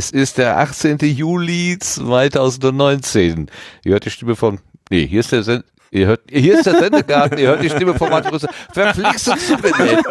[0.00, 0.98] Es ist der 18.
[0.98, 3.50] Juli 2019.
[3.84, 7.36] Ihr hört die Stimme von, nee, hier ist der, Ihr hört, hier ist der Sendegarten,
[7.38, 8.48] ihr hört die Stimme von Martin Rüssel.
[8.72, 10.04] Verflixt uns zu benennen.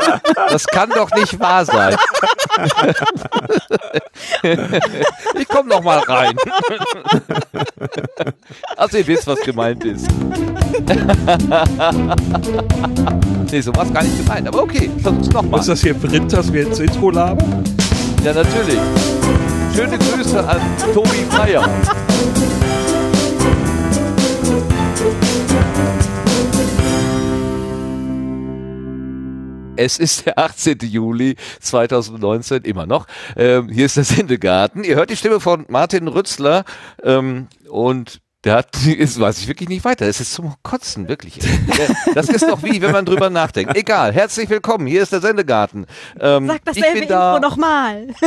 [0.50, 1.96] Das kann doch nicht wahr sein.
[5.36, 6.36] Ich komm noch mal rein.
[8.76, 10.06] Also ihr wisst, was gemeint ist.
[13.50, 15.62] Nee, so was gar nicht gemeint, aber okay, versuch's noch mal.
[15.62, 17.64] Ist das hier Brit, dass wir ins Intro labern?
[18.26, 18.80] Ja, natürlich.
[19.74, 20.60] Schöne Grüße an
[20.94, 21.64] Tobi Feier.
[29.80, 30.80] Es ist der 18.
[30.82, 33.08] Juli 2019, immer noch.
[33.38, 34.84] Ähm, hier ist der Sendegarten.
[34.84, 36.66] Ihr hört die Stimme von Martin Rützler
[37.02, 38.68] ähm, und der hat,
[39.00, 40.06] das weiß ich wirklich nicht weiter.
[40.06, 41.40] Das ist zum Kotzen, wirklich.
[42.14, 43.78] Das ist doch wie, wenn man drüber nachdenkt.
[43.78, 44.12] Egal.
[44.12, 44.86] Herzlich willkommen.
[44.86, 45.86] Hier ist der Sendegarten.
[46.20, 48.08] Ähm, Sag dasselbe Intro nochmal.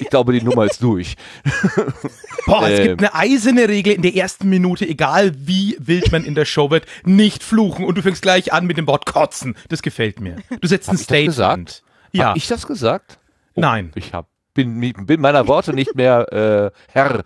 [0.00, 1.16] Ich glaube, die Nummer ist durch.
[2.46, 6.34] Boah, es gibt eine eiserne Regel in der ersten Minute, egal wie wild man in
[6.34, 7.84] der Show wird, nicht fluchen.
[7.84, 9.56] Und du fängst gleich an mit dem Wort kotzen.
[9.68, 10.36] Das gefällt mir.
[10.60, 11.82] Du setzt hab ein Statement.
[12.12, 12.30] Ja.
[12.30, 13.18] Hab ich das gesagt?
[13.54, 13.92] Oh, Nein.
[13.94, 17.24] Ich hab, bin, bin meiner Worte nicht mehr äh, Herr.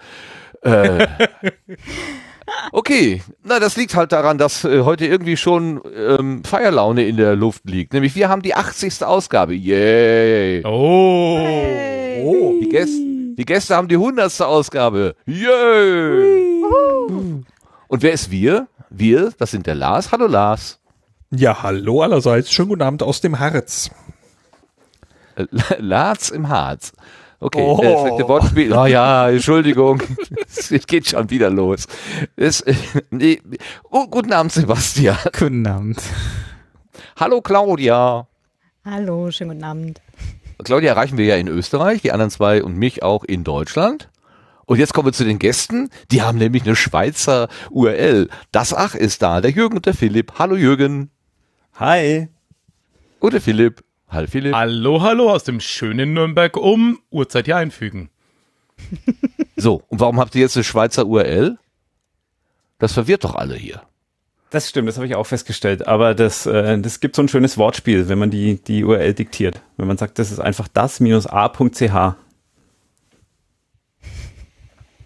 [0.62, 1.06] Äh,
[2.72, 7.36] okay, na das liegt halt daran, dass äh, heute irgendwie schon ähm, Feierlaune in der
[7.36, 7.92] Luft liegt.
[7.92, 9.04] Nämlich wir haben die 80.
[9.04, 9.54] Ausgabe.
[9.54, 10.64] Yay!
[10.64, 11.38] Oh.
[11.38, 12.24] Hey.
[12.24, 13.00] Oh, die Gäste,
[13.36, 14.40] die Gäste haben die 100.
[14.42, 15.16] Ausgabe.
[15.26, 16.62] Yay!
[17.88, 18.68] Und wer ist wir?
[18.90, 20.12] Wir, das sind der Lars.
[20.12, 20.78] Hallo Lars.
[21.30, 22.52] Ja, hallo allerseits.
[22.52, 23.90] Schönen guten Abend aus dem Harz.
[25.36, 25.46] Äh,
[25.78, 26.92] Lars im Harz.
[27.42, 27.82] Okay, oh.
[27.82, 28.72] äh, Wortspiel.
[28.72, 30.00] Oh ja, Entschuldigung.
[30.46, 31.88] es geht schon wieder los.
[32.36, 32.74] Es, äh,
[33.10, 33.42] nee.
[33.90, 35.16] oh, guten Abend, Sebastian.
[35.36, 36.00] Guten Abend.
[37.16, 38.28] Hallo, Claudia.
[38.84, 40.00] Hallo, schönen guten Abend.
[40.62, 44.08] Claudia erreichen wir ja in Österreich, die anderen zwei und mich auch in Deutschland.
[44.64, 45.90] Und jetzt kommen wir zu den Gästen.
[46.12, 48.28] Die haben nämlich eine Schweizer URL.
[48.52, 49.40] Das Ach ist da.
[49.40, 50.34] Der Jürgen und der Philipp.
[50.38, 51.10] Hallo Jürgen.
[51.74, 52.28] Hi.
[53.18, 53.82] Und der Philipp.
[54.12, 54.54] Hallo Philipp.
[54.54, 57.00] Hallo, hallo aus dem schönen Nürnberg um.
[57.10, 58.10] Uhrzeit hier einfügen.
[59.54, 61.56] So, und warum habt ihr jetzt eine Schweizer URL?
[62.80, 63.82] Das verwirrt doch alle hier.
[64.50, 65.86] Das stimmt, das habe ich auch festgestellt.
[65.86, 69.62] Aber das, äh, das gibt so ein schönes Wortspiel, wenn man die, die URL diktiert.
[69.76, 71.80] Wenn man sagt, das ist einfach das-a.ch.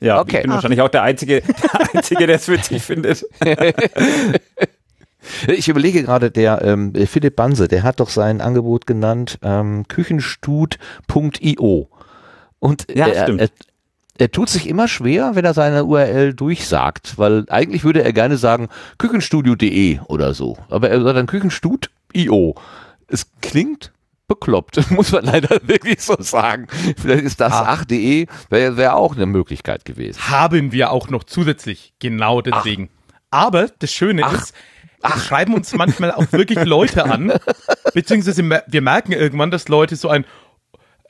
[0.01, 0.37] Ja, Okay.
[0.37, 0.55] ich bin Ach.
[0.55, 3.27] wahrscheinlich auch der Einzige, der Einzige, der es witzig findet.
[5.49, 11.89] Ich überlege gerade, der ähm, Philipp Banse, der hat doch sein Angebot genannt ähm, küchenstut.io.
[12.59, 13.41] Und Ja, er, stimmt.
[13.41, 13.49] er,
[14.19, 18.37] er tut sich immer schwer, wenn er seine URL durchsagt, weil eigentlich würde er gerne
[18.39, 20.57] sagen küchenstudio.de oder so.
[20.71, 22.55] Aber er sagt dann küchenstut.io.
[23.09, 23.93] Es klingt
[24.29, 26.67] bekloppt, muss man leider wirklich so sagen.
[26.97, 27.65] Vielleicht ist das Ah.
[27.69, 30.19] ach.de, wäre wär auch eine Möglichkeit gewesen.
[30.29, 31.93] Haben wir auch noch zusätzlich.
[32.01, 32.89] Genau deswegen.
[33.31, 34.33] Aber das Schöne Ach.
[34.33, 34.55] ist,
[35.03, 37.33] es schreiben uns manchmal auch wirklich Leute an,
[37.95, 40.25] beziehungsweise wir merken irgendwann, dass Leute so ein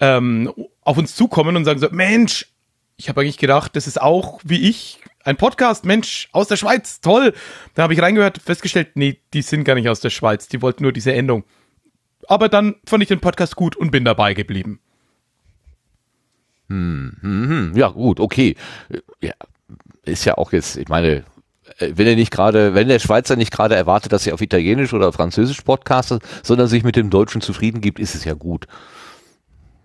[0.00, 0.52] ähm,
[0.82, 2.46] auf uns zukommen und sagen so, Mensch,
[2.96, 7.00] ich habe eigentlich gedacht, das ist auch wie ich ein Podcast, Mensch, aus der Schweiz,
[7.00, 7.34] toll.
[7.74, 10.84] Da habe ich reingehört, festgestellt, nee, die sind gar nicht aus der Schweiz, die wollten
[10.84, 11.44] nur diese Endung.
[12.28, 14.80] Aber dann fand ich den Podcast gut und bin dabei geblieben.
[16.68, 18.56] Mhm, ja, gut, okay.
[19.20, 19.34] Ja,
[20.04, 21.24] ist ja auch jetzt, ich meine,
[21.78, 25.12] wenn er nicht gerade, wenn der Schweizer nicht gerade erwartet, dass er auf Italienisch oder
[25.12, 28.66] Französisch podcastet, sondern sich mit dem Deutschen zufrieden gibt, ist es ja gut.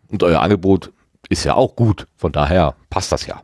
[0.09, 0.91] Und euer Angebot
[1.29, 2.07] ist ja auch gut.
[2.17, 3.41] Von daher passt das ja.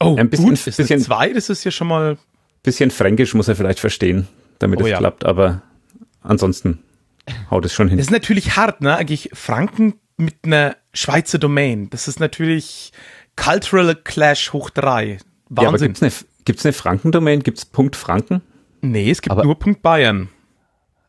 [0.00, 2.18] Oh, Ein bisschen- gut, ist bisschen- zwei, das ist ja schon mal
[2.62, 4.98] Bisschen Fränkisch muss er vielleicht verstehen, damit Oh es ja.
[4.98, 5.62] klappt, aber
[6.22, 6.80] ansonsten
[7.50, 7.96] haut es schon hin.
[7.96, 8.94] Das ist natürlich hart, ne?
[8.96, 11.88] Eigentlich Franken mit einer Schweizer Domain.
[11.88, 12.92] Das ist natürlich
[13.36, 15.12] Cultural Clash hoch drei.
[15.12, 15.18] ja,
[15.56, 15.94] aber Wahnsinn.
[15.94, 16.12] gibt's eine,
[16.50, 17.42] gibt's eine Franken-Domain?
[17.44, 18.42] Gibt's Punkt Franken?
[18.82, 20.28] nee, es gibt Aber- nur Punkt Bayern.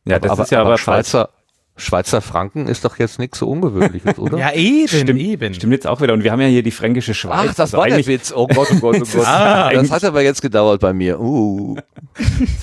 [0.05, 1.29] Ja, das aber, ist ja aber, Schweizer,
[1.77, 4.37] Schweizer Franken ist doch jetzt nichts so Ungewöhnliches, oder?
[4.39, 5.53] Ja, eben, Stimmt, eben.
[5.53, 6.13] stimmt jetzt auch wieder.
[6.13, 7.37] Und wir haben ja hier die fränkische Schweiz.
[7.49, 8.31] Ach, das Also war der Witz.
[8.35, 9.25] Oh Gott, oh Gott, oh Gott.
[9.25, 11.19] Ah, das hat aber jetzt gedauert bei mir.
[11.19, 11.75] Uh.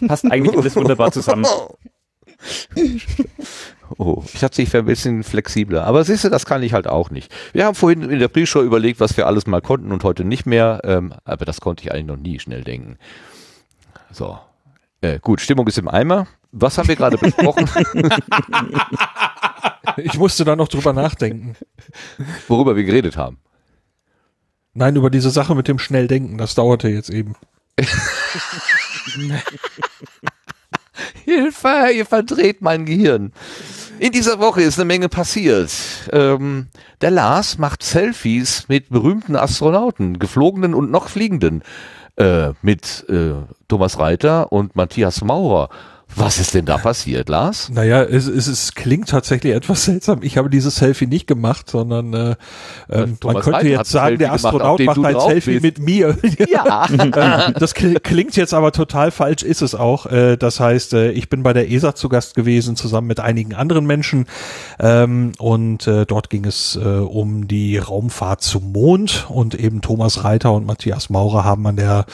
[0.06, 1.46] passt eigentlich alles wunderbar zusammen.
[3.96, 5.84] Oh, ich hatte sich für ein bisschen flexibler.
[5.84, 7.32] Aber siehst du, das kann ich halt auch nicht.
[7.54, 10.44] Wir haben vorhin in der Pre-Show überlegt, was wir alles mal konnten und heute nicht
[10.44, 10.82] mehr.
[10.84, 12.98] Ähm, aber das konnte ich eigentlich noch nie schnell denken.
[14.10, 14.38] So.
[15.00, 16.26] Äh, gut, Stimmung ist im Eimer.
[16.52, 17.68] Was haben wir gerade besprochen?
[19.96, 21.56] ich musste da noch drüber nachdenken.
[22.46, 23.38] Worüber wir geredet haben.
[24.74, 27.36] Nein, über diese Sache mit dem Schnelldenken, das dauerte jetzt eben.
[31.24, 33.32] Hilfe, ihr verdreht mein Gehirn.
[33.98, 35.72] In dieser Woche ist eine Menge passiert.
[36.12, 36.68] Ähm,
[37.00, 41.62] der Lars macht Selfies mit berühmten Astronauten, geflogenen und noch fliegenden,
[42.16, 43.32] äh, mit äh,
[43.66, 45.68] Thomas Reiter und Matthias Maurer.
[46.16, 47.70] Was ist denn da passiert, Lars?
[47.70, 50.20] Naja, es, es, es klingt tatsächlich etwas seltsam.
[50.22, 52.36] Ich habe dieses Selfie nicht gemacht, sondern äh,
[52.90, 55.62] ähm, man könnte Reiter jetzt sagen, der Astronaut gemacht, macht ein Selfie bist.
[55.62, 56.16] mit mir.
[56.48, 56.86] ja.
[56.90, 60.06] Ähm, das klingt jetzt aber total falsch, ist es auch.
[60.06, 63.54] Äh, das heißt, äh, ich bin bei der ESA zu Gast gewesen, zusammen mit einigen
[63.54, 64.26] anderen Menschen.
[64.80, 69.26] Ähm, und äh, dort ging es um die Raumfahrt zum Mond.
[69.28, 72.06] Und eben Thomas Reiter und Matthias Maurer haben an der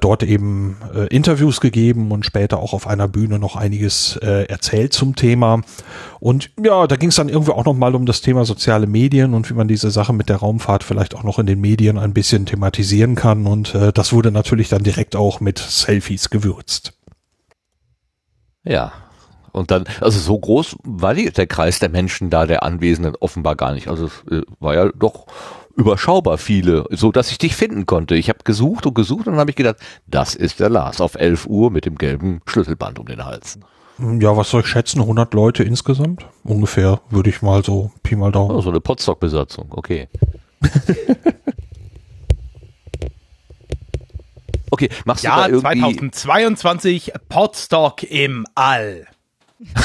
[0.00, 0.76] dort eben
[1.10, 5.62] Interviews gegeben und später auch auf einer Bühne noch einiges äh, erzählt zum Thema.
[6.20, 9.32] Und ja, da ging es dann irgendwie auch noch mal um das Thema soziale Medien
[9.32, 12.12] und wie man diese Sache mit der Raumfahrt vielleicht auch noch in den Medien ein
[12.12, 13.46] bisschen thematisieren kann.
[13.46, 16.92] Und äh, das wurde natürlich dann direkt auch mit Selfies gewürzt.
[18.64, 18.92] Ja,
[19.52, 23.56] und dann, also so groß war die, der Kreis der Menschen da, der Anwesenden offenbar
[23.56, 23.88] gar nicht.
[23.88, 25.26] Also es äh, war ja doch
[25.76, 28.16] überschaubar viele, so dass ich dich finden konnte.
[28.16, 29.76] Ich habe gesucht und gesucht und dann habe ich gedacht,
[30.06, 33.58] das ist der Lars auf 11 Uhr mit dem gelben Schlüsselband um den Hals.
[33.98, 35.00] Ja, was soll ich schätzen?
[35.00, 36.26] 100 Leute insgesamt?
[36.44, 38.54] Ungefähr, würde ich mal so Pi mal Daumen.
[38.54, 40.08] Oh, so eine Potstock-Besatzung, okay.
[44.70, 46.10] okay, machst ja, du da irgendwie...
[46.10, 49.06] 2022 Potstock im All.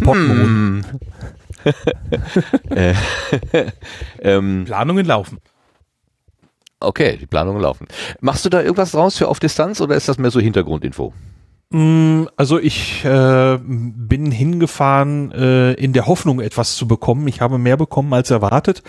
[0.00, 0.38] Potmon.
[0.40, 0.84] Hm.
[2.70, 2.94] Äh,
[4.20, 5.38] ähm, Planungen laufen.
[6.80, 7.86] Okay, die Planungen laufen.
[8.20, 11.12] Machst du da irgendwas draus für auf Distanz oder ist das mehr so Hintergrundinfo?
[11.72, 17.26] Mm, also ich äh, bin hingefahren äh, in der Hoffnung, etwas zu bekommen.
[17.28, 18.82] Ich habe mehr bekommen als erwartet,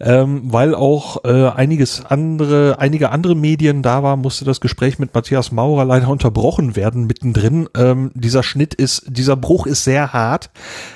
[0.00, 5.14] ähm, weil auch äh, einiges andere, einige andere Medien da war, musste das Gespräch mit
[5.14, 7.68] Matthias Maurer leider unterbrochen werden mittendrin.
[7.76, 10.50] Ähm, dieser Schnitt ist, dieser Bruch ist sehr hart.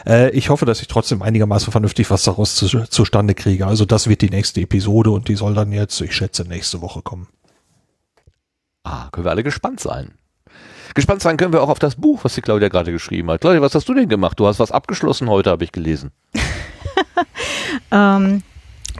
[0.04, 3.64] Äh, ich hoffe, dass ich trotzdem einigermaßen vernünftig was daraus zu, zustande kriege.
[3.64, 7.00] Also das wird die nächste Episode und die soll dann jetzt, ich schätze, nächste Woche
[7.02, 7.28] kommen.
[8.82, 10.17] Ah, können wir alle gespannt sein.
[10.94, 13.40] Gespannt sein können wir auch auf das Buch, was die Claudia gerade geschrieben hat.
[13.40, 14.38] Claudia, was hast du denn gemacht?
[14.38, 16.10] Du hast was abgeschlossen heute, habe ich gelesen.
[17.90, 18.42] ähm,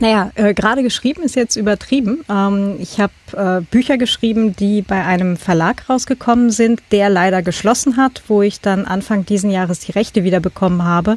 [0.01, 2.25] naja, äh, gerade geschrieben ist jetzt übertrieben.
[2.29, 7.97] Ähm, ich habe äh, Bücher geschrieben, die bei einem Verlag rausgekommen sind, der leider geschlossen
[7.97, 11.15] hat, wo ich dann Anfang diesen Jahres die Rechte wieder bekommen habe.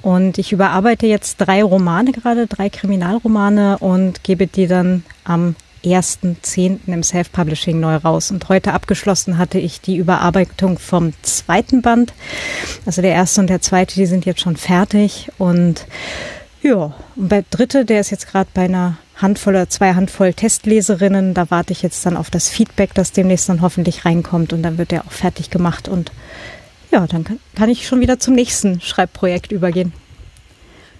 [0.00, 6.80] Und ich überarbeite jetzt drei Romane gerade, drei Kriminalromane und gebe die dann am 1.10.
[6.86, 8.30] im Self-Publishing neu raus.
[8.30, 12.12] Und heute abgeschlossen hatte ich die Überarbeitung vom zweiten Band.
[12.86, 15.30] Also der erste und der zweite, die sind jetzt schon fertig.
[15.38, 15.86] Und
[16.62, 21.34] ja, und der dritte, der ist jetzt gerade bei einer Handvoll oder zwei Handvoll Testleserinnen.
[21.34, 24.52] Da warte ich jetzt dann auf das Feedback, das demnächst dann hoffentlich reinkommt.
[24.52, 25.88] Und dann wird der auch fertig gemacht.
[25.88, 26.12] Und
[26.90, 29.92] ja, dann kann, kann ich schon wieder zum nächsten Schreibprojekt übergehen.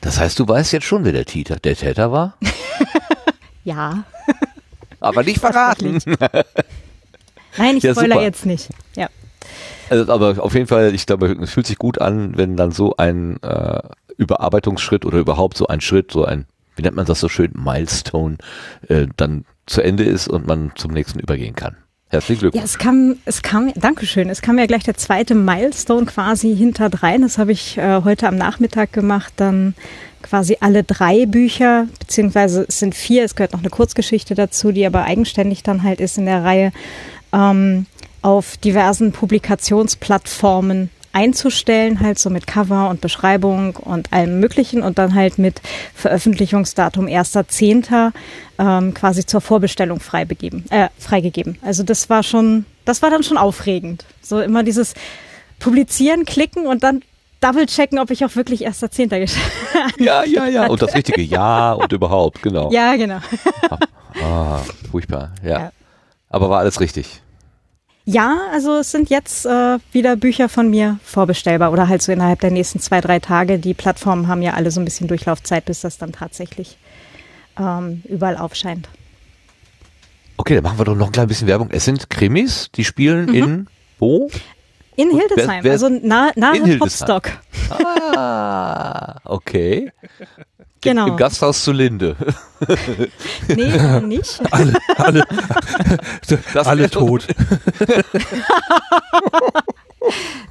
[0.00, 2.36] Das heißt, du weißt jetzt schon, wer der Täter, der Täter war?
[3.64, 4.04] ja
[5.04, 5.98] aber nicht verraten.
[7.56, 8.22] Nein, ich ja, spoiler super.
[8.22, 8.68] jetzt nicht.
[8.96, 9.08] Ja.
[9.90, 12.96] Also, aber auf jeden Fall, ich glaube, es fühlt sich gut an, wenn dann so
[12.96, 13.80] ein äh,
[14.16, 16.46] Überarbeitungsschritt oder überhaupt so ein Schritt, so ein,
[16.76, 18.38] wie nennt man das so schön, Milestone,
[18.88, 21.76] äh, dann zu Ende ist und man zum nächsten übergehen kann.
[22.08, 22.60] Herzlichen Glückwunsch.
[22.60, 27.22] Ja, es kam, es kam, Dankeschön, es kam ja gleich der zweite Milestone quasi hinterdrein.
[27.22, 29.32] Das habe ich äh, heute am Nachmittag gemacht.
[29.36, 29.74] Dann
[30.24, 34.86] quasi alle drei Bücher, beziehungsweise es sind vier, es gehört noch eine Kurzgeschichte dazu, die
[34.86, 36.72] aber eigenständig dann halt ist in der Reihe,
[37.32, 37.86] ähm,
[38.22, 45.14] auf diversen Publikationsplattformen einzustellen, halt so mit Cover und Beschreibung und allem Möglichen und dann
[45.14, 45.60] halt mit
[45.94, 48.12] Veröffentlichungsdatum 1.10.
[48.58, 51.58] Ähm, quasi zur Vorbestellung freibegeben, äh, freigegeben.
[51.62, 54.04] Also das war schon, das war dann schon aufregend.
[54.22, 54.94] So immer dieses
[55.58, 57.02] Publizieren, klicken und dann
[57.44, 60.04] double checken, ob ich auch wirklich erster Zehnter geschafft habe.
[60.04, 60.66] Ja, ja, ja.
[60.66, 62.70] Und das richtige Ja und überhaupt, genau.
[62.70, 63.18] Ja, genau.
[63.70, 63.78] Ah,
[64.22, 64.60] ah,
[64.90, 65.58] furchtbar, ja.
[65.58, 65.72] ja.
[66.30, 67.20] Aber war alles richtig.
[68.06, 72.40] Ja, also es sind jetzt äh, wieder Bücher von mir vorbestellbar oder halt so innerhalb
[72.40, 73.58] der nächsten zwei, drei Tage.
[73.58, 76.76] Die Plattformen haben ja alle so ein bisschen Durchlaufzeit, bis das dann tatsächlich
[77.58, 78.88] ähm, überall aufscheint.
[80.36, 81.70] Okay, dann machen wir doch noch ein klein bisschen Werbung.
[81.70, 83.34] Es sind Krimis, die spielen mhm.
[83.34, 83.66] in
[83.98, 84.28] wo?
[84.96, 87.30] In Hildesheim, wer, wer, also nahe, nahe Potsdok.
[87.70, 89.90] Ah, okay.
[90.84, 91.06] Genau.
[91.06, 92.14] Im Gasthaus zu Linde.
[93.48, 94.40] nee, nicht.
[94.50, 95.24] Alle, alle,
[96.52, 97.26] alle tot.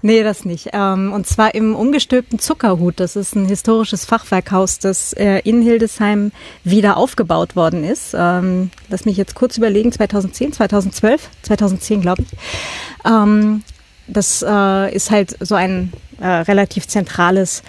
[0.01, 0.69] nee, das nicht.
[0.73, 2.99] Ähm, und zwar im umgestülpten Zuckerhut.
[2.99, 6.31] Das ist ein historisches Fachwerkhaus, das äh, in Hildesheim
[6.63, 8.15] wieder aufgebaut worden ist.
[8.17, 12.29] Ähm, lass mich jetzt kurz überlegen, 2010, 2012, 2010 glaube ich.
[14.07, 17.63] Das äh, ist halt so ein äh, relativ zentrales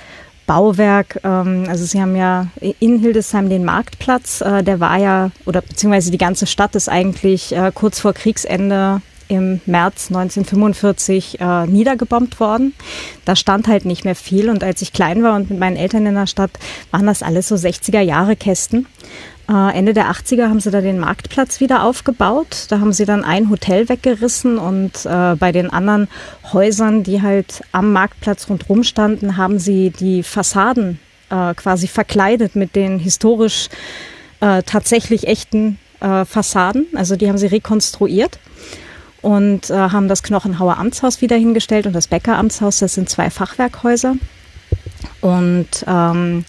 [0.46, 1.20] Bauwerk.
[1.24, 2.48] Ähm, also Sie haben ja
[2.80, 7.54] in Hildesheim den Marktplatz, äh, der war ja, oder beziehungsweise die ganze Stadt ist eigentlich
[7.54, 12.74] äh, kurz vor Kriegsende im März 1945 äh, niedergebombt worden.
[13.24, 16.06] Da stand halt nicht mehr viel und als ich klein war und mit meinen Eltern
[16.06, 16.50] in der Stadt,
[16.90, 18.86] waren das alles so 60er Jahre Kästen.
[19.48, 22.66] Äh, Ende der 80er haben sie da den Marktplatz wieder aufgebaut.
[22.68, 26.08] Da haben sie dann ein Hotel weggerissen und äh, bei den anderen
[26.52, 30.98] Häusern, die halt am Marktplatz rundherum standen, haben sie die Fassaden
[31.30, 33.68] äh, quasi verkleidet mit den historisch
[34.40, 36.86] äh, tatsächlich echten äh, Fassaden.
[36.94, 38.38] Also die haben sie rekonstruiert
[39.20, 42.78] und äh, haben das Knochenhauer Amtshaus wieder hingestellt und das Bäcker Amtshaus.
[42.78, 44.16] Das sind zwei Fachwerkhäuser.
[45.20, 46.44] Und ähm,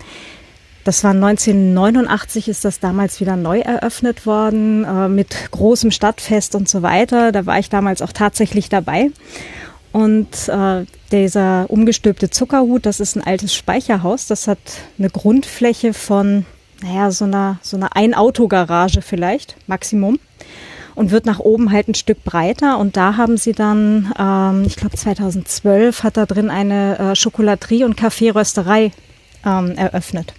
[0.86, 6.70] das war 1989 ist das damals wieder neu eröffnet worden äh, mit großem Stadtfest und
[6.70, 7.32] so weiter.
[7.32, 9.10] Da war ich damals auch tatsächlich dabei.
[9.92, 14.28] Und äh, dieser umgestülpte Zuckerhut, das ist ein altes Speicherhaus.
[14.28, 14.60] Das hat
[15.00, 16.46] eine Grundfläche von,
[16.84, 20.20] naja, so einer, so einer Ein-Auto-Garage vielleicht, Maximum.
[20.94, 22.78] Und wird nach oben halt ein Stück breiter.
[22.78, 27.86] Und da haben sie dann, ähm, ich glaube 2012, hat da drin eine äh, Schokolaterie
[27.86, 28.92] und Kaffeerösterei
[29.44, 30.36] ähm, eröffnet.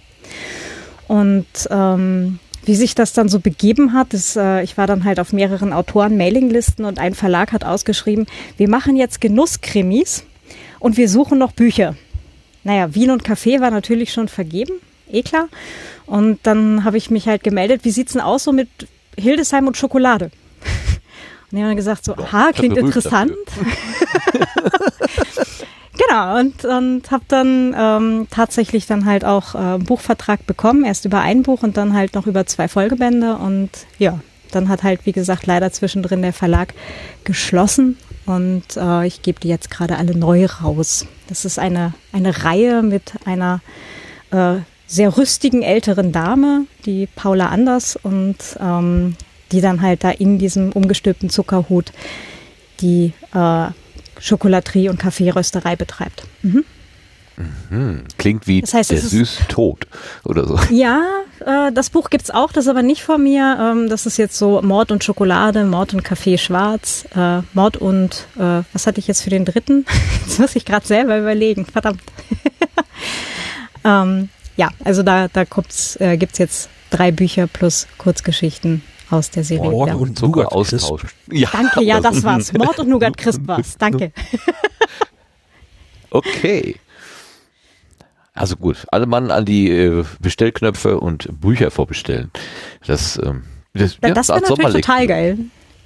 [1.07, 5.19] Und ähm, wie sich das dann so begeben hat, ist, äh, ich war dann halt
[5.19, 10.25] auf mehreren Autoren-Mailinglisten und ein Verlag hat ausgeschrieben, wir machen jetzt Genusskrimis
[10.79, 11.95] und wir suchen noch Bücher.
[12.63, 14.73] Naja, Wien und Kaffee war natürlich schon vergeben,
[15.09, 15.47] eh klar.
[16.05, 18.67] Und dann habe ich mich halt gemeldet, wie sieht's denn aus so mit
[19.17, 20.25] Hildesheim und Schokolade?
[21.49, 23.31] Und die haben dann gesagt so, aha, klingt interessant.
[25.97, 31.21] Genau, und, und habe dann ähm, tatsächlich dann halt auch äh, Buchvertrag bekommen, erst über
[31.21, 33.35] ein Buch und dann halt noch über zwei Folgebände.
[33.35, 34.19] Und ja,
[34.51, 36.73] dann hat halt, wie gesagt, leider zwischendrin der Verlag
[37.23, 41.07] geschlossen und äh, ich gebe die jetzt gerade alle neu raus.
[41.27, 43.61] Das ist eine, eine Reihe mit einer
[44.31, 49.15] äh, sehr rüstigen älteren Dame, die Paula Anders, und ähm,
[49.51, 51.93] die dann halt da in diesem umgestülpten Zuckerhut
[52.81, 53.67] die äh,
[54.19, 56.23] Schokolaterie und Kaffeerösterei betreibt.
[56.41, 56.63] Mhm.
[57.69, 58.03] Mhm.
[58.17, 59.87] Klingt wie das heißt, der süß Tod
[60.23, 60.59] oder so.
[60.71, 61.03] Ja,
[61.45, 63.57] äh, das Buch gibt es auch, das ist aber nicht von mir.
[63.59, 68.25] Ähm, das ist jetzt so Mord und Schokolade, Mord und Kaffee schwarz, äh, Mord und
[68.37, 69.85] äh, was hatte ich jetzt für den dritten?
[70.25, 72.01] Das muss ich gerade selber überlegen, verdammt.
[73.83, 75.45] ähm, ja, also da, da
[75.99, 79.69] äh, gibt es jetzt drei Bücher plus Kurzgeschichten aus der Serie.
[79.69, 81.03] Mord und Zucker Austausch.
[81.31, 82.53] Ja, Danke, ja, das war's.
[82.57, 83.77] Mord und Nougat Crisp war's.
[83.79, 84.11] Danke.
[86.09, 86.75] okay.
[88.33, 92.31] Also gut, alle Mann an die äh, Bestellknöpfe und Bücher vorbestellen.
[92.85, 95.37] Das, ähm, das, ja, das wäre natürlich total geil.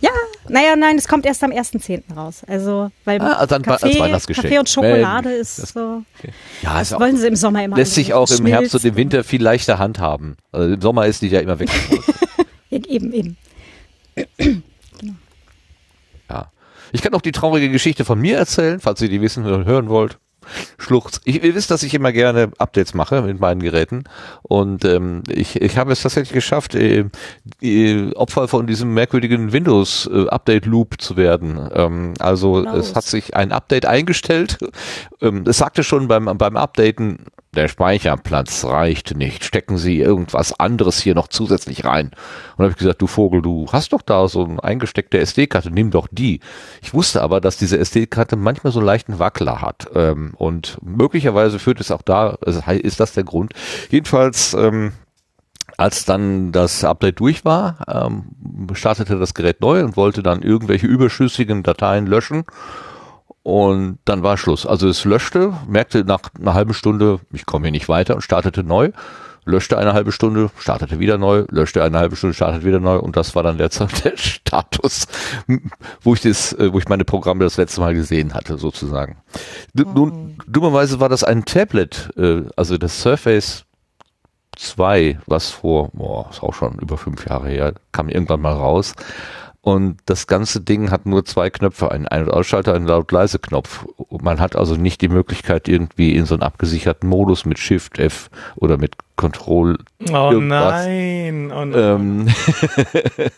[0.02, 0.10] Ja,
[0.50, 2.14] naja, nein, es kommt erst am 1.10.
[2.16, 2.42] raus.
[2.48, 6.02] Also, weil ah, also Kaffee, Kaffee und Schokolade ähm, ist so.
[6.18, 6.34] Okay.
[6.64, 7.78] Ja, das wollen sie im Sommer immer.
[7.78, 10.36] Lässt sich auch im Herbst und im Winter viel leichter handhaben.
[10.52, 11.70] Also im Sommer ist die ja immer weg.
[12.72, 13.38] Eben, eben.
[14.36, 15.14] genau.
[16.30, 16.52] Ja.
[16.94, 19.90] Ich kann auch die traurige Geschichte von mir erzählen, falls ihr die wissen oder hören
[19.90, 20.18] wollt.
[20.80, 21.22] Schluchz.
[21.24, 24.06] Ich, ihr wisst, dass ich immer gerne Updates mache mit meinen Geräten
[24.42, 27.06] und ähm, ich, ich habe es tatsächlich geschafft, äh,
[27.62, 31.70] äh, Opfer von diesem merkwürdigen Windows-Update-Loop äh, zu werden.
[31.74, 32.90] Ähm, also Los.
[32.90, 34.58] es hat sich ein Update eingestellt.
[35.22, 39.44] Ähm, es sagte schon beim, beim Updaten, der Speicherplatz reicht nicht.
[39.44, 42.12] Stecken Sie irgendwas anderes hier noch zusätzlich rein.
[42.56, 45.92] Und habe ich gesagt, du Vogel, du hast doch da so eine eingesteckte SD-Karte, nimm
[45.92, 46.40] doch die.
[46.82, 49.90] Ich wusste aber, dass diese SD-Karte manchmal so einen leichten Wackler hat.
[49.94, 53.54] Ähm, und möglicherweise führt es auch da, also ist das der Grund.
[53.90, 54.94] Jedenfalls, ähm,
[55.76, 60.88] als dann das Update durch war, ähm, startete das Gerät neu und wollte dann irgendwelche
[60.88, 62.46] überschüssigen Dateien löschen
[63.44, 64.66] und dann war Schluss.
[64.66, 68.64] Also es löschte, merkte nach einer halben Stunde, ich komme hier nicht weiter und startete
[68.64, 68.92] neu,
[69.46, 73.18] löschte eine halbe Stunde, startete wieder neu, löschte eine halbe Stunde, startete wieder neu und
[73.18, 73.70] das war dann der,
[74.04, 75.08] der Status,
[76.02, 79.18] wo ich das, äh, wo ich meine Programme das letzte Mal gesehen hatte, sozusagen.
[79.74, 83.66] Nun, dummerweise war das ein Tablet, äh, also das Surface
[84.58, 88.94] 2, was vor, boah, ist auch schon über fünf Jahre her, kam irgendwann mal raus
[89.64, 93.86] Und das ganze Ding hat nur zwei Knöpfe, einen Ein- und Ausschalter, einen laut-leise-Knopf.
[94.10, 98.32] Man hat also nicht die Möglichkeit, irgendwie in so einen abgesicherten Modus mit Shift F
[98.56, 99.78] oder mit Control.
[100.10, 100.86] Oh irgendwas.
[100.86, 101.52] nein.
[101.52, 101.74] Oh nein.
[101.76, 102.28] Ähm,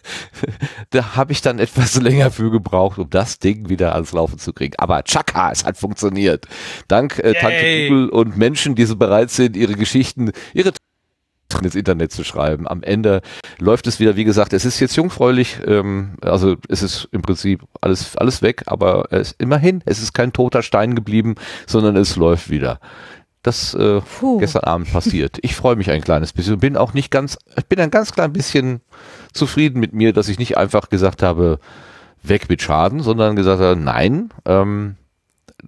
[0.91, 4.53] da habe ich dann etwas länger für gebraucht, um das Ding wieder ans Laufen zu
[4.53, 4.75] kriegen.
[4.77, 6.47] Aber tschakka, es hat funktioniert.
[6.87, 10.71] Dank äh, Tante Google und Menschen, die so bereit sind, ihre Geschichten, ihre
[11.61, 12.67] ins Internet zu schreiben.
[12.67, 13.21] Am Ende
[13.59, 17.63] läuft es wieder, wie gesagt, es ist jetzt jungfräulich, ähm, also es ist im Prinzip
[17.81, 21.35] alles, alles weg, aber es, immerhin, es ist kein toter Stein geblieben,
[21.67, 22.79] sondern es läuft wieder.
[23.43, 24.01] Das äh,
[24.39, 25.37] gestern Abend passiert.
[25.41, 28.13] Ich freue mich ein kleines bisschen und bin auch nicht ganz, ich bin ein ganz
[28.13, 28.79] klein bisschen
[29.33, 31.59] zufrieden mit mir, dass ich nicht einfach gesagt habe,
[32.23, 34.95] weg mit Schaden, sondern gesagt habe, nein, ähm,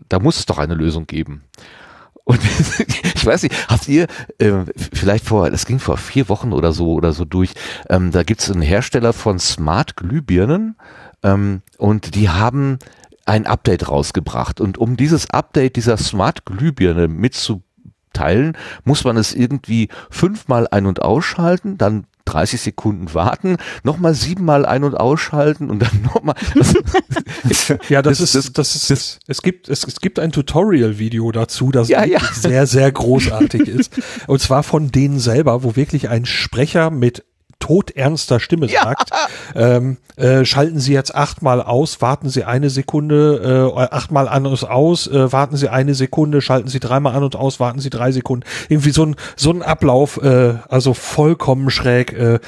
[0.10, 1.44] da muss es doch eine Lösung geben.
[2.26, 2.40] Und
[3.16, 4.08] ich weiß nicht, habt ihr
[4.40, 4.52] äh,
[4.94, 7.54] vielleicht vor, das ging vor vier Wochen oder so oder so durch,
[7.90, 10.76] ähm, da gibt's einen Hersteller von Smart Glühbirnen
[11.24, 12.80] ähm, und die haben
[13.26, 14.60] ein Update rausgebracht.
[14.60, 21.02] Und um dieses Update dieser Smart Glühbirne mitzuteilen, muss man es irgendwie fünfmal ein- und
[21.02, 26.36] ausschalten, dann 30 Sekunden warten, nochmal siebenmal ein- und ausschalten und dann nochmal.
[27.90, 31.72] ja, das, das, ist, das ist, das, es gibt, es, es gibt ein Tutorial-Video dazu,
[31.72, 32.20] das ja, ja.
[32.34, 33.94] sehr, sehr großartig ist.
[34.28, 37.24] Und zwar von denen selber, wo wirklich ein Sprecher mit
[37.60, 38.84] todernster Stimme ja.
[38.84, 39.10] sagt,
[39.56, 44.64] ähm, äh, schalten Sie jetzt achtmal aus, warten Sie eine Sekunde, äh, achtmal an und
[44.64, 48.12] aus, äh, warten Sie eine Sekunde, schalten Sie dreimal an und aus, warten Sie drei
[48.12, 48.46] Sekunden.
[48.70, 52.14] Irgendwie so ein so ein Ablauf, äh, also vollkommen schräg.
[52.14, 52.40] Äh,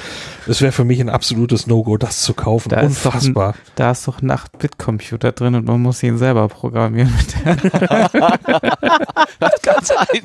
[0.46, 2.70] es wäre für mich ein absolutes No-Go, das zu kaufen.
[2.70, 3.50] Da Unfassbar.
[3.50, 7.12] Ist ein, da ist doch ein 8-Bit-Computer drin und man muss ihn selber programmieren.
[7.44, 8.12] das
[9.62, 10.22] kann sein.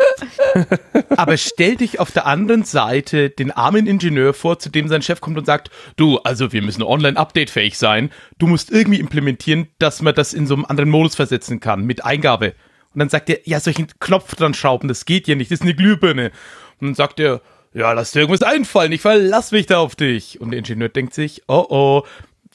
[1.17, 5.21] Aber stell dich auf der anderen Seite den armen Ingenieur vor, zu dem sein Chef
[5.21, 8.11] kommt und sagt, du, also wir müssen online updatefähig sein.
[8.37, 12.05] Du musst irgendwie implementieren, dass man das in so einem anderen Modus versetzen kann, mit
[12.05, 12.53] Eingabe.
[12.93, 15.63] Und dann sagt er, ja, solchen Knopf dran schrauben, das geht ja nicht, das ist
[15.63, 16.31] eine Glühbirne.
[16.79, 17.41] Und dann sagt er,
[17.73, 20.39] ja, lass dir irgendwas einfallen, ich verlass mich da auf dich.
[20.39, 22.03] Und der Ingenieur denkt sich, oh oh,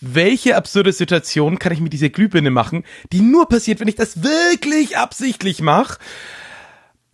[0.01, 4.23] welche absurde Situation kann ich mit dieser Glühbirne machen, die nur passiert, wenn ich das
[4.23, 5.99] wirklich absichtlich mache?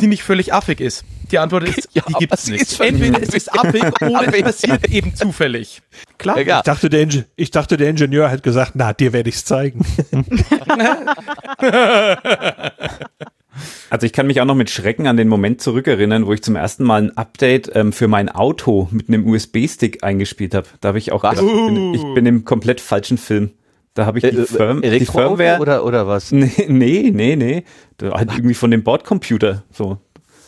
[0.00, 1.04] die nicht völlig affig ist?
[1.30, 2.80] Die Antwort ist, ja, die gibt's nicht.
[2.80, 5.82] Entweder es ist affig oder es passiert eben zufällig.
[6.18, 6.40] Klar.
[6.40, 7.06] Ja, ich, dachte, der
[7.36, 9.84] ich dachte, der Ingenieur hat gesagt, na, dir werde ich's zeigen.
[13.90, 16.56] Also ich kann mich auch noch mit Schrecken an den Moment zurückerinnern, wo ich zum
[16.56, 20.66] ersten Mal ein Update ähm, für mein Auto mit einem USB-Stick eingespielt habe.
[20.80, 23.50] Da habe ich auch gedacht, ich bin, ich bin im komplett falschen Film.
[23.94, 26.32] Da habe ich die, äh, äh, Firm die Firmware oder oder was?
[26.32, 27.64] Nee, nee, nee, nee.
[28.02, 29.98] Halt irgendwie von dem Bordcomputer so.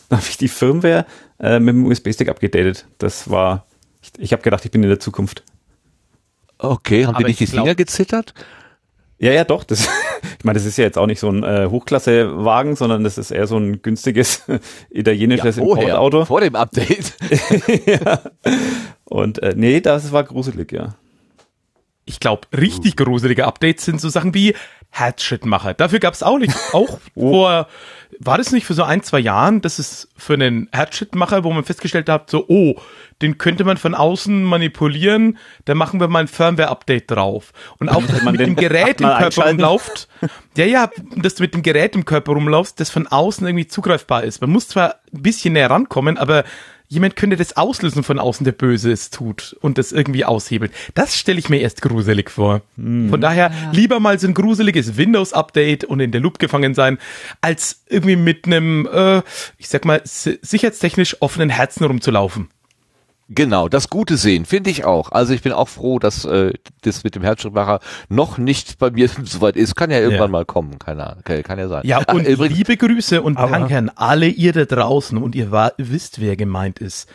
[0.09, 1.05] Da habe ich die Firmware
[1.39, 2.87] äh, mit dem USB-Stick abgedatet.
[2.97, 3.65] Das war
[4.01, 5.43] ich, ich habe gedacht, ich bin in der Zukunft.
[6.57, 8.33] Okay, haben Aber die nicht die Finger gezittert?
[9.19, 9.63] Ja, ja, doch.
[9.63, 9.81] Das,
[10.39, 13.31] ich meine, das ist ja jetzt auch nicht so ein äh, Hochklasse-Wagen, sondern das ist
[13.31, 14.43] eher so ein günstiges
[14.89, 16.25] italienisches ja, Importauto.
[16.25, 17.13] Vor dem Update.
[17.85, 18.21] ja.
[19.05, 20.95] Und äh, nee, das war gruselig, ja
[22.07, 24.55] ich glaube, richtig gruselige Updates sind so Sachen wie
[24.89, 25.73] Herzschrittmacher.
[25.73, 27.29] Dafür gab es auch nicht, auch oh.
[27.29, 27.67] vor,
[28.19, 31.65] war das nicht für so ein, zwei Jahren, dass es für einen Herzschrittmacher, wo man
[31.65, 32.75] festgestellt hat, so, oh,
[33.21, 37.51] den könnte man von außen manipulieren, da machen wir mal ein Firmware-Update drauf.
[37.77, 40.07] Und auch, dass man mit dem Gerät im Körper rumläuft,
[40.55, 44.23] ja, ja, dass du mit dem Gerät im Körper rumlaufst, das von außen irgendwie zugreifbar
[44.23, 44.39] ist.
[44.39, 46.45] Man muss zwar ein bisschen näher rankommen, aber
[46.87, 50.71] jemand könnte das auslösen von außen, der Böses tut und das irgendwie aushebelt.
[50.93, 52.61] Das stelle ich mir erst gruselig vor.
[52.75, 53.09] Mhm.
[53.09, 53.71] Von daher ja.
[53.71, 56.97] lieber mal so ein gruseliges Windows-Update und in der Loop gefangen sein,
[57.41, 59.21] als irgendwie mit einem, äh,
[59.57, 62.49] ich sag mal, sicherheitstechnisch offenen Herzen rumzulaufen.
[63.29, 65.11] Genau, das Gute sehen, finde ich auch.
[65.11, 69.09] Also ich bin auch froh, dass äh, das mit dem Herzschrittmacher noch nicht bei mir
[69.23, 69.75] so weit ist.
[69.75, 70.31] Kann ja irgendwann ja.
[70.31, 71.81] mal kommen, keine Ahnung, kann, kann ja sein.
[71.85, 76.21] Ja, und Ach, liebe Grüße und Danke an alle ihr da draußen und ihr wisst,
[76.21, 77.09] wer gemeint ist,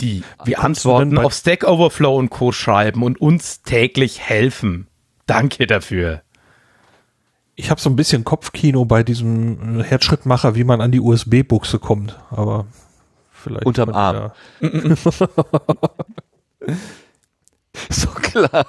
[0.00, 2.52] die wir Antworten auf Stack Overflow und Co.
[2.52, 4.86] schreiben und uns täglich helfen.
[5.26, 6.22] Danke dafür.
[7.54, 12.18] Ich habe so ein bisschen Kopfkino bei diesem Herzschrittmacher, wie man an die USB-Buchse kommt,
[12.30, 12.66] aber
[13.42, 13.66] vielleicht.
[13.66, 14.32] Unterm Arm.
[17.88, 18.66] So klar.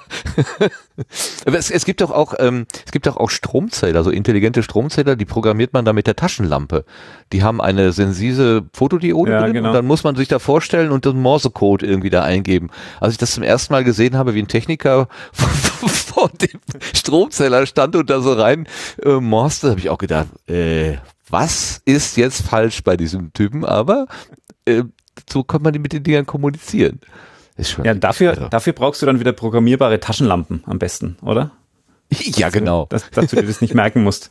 [1.44, 5.14] Aber es, es gibt doch auch, ähm, es gibt doch auch Stromzähler, so intelligente Stromzähler,
[5.14, 6.84] die programmiert man da mit der Taschenlampe.
[7.32, 9.68] Die haben eine sensible Fotodiode ja, drin genau.
[9.68, 12.70] und dann muss man sich da vorstellen und den Morsecode irgendwie da eingeben.
[12.98, 16.60] Als ich das zum ersten Mal gesehen habe, wie ein Techniker vor dem
[16.94, 18.66] Stromzähler stand und da so rein
[19.02, 20.96] äh, morste, habe ich auch gedacht, äh,
[21.28, 23.64] was ist jetzt falsch bei diesem Typen?
[23.64, 24.06] Aber
[24.66, 24.84] äh,
[25.28, 27.00] so kann man mit den Dingern kommunizieren.
[27.56, 28.50] Ist schon ja, dafür, irre.
[28.50, 31.52] dafür brauchst du dann wieder programmierbare Taschenlampen am besten, oder?
[32.36, 32.86] Ja, genau.
[32.90, 34.30] Dass, dass du dir das nicht merken musst.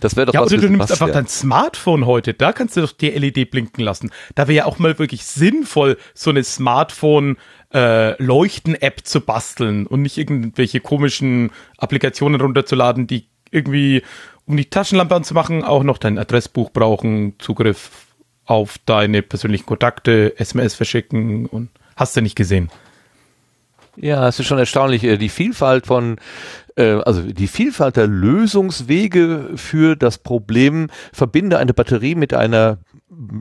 [0.00, 0.52] Das wäre doch ja, was.
[0.52, 4.10] Oder du nimmst einfach dein Smartphone heute, da kannst du doch die LED blinken lassen.
[4.34, 7.36] Da wäre ja auch mal wirklich sinnvoll, so eine Smartphone
[7.74, 14.02] äh, Leuchten-App zu basteln und nicht irgendwelche komischen Applikationen runterzuladen, die irgendwie,
[14.46, 18.07] um die Taschenlampe anzumachen, auch noch dein Adressbuch brauchen, Zugriff
[18.48, 22.70] auf deine persönlichen Kontakte, SMS verschicken und hast du nicht gesehen.
[23.94, 26.16] Ja, es ist schon erstaunlich, äh, die Vielfalt von,
[26.76, 32.78] äh, also die Vielfalt der Lösungswege für das Problem, verbinde eine Batterie mit einer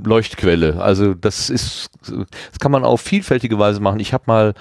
[0.03, 0.81] Leuchtquelle.
[0.81, 3.99] Also das ist, das kann man auf vielfältige Weise machen.
[4.01, 4.55] Ich habe mal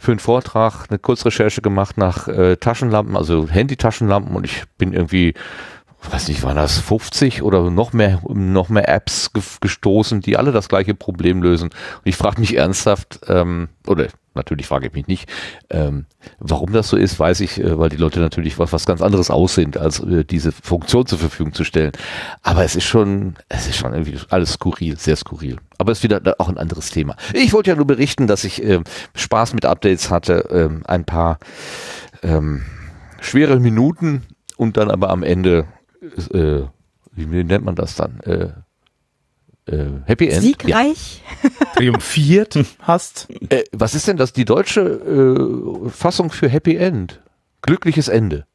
[0.00, 5.34] für einen Vortrag eine Kurzrecherche gemacht nach äh, Taschenlampen, also Handy-Taschenlampen und ich bin irgendwie
[6.10, 10.68] weiß nicht, waren das 50 oder noch mehr, noch mehr Apps gestoßen, die alle das
[10.68, 11.68] gleiche Problem lösen.
[11.68, 15.30] Und ich frage mich ernsthaft, ähm, oder natürlich frage ich mich nicht,
[15.70, 16.06] ähm,
[16.38, 19.30] warum das so ist, weiß ich, äh, weil die Leute natürlich was, was ganz anderes
[19.30, 21.92] aussehen, als äh, diese Funktion zur Verfügung zu stellen.
[22.42, 25.58] Aber es ist schon, es ist schon irgendwie alles skurril, sehr skurril.
[25.78, 27.16] Aber es ist wieder auch ein anderes Thema.
[27.34, 28.80] Ich wollte ja nur berichten, dass ich äh,
[29.14, 31.38] Spaß mit Updates hatte, äh, ein paar
[32.22, 32.62] ähm,
[33.20, 34.22] schwere Minuten
[34.56, 35.66] und dann aber am Ende
[36.02, 36.64] äh,
[37.14, 38.20] wie nennt man das dann?
[38.20, 38.48] Äh,
[39.66, 40.42] äh, Happy End.
[40.42, 41.22] Siegreich.
[41.42, 41.50] Ja.
[41.76, 43.28] Triumphiert hast.
[43.48, 44.32] Äh, was ist denn das?
[44.32, 47.20] Die deutsche äh, Fassung für Happy End.
[47.62, 48.46] Glückliches Ende.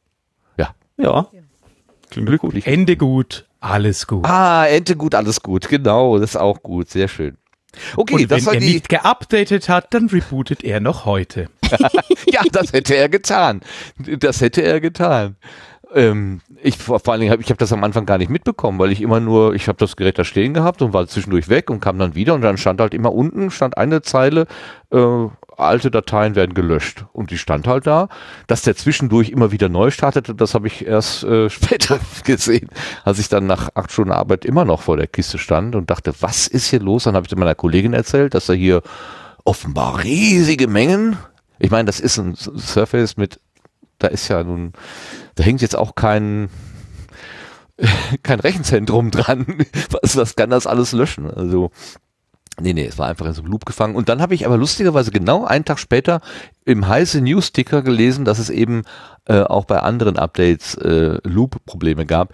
[0.58, 0.76] Ja.
[0.98, 1.28] Ja.
[2.10, 2.68] Glücklich.
[2.68, 4.26] Ende gut, alles gut.
[4.26, 5.68] Ah, Ende gut, alles gut.
[5.68, 6.90] Genau, das ist auch gut.
[6.90, 7.38] Sehr schön.
[7.96, 8.74] Okay, Und das wenn er die...
[8.74, 11.50] nicht geupdatet hat, dann rebootet er noch heute.
[12.28, 13.62] ja, das hätte er getan.
[13.98, 15.36] Das hätte er getan.
[15.98, 18.92] Ähm, ich vor allen Dingen habe ich habe das am Anfang gar nicht mitbekommen, weil
[18.92, 21.80] ich immer nur, ich habe das Gerät da stehen gehabt und war zwischendurch weg und
[21.80, 24.46] kam dann wieder und dann stand halt immer unten stand eine Zeile,
[24.92, 28.10] äh, alte Dateien werden gelöscht und die stand halt da,
[28.46, 32.70] dass der zwischendurch immer wieder neu startete, das habe ich erst äh, später gesehen,
[33.04, 36.14] als ich dann nach acht Stunden Arbeit immer noch vor der Kiste stand und dachte,
[36.20, 37.06] was ist hier los?
[37.06, 38.84] Dann habe ich meiner Kollegin erzählt, dass er hier
[39.44, 41.18] offenbar riesige Mengen
[41.60, 43.40] ich meine, das ist ein Surface mit
[44.00, 44.74] da ist ja nun,
[45.38, 46.50] da hängt jetzt auch kein,
[48.24, 49.46] kein Rechenzentrum dran.
[50.02, 51.32] Was, was kann das alles löschen?
[51.32, 51.72] Also,
[52.60, 53.96] nee, nee, es war einfach in so einem Loop gefangen.
[53.96, 56.22] Und dann habe ich aber lustigerweise genau einen Tag später
[56.66, 58.84] im heiße News-Ticker gelesen, dass es eben
[59.26, 62.34] äh, auch bei anderen Updates äh, Loop-Probleme gab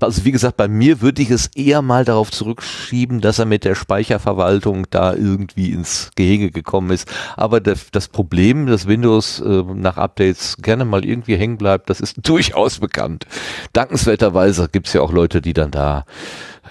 [0.00, 3.64] also wie gesagt, bei mir würde ich es eher mal darauf zurückschieben, dass er mit
[3.64, 7.10] der Speicherverwaltung da irgendwie ins Gehege gekommen ist.
[7.36, 12.00] Aber das, das Problem, dass Windows äh, nach Updates gerne mal irgendwie hängen bleibt, das
[12.00, 13.26] ist durchaus bekannt.
[13.72, 16.06] Dankenswerterweise gibt es ja auch Leute, die dann da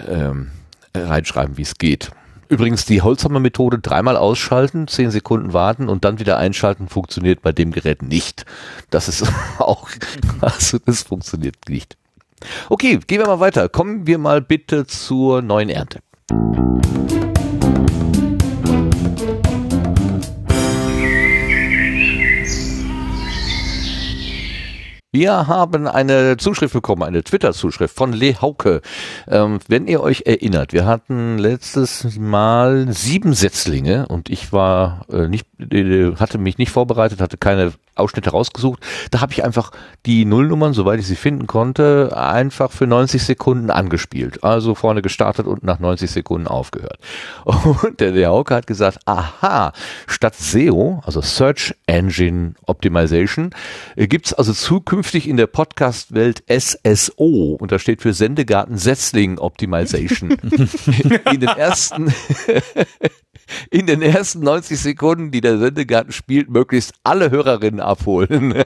[0.07, 0.51] ähm,
[0.95, 2.12] reinschreiben, wie es geht.
[2.49, 7.71] Übrigens, die Holzhammer-Methode dreimal ausschalten, zehn Sekunden warten und dann wieder einschalten, funktioniert bei dem
[7.71, 8.45] Gerät nicht.
[8.89, 9.23] Das ist
[9.59, 9.89] auch,
[10.41, 11.97] also das funktioniert nicht.
[12.69, 13.69] Okay, gehen wir mal weiter.
[13.69, 15.99] Kommen wir mal bitte zur neuen Ernte.
[25.15, 28.82] Wir haben eine Zuschrift bekommen, eine Twitter-Zuschrift von Le Hauke.
[29.27, 35.27] Ähm, wenn ihr euch erinnert, wir hatten letztes Mal sieben Setzlinge und ich war äh,
[35.27, 38.79] nicht, äh, hatte mich nicht vorbereitet, hatte keine Ausschnitte rausgesucht.
[39.12, 39.71] Da habe ich einfach
[40.06, 44.43] die Nullnummern, soweit ich sie finden konnte, einfach für 90 Sekunden angespielt.
[44.43, 46.99] Also vorne gestartet und nach 90 Sekunden aufgehört.
[47.45, 49.73] Und der, der Hauke hat gesagt, aha,
[50.08, 53.51] statt SEO, also Search Engine Optimization,
[53.95, 60.32] äh, gibt's also zukünftig in der Podcast-Welt SSO und das steht für Sendegarten Setzling Optimization.
[61.32, 62.13] in den ersten
[63.69, 68.53] in den ersten 90 Sekunden, die der Sendegarten spielt, möglichst alle Hörerinnen abholen.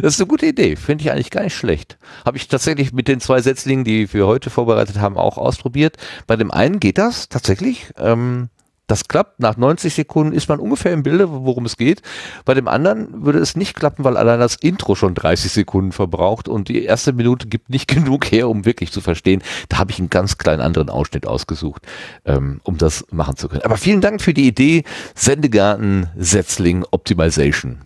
[0.00, 1.98] Das ist eine gute Idee, finde ich eigentlich gar nicht schlecht.
[2.24, 5.96] Habe ich tatsächlich mit den zwei Setzlingen, die wir heute vorbereitet haben, auch ausprobiert.
[6.26, 7.92] Bei dem einen geht das tatsächlich.
[7.98, 8.48] Ähm,
[8.86, 9.40] das klappt.
[9.40, 12.02] Nach 90 Sekunden ist man ungefähr im Bilde, worum es geht.
[12.44, 16.48] Bei dem anderen würde es nicht klappen, weil allein das Intro schon 30 Sekunden verbraucht
[16.48, 19.42] und die erste Minute gibt nicht genug her, um wirklich zu verstehen.
[19.68, 21.82] Da habe ich einen ganz kleinen anderen Ausschnitt ausgesucht,
[22.24, 23.62] ähm, um das machen zu können.
[23.62, 24.84] Aber vielen Dank für die Idee.
[25.14, 27.78] Sendegarten Setzling Optimization.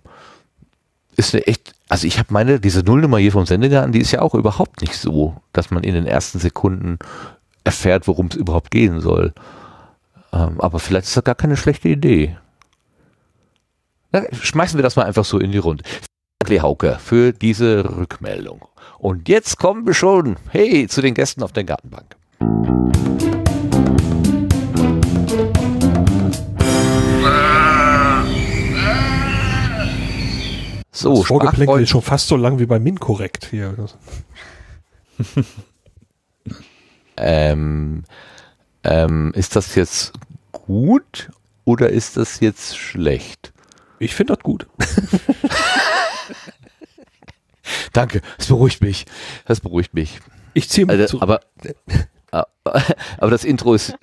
[1.16, 4.22] Ist eine echt, also ich habe meine, diese Nullnummer hier vom Sendegarten, die ist ja
[4.22, 6.98] auch überhaupt nicht so, dass man in den ersten Sekunden
[7.64, 9.34] erfährt, worum es überhaupt gehen soll.
[10.32, 12.36] Ähm, aber vielleicht ist das gar keine schlechte Idee.
[14.12, 15.84] Na, schmeißen wir das mal einfach so in die Runde.
[16.38, 18.64] Danke, Hauke, für diese Rückmeldung.
[18.98, 22.16] Und jetzt kommen wir schon, hey, zu den Gästen auf der Gartenbank.
[30.92, 33.74] So, das Vorgeplänkel ist schon fast so lang wie bei Minkorrekt hier.
[37.16, 38.04] ähm,
[38.84, 40.12] ähm, ist das jetzt
[40.52, 41.30] gut
[41.64, 43.52] oder ist das jetzt schlecht?
[43.98, 44.66] Ich finde das gut.
[47.92, 49.06] Danke, das beruhigt mich.
[49.46, 50.20] Das beruhigt mich.
[50.54, 51.40] Ich ziehe mich also, aber,
[52.32, 53.94] aber das Intro ist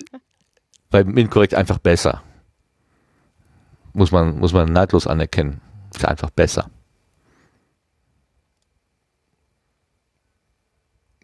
[0.89, 2.21] bei Minkorrekt einfach besser.
[3.93, 5.61] Muss man, muss man neidlos anerkennen.
[5.93, 6.69] Ist einfach besser.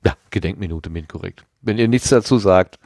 [0.06, 1.46] Ja, Gedenkminute Minkorrekt.
[1.62, 2.78] Wenn ihr nichts dazu sagt.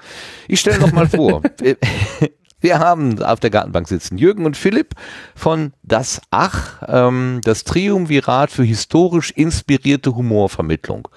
[0.47, 1.41] Ich stelle noch mal vor.
[2.59, 4.95] Wir haben auf der Gartenbank sitzen Jürgen und Philipp
[5.35, 11.07] von Das Ach, ähm, das Triumvirat für historisch inspirierte Humorvermittlung.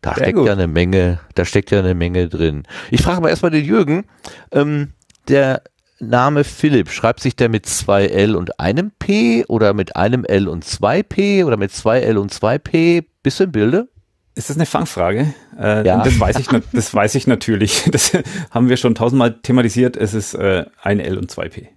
[0.00, 0.46] Da Sehr steckt gut.
[0.46, 2.64] ja eine Menge, da steckt ja eine Menge drin.
[2.90, 4.04] Ich frage aber erstmal den Jürgen,
[4.50, 4.94] ähm,
[5.28, 5.62] der
[6.00, 10.48] Name Philipp, schreibt sich der mit zwei L und einem P oder mit einem L
[10.48, 13.06] und zwei P oder mit zwei L und zwei P?
[13.22, 13.88] Bist du im Bilde?
[14.34, 15.34] Ist das eine Fangfrage?
[15.58, 16.02] Äh, ja.
[16.02, 17.84] Das weiß ich, das weiß ich natürlich.
[17.90, 18.12] Das
[18.50, 19.96] haben wir schon tausendmal thematisiert.
[19.96, 21.68] Es ist äh, ein L und zwei P.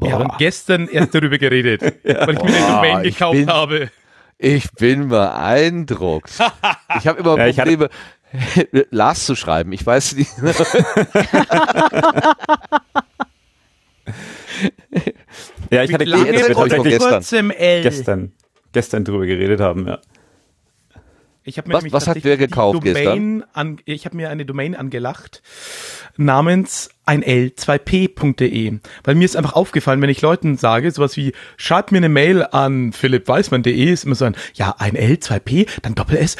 [0.00, 2.26] Wir haben gestern erst darüber geredet, ja.
[2.26, 3.90] weil ich mir eine Domain gekauft bin, habe.
[4.38, 6.30] Ich bin beeindruckt.
[6.98, 7.90] Ich habe immer ja, Probleme,
[8.90, 9.72] Lars zu schreiben.
[9.72, 10.30] Ich weiß nicht.
[15.70, 16.04] ja, ich hatte
[16.82, 18.32] gestern, gestern,
[18.72, 19.98] gestern drüber geredet haben, ja.
[21.48, 23.42] Ich habe mir was, was hat wer gekauft gestern?
[23.54, 25.42] An, ich habe mir eine Domain angelacht
[26.16, 31.90] namens ein L2P.de, weil mir ist einfach aufgefallen, wenn ich Leuten sage, sowas wie schreibt
[31.90, 36.36] mir eine Mail an philippweismann.de, ist immer so ein ja, ein L2P, dann Doppel S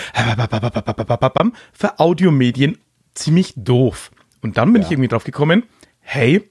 [1.72, 2.76] für Audiomedien
[3.14, 4.10] ziemlich doof.
[4.42, 4.86] Und dann bin ja.
[4.86, 5.62] ich irgendwie drauf gekommen,
[6.00, 6.42] hey,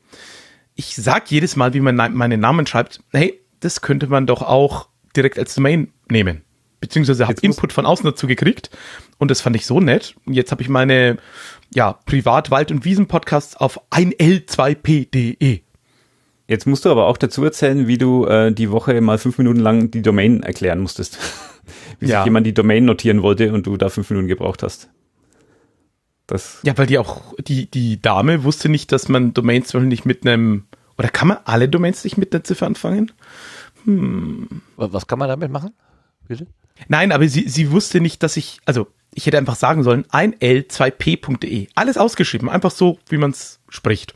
[0.74, 4.90] ich sag jedes Mal, wie man meinen Namen schreibt, hey, das könnte man doch auch
[5.16, 6.47] direkt als Domain nehmen
[6.80, 8.70] beziehungsweise habe Input von außen dazu gekriegt
[9.18, 10.16] und das fand ich so nett.
[10.26, 11.18] Jetzt habe ich meine
[11.74, 15.62] ja, Privat-, Wald- und Wiesen-Podcasts auf 1L2P.de.
[16.48, 19.60] Jetzt musst du aber auch dazu erzählen, wie du äh, die Woche mal fünf Minuten
[19.60, 21.20] lang die Domain erklären musstest.
[22.00, 22.20] wie ja.
[22.20, 24.90] sich jemand die Domain notieren wollte und du da fünf Minuten gebraucht hast.
[26.26, 30.26] Das ja, weil die auch, die, die Dame wusste nicht, dass man Domains nicht mit
[30.26, 30.66] einem,
[30.98, 33.12] oder kann man alle Domains nicht mit einer Ziffer anfangen?
[33.86, 34.62] Hm.
[34.76, 35.72] Was kann man damit machen?
[36.28, 36.48] Bitte?
[36.88, 41.68] Nein, aber sie, sie wusste nicht, dass ich, also ich hätte einfach sagen sollen, 1l2p.de.
[41.76, 44.14] Alles ausgeschrieben, einfach so, wie man es spricht.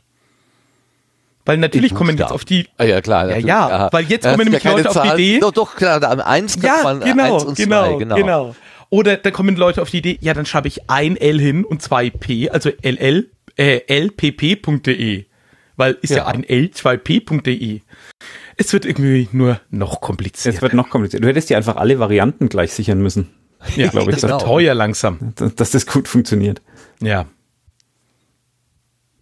[1.46, 2.68] Weil natürlich kommen jetzt auf die.
[2.78, 3.30] Ah, ja, klar.
[3.30, 5.10] Ja, ja, ja, weil jetzt kommen nämlich ja Leute Zahl.
[5.10, 5.40] auf die Idee.
[5.40, 8.16] Doch, doch, klar, am 1 ja, man genau, eins und genau, zwei, genau.
[8.16, 8.56] genau.
[8.90, 11.82] Oder da kommen Leute auf die Idee, ja, dann schreibe ich ein L hin und
[11.82, 15.26] zwei P, also ll, äh, lpp.de.
[15.82, 17.82] Weil ist ja, ja ein L2p.de.
[18.56, 20.56] Es wird irgendwie nur noch komplizierter.
[20.56, 21.24] Es wird noch komplizierter.
[21.24, 23.30] Du hättest dir einfach alle Varianten gleich sichern müssen.
[23.76, 24.20] Ja, glaube ich.
[24.20, 25.34] Das wird teuer langsam.
[25.36, 26.62] Dass, dass das gut funktioniert.
[27.02, 27.26] Ja.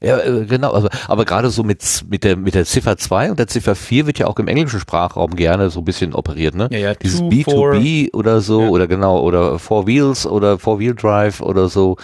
[0.02, 3.40] Ja, äh, genau, also, aber gerade so mit, mit der, mit der Ziffer 2 und
[3.40, 6.68] der Ziffer 4 wird ja auch im englischen Sprachraum gerne so ein bisschen operiert, ne?
[6.72, 8.20] Ja, ja, Dieses two, B2B four.
[8.20, 8.68] oder so, ja.
[8.70, 11.96] oder genau, oder Four Wheels oder Four Wheel Drive oder so.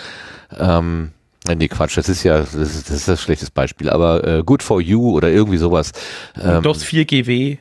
[0.58, 1.12] Ähm,
[1.54, 4.64] Nee, Quatsch, das ist ja, das ist, das ist ein schlechtes Beispiel, aber äh, Good
[4.64, 5.92] for You oder irgendwie sowas.
[6.42, 7.60] Ähm, DOS 4GW.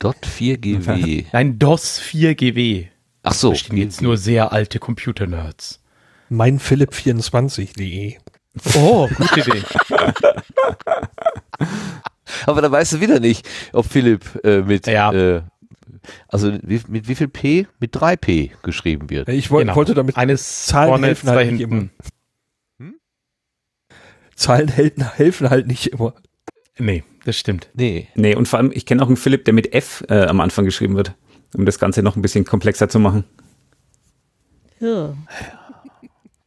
[0.00, 1.26] Dot 4GW.
[1.32, 2.88] Nein, DOS 4GW.
[3.22, 3.50] Ach so.
[3.50, 5.80] Verstehen jetzt nur sehr alte Computer-Nerds.
[6.28, 8.16] Mein Philipp24.de.
[8.76, 9.62] Oh, gute Idee.
[12.46, 15.12] aber da weißt du wieder nicht, ob Philipp äh, mit ja.
[15.12, 15.42] äh,
[16.28, 17.66] also wie, mit wie viel P?
[17.78, 19.28] Mit 3P geschrieben wird.
[19.28, 19.76] Ich wollte, genau.
[19.76, 21.88] wollte damit eines Zahlen vorne, helfen halt nicht immer.
[22.78, 22.94] Hm?
[24.34, 26.14] Zahlen helfen, helfen halt nicht immer.
[26.78, 27.70] Nee, das stimmt.
[27.74, 28.08] Nee.
[28.14, 30.64] Nee, und vor allem, ich kenne auch einen Philipp, der mit F äh, am Anfang
[30.64, 31.14] geschrieben wird,
[31.54, 33.24] um das Ganze noch ein bisschen komplexer zu machen.
[34.80, 35.14] Ja.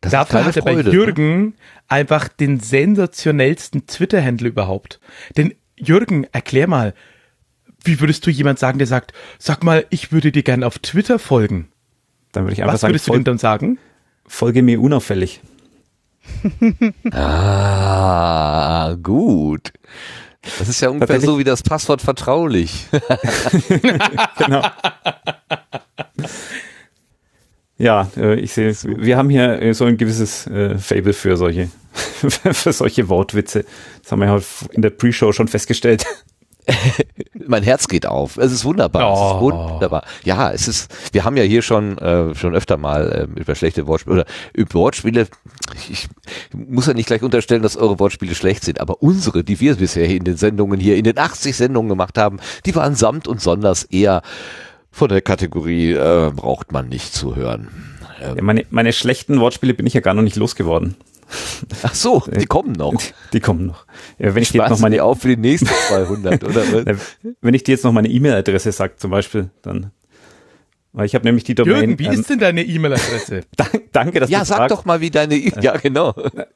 [0.02, 0.91] Das Dafür hatte Freude, bei ne?
[0.91, 1.54] Jürgen ne?
[1.88, 5.00] einfach den sensationellsten Twitter-Handle überhaupt.
[5.36, 6.93] Denn Jürgen, erklär mal,
[7.88, 11.17] wie würdest du jemand sagen, der sagt, sag mal, ich würde dir gerne auf Twitter
[11.19, 11.69] folgen?
[12.32, 13.80] Dann würde ich einfach Was sagen, würdest du denn dann sagen?
[14.28, 15.41] Folge mir unauffällig.
[17.12, 19.71] ah, gut.
[20.60, 22.86] Das ist ja ungefähr so wie das Passwort vertraulich.
[24.38, 24.63] genau.
[27.78, 28.86] Ja, äh, ich sehe es.
[28.88, 33.65] Wir haben hier äh, so ein gewisses äh, Fable für solche, für solche Wortwitze.
[34.02, 36.06] Das haben wir ja in der Pre-Show schon festgestellt.
[37.47, 38.38] mein Herz geht auf.
[38.38, 39.10] Es ist wunderbar.
[39.10, 39.13] Oh.
[39.13, 39.41] Es ist oh.
[39.41, 40.03] wunderbar.
[40.23, 43.88] Ja, es ist, wir haben ja hier schon, äh, schon öfter mal äh, über schlechte
[43.88, 45.27] Wortspiele oder über Wortspiele.
[45.75, 46.08] Ich, ich
[46.53, 50.06] muss ja nicht gleich unterstellen, dass eure Wortspiele schlecht sind, aber unsere, die wir bisher
[50.06, 53.84] in den Sendungen hier, in den 80 Sendungen gemacht haben, die waren samt und sonders
[53.84, 54.21] eher
[54.91, 57.69] von der Kategorie äh, braucht man nicht zu hören.
[58.21, 60.95] Ähm, ja, meine, meine schlechten Wortspiele bin ich ja gar noch nicht losgeworden.
[61.84, 62.94] Ach so, die kommen noch.
[63.34, 63.86] Die, kommen noch.
[64.18, 66.63] Ja, wenn ich dir jetzt noch meine auf für die nächsten 200, oder?
[67.42, 69.92] wenn ich dir jetzt noch meine E-Mail-Adresse sag, zum Beispiel, dann.
[70.94, 71.76] Weil ich habe nämlich die Domain.
[71.76, 73.42] Jürgen, wie ähm, ist denn deine E-Mail-Adresse?
[73.92, 74.78] danke, dass ja, du sag fragst.
[74.78, 75.36] doch mal, wie deine.
[75.36, 76.13] E ja, genau.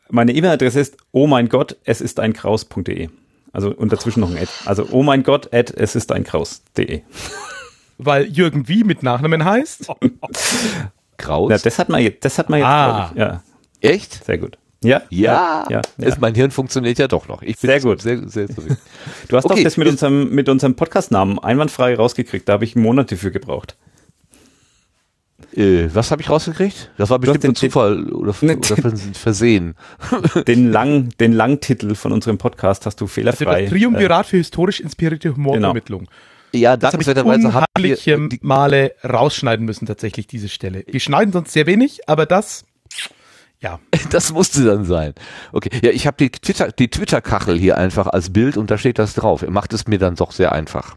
[0.09, 3.09] Meine E-Mail-Adresse ist oh mein Gott, es ist ein Kraus.de.
[3.53, 4.49] Also und dazwischen noch ein Ad.
[4.65, 7.01] Also oh mein Gott, at es ist ein Kraus.de.
[7.97, 9.87] Weil Jürgen wie mit Nachnamen heißt?
[11.17, 11.51] Kraus.
[11.51, 13.11] Ja, das hat man jetzt, das hat man jetzt, ah.
[13.13, 13.43] Ich, ja.
[13.81, 14.25] Echt?
[14.25, 14.57] Sehr gut.
[14.83, 16.07] Ja, ja, ja, ja.
[16.07, 17.43] Ist, mein Hirn funktioniert ja doch noch.
[17.43, 18.01] Ich bin sehr gut.
[18.01, 18.77] Sehr, sehr, sehr
[19.27, 19.55] du hast okay.
[19.55, 22.49] doch das mit unserem, mit unserem Podcast-Namen einwandfrei rausgekriegt.
[22.49, 23.77] Da habe ich Monate für gebraucht.
[25.55, 26.91] Äh, was habe ich rausgekriegt?
[26.97, 29.75] Das war bestimmt ein Zufall oder, oder Versehen.
[30.47, 33.45] Den, lang, den Langtitel von unserem Podcast hast du fehlerfrei.
[33.45, 36.01] Also das Triumvirat äh, für historisch inspirierte Humorvermittlung.
[36.01, 36.11] Genau.
[36.53, 38.09] Ja, dankenswerterweise habe ich
[38.41, 40.83] Male rausschneiden müssen tatsächlich diese Stelle.
[40.87, 42.65] Wir schneiden sonst sehr wenig, aber das
[43.61, 43.79] ja.
[44.09, 45.13] Das musste dann sein.
[45.53, 45.69] Okay.
[45.81, 49.13] Ja, ich habe die Twitter, die Twitter-Kachel hier einfach als Bild und da steht das
[49.13, 49.41] drauf.
[49.41, 50.95] Er macht es mir dann doch sehr einfach.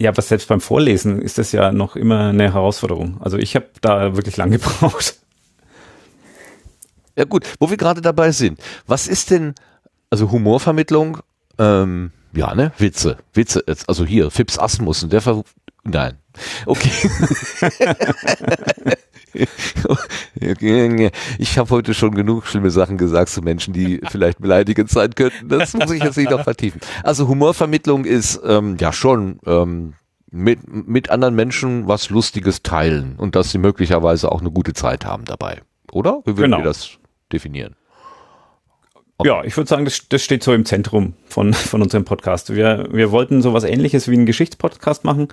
[0.00, 3.20] Ja, aber selbst beim Vorlesen ist das ja noch immer eine Herausforderung.
[3.20, 5.16] Also ich habe da wirklich lang gebraucht.
[7.16, 8.58] Ja gut, wo wir gerade dabei sind.
[8.86, 9.54] Was ist denn,
[10.08, 11.18] also Humorvermittlung,
[11.58, 12.72] ähm, ja, ne?
[12.78, 13.18] Witze.
[13.34, 15.42] Witze, also hier, Fips Asmussen, der ver
[15.84, 16.18] Nein.
[16.66, 16.90] Okay.
[21.38, 25.48] ich habe heute schon genug schlimme Sachen gesagt zu Menschen, die vielleicht beleidigend sein könnten.
[25.48, 26.80] Das muss ich jetzt nicht noch vertiefen.
[27.02, 29.94] Also Humorvermittlung ist ähm, ja schon ähm,
[30.30, 35.04] mit, mit anderen Menschen was Lustiges teilen und dass sie möglicherweise auch eine gute Zeit
[35.04, 35.62] haben dabei.
[35.92, 36.20] Oder?
[36.24, 36.58] Wie würden genau.
[36.58, 36.98] wir das
[37.32, 37.74] definieren?
[39.24, 42.54] Ja, ich würde sagen, das, das steht so im Zentrum von, von unserem Podcast.
[42.54, 45.28] Wir, wir wollten sowas ähnliches wie einen Geschichtspodcast machen,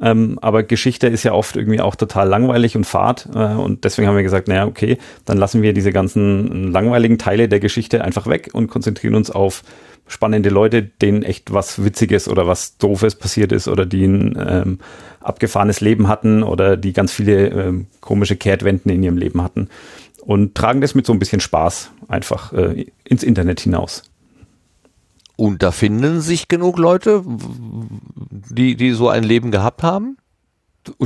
[0.00, 4.08] ähm, aber Geschichte ist ja oft irgendwie auch total langweilig und fad äh, und deswegen
[4.08, 8.26] haben wir gesagt, naja, okay, dann lassen wir diese ganzen langweiligen Teile der Geschichte einfach
[8.26, 9.62] weg und konzentrieren uns auf
[10.06, 14.78] spannende Leute, denen echt was Witziges oder was Doofes passiert ist oder die ein ähm,
[15.20, 19.68] abgefahrenes Leben hatten oder die ganz viele ähm, komische Kehrtwenden in ihrem Leben hatten
[20.30, 24.04] und tragen das mit so ein bisschen Spaß einfach äh, ins Internet hinaus.
[25.34, 27.24] Und da finden sich genug Leute,
[28.48, 30.18] die, die so ein Leben gehabt haben?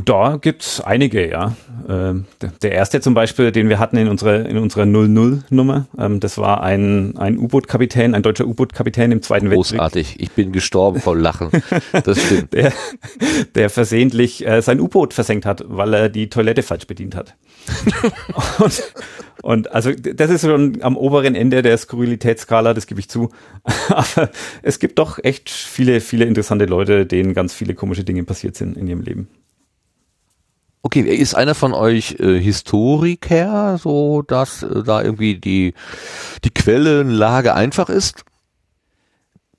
[0.04, 1.56] Da gibt's einige, ja.
[1.88, 2.26] Ähm,
[2.62, 6.62] der erste zum Beispiel, den wir hatten in unserer, in unserer 00-Nummer, ähm, das war
[6.62, 9.78] ein, ein U-Boot-Kapitän, ein deutscher U-Boot-Kapitän im Zweiten Weltkrieg.
[9.78, 11.50] Großartig, ich bin gestorben vor Lachen.
[12.04, 12.52] Das stimmt.
[12.52, 12.72] Der,
[13.54, 17.34] der versehentlich äh, sein U-Boot versenkt hat, weil er die Toilette falsch bedient hat.
[18.58, 18.82] und,
[19.42, 23.30] und also das ist schon am oberen Ende der Skurrilitätsskala, das gebe ich zu.
[23.88, 24.30] Aber
[24.62, 28.76] es gibt doch echt viele, viele interessante Leute, denen ganz viele komische Dinge passiert sind
[28.76, 29.28] in ihrem Leben.
[30.86, 35.72] Okay, ist einer von euch äh, Historiker, so dass äh, da irgendwie die,
[36.44, 38.26] die Quellenlage einfach ist?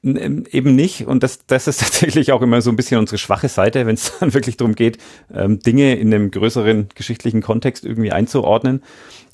[0.04, 1.08] Ähm, eben nicht.
[1.08, 4.14] Und das, das ist tatsächlich auch immer so ein bisschen unsere schwache Seite, wenn es
[4.20, 5.00] dann wirklich darum geht,
[5.34, 8.84] ähm, Dinge in einem größeren geschichtlichen Kontext irgendwie einzuordnen.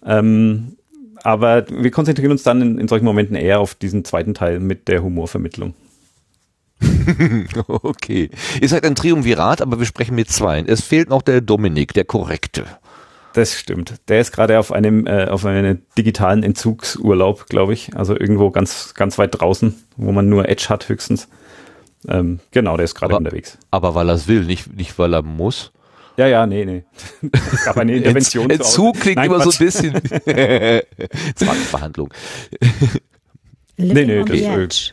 [0.05, 0.77] Ähm,
[1.23, 4.87] aber wir konzentrieren uns dann in, in solchen Momenten eher auf diesen zweiten Teil mit
[4.87, 5.73] der Humorvermittlung.
[7.67, 8.29] okay.
[8.61, 10.61] Ihr seid ein Triumvirat, aber wir sprechen mit zwei.
[10.61, 12.65] Es fehlt noch der Dominik, der Korrekte.
[13.33, 13.95] Das stimmt.
[14.09, 17.95] Der ist gerade auf einem äh, auf einem digitalen Entzugsurlaub, glaube ich.
[17.95, 21.29] Also irgendwo ganz ganz weit draußen, wo man nur Edge hat höchstens.
[22.07, 23.57] Ähm, genau, der ist gerade unterwegs.
[23.69, 25.71] Aber weil er es will, nicht nicht weil er muss.
[26.17, 26.83] Ja, ja, nee, nee.
[27.53, 28.49] Es gab eine Intervention.
[28.49, 29.57] Entzug klingt Nein, immer Quatsch.
[29.57, 29.93] so ein bisschen
[31.35, 32.13] Zwangsverhandlung.
[33.77, 34.91] nee, nee, das,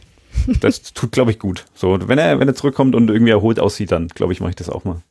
[0.60, 1.66] das tut, glaube ich, gut.
[1.74, 4.56] So, wenn er, wenn er zurückkommt und irgendwie erholt aussieht, dann glaube ich, mache ich
[4.56, 5.02] das auch mal.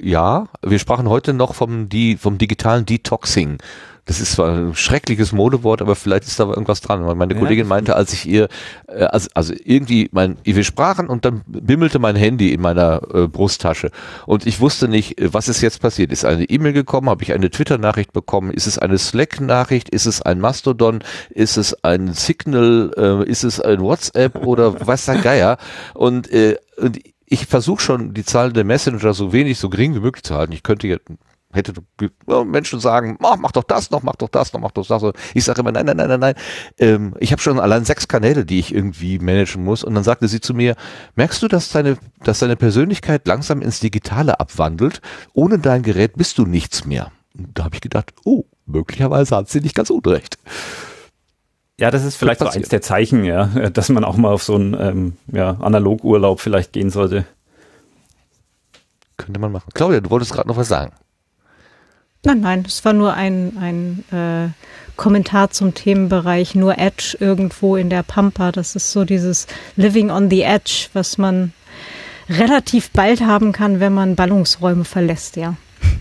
[0.00, 3.58] Ja, wir sprachen heute noch vom, vom digitalen Detoxing.
[4.06, 7.06] Das ist zwar ein schreckliches Modewort, aber vielleicht ist da irgendwas dran.
[7.06, 8.48] Weil meine ja, Kollegin meinte, als ich ihr,
[8.86, 13.28] äh, also, also irgendwie, mein, wir sprachen und dann bimmelte mein Handy in meiner äh,
[13.28, 13.90] Brusttasche
[14.26, 16.12] und ich wusste nicht, äh, was ist jetzt passiert.
[16.12, 17.08] Ist eine E-Mail gekommen?
[17.08, 18.50] Habe ich eine Twitter-Nachricht bekommen?
[18.50, 19.88] Ist es eine Slack-Nachricht?
[19.88, 21.00] Ist es ein Mastodon?
[21.30, 22.92] Ist es ein Signal?
[22.96, 25.58] Äh, ist es ein WhatsApp oder was der Geier?
[25.94, 30.00] Und, äh, und ich versuche schon die Zahl der Messenger so wenig, so gering wie
[30.00, 30.52] möglich zu halten.
[30.52, 31.06] Ich könnte jetzt
[31.54, 31.72] hätte
[32.28, 35.02] ja, Menschen sagen, mach, mach doch das noch, mach doch das noch, mach doch das
[35.02, 35.12] noch.
[35.34, 36.34] Ich sage immer, nein, nein, nein, nein, nein.
[36.78, 39.84] Ähm, ich habe schon allein sechs Kanäle, die ich irgendwie managen muss.
[39.84, 40.76] Und dann sagte sie zu mir,
[41.14, 45.00] merkst du, dass deine, dass deine Persönlichkeit langsam ins Digitale abwandelt?
[45.32, 47.12] Ohne dein Gerät bist du nichts mehr.
[47.36, 50.38] Und da habe ich gedacht, oh, möglicherweise hat sie nicht ganz unrecht.
[51.78, 54.54] Ja, das ist vielleicht so eins der Zeichen, ja, dass man auch mal auf so
[54.54, 57.26] einen ähm, ja, Analogurlaub vielleicht gehen sollte.
[59.16, 59.70] Könnte man machen.
[59.74, 60.92] Claudia, du wolltest gerade noch was sagen.
[62.24, 64.48] Nein, nein, es war nur ein, ein äh,
[64.96, 68.50] Kommentar zum Themenbereich nur Edge irgendwo in der Pampa.
[68.50, 69.46] Das ist so dieses
[69.76, 71.52] Living on the Edge, was man
[72.28, 75.56] relativ bald haben kann, wenn man Ballungsräume verlässt, ja.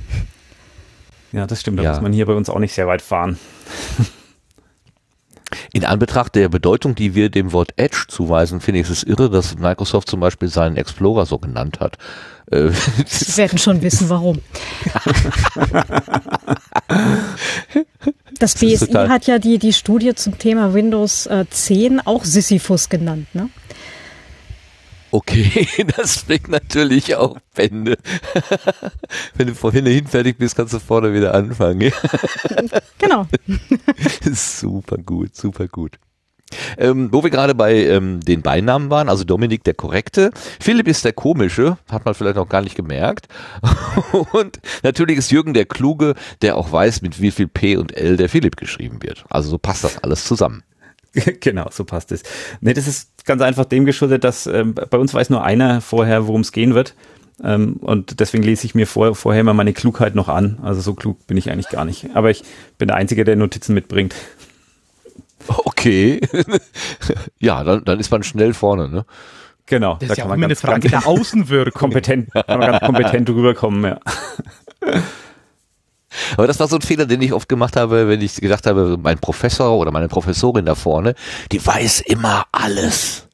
[1.33, 1.79] Ja, das stimmt.
[1.79, 1.89] Da ja.
[1.93, 3.39] muss man hier bei uns auch nicht sehr weit fahren.
[5.71, 9.57] In Anbetracht der Bedeutung, die wir dem Wort Edge zuweisen, finde ich es irre, dass
[9.57, 11.97] Microsoft zum Beispiel seinen Explorer so genannt hat.
[12.51, 12.69] Äh,
[13.05, 14.39] Sie werden schon wissen, warum.
[18.39, 23.27] Das BSI hat ja die, die Studie zum Thema Windows 10 äh, auch Sisyphus genannt,
[23.33, 23.49] ne?
[25.13, 27.99] Okay, das bringt natürlich auch Bände.
[29.35, 31.93] Wenn du vorhin hin fertig bist, kannst du vorne wieder anfangen.
[32.97, 33.27] genau.
[34.33, 35.99] super gut, super gut.
[36.79, 41.05] Ähm, wo wir gerade bei ähm, den Beinamen waren, also Dominik der Korrekte, Philipp ist
[41.05, 43.27] der Komische, hat man vielleicht noch gar nicht gemerkt.
[44.31, 48.17] und natürlich ist Jürgen der Kluge, der auch weiß, mit wie viel P und L
[48.17, 49.25] der Philipp geschrieben wird.
[49.29, 50.63] Also so passt das alles zusammen.
[51.39, 52.23] genau, so passt es.
[52.61, 56.27] Nee, das ist ganz einfach dem geschuldet, dass ähm, bei uns weiß nur einer vorher,
[56.27, 56.95] worum es gehen wird.
[57.43, 60.59] Ähm, und deswegen lese ich mir vor, vorher immer meine Klugheit noch an.
[60.63, 62.15] Also so klug bin ich eigentlich gar nicht.
[62.15, 62.43] Aber ich
[62.77, 64.15] bin der Einzige, der Notizen mitbringt.
[65.47, 66.21] Okay.
[67.39, 69.05] ja, dann, dann ist man schnell vorne, ne?
[69.65, 69.97] Genau.
[69.99, 71.79] Das da ist ja auch immer eine Frage der Außenwirkung.
[71.79, 73.99] Kompetent, kann man ganz kompetent rüberkommen, ja.
[76.37, 78.97] Aber das war so ein Fehler, den ich oft gemacht habe, wenn ich gedacht habe,
[79.01, 81.15] mein Professor oder meine Professorin da vorne,
[81.51, 83.27] die weiß immer alles.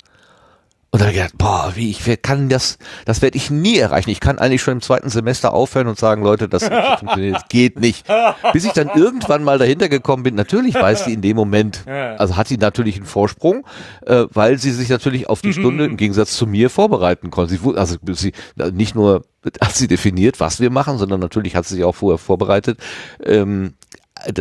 [0.92, 4.10] Und dann gedacht, boah, wie ich kann das, das werde ich nie erreichen.
[4.10, 6.64] Ich kann eigentlich schon im zweiten Semester aufhören und sagen, Leute, das
[7.00, 8.08] funktioniert, das geht nicht.
[8.54, 12.38] Bis ich dann irgendwann mal dahinter gekommen bin, natürlich weiß sie in dem Moment, also
[12.38, 13.68] hat sie natürlich einen Vorsprung,
[14.06, 17.54] äh, weil sie sich natürlich auf die Stunde im Gegensatz zu mir vorbereiten konnte.
[17.54, 18.34] Sie, also sie
[18.72, 19.26] nicht nur
[19.62, 22.80] hat sie definiert, was wir machen, sondern natürlich hat sie sich auch vorher vorbereitet.
[23.24, 23.74] Ähm,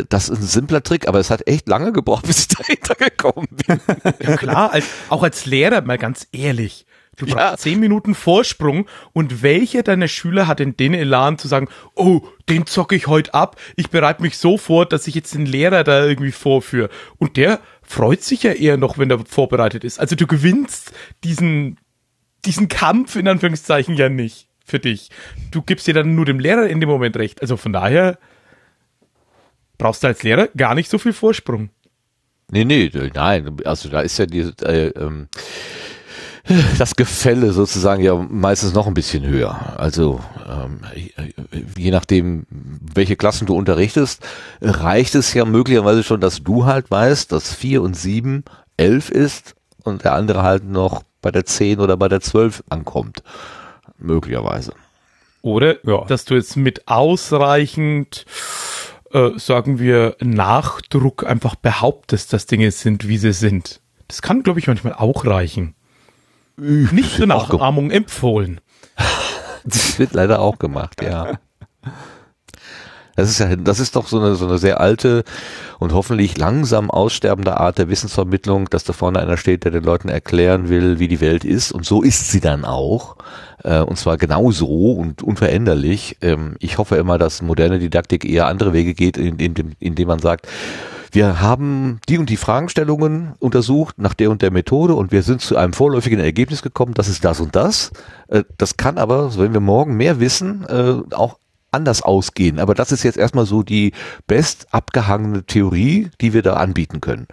[0.09, 3.47] das ist ein simpler Trick, aber es hat echt lange gebraucht, bis ich dahinter gekommen
[3.67, 3.79] bin.
[4.21, 6.85] Ja klar, als, auch als Lehrer mal ganz ehrlich.
[7.17, 7.57] Du brauchst ja.
[7.57, 12.65] zehn Minuten Vorsprung und welcher deiner Schüler hat denn den Elan zu sagen, oh, den
[12.65, 16.05] zocke ich heute ab, ich bereite mich so vor, dass ich jetzt den Lehrer da
[16.05, 16.89] irgendwie vorführe.
[17.17, 19.99] Und der freut sich ja eher noch, wenn er vorbereitet ist.
[19.99, 20.93] Also du gewinnst
[21.25, 21.77] diesen,
[22.45, 25.09] diesen Kampf in Anführungszeichen ja nicht für dich.
[25.51, 27.41] Du gibst dir dann nur dem Lehrer in dem Moment recht.
[27.41, 28.17] Also von daher,
[29.77, 31.69] brauchst du als Lehrer gar nicht so viel Vorsprung.
[32.51, 35.27] Nee, nee, nein, also da ist ja die, äh, ähm,
[36.79, 39.79] das Gefälle sozusagen ja meistens noch ein bisschen höher.
[39.79, 40.81] Also ähm,
[41.77, 44.25] je nachdem, welche Klassen du unterrichtest,
[44.61, 48.43] reicht es ja möglicherweise schon, dass du halt weißt, dass vier und sieben
[48.77, 53.21] elf ist und der andere halt noch bei der zehn oder bei der zwölf ankommt.
[53.99, 54.73] Möglicherweise.
[55.41, 56.03] Oder ja.
[56.05, 58.25] dass du jetzt mit ausreichend
[59.11, 63.81] äh, sagen wir, Nachdruck einfach behauptest, dass Dinge sind, wie sie sind.
[64.07, 65.75] Das kann, glaube ich, manchmal auch reichen.
[66.57, 68.61] Nicht zur Nachahmung empfohlen.
[69.65, 71.37] Das wird leider auch gemacht, ja.
[73.19, 75.23] Das ist ja, das ist doch so eine, so eine sehr alte
[75.77, 80.09] und hoffentlich langsam aussterbende Art der Wissensvermittlung, dass da vorne einer steht, der den Leuten
[80.09, 81.71] erklären will, wie die Welt ist.
[81.71, 83.17] Und so ist sie dann auch.
[83.63, 86.17] Äh, und zwar genauso und unveränderlich.
[86.21, 90.07] Ähm, ich hoffe immer, dass moderne Didaktik eher andere Wege geht, indem in, in, in
[90.07, 90.47] man sagt,
[91.11, 95.41] wir haben die und die Fragestellungen untersucht nach der und der Methode und wir sind
[95.41, 97.91] zu einem vorläufigen Ergebnis gekommen, das ist das und das.
[98.27, 101.37] Äh, das kann aber, wenn wir morgen mehr wissen, äh, auch
[101.71, 102.59] anders ausgehen.
[102.59, 103.93] Aber das ist jetzt erstmal so die
[104.27, 107.27] best abgehangene Theorie, die wir da anbieten können.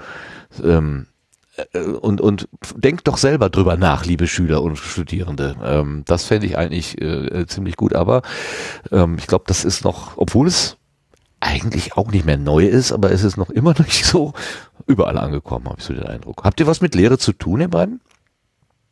[0.63, 1.07] Ähm,
[1.73, 5.57] äh, und, und denkt doch selber drüber nach, liebe Schüler und Studierende.
[5.63, 7.95] Ähm, das fände ich eigentlich äh, ziemlich gut.
[7.95, 8.23] Aber
[8.93, 10.77] ähm, ich glaube, das ist noch, obwohl es
[11.41, 14.33] eigentlich auch nicht mehr neu ist, aber es ist noch immer nicht so
[14.87, 16.45] überall angekommen, habe ich so den Eindruck.
[16.45, 18.01] Habt ihr was mit Lehre zu tun, ihr beiden?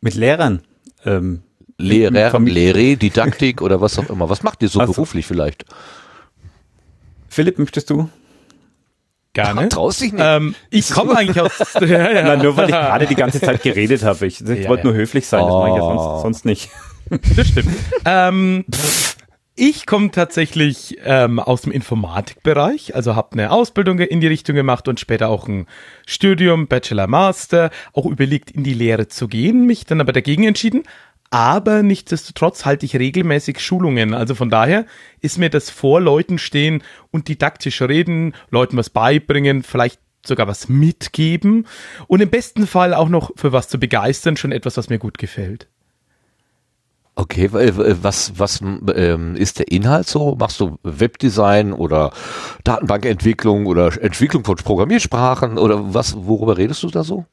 [0.01, 0.63] Mit Lehrern?
[1.05, 1.43] Ähm,
[1.77, 4.29] Lehrer, Lehre, Didaktik oder was auch immer.
[4.29, 5.65] Was macht ihr so also, beruflich vielleicht?
[7.29, 8.09] Philipp, möchtest du?
[9.33, 9.63] Gerne.
[9.65, 10.23] Ach, traust dich nicht.
[10.25, 11.53] Ähm, ich komme eigentlich aus.
[11.81, 12.23] ja, ja.
[12.23, 14.27] Nein, nur weil ich gerade die ganze Zeit geredet habe.
[14.27, 15.59] Ich, ich ja, wollte nur höflich sein, das oh.
[15.59, 16.71] mache ich ja sonst, sonst nicht.
[17.37, 17.69] Das stimmt.
[18.07, 18.65] ähm,
[19.57, 24.89] Ich komme tatsächlich ähm, aus dem Informatikbereich, also habe eine Ausbildung in die Richtung gemacht
[24.89, 25.67] und später auch ein
[26.07, 30.83] Studium, Bachelor, Master, auch überlegt, in die Lehre zu gehen, mich dann aber dagegen entschieden.
[31.35, 34.15] Aber nichtsdestotrotz halte ich regelmäßig Schulungen.
[34.15, 34.87] Also von daher
[35.21, 40.69] ist mir das vor Leuten stehen und didaktisch reden, Leuten was beibringen, vielleicht sogar was
[40.69, 41.67] mitgeben
[42.07, 45.19] und im besten Fall auch noch für was zu begeistern, schon etwas, was mir gut
[45.19, 45.67] gefällt.
[47.17, 50.37] Okay, was, was ähm, ist der Inhalt so?
[50.37, 52.13] Machst du Webdesign oder
[52.63, 57.25] Datenbankentwicklung oder Entwicklung von Programmiersprachen oder was, worüber redest du da so?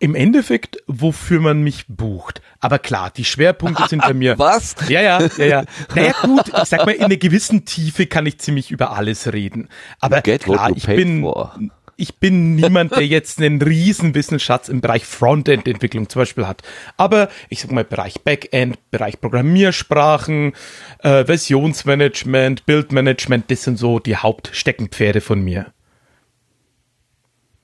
[0.00, 2.40] Im Endeffekt, wofür man mich bucht.
[2.60, 4.38] Aber klar, die Schwerpunkte sind bei mir.
[4.38, 4.76] Was?
[4.88, 5.64] Ja, ja, ja, ja.
[5.94, 9.68] Naja, gut, ich sag mal, in einer gewissen Tiefe kann ich ziemlich über alles reden.
[10.00, 11.58] Aber klar, ich bin, for
[12.00, 16.62] ich bin niemand, der jetzt einen riesen Wissensschatz im Bereich Frontend-Entwicklung zum Beispiel hat.
[16.96, 20.52] Aber ich sag mal, Bereich Backend, Bereich Programmiersprachen,
[21.00, 25.72] äh, Versionsmanagement, Bildmanagement, das sind so die Hauptsteckenpferde von mir.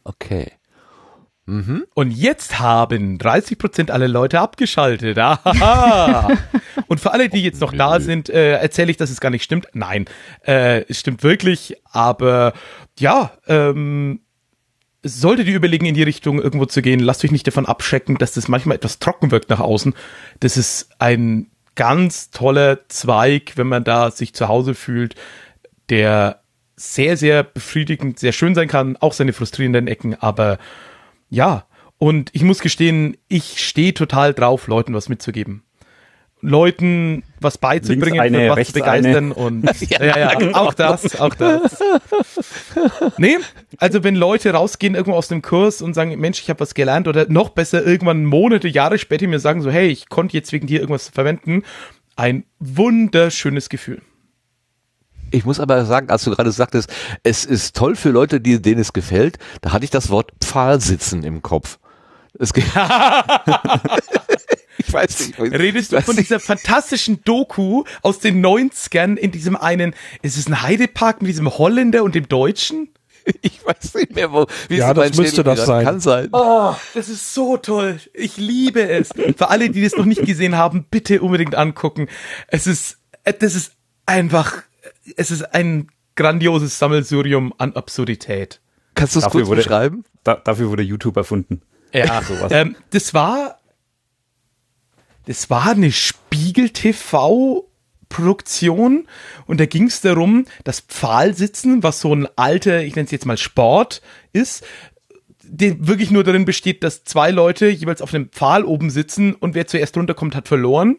[0.02, 0.50] Okay.
[1.46, 1.84] Mhm.
[1.94, 5.18] Und jetzt haben 30 Prozent aller Leute abgeschaltet.
[6.86, 9.44] Und für alle, die jetzt noch da sind, äh, erzähle ich, dass es gar nicht
[9.44, 9.68] stimmt.
[9.74, 10.06] Nein,
[10.46, 11.76] äh, es stimmt wirklich.
[11.90, 12.54] Aber
[12.98, 14.20] ja, ähm,
[15.02, 18.32] solltet ihr überlegen, in die Richtung irgendwo zu gehen, lasst euch nicht davon abschrecken, dass
[18.32, 19.94] das manchmal etwas trocken wirkt nach außen.
[20.40, 25.14] Das ist ein ganz toller Zweig, wenn man da sich zu Hause fühlt,
[25.90, 26.40] der
[26.76, 30.58] sehr, sehr befriedigend, sehr schön sein kann, auch seine frustrierenden Ecken, aber
[31.34, 31.66] ja,
[31.98, 35.62] und ich muss gestehen, ich stehe total drauf, Leuten was mitzugeben.
[36.40, 39.34] Leuten was beizubringen, eine, was zu begeistern eine.
[39.34, 41.82] und ja, ja, ja, auch das, auch das.
[43.16, 43.38] nee,
[43.78, 47.08] also wenn Leute rausgehen irgendwo aus dem Kurs und sagen, Mensch, ich habe was gelernt
[47.08, 50.66] oder noch besser irgendwann Monate, Jahre später mir sagen so, hey, ich konnte jetzt wegen
[50.66, 51.62] dir irgendwas verwenden,
[52.16, 54.02] ein wunderschönes Gefühl.
[55.34, 56.88] Ich muss aber sagen, als du gerade sagtest,
[57.24, 61.24] es ist toll für Leute, die, denen es gefällt, da hatte ich das Wort Pfahlsitzen
[61.24, 61.80] im Kopf.
[62.38, 62.64] Es geht
[64.78, 65.40] Ich weiß nicht.
[65.40, 70.62] Redest du von dieser fantastischen Doku aus den 90ern in diesem einen, ist es ein
[70.62, 72.90] Heidepark mit diesem Holländer und dem Deutschen?
[73.40, 74.46] Ich weiß nicht mehr, wo.
[74.68, 75.82] Wie ja, das müsste das, das sein.
[75.82, 76.28] Kann sein.
[76.32, 77.98] Oh, das ist so toll.
[78.12, 79.08] Ich liebe es.
[79.38, 82.08] Für alle, die das noch nicht gesehen haben, bitte unbedingt angucken.
[82.48, 83.72] Es ist, das ist
[84.04, 84.64] einfach,
[85.16, 88.60] es ist ein grandioses Sammelsurium an Absurdität.
[88.94, 90.04] Kannst du es kurz wurde, beschreiben?
[90.22, 91.62] Da, dafür wurde YouTube erfunden.
[91.92, 92.50] Ja, sowas.
[92.52, 93.58] Ähm, das war
[95.26, 97.68] das war eine Spiegel-TV
[98.08, 99.08] Produktion
[99.46, 103.26] und da ging es darum, das Pfahlsitzen, was so ein alter, ich nenne es jetzt
[103.26, 104.64] mal Sport ist,
[105.42, 109.54] der wirklich nur darin besteht, dass zwei Leute jeweils auf einem Pfahl oben sitzen und
[109.54, 110.98] wer zuerst runterkommt, hat verloren.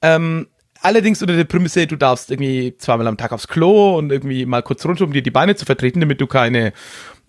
[0.00, 0.48] Ähm,
[0.84, 4.62] allerdings unter der Prämisse, du darfst irgendwie zweimal am Tag aufs Klo und irgendwie mal
[4.62, 6.72] kurz runter, um dir die Beine zu vertreten, damit du keine,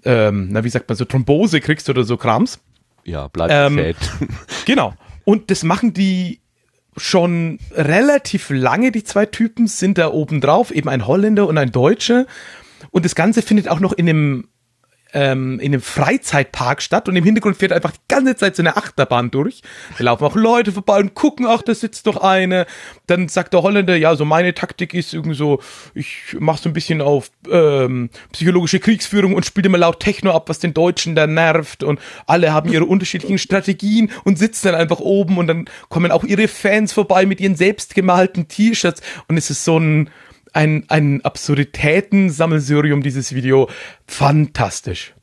[0.03, 2.59] ähm, na wie sagt man so, Thrombose kriegst oder so Krams.
[3.05, 3.95] Ja, bleibt ähm,
[4.65, 4.93] Genau.
[5.23, 6.41] Und das machen die
[6.97, 11.71] schon relativ lange, die zwei Typen sind da oben drauf, eben ein Holländer und ein
[11.71, 12.25] Deutscher.
[12.91, 14.47] Und das Ganze findet auch noch in einem
[15.15, 18.75] ähm, in einem Freizeitpark statt und im Hintergrund fährt einfach die ganze Zeit so eine
[18.75, 19.61] Achterbahn durch.
[19.97, 22.65] Da laufen auch Leute vorbei und gucken, ach, da sitzt doch eine.
[23.07, 25.61] Dann sagt der Holländer, ja, so meine Taktik ist irgendwie so,
[25.93, 30.49] ich mach so ein bisschen auf ähm, psychologische Kriegsführung und spiele immer laut Techno ab,
[30.49, 34.99] was den Deutschen da nervt und alle haben ihre unterschiedlichen Strategien und sitzen dann einfach
[34.99, 39.63] oben und dann kommen auch ihre Fans vorbei mit ihren selbstgemalten T-Shirts und es ist
[39.63, 40.09] so ein
[40.55, 43.69] ein, ein Absurditäten-Sammelsurium, dieses Video.
[44.07, 45.13] Fantastisch.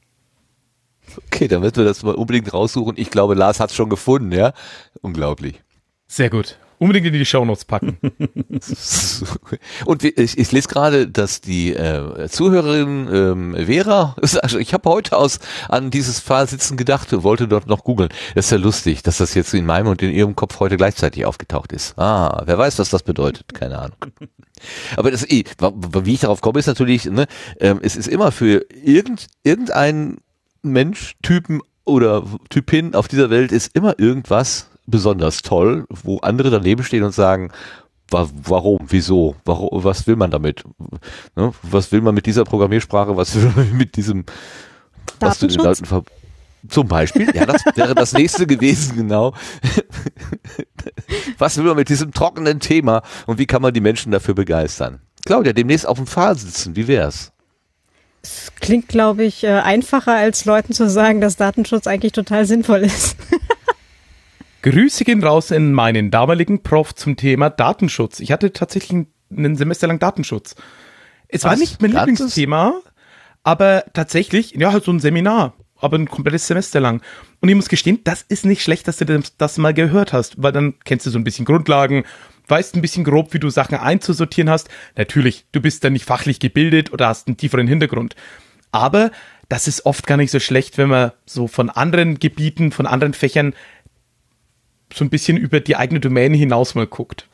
[1.26, 2.94] Okay, dann müssen wir das mal unbedingt raussuchen.
[2.96, 4.52] Ich glaube, Lars hat es schon gefunden, ja?
[5.00, 5.60] Unglaublich.
[6.06, 6.58] Sehr gut.
[6.82, 7.96] Unbedingt in die Shownotes packen.
[9.84, 15.16] Und ich, ich lese gerade, dass die äh, Zuhörerin ähm, Vera, also ich habe heute
[15.16, 18.08] aus an dieses Fahrsitzen gedacht, und wollte dort noch googeln.
[18.34, 21.24] Das ist ja lustig, dass das jetzt in meinem und in ihrem Kopf heute gleichzeitig
[21.24, 21.96] aufgetaucht ist.
[22.00, 23.98] Ah, wer weiß, was das bedeutet, keine Ahnung.
[24.96, 25.44] Aber das, wie
[26.14, 27.26] ich darauf komme, ist natürlich, ne,
[27.60, 30.18] ähm, es ist immer für irgend, irgendeinen
[30.62, 36.84] Mensch, Typen oder Typin auf dieser Welt ist immer irgendwas besonders toll, wo andere daneben
[36.84, 37.50] stehen und sagen,
[38.10, 40.64] warum, wieso, warum, was will man damit?
[41.36, 41.52] Ne?
[41.62, 44.24] Was will man mit dieser Programmiersprache, was will man mit diesem,
[45.20, 46.02] was du den Leuten ver
[46.68, 49.34] zum Beispiel, ja, das wäre das nächste gewesen, genau.
[51.38, 55.00] Was will man mit diesem trockenen Thema und wie kann man die Menschen dafür begeistern?
[55.24, 57.32] Claudia, demnächst auf dem Pfahl sitzen, wie wär's?
[58.22, 62.82] Es klingt, glaube ich, äh, einfacher als Leuten zu sagen, dass Datenschutz eigentlich total sinnvoll
[62.82, 63.16] ist.
[64.62, 68.20] Grüße gehen raus in meinen damaligen Prof zum Thema Datenschutz.
[68.20, 69.06] Ich hatte tatsächlich ein
[69.36, 70.54] ein Semester lang Datenschutz.
[71.28, 71.50] Es Was?
[71.50, 72.36] war nicht mein Ganzes?
[72.36, 72.80] Lieblingsthema,
[73.42, 77.02] aber tatsächlich, ja, halt so ein Seminar, aber ein komplettes Semester lang.
[77.40, 80.42] Und ich muss gestehen, das ist nicht schlecht, dass du das, das mal gehört hast,
[80.42, 82.04] weil dann kennst du so ein bisschen Grundlagen,
[82.48, 84.68] weißt ein bisschen grob, wie du Sachen einzusortieren hast.
[84.96, 88.14] Natürlich, du bist dann nicht fachlich gebildet oder hast einen tieferen Hintergrund.
[88.70, 89.10] Aber
[89.48, 93.12] das ist oft gar nicht so schlecht, wenn man so von anderen Gebieten, von anderen
[93.12, 93.54] Fächern
[94.94, 97.28] so ein bisschen über die eigene Domäne hinaus mal guckt.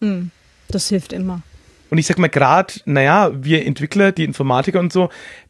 [0.00, 0.30] Hm,
[0.68, 1.42] das hilft immer.
[1.90, 5.08] Und ich sag mal gerade, naja, wir Entwickler, die Informatiker und so,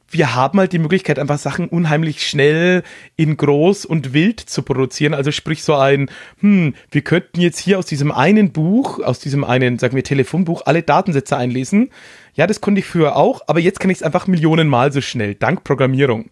[0.09, 2.83] wir haben halt die Möglichkeit, einfach Sachen unheimlich schnell
[3.17, 5.15] in groß und wild zu produzieren.
[5.15, 6.11] Also sprich so ein,
[6.41, 10.63] hm, wir könnten jetzt hier aus diesem einen Buch, aus diesem einen, sagen wir, Telefonbuch,
[10.67, 11.91] alle Datensätze einlesen.
[12.35, 15.35] Ja, das konnte ich früher auch, aber jetzt kann ich es einfach millionenmal so schnell,
[15.35, 16.31] dank Programmierung.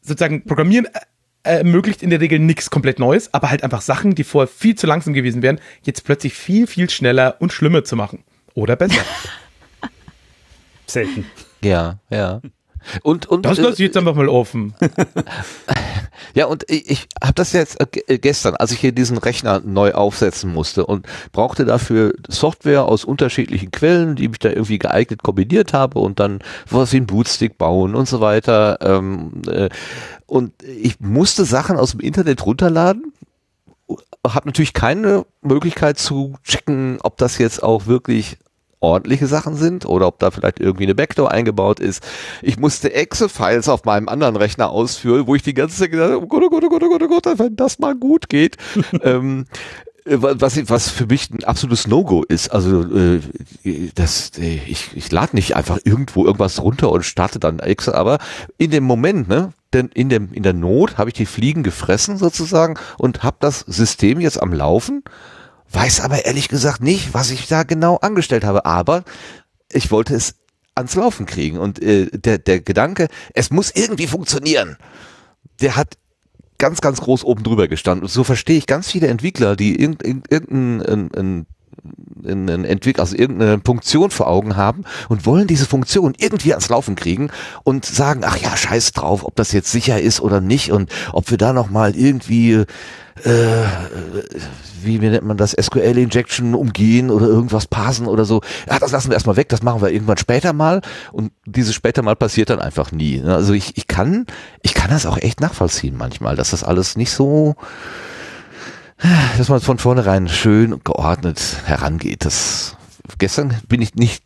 [0.00, 1.00] Sozusagen, Programmieren äh,
[1.44, 4.86] ermöglicht in der Regel nichts komplett Neues, aber halt einfach Sachen, die vorher viel zu
[4.86, 8.24] langsam gewesen wären, jetzt plötzlich viel, viel schneller und schlimmer zu machen.
[8.54, 9.02] Oder besser.
[10.86, 11.26] Selten.
[11.62, 12.40] Ja, ja.
[13.02, 14.74] Und, und, das lasse ich jetzt einfach mal offen.
[16.34, 19.92] Ja, und ich, ich habe das jetzt äh, gestern, als ich hier diesen Rechner neu
[19.92, 25.72] aufsetzen musste und brauchte dafür Software aus unterschiedlichen Quellen, die ich da irgendwie geeignet kombiniert
[25.72, 28.78] habe und dann was wie ein Bootstick bauen und so weiter.
[28.80, 29.68] Ähm, äh,
[30.26, 33.12] und ich musste Sachen aus dem Internet runterladen,
[34.26, 38.38] habe natürlich keine Möglichkeit zu checken, ob das jetzt auch wirklich
[38.84, 42.02] ordentliche Sachen sind oder ob da vielleicht irgendwie eine Backdoor eingebaut ist.
[42.42, 46.22] Ich musste Exe-Files auf meinem anderen Rechner ausführen, wo ich die ganze Zeit gedacht habe,
[46.22, 48.56] oh Gott, oh Gott, oh Gott, oh Gott, oh Gott, wenn das mal gut geht.
[49.02, 49.46] ähm,
[50.06, 52.50] was, was für mich ein absolutes No-Go ist.
[52.50, 53.20] Also äh,
[53.94, 58.18] das, äh, ich, ich lade nicht einfach irgendwo irgendwas runter und starte dann Exe, aber
[58.58, 62.18] in dem Moment, ne, denn in dem in der Not habe ich die Fliegen gefressen
[62.18, 65.02] sozusagen und habe das System jetzt am Laufen
[65.70, 68.64] Weiß aber ehrlich gesagt nicht, was ich da genau angestellt habe.
[68.64, 69.04] Aber
[69.72, 70.36] ich wollte es
[70.74, 71.58] ans Laufen kriegen.
[71.58, 74.76] Und äh, der, der Gedanke, es muss irgendwie funktionieren,
[75.60, 75.96] der hat
[76.58, 78.04] ganz, ganz groß oben drüber gestanden.
[78.04, 81.46] Und so verstehe ich ganz viele Entwickler, die irgendein
[82.24, 86.68] in, in Entwick also irgendeine Funktion vor Augen haben und wollen diese Funktion irgendwie ans
[86.68, 87.30] Laufen kriegen
[87.62, 91.30] und sagen, ach ja, scheiß drauf, ob das jetzt sicher ist oder nicht und ob
[91.30, 92.64] wir da nochmal irgendwie
[93.22, 93.64] äh,
[94.82, 98.42] wie nennt man das, SQL-Injection umgehen oder irgendwas parsen oder so.
[98.68, 100.80] Ja, das lassen wir erstmal weg, das machen wir irgendwann später mal.
[101.12, 103.22] Und dieses später mal passiert dann einfach nie.
[103.22, 104.26] Also ich, ich kann,
[104.62, 107.54] ich kann das auch echt nachvollziehen manchmal, dass das alles nicht so,
[109.38, 112.24] dass man von vornherein schön geordnet herangeht.
[112.24, 112.76] Das,
[113.18, 114.22] gestern bin ich nicht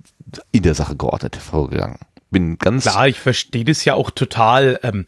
[0.52, 1.98] in der Sache geordnet vorgegangen.
[2.30, 2.84] Bin ganz.
[2.84, 4.78] Klar, ich verstehe das ja auch total.
[4.82, 5.06] Ähm,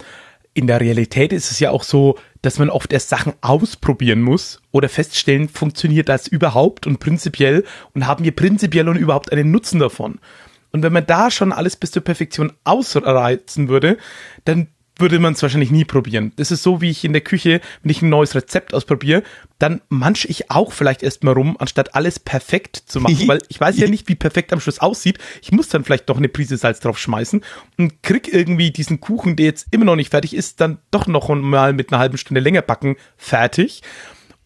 [0.55, 4.61] in der Realität ist es ja auch so, dass man oft erst Sachen ausprobieren muss
[4.73, 9.79] oder feststellen, funktioniert das überhaupt und prinzipiell und haben wir prinzipiell und überhaupt einen Nutzen
[9.79, 10.19] davon.
[10.73, 13.99] Und wenn man da schon alles bis zur Perfektion ausreizen würde,
[14.45, 14.69] dann
[15.01, 16.33] würde man es wahrscheinlich nie probieren.
[16.37, 19.23] Das ist so, wie ich in der Küche, wenn ich ein neues Rezept ausprobiere,
[19.59, 23.79] dann manche ich auch vielleicht erstmal rum, anstatt alles perfekt zu machen, weil ich weiß
[23.79, 25.19] ja nicht, wie perfekt am Schluss aussieht.
[25.43, 27.43] Ich muss dann vielleicht doch eine Prise Salz drauf schmeißen
[27.79, 31.29] und krieg irgendwie diesen Kuchen, der jetzt immer noch nicht fertig ist, dann doch noch
[31.29, 33.83] mal mit einer halben Stunde länger backen, fertig,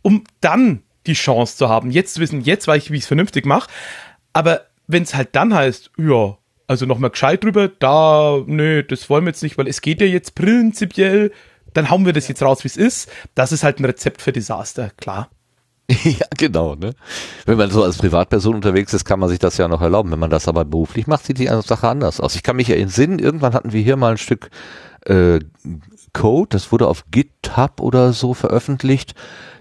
[0.03, 3.09] um dann die Chance zu haben, jetzt zu wissen, jetzt weiß ich, wie ich es
[3.09, 3.71] vernünftig mache.
[4.33, 6.37] Aber wenn es halt dann heißt, ja,
[6.67, 10.07] also nochmal gescheit drüber, da, nö, das wollen wir jetzt nicht, weil es geht ja
[10.07, 11.33] jetzt prinzipiell,
[11.73, 13.11] dann hauen wir das jetzt raus, wie es ist.
[13.35, 15.29] Das ist halt ein Rezept für Desaster, klar.
[15.89, 16.95] ja, genau, ne?
[17.45, 20.11] Wenn man so als Privatperson unterwegs ist, kann man sich das ja noch erlauben.
[20.11, 22.37] Wenn man das aber beruflich macht, sieht die Sache anders aus.
[22.37, 24.49] Ich kann mich ja entsinnen, irgendwann hatten wir hier mal ein Stück
[25.03, 25.41] äh,
[26.15, 29.15] Code, das wurde auf GitHub oder so veröffentlicht.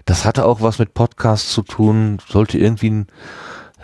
[0.06, 3.06] Das hatte auch was mit Podcasts zu tun, sollte irgendwie ein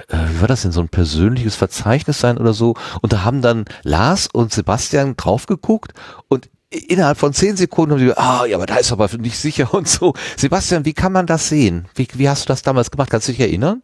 [0.09, 2.75] äh, wie war das denn, so ein persönliches Verzeichnis sein oder so.
[3.01, 5.93] Und da haben dann Lars und Sebastian drauf geguckt
[6.29, 9.39] und innerhalb von zehn Sekunden haben sie gesagt, ah, ja, aber da ist aber nicht
[9.39, 10.15] sicher und so.
[10.37, 11.87] Sebastian, wie kann man das sehen?
[11.95, 13.11] Wie, wie hast du das damals gemacht?
[13.11, 13.83] Kannst du dich erinnern?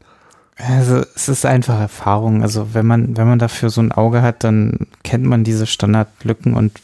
[0.56, 2.42] Also es ist einfach Erfahrung.
[2.42, 6.54] Also wenn man, wenn man dafür so ein Auge hat, dann kennt man diese Standardlücken
[6.54, 6.80] und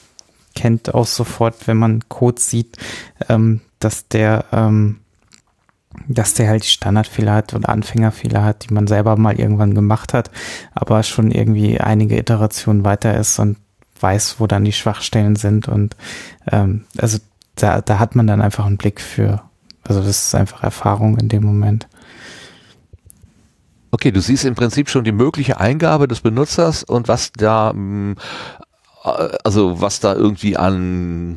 [0.54, 2.76] kennt auch sofort, wenn man Code sieht,
[3.30, 4.98] ähm, dass der ähm,
[6.08, 10.30] dass der halt Standardfehler hat oder Anfängerfehler hat, die man selber mal irgendwann gemacht hat,
[10.74, 13.56] aber schon irgendwie einige Iterationen weiter ist und
[14.00, 15.96] weiß, wo dann die Schwachstellen sind und
[16.50, 17.18] ähm, also
[17.56, 19.42] da, da hat man dann einfach einen Blick für.
[19.84, 21.88] Also das ist einfach Erfahrung in dem Moment.
[23.90, 28.16] Okay, du siehst im Prinzip schon die mögliche Eingabe des Benutzers und was da, mm,
[29.04, 31.36] äh, also was da irgendwie an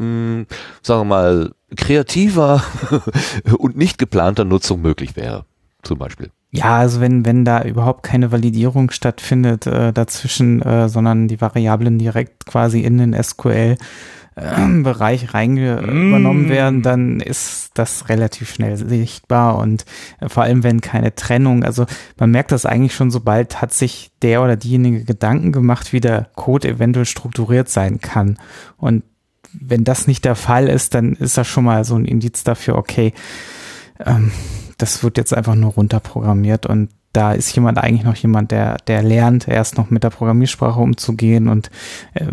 [0.00, 0.46] mh, hm,
[0.82, 2.62] sagen wir mal, kreativer
[3.58, 5.44] und nicht geplanter Nutzung möglich wäre,
[5.82, 6.30] zum Beispiel.
[6.52, 11.98] Ja, also wenn, wenn da überhaupt keine Validierung stattfindet äh, dazwischen, äh, sondern die Variablen
[11.98, 13.76] direkt quasi in den SQL
[14.34, 16.08] äh, Bereich rein mm.
[16.08, 19.84] übernommen werden, dann ist das relativ schnell sichtbar und
[20.20, 21.86] äh, vor allem wenn keine Trennung, also
[22.18, 26.30] man merkt das eigentlich schon, sobald hat sich der oder diejenige Gedanken gemacht, wie der
[26.34, 28.38] Code eventuell strukturiert sein kann
[28.76, 29.04] und
[29.52, 32.76] wenn das nicht der Fall ist, dann ist das schon mal so ein Indiz dafür,
[32.76, 33.12] okay,
[34.04, 34.32] ähm,
[34.78, 39.02] das wird jetzt einfach nur runterprogrammiert und da ist jemand eigentlich noch jemand, der, der
[39.02, 41.70] lernt, erst noch mit der Programmiersprache umzugehen und
[42.14, 42.26] äh,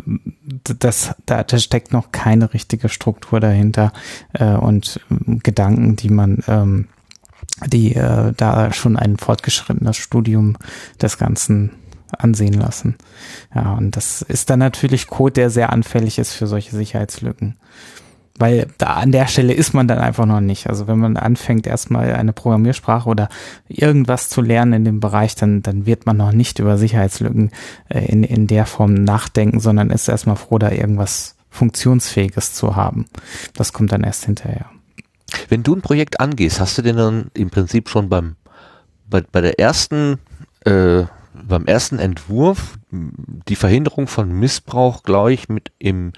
[0.80, 3.92] das, da, da steckt noch keine richtige Struktur dahinter
[4.34, 6.88] äh, und äh, Gedanken, die man, ähm,
[7.66, 10.58] die äh, da schon ein fortgeschrittenes Studium
[11.02, 11.72] des Ganzen
[12.18, 12.96] ansehen lassen.
[13.54, 17.58] Ja, und das ist dann natürlich Code, der sehr anfällig ist für solche Sicherheitslücken.
[18.40, 20.68] Weil da an der Stelle ist man dann einfach noch nicht.
[20.68, 23.30] Also wenn man anfängt, erstmal eine Programmiersprache oder
[23.68, 27.52] irgendwas zu lernen in dem Bereich, dann, dann wird man noch nicht über Sicherheitslücken
[27.90, 33.08] äh, in, in der Form nachdenken, sondern ist erstmal froh, da irgendwas Funktionsfähiges zu haben.
[33.56, 34.68] Das kommt dann erst hinterher.
[35.50, 38.36] Wenn du ein Projekt angehst, hast du denn dann im Prinzip schon beim,
[39.10, 40.20] bei, bei der ersten,
[40.64, 41.06] äh,
[41.48, 46.14] beim ersten Entwurf die Verhinderung von Missbrauch gleich mit im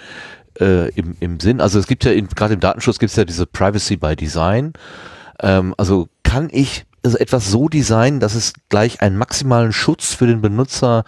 [0.59, 1.61] äh, im, im Sinn.
[1.61, 4.73] Also es gibt ja gerade im Datenschutz gibt es ja diese Privacy by Design.
[5.41, 10.27] Ähm, also kann ich also etwas so designen, dass es gleich einen maximalen Schutz für
[10.27, 11.05] den Benutzer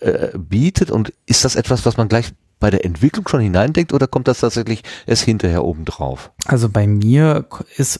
[0.00, 4.06] äh, bietet und ist das etwas, was man gleich bei der Entwicklung schon hineindenkt oder
[4.06, 6.30] kommt das tatsächlich erst hinterher oben drauf?
[6.44, 7.46] Also bei mir
[7.78, 7.96] ist,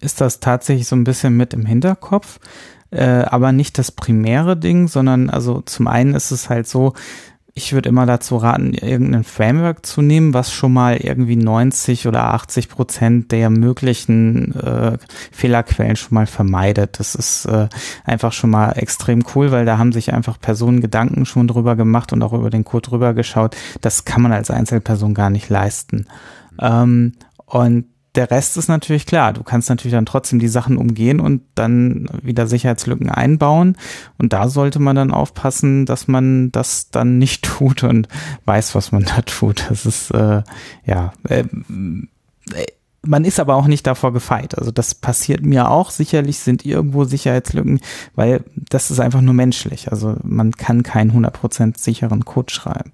[0.00, 2.38] ist das tatsächlich so ein bisschen mit im Hinterkopf,
[2.90, 6.94] äh, aber nicht das primäre Ding, sondern also zum einen ist es halt so,
[7.58, 12.34] ich würde immer dazu raten, irgendein Framework zu nehmen, was schon mal irgendwie 90 oder
[12.34, 14.98] 80 Prozent der möglichen äh,
[15.32, 17.00] Fehlerquellen schon mal vermeidet.
[17.00, 17.68] Das ist äh,
[18.04, 22.12] einfach schon mal extrem cool, weil da haben sich einfach Personen Gedanken schon drüber gemacht
[22.12, 23.56] und auch über den Code drüber geschaut.
[23.80, 26.08] Das kann man als Einzelperson gar nicht leisten.
[26.60, 27.14] Ähm,
[27.46, 29.32] und der Rest ist natürlich klar.
[29.32, 33.76] Du kannst natürlich dann trotzdem die Sachen umgehen und dann wieder Sicherheitslücken einbauen.
[34.18, 38.08] Und da sollte man dann aufpassen, dass man das dann nicht tut und
[38.44, 39.66] weiß, was man da tut.
[39.68, 40.42] Das ist, äh,
[40.84, 41.44] ja, äh,
[43.02, 44.58] man ist aber auch nicht davor gefeit.
[44.58, 45.90] Also das passiert mir auch.
[45.90, 47.80] Sicherlich sind irgendwo Sicherheitslücken,
[48.14, 49.90] weil das ist einfach nur menschlich.
[49.92, 52.90] Also man kann keinen 100% sicheren Code schreiben.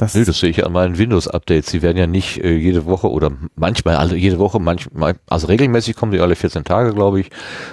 [0.00, 1.72] Das, nee, das sehe ich an meinen Windows-Updates.
[1.72, 5.94] Die werden ja nicht äh, jede Woche oder manchmal alle jede Woche, manchmal, also regelmäßig
[5.94, 7.28] kommen die alle 14 Tage, glaube ich,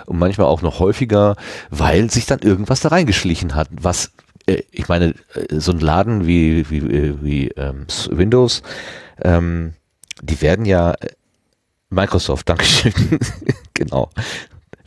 [0.07, 1.37] und manchmal auch noch häufiger,
[1.69, 4.11] weil sich dann irgendwas da reingeschlichen hat, was
[4.45, 8.61] äh, ich meine, äh, so ein Laden wie, wie, äh, wie ähm, Windows,
[9.21, 9.75] ähm,
[10.21, 11.11] die werden ja äh,
[11.89, 12.91] Microsoft, Dankeschön.
[13.73, 14.09] genau.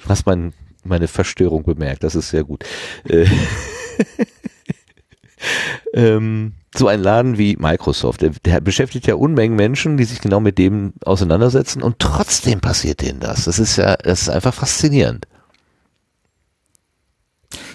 [0.05, 0.53] Was mein,
[0.85, 2.65] meine Verstörung bemerkt, das ist sehr gut.
[5.93, 10.21] Äh, ähm, so ein Laden wie Microsoft, der, der, beschäftigt ja Unmengen Menschen, die sich
[10.21, 13.47] genau mit dem auseinandersetzen und trotzdem passiert denen das.
[13.47, 15.27] Das ist ja, das ist einfach faszinierend.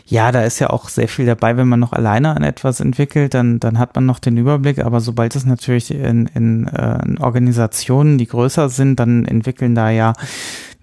[0.07, 3.34] Ja, da ist ja auch sehr viel dabei, wenn man noch alleine an etwas entwickelt,
[3.34, 7.18] dann, dann hat man noch den Überblick, aber sobald es natürlich in, in, äh, in
[7.18, 10.13] Organisationen, die größer sind, dann entwickeln da ja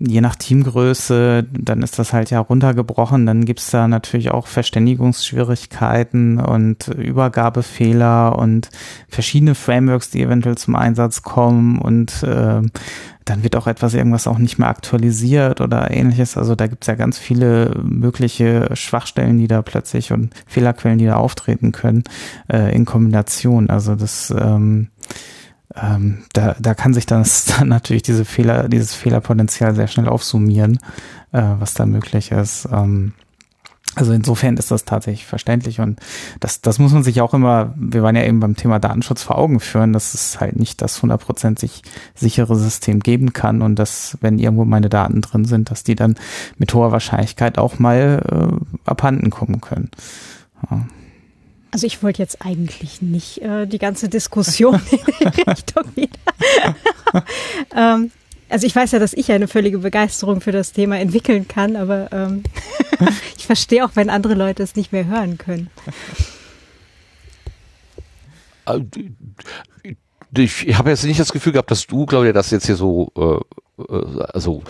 [0.07, 3.27] je nach Teamgröße, dann ist das halt ja runtergebrochen.
[3.27, 8.71] Dann gibt's da natürlich auch Verständigungsschwierigkeiten und Übergabefehler und
[9.09, 12.63] verschiedene Frameworks, die eventuell zum Einsatz kommen und äh,
[13.25, 16.37] dann wird auch etwas irgendwas auch nicht mehr aktualisiert oder ähnliches.
[16.37, 21.17] Also da gibt's ja ganz viele mögliche Schwachstellen, die da plötzlich und Fehlerquellen, die da
[21.17, 22.03] auftreten können,
[22.53, 23.71] äh, in Kombination.
[23.71, 24.89] Also das ähm,
[25.81, 27.25] ähm, da, da kann sich dann,
[27.59, 30.79] dann natürlich diese Fehler, dieses Fehlerpotenzial sehr schnell aufsummieren,
[31.33, 32.69] äh, was da möglich ist.
[32.73, 33.13] Ähm,
[33.95, 36.01] also insofern ist das tatsächlich verständlich und
[36.41, 39.37] das, das muss man sich auch immer, wir waren ja eben beim Thema Datenschutz vor
[39.37, 41.83] Augen führen, dass es halt nicht das hundertprozentig
[42.15, 46.15] sichere System geben kann und dass, wenn irgendwo meine Daten drin sind, dass die dann
[46.57, 49.91] mit hoher Wahrscheinlichkeit auch mal äh, abhanden kommen können.
[50.71, 50.87] Ja.
[51.73, 56.77] Also ich wollte jetzt eigentlich nicht äh, die ganze Diskussion in die Richtung wieder.
[57.75, 58.13] ähm,
[58.51, 62.13] also ich weiß ja, dass ich eine völlige Begeisterung für das Thema entwickeln kann, aber
[62.13, 62.43] ähm,
[63.39, 65.71] ich verstehe auch, wenn andere Leute es nicht mehr hören können.
[68.67, 68.81] Äh,
[70.37, 73.23] ich habe jetzt nicht das Gefühl gehabt, dass du, Claudia, das jetzt hier so äh,
[73.23, 73.41] äh,
[74.33, 74.63] also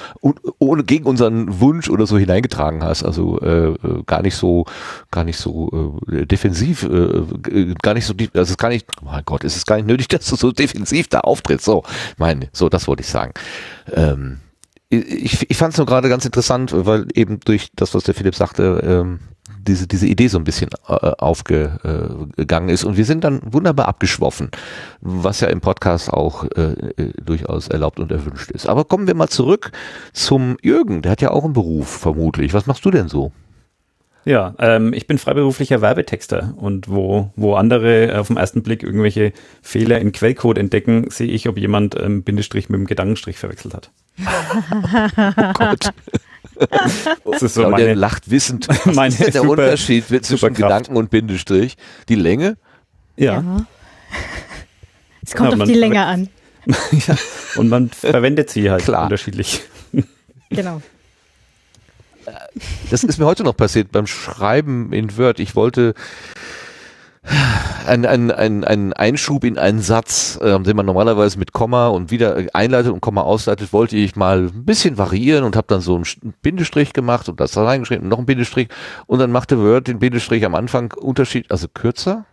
[0.58, 4.64] ohne gegen unseren Wunsch oder so hineingetragen hast, also äh, äh, gar nicht so
[5.10, 9.24] gar nicht so äh, defensiv, äh, gar nicht so es ist gar nicht, oh mein
[9.24, 11.64] Gott, ist es gar nicht nötig, dass du so defensiv da auftrittst.
[11.64, 11.82] So,
[12.16, 13.32] meine, so das wollte ich sagen.
[13.92, 14.40] Ähm,
[14.88, 18.34] ich, ich fand es nur gerade ganz interessant, weil eben durch das, was der Philipp
[18.34, 19.20] sagte, ähm,
[19.60, 22.84] diese, diese Idee so ein bisschen äh, aufgegangen ist.
[22.84, 24.50] Und wir sind dann wunderbar abgeschwoffen,
[25.00, 28.68] was ja im Podcast auch äh, äh, durchaus erlaubt und erwünscht ist.
[28.68, 29.72] Aber kommen wir mal zurück
[30.12, 31.02] zum Jürgen.
[31.02, 32.54] Der hat ja auch einen Beruf, vermutlich.
[32.54, 33.32] Was machst du denn so?
[34.24, 39.32] Ja, ähm, ich bin freiberuflicher Werbetexter und wo, wo andere auf den ersten Blick irgendwelche
[39.62, 43.90] Fehler in Quellcode entdecken, sehe ich, ob jemand ähm, Bindestrich mit dem Gedankenstrich verwechselt hat.
[45.36, 45.92] oh Gott.
[46.54, 48.68] Das ist so Claudia meine, lacht wissend.
[48.84, 51.76] Was ist der super, Unterschied zwischen Gedanken und Bindestrich?
[52.08, 52.56] Die Länge?
[53.16, 53.40] Ja.
[53.40, 53.66] ja.
[55.24, 56.28] Es kommt ja, auf die Länge an.
[56.66, 57.16] ja,
[57.56, 59.04] und man verwendet sie halt Klar.
[59.04, 59.62] unterschiedlich.
[60.50, 60.80] Genau.
[62.90, 65.40] Das ist mir heute noch passiert beim Schreiben in Word.
[65.40, 65.94] Ich wollte
[67.86, 72.10] ein, ein, ein, ein Einschub in einen Satz, äh, den man normalerweise mit Komma und
[72.10, 75.94] wieder einleitet und Komma ausleitet, wollte ich mal ein bisschen variieren und habe dann so
[75.94, 78.68] einen Bindestrich gemacht und das da reingeschrieben und noch ein Bindestrich.
[79.06, 82.24] Und dann machte Word den Bindestrich am Anfang Unterschied, also kürzer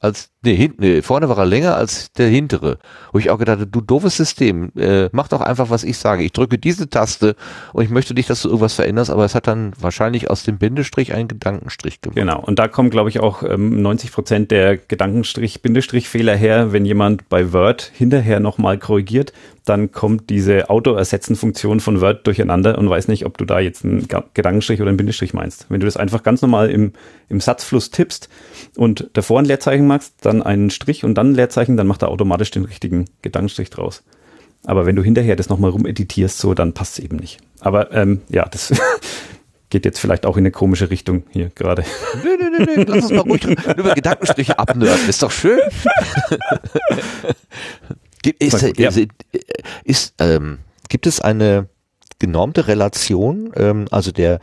[0.00, 2.78] als nee, hinten, nee, vorne war er länger als der hintere.
[3.12, 6.22] Wo ich auch gedacht habe, du doofes System, äh, mach doch einfach, was ich sage.
[6.22, 7.34] Ich drücke diese Taste
[7.72, 10.58] und ich möchte nicht, dass du irgendwas veränderst, aber es hat dann wahrscheinlich aus dem
[10.58, 12.16] Bindestrich einen Gedankenstrich gemacht.
[12.16, 17.28] Genau, und da kommen, glaube ich, auch ähm, 90 Prozent der Gedankenstrich-Bindestrich-Fehler her, wenn jemand
[17.28, 19.32] bei Word hinterher nochmal korrigiert,
[19.68, 24.06] dann kommt diese Auto-Ersetzen-Funktion von Word durcheinander und weiß nicht, ob du da jetzt einen
[24.34, 25.66] Gedankenstrich oder einen Bindestrich meinst.
[25.68, 26.92] Wenn du das einfach ganz normal im,
[27.28, 28.28] im Satzfluss tippst
[28.76, 32.08] und davor ein Leerzeichen machst, dann einen Strich und dann ein Leerzeichen, dann macht er
[32.08, 34.02] automatisch den richtigen Gedankenstrich draus.
[34.64, 37.38] Aber wenn du hinterher das nochmal rumeditierst, so, dann passt es eben nicht.
[37.60, 38.72] Aber ähm, ja, das
[39.70, 41.84] geht jetzt vielleicht auch in eine komische Richtung hier gerade.
[42.22, 45.60] Nö, nö, nö, nö, lass uns mal ruhig über Gedankenstriche abnörden, ist doch schön.
[48.38, 48.88] ist, gut, ja.
[48.88, 49.08] ist,
[49.84, 50.58] ist ähm,
[50.88, 51.68] gibt es eine
[52.18, 53.52] genormte Relation?
[53.56, 54.40] Ähm, also der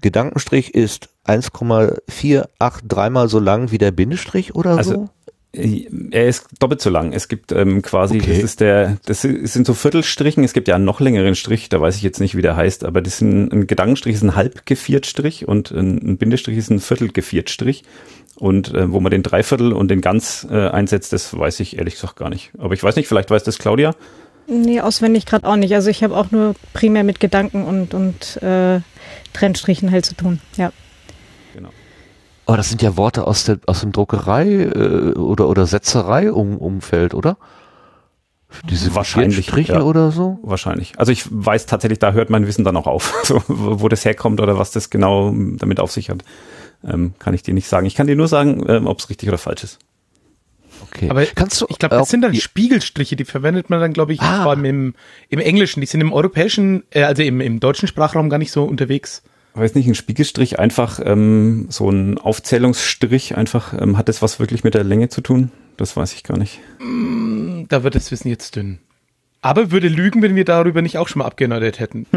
[0.00, 5.08] Gedankenstrich ist 1,483 mal so lang wie der Bindestrich oder also, so?
[6.10, 7.12] Er ist doppelt so lang.
[7.12, 8.34] Es gibt ähm, quasi, okay.
[8.34, 10.44] das ist der, das sind so Viertelstrichen.
[10.44, 12.84] Es gibt ja einen noch längeren Strich, da weiß ich jetzt nicht, wie der heißt,
[12.84, 17.84] aber das sind, ein Gedankenstrich ist ein Halbgeviertstrich und ein Bindestrich ist ein Viertelgeviertstrich.
[18.38, 21.94] Und äh, wo man den Dreiviertel und den Ganz äh, einsetzt, das weiß ich ehrlich
[21.94, 22.50] gesagt gar nicht.
[22.58, 23.94] Aber ich weiß nicht, vielleicht weiß das Claudia.
[24.46, 25.74] Nee, auswendig gerade auch nicht.
[25.74, 28.80] Also ich habe auch nur primär mit Gedanken und, und äh,
[29.32, 30.70] Trennstrichen halt zu tun, ja.
[32.46, 37.12] Aber oh, das sind ja Worte aus, der, aus dem Druckerei äh, oder, oder Setzerei-Umfeld,
[37.12, 37.38] oder?
[38.70, 40.38] Diese wahrscheinlich Striche ja, oder so?
[40.42, 40.92] Wahrscheinlich.
[40.96, 43.12] Also ich weiß tatsächlich, da hört mein Wissen dann auch auf.
[43.24, 46.22] So, wo das herkommt oder was das genau damit auf sich hat,
[46.84, 47.84] ähm, kann ich dir nicht sagen.
[47.84, 49.78] Ich kann dir nur sagen, ähm, ob es richtig oder falsch ist.
[50.82, 51.10] Okay.
[51.10, 51.66] Aber kannst du?
[51.68, 54.44] Ich glaube, das sind dann Spiegelstriche, die verwendet man dann, glaube ich, ah.
[54.44, 54.94] vor allem im,
[55.28, 55.80] im Englischen.
[55.80, 59.24] Die sind im europäischen, äh, also im, im deutschen Sprachraum gar nicht so unterwegs
[59.56, 64.64] weiß nicht, ein Spiegelstrich einfach ähm, so ein Aufzählungsstrich einfach, ähm, hat das was wirklich
[64.64, 65.50] mit der Länge zu tun?
[65.76, 66.60] Das weiß ich gar nicht.
[66.78, 68.78] Mm, da wird das Wissen jetzt dünn.
[69.42, 72.06] Aber würde lügen, wenn wir darüber nicht auch schon mal abgenördet hätten.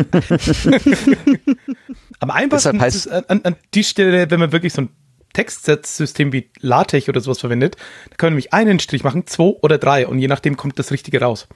[2.19, 4.89] Am einfachsten heißt, ist es an, an die Stelle, wenn man wirklich so ein
[5.33, 7.75] Textsatzsystem wie LaTeX oder sowas verwendet,
[8.09, 10.91] da können wir nämlich einen Strich machen, zwei oder drei und je nachdem kommt das
[10.91, 11.47] Richtige raus.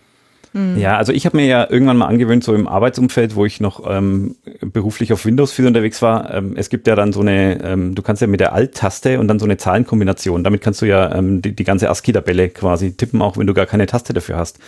[0.54, 0.78] Mhm.
[0.78, 3.84] Ja, also ich habe mir ja irgendwann mal angewöhnt, so im Arbeitsumfeld, wo ich noch
[3.90, 7.96] ähm, beruflich auf Windows viel unterwegs war, ähm, es gibt ja dann so eine, ähm,
[7.96, 11.14] du kannst ja mit der Alt-Taste und dann so eine Zahlenkombination, damit kannst du ja
[11.16, 14.60] ähm, die, die ganze ASCII-Tabelle quasi tippen, auch wenn du gar keine Taste dafür hast.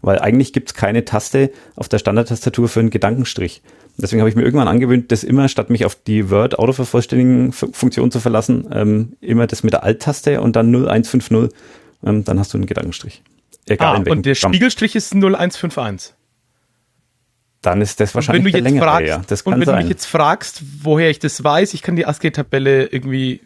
[0.00, 3.62] Weil eigentlich gibt's keine Taste auf der Standardtastatur für einen Gedankenstrich.
[3.98, 8.68] Deswegen habe ich mir irgendwann angewöhnt, das immer, statt mich auf die Word-Autovervollständigen-Funktion zu verlassen,
[8.72, 11.50] ähm, immer das mit der Alt-Taste und dann 0150,
[12.04, 13.22] ähm, dann hast du einen Gedankenstrich.
[13.68, 14.34] Egal ah, und der.
[14.34, 16.14] Spiegelstrich ist 0151.
[17.62, 19.22] Dann ist das wahrscheinlich und wenn du jetzt fragst, ja.
[19.26, 19.76] das kann Und wenn sein.
[19.76, 23.40] du mich jetzt fragst, woher ich das weiß, ich kann die ASCII-Tabelle irgendwie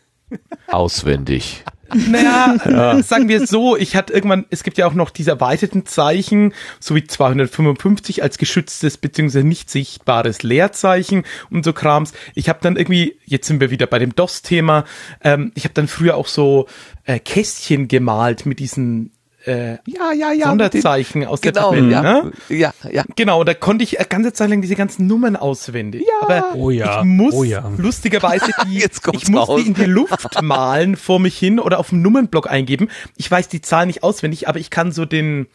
[0.69, 1.65] auswendig.
[1.95, 3.03] Naja, ja.
[3.03, 6.55] sagen wir es so, ich hatte irgendwann, es gibt ja auch noch diese erweiterten Zeichen,
[6.79, 9.43] so wie 255 als geschütztes bzw.
[9.43, 12.13] nicht sichtbares Leerzeichen und so Krams.
[12.35, 14.85] Ich habe dann irgendwie, jetzt sind wir wieder bei dem DOS-Thema,
[15.23, 16.67] ähm, ich habe dann früher auch so
[17.05, 19.13] äh, Kästchen gemalt mit diesen
[19.47, 21.93] äh, ja, ja, ja, Sonderzeichen aus genau, der Tabelle.
[21.93, 22.33] Ja, ne?
[22.49, 23.05] ja, ja.
[23.17, 26.03] Genau, da konnte ich ganze Zeit lang diese ganzen Nummern auswendig.
[26.07, 26.43] Ja.
[26.43, 27.71] Aber oh ja, ich muss oh ja.
[27.77, 29.61] lustigerweise die, ich muss raus.
[29.63, 32.89] die in die Luft malen vor mich hin oder auf dem Nummernblock eingeben.
[33.17, 35.47] Ich weiß die Zahl nicht auswendig, aber ich kann so den,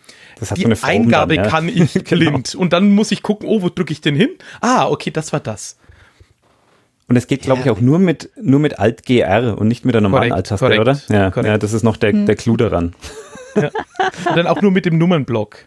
[0.55, 1.51] die so Eingabe dann, ja?
[1.51, 2.09] kann ich genau.
[2.09, 2.55] blind.
[2.55, 4.29] Und dann muss ich gucken, oh, wo drücke ich denn hin?
[4.61, 5.77] Ah, okay, das war das.
[7.07, 10.01] Und es geht, glaube ich, auch nur mit, nur mit Alt-GR und nicht mit der
[10.01, 10.99] normalen Alt-Taste, oder?
[11.07, 12.25] Ja, ja, das ist noch der, hm.
[12.25, 12.95] der Clou daran.
[13.55, 13.71] Ja.
[14.29, 15.57] Und dann auch nur mit dem Nummernblock.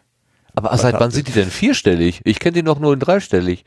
[0.54, 2.20] Aber seit wann sind die denn vierstellig?
[2.24, 3.64] Ich kenne die noch nur in dreistellig.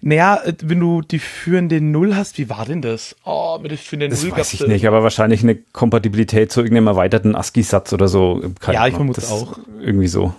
[0.00, 3.16] Naja, äh, wenn du die führende Null hast, wie war denn das?
[3.24, 6.88] Oh, mit der führenden das Null weiß ich nicht, aber wahrscheinlich eine Kompatibilität zu irgendeinem
[6.88, 8.42] erweiterten ASCII-Satz oder so.
[8.60, 9.58] Keine ja, ich vermute es auch.
[9.80, 10.34] Irgendwie so.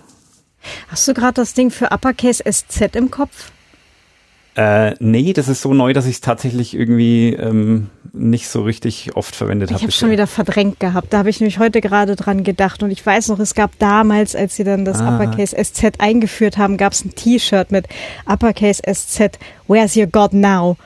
[0.88, 3.52] Hast du gerade das Ding für Uppercase SZ im Kopf?
[4.56, 9.14] Äh, nee, das ist so neu, dass ich es tatsächlich irgendwie ähm, nicht so richtig
[9.14, 9.76] oft verwendet habe.
[9.76, 11.12] Ich habe schon wieder verdrängt gehabt.
[11.12, 12.82] Da habe ich nämlich heute gerade dran gedacht.
[12.82, 15.14] Und ich weiß noch, es gab damals, als sie dann das ah.
[15.14, 17.86] Uppercase SZ eingeführt haben, gab es ein T-Shirt mit
[18.24, 19.38] Uppercase SZ,
[19.68, 20.78] Where's your God now?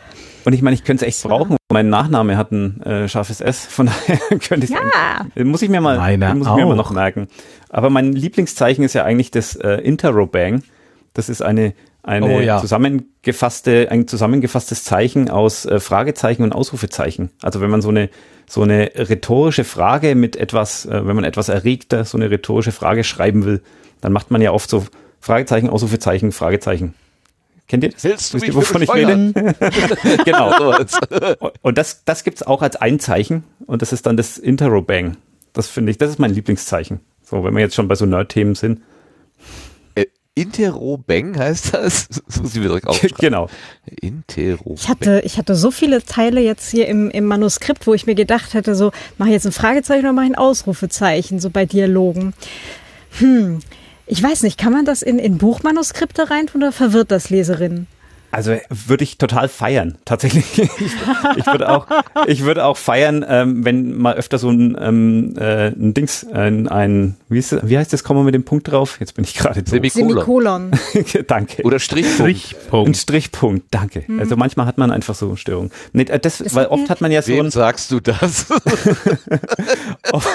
[0.44, 1.56] Und ich meine, ich könnte es echt brauchen.
[1.70, 5.44] Mein Nachname hat ein äh, scharfes S, von daher könnte ich ja.
[5.44, 7.28] muss ich mir mal, Meine muss ich mir mal noch merken.
[7.68, 10.64] Aber mein Lieblingszeichen ist ja eigentlich das äh, Interrobang.
[11.14, 12.60] Das ist eine eine oh, ja.
[12.60, 17.30] zusammengefasste, ein zusammengefasstes Zeichen aus äh, Fragezeichen und Ausrufezeichen.
[17.42, 18.10] Also wenn man so eine
[18.46, 23.04] so eine rhetorische Frage mit etwas, äh, wenn man etwas erregter so eine rhetorische Frage
[23.04, 23.62] schreiben will,
[24.00, 24.86] dann macht man ja oft so
[25.20, 26.94] Fragezeichen, Ausrufezeichen, Fragezeichen.
[27.68, 28.02] Kennt ihr das?
[28.02, 29.32] Willst du Wisst ihr, wovon ich rede?
[30.24, 30.76] genau.
[31.62, 35.16] und das, das gibt's auch als ein Zeichen und das ist dann das Interrobang.
[35.52, 36.98] Das finde ich, das ist mein Lieblingszeichen.
[37.22, 38.80] So, wenn wir jetzt schon bei so Nerd-Themen sind.
[40.40, 42.08] Interrobang heißt das?
[42.26, 43.16] Das muss ich mir direkt aufschreiben.
[43.18, 43.48] Genau.
[44.00, 44.76] Interrobang.
[44.76, 48.14] Ich hatte, ich hatte so viele Teile jetzt hier im, im Manuskript, wo ich mir
[48.14, 51.66] gedacht hätte, so, mache ich jetzt ein Fragezeichen oder mache ich ein Ausrufezeichen, so bei
[51.66, 52.34] Dialogen.
[53.18, 53.60] Hm,
[54.06, 57.86] ich weiß nicht, kann man das in, in Buchmanuskripte rein oder verwirrt das Leserinnen?
[58.32, 60.46] Also würde ich total feiern, tatsächlich.
[60.80, 60.94] Ich,
[61.36, 61.86] ich würde auch,
[62.26, 66.68] ich würde auch feiern, ähm, wenn mal öfter so ein, ähm, äh, ein Dings, ein,
[66.68, 68.98] ein wie, ist, wie heißt das, kommen wir mit dem Punkt drauf?
[69.00, 70.10] Jetzt bin ich gerade Semikolon.
[70.10, 70.70] Semikolon.
[71.26, 71.62] danke.
[71.62, 72.16] Oder Strichpunkt.
[72.16, 72.88] Strichpunkt.
[72.88, 74.04] Ein Strichpunkt, danke.
[74.06, 74.20] Mhm.
[74.20, 75.70] Also manchmal hat man einfach so Störungen.
[75.92, 78.46] Nee, äh, das, das weil oft hat man ja so Wem sagst du das?
[80.12, 80.28] oft,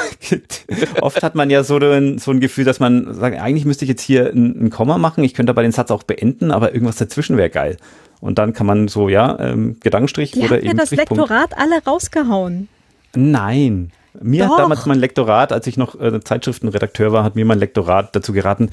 [1.01, 3.89] oft, hat man ja so ein, so ein Gefühl, dass man sagt, eigentlich müsste ich
[3.89, 6.97] jetzt hier ein, ein Komma machen, ich könnte aber den Satz auch beenden, aber irgendwas
[6.97, 7.77] dazwischen wäre geil.
[8.25, 10.65] Und dann kann man so, ja, ähm, Gedankenstrich Die oder eben.
[10.65, 11.29] Ja, das Strichpunkt.
[11.29, 12.67] Lektorat alle rausgehauen.
[13.15, 13.91] Nein.
[14.19, 14.53] Mir Doch.
[14.53, 18.33] hat damals mein Lektorat, als ich noch äh, Zeitschriftenredakteur war, hat mir mein Lektorat dazu
[18.33, 18.71] geraten,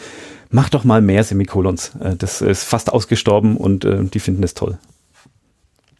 [0.49, 1.93] mach doch mal mehr Semikolons.
[2.01, 4.79] Äh, das ist fast ausgestorben und äh, die finden es toll.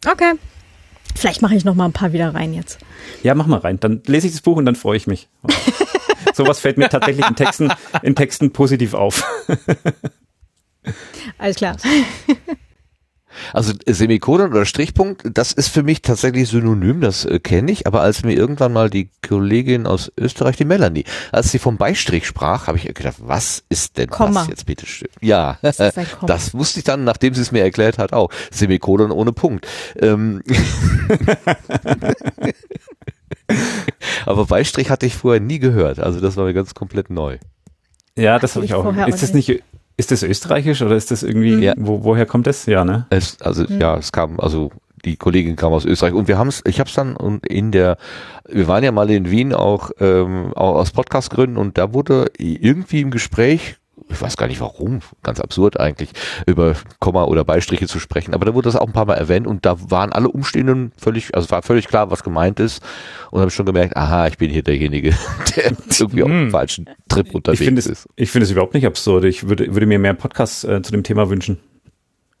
[0.03, 0.33] Okay.
[1.13, 2.79] Vielleicht mache ich noch mal ein paar wieder rein jetzt.
[3.21, 3.79] Ja, mach mal rein.
[3.79, 5.29] Dann lese ich das Buch und dann freue ich mich.
[6.33, 7.69] Sowas fällt mir tatsächlich in Texten,
[8.01, 9.23] in Texten positiv auf.
[11.37, 11.77] Alles klar.
[13.53, 18.01] Also Semikolon oder Strichpunkt, das ist für mich tatsächlich synonym, das äh, kenne ich, aber
[18.01, 22.67] als mir irgendwann mal die Kollegin aus Österreich, die Melanie, als sie vom Beistrich sprach,
[22.67, 24.41] habe ich gedacht, was ist denn Komma.
[24.41, 25.09] das jetzt bitte schön?
[25.21, 25.77] Ja, das,
[26.25, 28.29] das wusste ich dann, nachdem sie es mir erklärt hat, auch.
[28.51, 29.67] Semikolon ohne Punkt.
[29.99, 30.41] Ähm
[34.25, 37.37] aber Beistrich hatte ich vorher nie gehört, also das war mir ganz komplett neu.
[38.15, 38.85] Ja, das habe ich auch.
[39.07, 39.63] Ist das nicht
[39.97, 41.73] ist das österreichisch oder ist das irgendwie, ja.
[41.77, 42.65] wo, woher kommt das?
[42.65, 43.05] Ja, ne?
[43.09, 43.79] Es, also mhm.
[43.79, 44.71] ja, es kam, also
[45.05, 47.71] die Kollegin kam aus Österreich und wir haben es, ich habe es dann und in
[47.71, 47.97] der,
[48.47, 53.01] wir waren ja mal in Wien auch, ähm, auch aus Podcastgründen und da wurde irgendwie
[53.01, 53.75] im Gespräch
[54.09, 56.09] ich weiß gar nicht warum, ganz absurd eigentlich,
[56.45, 58.33] über Komma oder Beistriche zu sprechen.
[58.33, 61.35] Aber da wurde das auch ein paar Mal erwähnt und da waren alle Umstehenden völlig,
[61.35, 62.83] also war völlig klar, was gemeint ist.
[63.31, 65.11] Und habe schon gemerkt, aha, ich bin hier derjenige,
[65.55, 66.51] der irgendwie auf dem hm.
[66.51, 68.09] falschen Trip unterwegs ich es, ist.
[68.15, 69.25] Ich finde es überhaupt nicht absurd.
[69.25, 71.59] Ich würde, würde mir mehr Podcasts äh, zu dem Thema wünschen.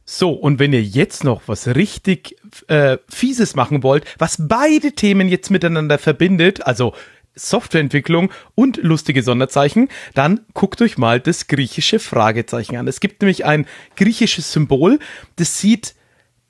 [0.05, 2.35] So, und wenn ihr jetzt noch was richtig
[2.67, 6.93] äh, Fieses machen wollt, was beide Themen jetzt miteinander verbindet, also
[7.35, 12.87] Softwareentwicklung und lustige Sonderzeichen, dann guckt euch mal das griechische Fragezeichen an.
[12.87, 13.65] Es gibt nämlich ein
[13.95, 14.99] griechisches Symbol,
[15.35, 15.95] das sieht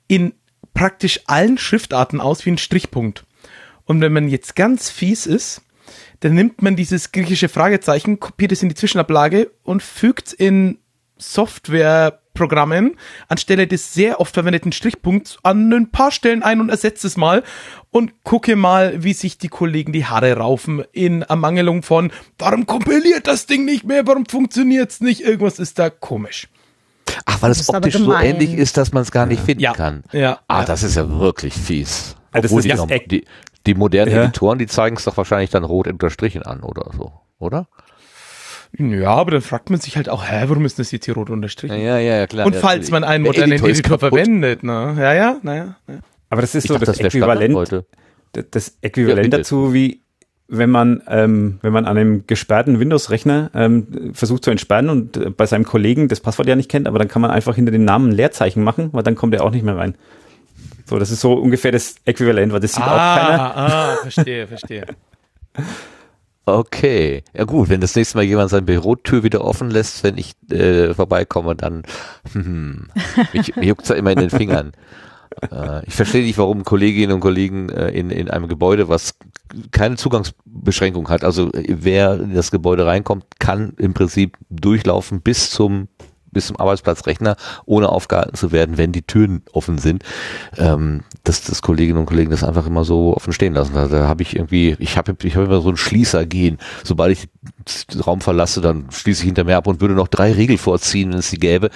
[0.08, 0.34] in
[0.74, 3.24] praktisch allen Schriftarten aus wie ein Strichpunkt.
[3.84, 5.62] Und wenn man jetzt ganz fies ist,
[6.20, 10.78] dann nimmt man dieses griechische Fragezeichen, kopiert es in die Zwischenablage und fügt in
[11.16, 12.96] Software Programmen
[13.28, 17.42] anstelle des sehr oft verwendeten Strichpunkts an ein paar Stellen ein und ersetze es mal
[17.90, 23.26] und gucke mal, wie sich die Kollegen die Haare raufen in Ermangelung von, warum kompiliert
[23.26, 26.48] das Ding nicht mehr, warum funktioniert es nicht, irgendwas ist da komisch.
[27.24, 29.72] Ach, weil es optisch so ähnlich ist, dass man es gar nicht finden ja.
[29.72, 30.04] kann.
[30.12, 30.40] Ja.
[30.48, 30.64] Ah, ja.
[30.66, 32.16] das ist ja wirklich fies.
[32.32, 33.24] Also das ist die, die,
[33.66, 34.22] die modernen ja.
[34.24, 37.68] Editoren, die zeigen es doch wahrscheinlich dann rot unterstrichen an oder so, oder?
[38.76, 41.30] Ja, aber dann fragt man sich halt auch, hä, warum ist das jetzt hier rot
[41.30, 41.80] unterstrichen?
[41.80, 42.46] Ja, ja, ja, klar.
[42.46, 44.96] Und falls man einen modernen Editor, Editor verwendet, ne?
[44.98, 45.76] Ja, ja, naja.
[45.86, 45.94] Ja.
[46.28, 47.84] Aber das ist ich so dachte, das, das Äquivalent,
[48.50, 50.00] das Äquivalent ja, dazu, wie
[50.48, 55.30] wenn man, ähm, wenn man an einem gesperrten Windows-Rechner ähm, versucht zu entsperren und äh,
[55.30, 57.84] bei seinem Kollegen das Passwort ja nicht kennt, aber dann kann man einfach hinter den
[57.84, 59.94] Namen ein Leerzeichen machen, weil dann kommt er auch nicht mehr rein.
[60.84, 63.56] So, das ist so ungefähr das Äquivalent, weil das sieht ah, auch keiner.
[63.56, 64.86] Ah, verstehe, verstehe.
[66.46, 70.34] Okay, ja gut, wenn das nächste Mal jemand seine Bürotür wieder offen lässt, wenn ich
[70.50, 71.84] äh, vorbeikomme, dann
[72.32, 72.88] hm,
[73.32, 74.72] mich, mich juckt's ja immer in den Fingern.
[75.50, 79.14] Äh, ich verstehe nicht, warum Kolleginnen und Kollegen äh, in, in einem Gebäude, was
[79.70, 85.88] keine Zugangsbeschränkung hat, also wer in das Gebäude reinkommt, kann im Prinzip durchlaufen bis zum
[86.34, 90.02] bis zum Arbeitsplatzrechner, ohne aufgehalten zu werden, wenn die Türen offen sind,
[90.58, 93.72] ähm, dass das Kolleginnen und Kollegen das einfach immer so offen stehen lassen.
[93.74, 96.58] Da, da habe ich irgendwie, ich habe ich hab immer so ein Schließer gehen.
[96.82, 97.28] Sobald ich
[97.92, 101.12] den Raum verlasse, dann schließe ich hinter mir ab und würde noch drei Riegel vorziehen,
[101.12, 101.70] wenn es sie gäbe.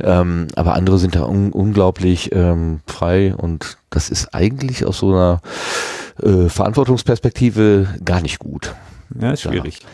[0.00, 5.10] Ähm, aber andere sind da un unglaublich ähm, frei und das ist eigentlich aus so
[5.12, 5.40] einer
[6.22, 8.74] äh, Verantwortungsperspektive gar nicht gut.
[9.20, 9.80] Ja, ist schwierig.
[9.80, 9.88] Ja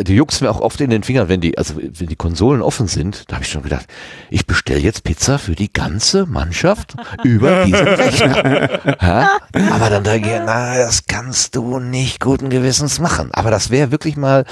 [0.00, 2.86] die juckt's mir auch oft in den Fingern, wenn die, also wenn die Konsolen offen
[2.86, 3.86] sind, da habe ich schon gedacht,
[4.30, 8.96] ich bestelle jetzt Pizza für die ganze Mannschaft über diesen Rechner.
[9.00, 9.30] ha?
[9.70, 13.30] Aber dann da ich, na, das kannst du nicht guten Gewissens machen.
[13.32, 14.44] Aber das wäre wirklich mal,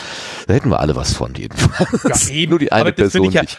[0.46, 2.28] da hätten wir alle was von jedenfalls.
[2.28, 2.50] Ja, eben.
[2.50, 3.58] Nur die eine Aber das Person ja, nicht.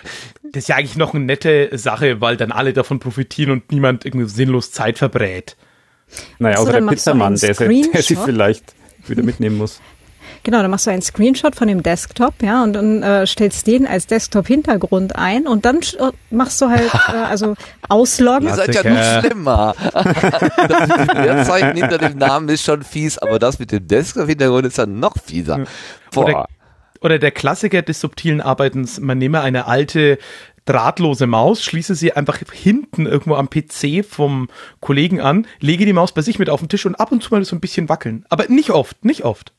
[0.51, 4.05] Das ist ja eigentlich noch eine nette Sache, weil dann alle davon profitieren und niemand
[4.05, 5.57] irgendwie sinnlos Zeit verbrät.
[6.39, 8.75] Naja, außer der Pizzamann, der, der sie vielleicht
[9.07, 9.81] wieder mitnehmen muss.
[10.43, 13.87] Genau, dann machst du einen Screenshot von dem Desktop, ja, und dann äh, stellst den
[13.87, 17.55] als Desktop-Hintergrund ein und dann äh, machst du halt, äh, also
[17.87, 18.49] ausloggen.
[18.49, 19.75] Ihr seid ja noch schlimmer.
[19.93, 24.99] das Zeichen hinter dem Namen ist schon fies, aber das mit dem Desktop-Hintergrund ist dann
[24.99, 25.63] noch fieser.
[26.11, 26.23] Boah.
[26.23, 26.47] Oder,
[26.99, 30.17] oder der Klassiker des subtilen Arbeitens, man nehme eine alte
[30.65, 34.49] drahtlose Maus, schließe sie einfach hinten irgendwo am PC vom
[34.81, 37.33] Kollegen an, lege die Maus bei sich mit auf den Tisch und ab und zu
[37.33, 38.25] mal so ein bisschen wackeln.
[38.29, 39.53] Aber nicht oft, nicht oft.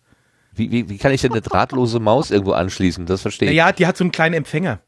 [0.55, 3.07] Wie, wie, wie kann ich denn eine drahtlose Maus irgendwo anschließen?
[3.07, 3.57] Das verstehe ich.
[3.57, 4.80] Ja, die hat so einen kleinen Empfänger.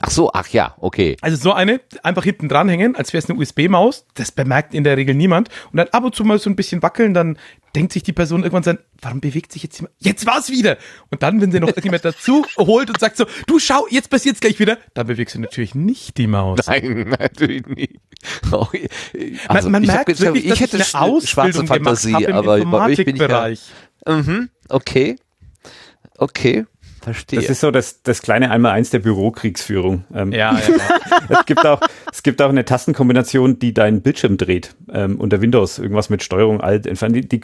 [0.00, 1.16] Ach so, ach ja, okay.
[1.20, 4.06] Also so eine einfach hinten dranhängen, als wäre es eine USB-Maus.
[4.14, 5.50] Das bemerkt in der Regel niemand.
[5.70, 7.38] Und dann ab und zu mal so ein bisschen wackeln, dann
[7.76, 9.94] denkt sich die Person irgendwann so, warum bewegt sich jetzt jemand?
[10.00, 10.78] Jetzt war's wieder.
[11.10, 14.40] Und dann, wenn sie noch irgendjemand dazu holt und sagt so, du schau, jetzt passiert's
[14.40, 16.58] gleich wieder, dann bewegst du natürlich nicht die Maus.
[16.66, 18.00] Nein, natürlich nicht.
[18.50, 18.66] Oh,
[19.46, 23.04] also, man, man merkt hab, wirklich, ich hätte eine Ausbildung schwarze Fantasie, aber bei euch
[23.04, 23.48] bin ich ja,
[24.06, 25.16] Mhm, okay.
[26.16, 26.66] Okay.
[27.04, 27.38] Verstehe.
[27.38, 30.04] Das ist so das, das kleine Einmal-Eins der Bürokriegsführung.
[30.14, 30.78] Ähm, ja, ja.
[31.28, 34.74] es, gibt auch, es gibt auch eine Tastenkombination, die deinen Bildschirm dreht.
[34.90, 35.78] Ähm, unter Windows.
[35.78, 37.12] Irgendwas mit Steuerung, Alt, entfernen.
[37.14, 37.42] Die, die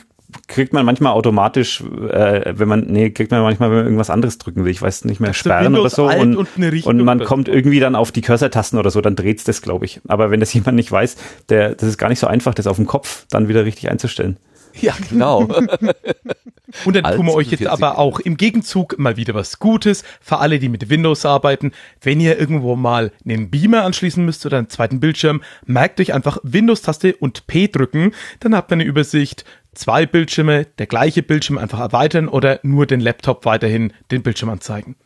[0.48, 4.38] kriegt man manchmal automatisch, äh, wenn man, nee, kriegt man manchmal, wenn man irgendwas anderes
[4.38, 4.70] drücken will.
[4.70, 6.08] Ich weiß nicht mehr, sperren oder so.
[6.08, 9.60] Und, und, und, man kommt irgendwie dann auf die Cursor-Tasten oder so, dann dreht's das,
[9.60, 10.00] glaube ich.
[10.08, 11.16] Aber wenn das jemand nicht weiß,
[11.50, 14.38] der, das ist gar nicht so einfach, das auf dem Kopf dann wieder richtig einzustellen.
[14.80, 15.48] Ja, genau.
[16.84, 20.38] Und dann tun wir euch jetzt aber auch im Gegenzug mal wieder was Gutes für
[20.38, 21.72] alle, die mit Windows arbeiten.
[22.00, 26.38] Wenn ihr irgendwo mal einen Beamer anschließen müsst oder einen zweiten Bildschirm, merkt euch einfach
[26.42, 28.12] Windows-Taste und P drücken.
[28.40, 29.44] Dann habt ihr eine Übersicht.
[29.72, 34.96] Zwei Bildschirme, der gleiche Bildschirm einfach erweitern oder nur den Laptop weiterhin den Bildschirm anzeigen.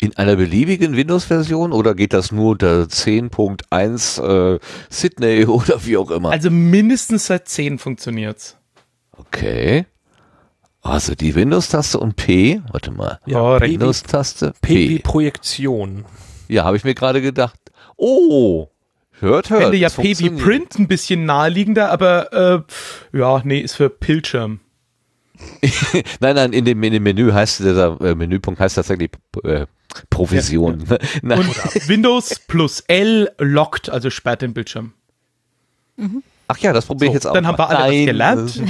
[0.00, 4.58] In einer beliebigen Windows-Version oder geht das nur unter 10.1 äh,
[4.90, 6.30] Sydney oder wie auch immer?
[6.30, 8.56] Also mindestens seit 10 funktioniert's.
[9.18, 9.86] Okay.
[10.82, 13.18] Also die Windows-Taste und P, warte mal.
[13.26, 14.88] Ja, Windows-Taste P.
[14.88, 16.04] P Projektion.
[16.48, 17.58] Ja, habe ich mir gerade gedacht.
[17.96, 18.68] Oh,
[19.18, 19.62] hört, hört.
[19.62, 22.64] Finde ja P wie Print ein bisschen naheliegender, aber
[23.12, 24.60] äh, ja, nee, ist für Bildschirm.
[26.20, 29.10] nein, nein, in dem, in dem Menü heißt dieser äh, Menüpunkt heißt tatsächlich
[29.42, 29.66] äh,
[30.08, 30.84] Provision.
[30.88, 31.36] Ja, ja.
[31.36, 34.92] Und Windows plus L lockt, also sperrt den Bildschirm.
[35.96, 36.22] Mhm.
[36.48, 37.34] Ach ja, das probiere so, ich jetzt auch.
[37.34, 38.62] Dann haben wir alle was gelernt.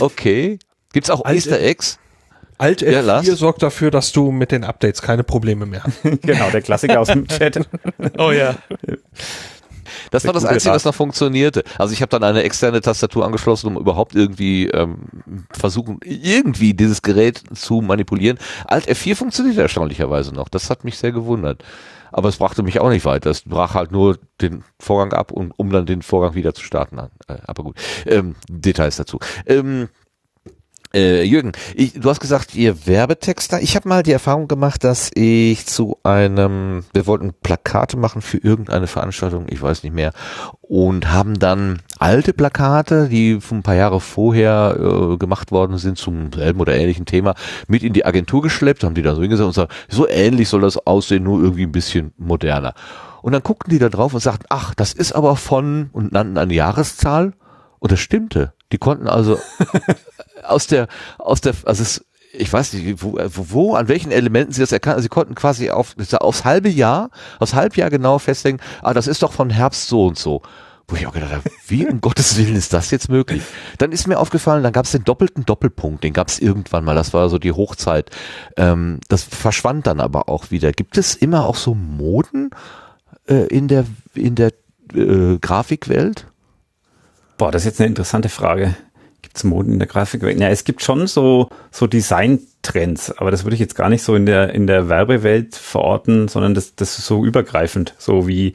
[0.00, 0.58] okay.
[0.92, 1.98] Gibt's auch Alt Easter Eggs?
[2.58, 6.02] Alt F4 ja, sorgt dafür, dass du mit den Updates keine Probleme mehr hast.
[6.22, 7.68] genau, der Klassiker aus dem Chat.
[8.18, 8.54] oh ja.
[10.10, 11.64] Das war das Einzige, was noch funktionierte.
[11.78, 14.98] Also ich habe dann eine externe Tastatur angeschlossen, um überhaupt irgendwie ähm,
[15.50, 18.38] versuchen, irgendwie dieses Gerät zu manipulieren.
[18.66, 20.48] Alt F4 funktioniert erstaunlicherweise noch.
[20.48, 21.64] Das hat mich sehr gewundert
[22.14, 23.30] aber es brachte mich auch nicht weiter.
[23.30, 26.96] Es brach halt nur den Vorgang ab, um, um dann den Vorgang wieder zu starten.
[26.98, 29.18] Äh, aber gut, ähm, Details dazu.
[29.46, 29.88] Ähm,
[30.94, 33.60] äh, Jürgen, ich, du hast gesagt, ihr Werbetexter.
[33.60, 38.38] Ich habe mal die Erfahrung gemacht, dass ich zu einem, wir wollten Plakate machen für
[38.38, 40.12] irgendeine Veranstaltung, ich weiß nicht mehr,
[40.60, 46.32] und haben dann alte Plakate, die ein paar Jahre vorher äh, gemacht worden sind zum
[46.32, 47.34] selben oder ähnlichen Thema,
[47.66, 50.60] mit in die Agentur geschleppt, haben die da so hingesagt und gesagt, so ähnlich soll
[50.60, 52.74] das aussehen, nur irgendwie ein bisschen moderner.
[53.22, 56.38] Und dann guckten die da drauf und sagten, ach, das ist aber von, und nannten
[56.38, 57.32] eine Jahreszahl.
[57.78, 58.52] Und das stimmte.
[58.72, 59.38] Die konnten also
[60.44, 60.88] aus der,
[61.18, 65.02] aus der, also es, ich weiß nicht, wo, wo, an welchen Elementen sie das erkannten.
[65.02, 69.32] Sie konnten quasi auf, aufs halbe Jahr, aufs Halbjahr genau festlegen, ah, das ist doch
[69.32, 70.42] von Herbst so und so.
[70.86, 73.42] Wo ich auch gedacht habe, wie um Gottes Willen ist das jetzt möglich?
[73.78, 76.94] Dann ist mir aufgefallen, dann gab es den doppelten Doppelpunkt, den gab es irgendwann mal,
[76.94, 78.10] das war so die Hochzeit.
[78.58, 80.72] Ähm, das verschwand dann aber auch wieder.
[80.72, 82.50] Gibt es immer auch so Moden
[83.26, 84.52] äh, in der, in der
[84.92, 86.26] äh, Grafikwelt?
[87.38, 88.76] Boah, das ist jetzt eine interessante Frage.
[89.24, 90.38] Gibt es Moden in der Grafikwelt?
[90.38, 94.14] Ja, es gibt schon so, so Design-Trends, aber das würde ich jetzt gar nicht so
[94.14, 98.52] in der, in der Werbewelt verorten, sondern das, das ist so übergreifend, so wie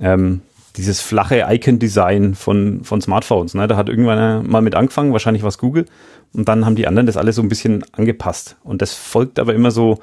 [0.00, 0.42] ähm,
[0.76, 3.54] dieses flache Icon-Design von, von Smartphones.
[3.54, 3.66] Ne?
[3.66, 5.86] Da hat irgendwann mal mit angefangen, wahrscheinlich was Google.
[6.34, 8.56] Und dann haben die anderen das alles so ein bisschen angepasst.
[8.62, 10.00] Und das folgt aber immer so,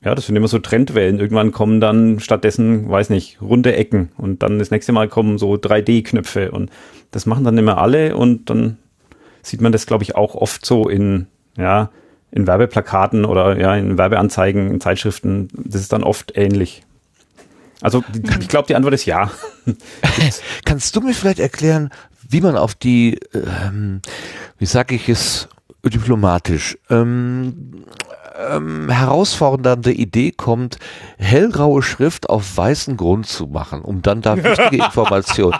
[0.00, 1.18] ja, das sind immer so Trendwellen.
[1.18, 4.12] Irgendwann kommen dann stattdessen, weiß nicht, runde Ecken.
[4.16, 6.52] Und dann das nächste Mal kommen so 3D-Knöpfe.
[6.52, 6.70] Und
[7.10, 8.16] das machen dann immer alle.
[8.16, 8.78] Und dann
[9.44, 11.26] sieht man das, glaube ich, auch oft so in,
[11.56, 11.90] ja,
[12.30, 15.48] in Werbeplakaten oder ja, in Werbeanzeigen, in Zeitschriften.
[15.54, 16.82] Das ist dann oft ähnlich.
[17.80, 18.02] Also
[18.40, 19.30] ich glaube, die Antwort ist ja.
[20.64, 21.90] Kannst du mir vielleicht erklären,
[22.28, 24.00] wie man auf die, ähm,
[24.58, 25.48] wie sage ich es
[25.84, 27.84] diplomatisch, ähm,
[28.36, 30.78] ähm, herausfordernde Idee kommt,
[31.18, 35.54] hellgraue Schrift auf weißen Grund zu machen, um dann da wichtige Informationen.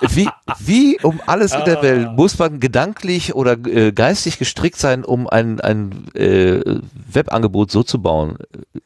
[0.00, 0.28] Wie,
[0.58, 5.28] wie um alles in der Welt muss man gedanklich oder äh, geistig gestrickt sein, um
[5.28, 6.80] ein, ein äh,
[7.12, 8.36] Webangebot so zu bauen?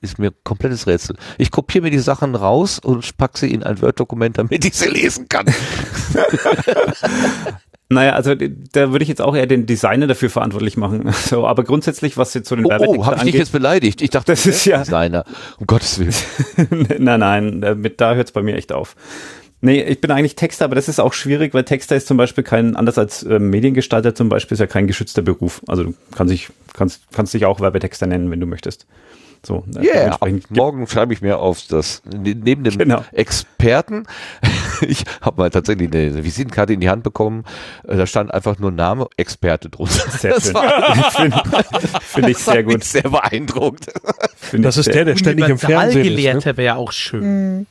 [0.01, 1.16] Ist mir komplettes Rätsel.
[1.39, 4.89] Ich kopiere mir die Sachen raus und packe sie in ein Word-Dokument, damit ich sie
[4.89, 5.47] lesen kann.
[7.90, 11.12] Naja, also da würde ich jetzt auch eher den Designer dafür verantwortlich machen.
[11.24, 14.02] So, aber grundsätzlich, was jetzt so den oh, Oh, habe ich dich jetzt beleidigt?
[14.02, 15.24] Ich dachte, das ist ja Designer.
[15.59, 16.15] Um Gottes Willen.
[16.98, 18.94] nein, nein, damit, da hört es bei mir echt auf.
[19.61, 22.44] Nee, ich bin eigentlich Texter, aber das ist auch schwierig, weil Texter ist zum Beispiel
[22.44, 25.62] kein, anders als äh, Mediengestalter zum Beispiel, ist ja kein geschützter Beruf.
[25.66, 28.86] Also du kannst dich, kannst, kannst dich auch Werbetexter nennen, wenn du möchtest.
[29.44, 30.18] So, äh, yeah,
[30.48, 33.04] morgen schreibe ich mir auf das, ne, neben dem genau.
[33.12, 34.04] Experten,
[34.80, 37.44] ich habe mal tatsächlich eine Visitenkarte in die Hand bekommen,
[37.86, 40.10] äh, da stand einfach nur Name, Experte drunter.
[40.10, 40.54] Sehr schön.
[41.10, 41.42] Finde
[42.00, 42.84] find ich sehr gut.
[42.84, 43.92] sehr beeindruckt.
[44.52, 46.46] Das ist der, der ständig im Fernsehen ist.
[46.46, 46.56] Ne?
[46.56, 47.56] wäre auch schön.
[47.56, 47.66] Mhm.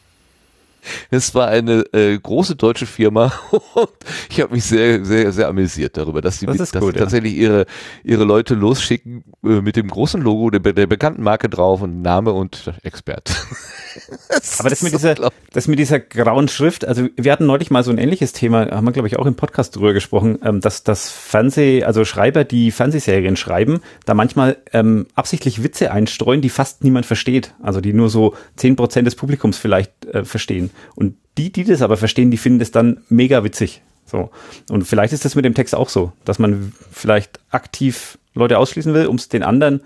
[1.09, 3.31] Es war eine äh, große deutsche Firma
[3.73, 3.89] und
[4.29, 7.03] ich habe mich sehr, sehr, sehr amüsiert darüber, dass sie, das dass gut, sie ja.
[7.03, 7.65] tatsächlich ihre,
[8.03, 12.33] ihre Leute losschicken äh, mit dem großen Logo der, der bekannten Marke drauf und Name
[12.33, 13.29] und Expert.
[14.29, 15.15] das Aber das mit, dieser,
[15.51, 18.85] das mit dieser grauen Schrift, also wir hatten neulich mal so ein ähnliches Thema, haben
[18.85, 22.71] wir glaube ich auch im Podcast drüber gesprochen, ähm, dass das Fernseh, also Schreiber, die
[22.71, 27.53] Fernsehserien schreiben, da manchmal ähm, absichtlich Witze einstreuen, die fast niemand versteht.
[27.61, 30.71] Also die nur so zehn Prozent des Publikums vielleicht äh, verstehen.
[30.95, 33.81] Und die, die das aber verstehen, die finden das dann mega witzig.
[34.05, 34.29] So.
[34.69, 38.93] Und vielleicht ist das mit dem Text auch so, dass man vielleicht aktiv Leute ausschließen
[38.93, 39.81] will, um es den anderen,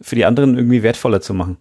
[0.00, 1.56] für die anderen irgendwie wertvoller zu machen.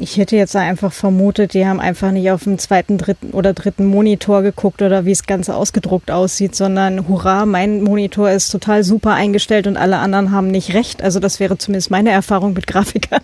[0.00, 3.86] Ich hätte jetzt einfach vermutet, die haben einfach nicht auf dem zweiten, dritten oder dritten
[3.86, 9.14] Monitor geguckt oder wie es Ganze ausgedruckt aussieht, sondern hurra, mein Monitor ist total super
[9.14, 11.02] eingestellt und alle anderen haben nicht recht.
[11.02, 13.22] Also das wäre zumindest meine Erfahrung mit Grafikern.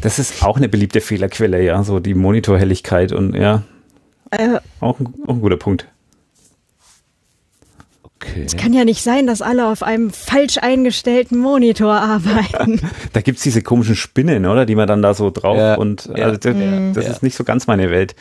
[0.00, 3.62] Das ist auch eine beliebte Fehlerquelle, ja, so die Monitorhelligkeit und ja.
[4.30, 5.86] Äh, auch, ein, auch ein guter Punkt.
[8.16, 8.44] Okay.
[8.46, 12.80] Es kann ja nicht sein, dass alle auf einem falsch eingestellten Monitor arbeiten.
[13.12, 14.64] da gibt's diese komischen Spinnen, oder?
[14.64, 17.36] Die man dann da so drauf ja, und ja, also, das, ja, das ist nicht
[17.36, 18.14] so ganz meine Welt.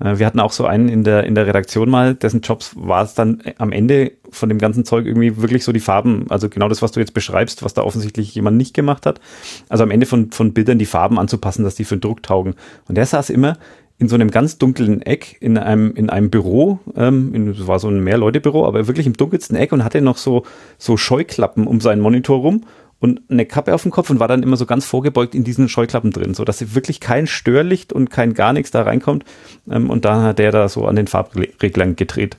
[0.00, 3.04] Äh, wir hatten auch so einen in der, in der Redaktion mal, dessen Jobs war
[3.04, 6.68] es dann am Ende von dem ganzen Zeug irgendwie wirklich so die Farben, also genau
[6.68, 9.20] das, was du jetzt beschreibst, was da offensichtlich jemand nicht gemacht hat.
[9.68, 12.54] Also am Ende von, von Bildern die Farben anzupassen, dass die für den Druck taugen.
[12.88, 13.56] Und der saß immer
[13.98, 17.80] in so einem ganz dunklen Eck in einem, in einem Büro, ähm, in, es war
[17.80, 20.44] so ein Mehrleute-Büro, aber wirklich im dunkelsten Eck und hatte noch so,
[20.78, 22.64] so Scheuklappen um seinen Monitor rum
[23.00, 25.68] und eine Kappe auf dem Kopf und war dann immer so ganz vorgebeugt in diesen
[25.68, 29.24] Scheuklappen drin, so dass wirklich kein Störlicht und kein gar nichts da reinkommt.
[29.70, 32.36] Ähm, und dann hat der da so an den Farbreglern gedreht.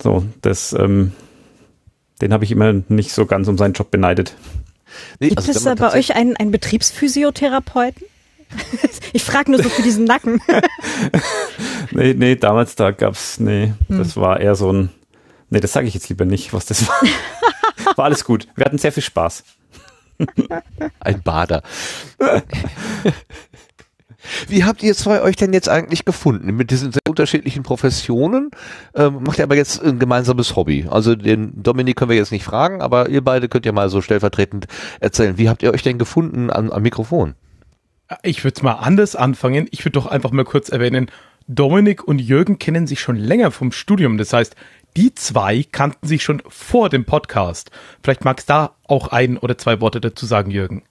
[0.00, 1.12] So, das, ähm,
[2.20, 4.36] den habe ich immer nicht so ganz um seinen Job beneidet.
[5.18, 8.06] Nee, Gibt also es da bei euch einen, einen Betriebsphysiotherapeuten?
[9.12, 10.42] Ich frage nur so für diesen Nacken.
[11.92, 13.98] nee, nee, damals da gab's, nee, hm.
[13.98, 14.90] das war eher so ein,
[15.48, 17.00] nee, das sage ich jetzt lieber nicht, was das war.
[17.96, 18.48] War alles gut.
[18.56, 19.44] Wir hatten sehr viel Spaß.
[20.98, 21.62] Ein Bader.
[24.48, 26.56] Wie habt ihr zwei euch denn jetzt eigentlich gefunden?
[26.56, 28.50] Mit diesen sehr unterschiedlichen Professionen
[28.94, 30.86] ähm, macht ihr aber jetzt ein gemeinsames Hobby.
[30.90, 34.02] Also den Dominik können wir jetzt nicht fragen, aber ihr beide könnt ja mal so
[34.02, 34.66] stellvertretend
[35.00, 35.38] erzählen.
[35.38, 37.34] Wie habt ihr euch denn gefunden am, am Mikrofon?
[38.22, 39.68] Ich würde es mal anders anfangen.
[39.70, 41.10] Ich würde doch einfach mal kurz erwähnen,
[41.48, 44.18] Dominik und Jürgen kennen sich schon länger vom Studium.
[44.18, 44.56] Das heißt,
[44.96, 47.70] die zwei kannten sich schon vor dem Podcast.
[48.02, 50.82] Vielleicht magst du da auch ein oder zwei Worte dazu sagen, Jürgen.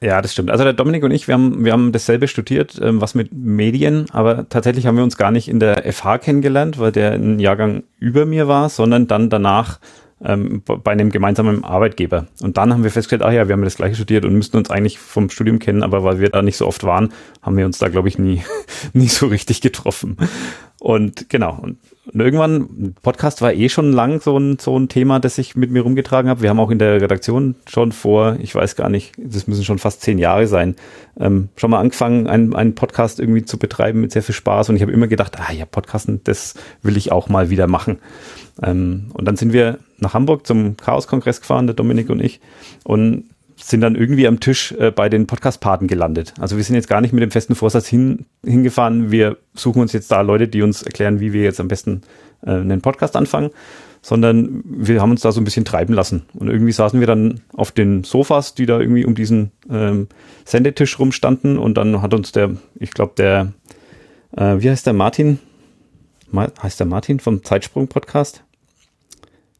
[0.00, 0.50] Ja, das stimmt.
[0.50, 4.06] Also der Dominik und ich, wir haben, wir haben dasselbe studiert, ähm, was mit Medien,
[4.12, 7.82] aber tatsächlich haben wir uns gar nicht in der FH kennengelernt, weil der ein Jahrgang
[7.98, 9.80] über mir war, sondern dann danach
[10.24, 12.26] ähm, bei einem gemeinsamen Arbeitgeber.
[12.42, 14.70] Und dann haben wir festgestellt, ach ja, wir haben das gleiche studiert und müssten uns
[14.70, 17.12] eigentlich vom Studium kennen, aber weil wir da nicht so oft waren,
[17.42, 18.42] haben wir uns da, glaube ich, nie,
[18.92, 20.16] nie so richtig getroffen.
[20.80, 21.78] Und genau, und,
[22.12, 25.70] und irgendwann, Podcast war eh schon lang so ein, so ein Thema, das ich mit
[25.70, 26.40] mir rumgetragen habe.
[26.40, 29.78] Wir haben auch in der Redaktion schon vor, ich weiß gar nicht, das müssen schon
[29.78, 30.76] fast zehn Jahre sein,
[31.20, 34.70] ähm, schon mal angefangen, einen, einen Podcast irgendwie zu betreiben mit sehr viel Spaß.
[34.70, 37.98] Und ich habe immer gedacht, ah ja, Podcasten, das will ich auch mal wieder machen.
[38.62, 42.40] Ähm, und dann sind wir nach Hamburg zum Chaos-Kongress gefahren, der Dominik und ich,
[42.84, 43.24] und
[43.64, 46.34] sind dann irgendwie am Tisch äh, bei den Podcast-Paten gelandet.
[46.38, 49.92] Also wir sind jetzt gar nicht mit dem festen Vorsatz hin, hingefahren, wir suchen uns
[49.92, 52.02] jetzt da Leute, die uns erklären, wie wir jetzt am besten
[52.46, 53.50] äh, einen Podcast anfangen,
[54.00, 56.26] sondern wir haben uns da so ein bisschen treiben lassen.
[56.34, 60.08] Und irgendwie saßen wir dann auf den Sofas, die da irgendwie um diesen ähm,
[60.44, 63.52] Sendetisch rumstanden und dann hat uns der, ich glaube der,
[64.36, 65.40] äh, wie heißt der Martin?
[66.30, 68.44] Ma heißt der Martin vom Zeitsprung-Podcast?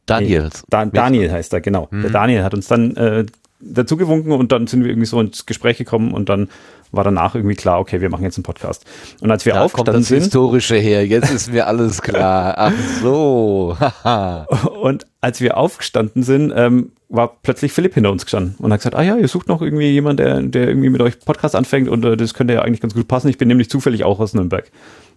[0.05, 0.49] Daniel.
[0.69, 1.87] Da, Daniel heißt er, genau.
[1.91, 2.01] Mhm.
[2.03, 3.25] Der Daniel hat uns dann äh,
[3.61, 6.49] dazu gewunken und dann sind wir irgendwie so ins Gespräch gekommen und dann
[6.91, 8.85] war danach irgendwie klar, okay, wir machen jetzt einen Podcast.
[9.21, 12.55] Und als wir da aufgestanden kommt das sind, historische her, jetzt ist mir alles klar.
[12.57, 13.77] Ach so.
[14.81, 18.95] und als wir aufgestanden sind, ähm, war plötzlich Philipp hinter uns gestanden und hat gesagt,
[18.95, 22.05] ah ja, ihr sucht noch irgendwie jemand, der, der irgendwie mit euch Podcast anfängt und
[22.05, 23.29] äh, das könnte ja eigentlich ganz gut passen.
[23.29, 24.71] Ich bin nämlich zufällig auch aus Nürnberg.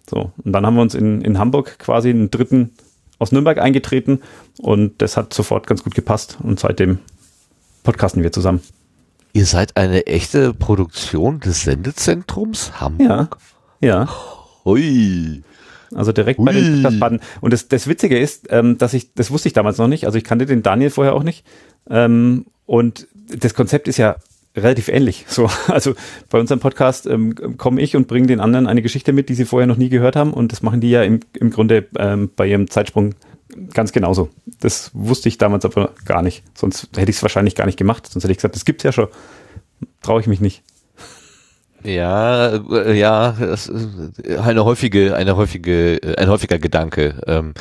[0.09, 2.71] So, und dann haben wir uns in, in Hamburg quasi einen dritten
[3.19, 4.21] aus Nürnberg eingetreten
[4.59, 6.99] und das hat sofort ganz gut gepasst und seitdem
[7.83, 8.61] podcasten wir zusammen.
[9.33, 13.37] Ihr seid eine echte Produktion des Sendezentrums Hamburg?
[13.81, 14.05] Ja.
[14.05, 14.09] Ja.
[14.63, 15.43] Hui.
[15.93, 16.45] Also direkt Hui.
[16.45, 17.19] bei den Podcastpaten.
[17.41, 20.17] Und das, das Witzige ist, ähm, dass ich, das wusste ich damals noch nicht, also
[20.17, 21.45] ich kannte den Daniel vorher auch nicht.
[21.89, 24.15] Ähm, und das Konzept ist ja
[24.55, 25.25] relativ ähnlich.
[25.33, 25.95] So, also
[26.29, 29.45] bei unserem Podcast ähm, komme ich und bringe den anderen eine Geschichte mit, die sie
[29.45, 30.31] vorher noch nie gehört haben.
[30.33, 33.15] Und das machen die ja im, im Grunde ähm, bei ihrem Zeitsprung
[33.73, 34.29] ganz genauso.
[34.59, 36.43] Das wusste ich damals aber gar nicht.
[36.55, 38.07] Sonst hätte ich es wahrscheinlich gar nicht gemacht.
[38.07, 39.07] Sonst hätte ich gesagt, das gibt's ja schon.
[40.01, 40.63] Traue ich mich nicht.
[41.83, 43.35] Ja, äh, ja,
[44.41, 47.53] eine häufige, eine häufige, äh, ein häufiger Gedanke, ähm,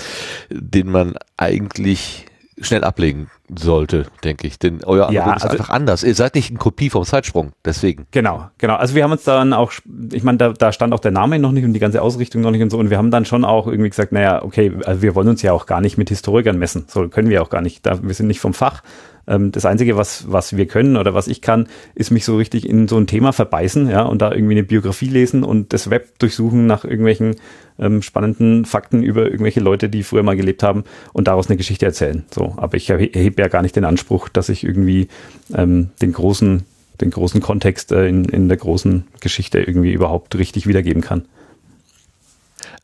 [0.48, 2.26] den man eigentlich
[2.62, 4.58] schnell ablegen sollte, denke ich.
[4.58, 6.02] Denn euer Angebot ja, ist also, einfach anders.
[6.02, 8.06] Ihr seid nicht eine Kopie vom Zeitsprung, deswegen.
[8.10, 8.76] Genau, genau.
[8.76, 9.72] Also wir haben uns dann auch,
[10.12, 12.50] ich meine, da, da stand auch der Name noch nicht und die ganze Ausrichtung noch
[12.50, 12.78] nicht und so.
[12.78, 15.52] Und wir haben dann schon auch irgendwie gesagt, naja, okay, also wir wollen uns ja
[15.52, 16.84] auch gar nicht mit Historikern messen.
[16.88, 17.84] So können wir auch gar nicht.
[17.86, 18.82] Da, wir sind nicht vom Fach.
[19.26, 22.68] Ähm, das Einzige, was, was wir können oder was ich kann, ist mich so richtig
[22.68, 26.18] in so ein Thema verbeißen, ja, und da irgendwie eine Biografie lesen und das Web
[26.18, 27.36] durchsuchen nach irgendwelchen
[27.78, 31.86] ähm, spannenden Fakten über irgendwelche Leute, die früher mal gelebt haben und daraus eine Geschichte
[31.86, 32.24] erzählen.
[32.30, 35.08] So, aber ich erhebe ja gar nicht den Anspruch, dass ich irgendwie
[35.54, 36.64] ähm, den großen,
[37.00, 41.26] den großen Kontext äh, in, in der großen Geschichte irgendwie überhaupt richtig wiedergeben kann.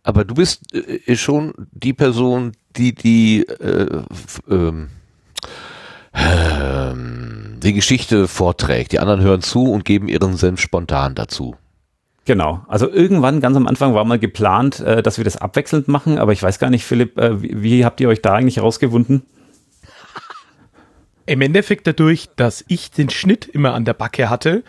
[0.02, 4.02] Aber du bist äh, schon die Person, die die äh,
[4.48, 4.88] ähm,
[6.14, 8.92] ähm, die Geschichte vorträgt.
[8.92, 11.56] Die anderen hören zu und geben ihren Senf spontan dazu.
[12.28, 12.60] Genau.
[12.68, 16.32] Also irgendwann ganz am Anfang war mal geplant, äh, dass wir das abwechselnd machen, aber
[16.32, 19.22] ich weiß gar nicht, Philipp, äh, wie, wie, habt ihr euch da eigentlich rausgewunden?
[21.24, 24.62] Im Endeffekt dadurch, dass ich den Schnitt immer an der Backe hatte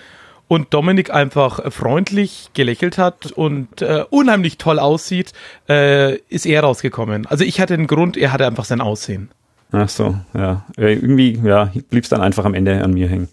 [0.48, 5.34] und Dominik einfach freundlich gelächelt hat und äh, unheimlich toll aussieht,
[5.68, 7.26] äh, ist er rausgekommen.
[7.26, 9.31] Also ich hatte den Grund, er hatte einfach sein Aussehen.
[9.73, 10.65] Ach so, ja.
[10.77, 13.27] Irgendwie, ja, blieb es dann einfach am Ende an mir hängen.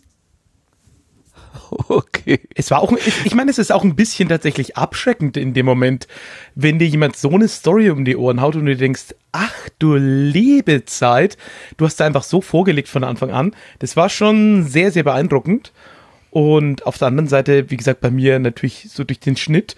[1.88, 2.40] Okay.
[2.54, 2.92] Es war auch,
[3.24, 6.08] ich, meine, es ist auch ein bisschen tatsächlich abschreckend in dem Moment,
[6.54, 9.94] wenn dir jemand so eine Story um die Ohren haut und du denkst, ach du
[9.94, 11.36] liebe Zeit,
[11.76, 13.54] du hast da einfach so vorgelegt von Anfang an.
[13.78, 15.72] Das war schon sehr, sehr beeindruckend.
[16.30, 19.76] Und auf der anderen Seite, wie gesagt, bei mir natürlich so durch den Schnitt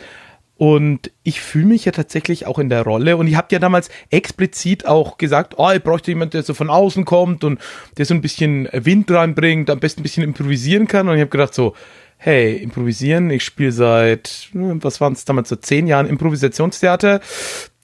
[0.58, 3.16] und ich fühle mich ja tatsächlich auch in der Rolle.
[3.16, 6.68] Und ihr habt ja damals explizit auch gesagt, oh, ich bräuchte jemanden, der so von
[6.68, 7.60] außen kommt und
[7.96, 11.08] der so ein bisschen Wind reinbringt, am besten ein bisschen improvisieren kann.
[11.08, 11.74] Und ich habe gedacht so,
[12.16, 17.20] hey, improvisieren, ich spiele seit, hm, was waren es damals, so zehn Jahren Improvisationstheater.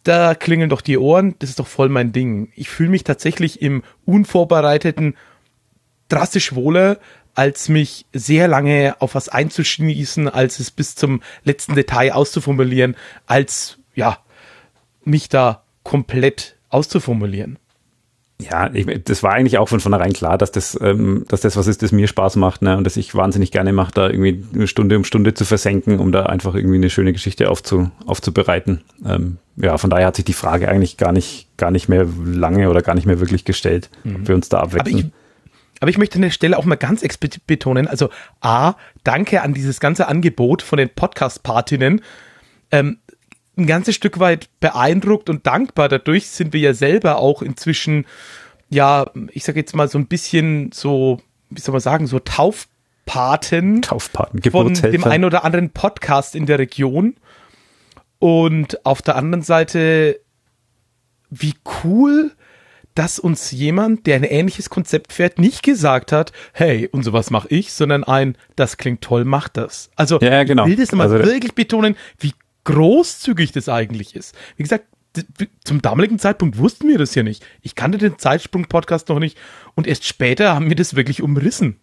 [0.03, 2.51] Da klingeln doch die Ohren, das ist doch voll mein Ding.
[2.57, 5.15] Ich fühle mich tatsächlich im unvorbereiteten
[6.09, 6.99] drastisch wohler,
[7.35, 12.97] als mich sehr lange auf was einzuschließen, als es bis zum letzten Detail auszuformulieren,
[13.27, 14.19] als ja,
[15.05, 17.59] mich da komplett auszuformulieren.
[18.43, 21.69] Ja, ich, das war eigentlich auch von vornherein klar, dass das, ähm, dass das was
[21.69, 22.77] ist, das mir Spaß macht, ne?
[22.77, 26.11] Und dass ich wahnsinnig gerne mache, da irgendwie eine Stunde um Stunde zu versenken, um
[26.11, 28.81] da einfach irgendwie eine schöne Geschichte aufzu, aufzubereiten.
[29.07, 32.71] Ähm, ja, von daher hat sich die Frage eigentlich gar nicht, gar nicht mehr lange
[32.71, 34.17] oder gar nicht mehr wirklich gestellt, mhm.
[34.17, 35.13] ob wir uns da abwechseln.
[35.81, 38.11] Aber ich möchte an der Stelle auch mal ganz explizit betonen, also
[38.41, 42.01] A, danke an dieses ganze Angebot von den Podcast-Partinnen.
[42.71, 42.99] Ähm,
[43.57, 45.89] ein ganzes Stück weit beeindruckt und dankbar.
[45.89, 48.07] Dadurch sind wir ja selber auch inzwischen,
[48.69, 51.21] ja, ich sage jetzt mal so ein bisschen so,
[51.51, 56.59] wie soll man sagen, so Taufpaten, Taufpaten von dem einen oder anderen Podcast in der
[56.59, 57.17] Region.
[58.19, 60.21] Und auf der anderen Seite,
[61.31, 62.33] wie cool,
[62.95, 67.49] dass uns jemand, der ein ähnliches Konzept fährt, nicht gesagt hat, hey, und sowas mache
[67.49, 69.91] ich, sondern ein, das klingt toll, mach das.
[69.97, 70.65] Also ja, genau.
[70.65, 72.33] ich will das mal also, wirklich betonen, wie
[72.65, 74.35] großzügig das eigentlich ist.
[74.57, 74.85] Wie gesagt,
[75.65, 77.45] zum damaligen Zeitpunkt wussten wir das ja nicht.
[77.63, 79.39] Ich kannte den Zeitsprung-Podcast noch nicht
[79.75, 81.77] und erst später haben wir das wirklich umrissen.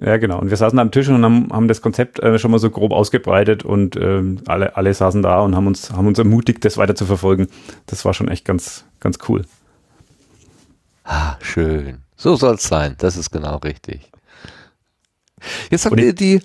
[0.00, 0.40] Ja, genau.
[0.40, 2.92] Und wir saßen am Tisch und haben, haben das Konzept äh, schon mal so grob
[2.92, 6.96] ausgebreitet und ähm, alle, alle saßen da und haben uns, haben uns ermutigt, das weiter
[6.96, 7.46] zu verfolgen.
[7.86, 9.44] Das war schon echt ganz, ganz cool.
[11.04, 12.02] Ah, schön.
[12.16, 12.96] So soll es sein.
[12.98, 14.10] Das ist genau richtig.
[15.70, 16.40] Jetzt haben wir die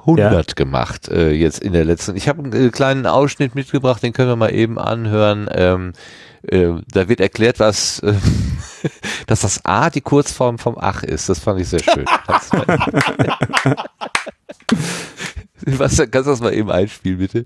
[0.00, 0.54] 100 ja.
[0.54, 2.16] gemacht, äh, jetzt in der letzten.
[2.16, 5.48] Ich habe einen äh, kleinen Ausschnitt mitgebracht, den können wir mal eben anhören.
[5.52, 5.92] Ähm,
[6.42, 8.14] äh, da wird erklärt, was, äh,
[9.26, 11.28] dass das A die Kurzform vom Ach ist.
[11.28, 12.06] Das fand ich sehr schön.
[15.66, 17.44] was, kannst du das mal eben einspielen, bitte?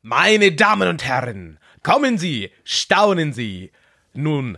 [0.00, 3.72] Meine Damen und Herren, kommen Sie, staunen Sie.
[4.14, 4.56] Nun,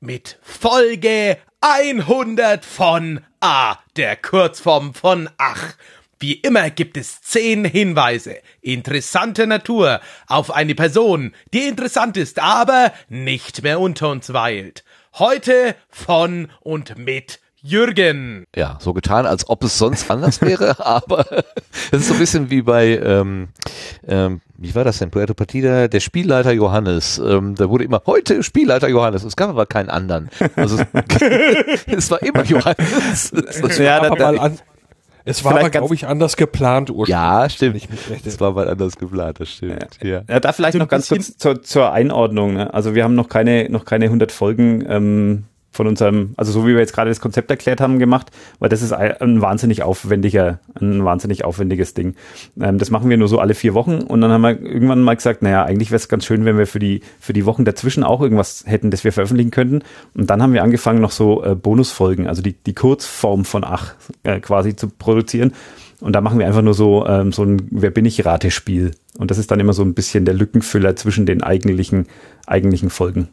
[0.00, 5.74] mit Folge 100 von A, der Kurzform von Ach.
[6.18, 12.94] Wie immer gibt es zehn Hinweise interessanter Natur auf eine Person, die interessant ist, aber
[13.10, 14.84] nicht mehr unter uns weilt.
[15.18, 18.46] Heute von und mit Jürgen.
[18.56, 21.26] Ja, so getan, als ob es sonst anders wäre, aber
[21.92, 23.48] es ist so ein bisschen wie bei, ähm,
[24.06, 27.18] ähm, wie war das denn, Puerto Partida, der Spielleiter Johannes.
[27.18, 29.24] Ähm, da wurde immer, heute Spielleiter Johannes.
[29.24, 30.30] Es gab aber keinen anderen.
[30.56, 33.32] Also es, es war immer Johannes.
[33.78, 34.58] ja, da, mal an,
[35.24, 37.10] es war aber, glaube ich, anders geplant ursprünglich.
[37.10, 37.88] Ja, stimmt.
[38.24, 39.98] Es war mal anders geplant, das stimmt.
[40.02, 40.40] Ja, ja.
[40.40, 42.54] da vielleicht so noch ganz kurz zur, zur Einordnung.
[42.54, 42.72] Ne?
[42.72, 46.72] Also wir haben noch keine, noch keine 100 Folgen ähm, von unserem, also so wie
[46.72, 51.04] wir jetzt gerade das Konzept erklärt haben, gemacht, weil das ist ein wahnsinnig aufwendiger, ein
[51.04, 52.14] wahnsinnig aufwendiges Ding.
[52.60, 55.14] Ähm, das machen wir nur so alle vier Wochen und dann haben wir irgendwann mal
[55.14, 58.02] gesagt, naja, eigentlich wäre es ganz schön, wenn wir für die, für die Wochen dazwischen
[58.02, 59.82] auch irgendwas hätten, das wir veröffentlichen könnten.
[60.14, 63.94] Und dann haben wir angefangen, noch so äh, Bonusfolgen, also die, die Kurzform von Ach
[64.22, 65.52] äh, quasi zu produzieren.
[66.00, 68.92] Und da machen wir einfach nur so, ähm, so ein Wer bin ich Ratespiel.
[69.18, 72.06] Und das ist dann immer so ein bisschen der Lückenfüller zwischen den eigentlichen,
[72.46, 73.28] eigentlichen Folgen.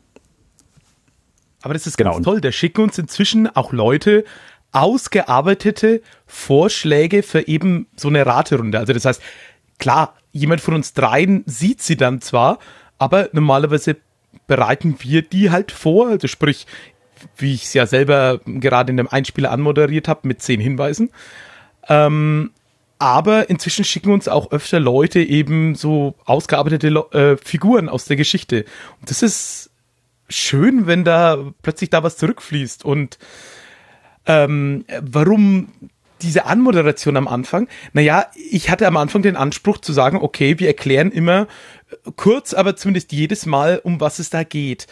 [1.68, 2.14] Aber das ist genau.
[2.14, 2.40] ganz toll.
[2.40, 4.24] Da schicken uns inzwischen auch Leute
[4.72, 8.80] ausgearbeitete Vorschläge für eben so eine Raterunde.
[8.80, 9.22] Also das heißt,
[9.78, 12.60] klar, jemand von uns dreien sieht sie dann zwar,
[13.00, 13.98] aber normalerweise
[14.48, 16.08] bereiten wir die halt vor.
[16.08, 16.68] Also sprich,
[17.36, 21.10] wie ich es ja selber gerade in dem Einspieler anmoderiert habe mit zehn Hinweisen.
[21.90, 22.52] Ähm,
[22.98, 28.64] aber inzwischen schicken uns auch öfter Leute eben so ausgearbeitete äh, Figuren aus der Geschichte.
[29.02, 29.70] Und das ist
[30.30, 32.86] schön, wenn da plötzlich da was zurückfließt.
[32.86, 33.18] Und
[34.26, 35.70] ähm, warum
[36.22, 37.68] diese Anmoderation am Anfang?
[37.94, 41.48] Naja, ich hatte am Anfang den Anspruch zu sagen, okay, wir erklären immer
[42.16, 44.88] kurz, aber zumindest jedes Mal, um was es da geht.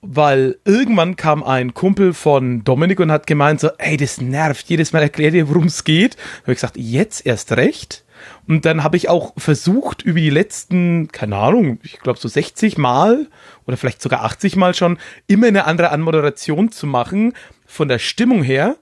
[0.00, 4.92] Weil irgendwann kam ein Kumpel von Dominik und hat gemeint so, ey, das nervt, jedes
[4.92, 6.14] Mal erklärt ihr, worum es geht.
[6.14, 8.04] Da habe ich gesagt, jetzt erst recht.
[8.48, 12.78] Und dann habe ich auch versucht, über die letzten, keine Ahnung, ich glaube so 60
[12.78, 13.28] Mal
[13.66, 17.34] oder vielleicht sogar 80 Mal schon, immer eine andere Anmoderation zu machen,
[17.66, 18.76] von der Stimmung her,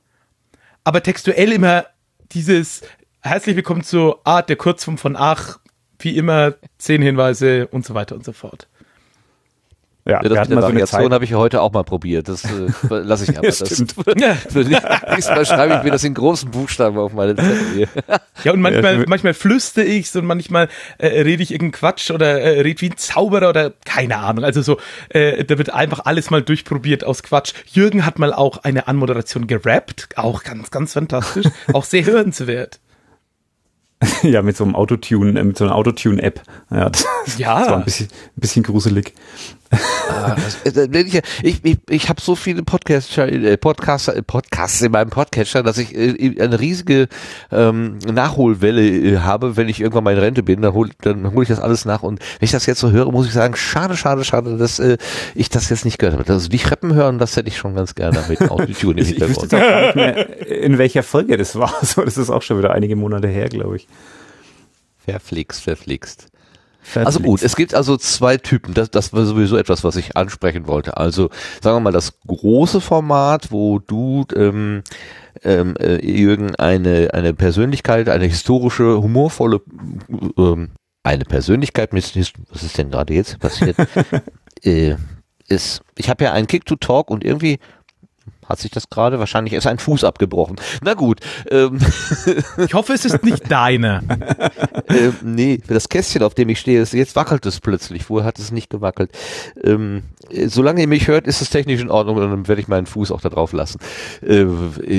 [0.85, 1.87] aber textuell immer
[2.31, 2.83] dieses
[3.23, 5.59] Herzlich willkommen zu Art der Kurzform von Ach,
[5.99, 8.69] wie immer, zehn Hinweise und so weiter und so fort.
[10.07, 12.29] Ja, ja das mit der Variation so habe ich heute auch mal probiert.
[12.29, 13.47] Das äh, lasse ich aber.
[13.47, 14.61] ja, das, für
[15.11, 17.89] nächstes Mal schreibe ich mir das in großen Buchstaben auf meine Zettel.
[18.45, 20.69] ja, und manchmal, manchmal flüste ich's und manchmal
[20.99, 24.45] äh, rede ich irgendeinen Quatsch oder äh, rede wie ein Zauberer oder keine Ahnung.
[24.45, 24.79] Also so,
[25.09, 27.55] äh, da wird einfach alles mal durchprobiert aus Quatsch.
[27.73, 32.79] Jürgen hat mal auch eine Anmoderation gerappt, auch ganz, ganz fantastisch, auch sehr hörenswert.
[34.23, 36.43] ja, mit so einem Autotune, äh, mit so einer Autotune-App.
[36.71, 37.05] Ja, das,
[37.39, 37.59] ja.
[37.59, 39.15] das war ein bisschen, ein bisschen gruselig.
[39.71, 44.93] Ah, äh, ich ich, ich, ich habe so viele Podcaster, äh, Podcaster, äh, Podcasts in
[44.93, 47.09] meinem Podcatcher, dass ich eine riesige
[47.51, 51.49] ähm, Nachholwelle habe, wenn ich irgendwann mal in Rente bin, dann hole dann hol ich
[51.49, 52.03] das alles nach.
[52.03, 54.97] Und wenn ich das jetzt so höre, muss ich sagen, schade, schade, schade, dass äh,
[55.35, 56.33] ich das jetzt nicht gehört habe.
[56.33, 59.53] Also die Reppen hören, das hätte ich schon ganz gerne mit Autotune im Hintergrund.
[59.53, 61.75] Ich auch nicht mehr, in welcher Folge das war.
[61.87, 63.87] So, das ist auch schon wieder einige Monate her, glaube ich.
[64.99, 66.29] Verflixt, verflixt.
[66.95, 68.75] Also gut, es gibt also zwei Typen.
[68.75, 70.97] Das, das war sowieso etwas, was ich ansprechen wollte.
[70.97, 71.31] Also
[71.61, 74.83] sagen wir mal das große Format, wo du ähm,
[75.43, 79.61] ähm, äh, Jürgen eine eine Persönlichkeit, eine historische, humorvolle
[80.39, 80.71] ähm,
[81.03, 82.15] eine Persönlichkeit mit
[82.51, 83.77] was ist denn gerade jetzt passiert?
[84.63, 84.97] äh,
[85.49, 87.59] ist, ich habe ja einen Kick to Talk und irgendwie
[88.49, 89.19] hat sich das gerade?
[89.19, 90.57] Wahrscheinlich ist ein Fuß abgebrochen.
[90.83, 91.21] Na gut.
[91.51, 91.79] Ähm.
[92.59, 94.03] Ich hoffe, es ist nicht deine.
[94.89, 98.05] ähm, nee, das Kästchen, auf dem ich stehe, ist, jetzt wackelt es plötzlich.
[98.05, 99.11] Vorher hat es nicht gewackelt.
[99.63, 100.03] Ähm,
[100.47, 103.13] solange ihr mich hört, ist es technisch in Ordnung und dann werde ich meinen Fuß
[103.13, 103.79] auch da drauf lassen.
[104.23, 104.47] Äh,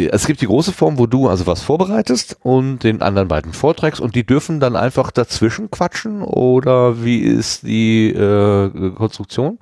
[0.07, 4.01] es gibt die große Form, wo du also was vorbereitest und den anderen beiden vorträgst
[4.01, 9.59] und die dürfen dann einfach dazwischen quatschen oder wie ist die äh, Konstruktion?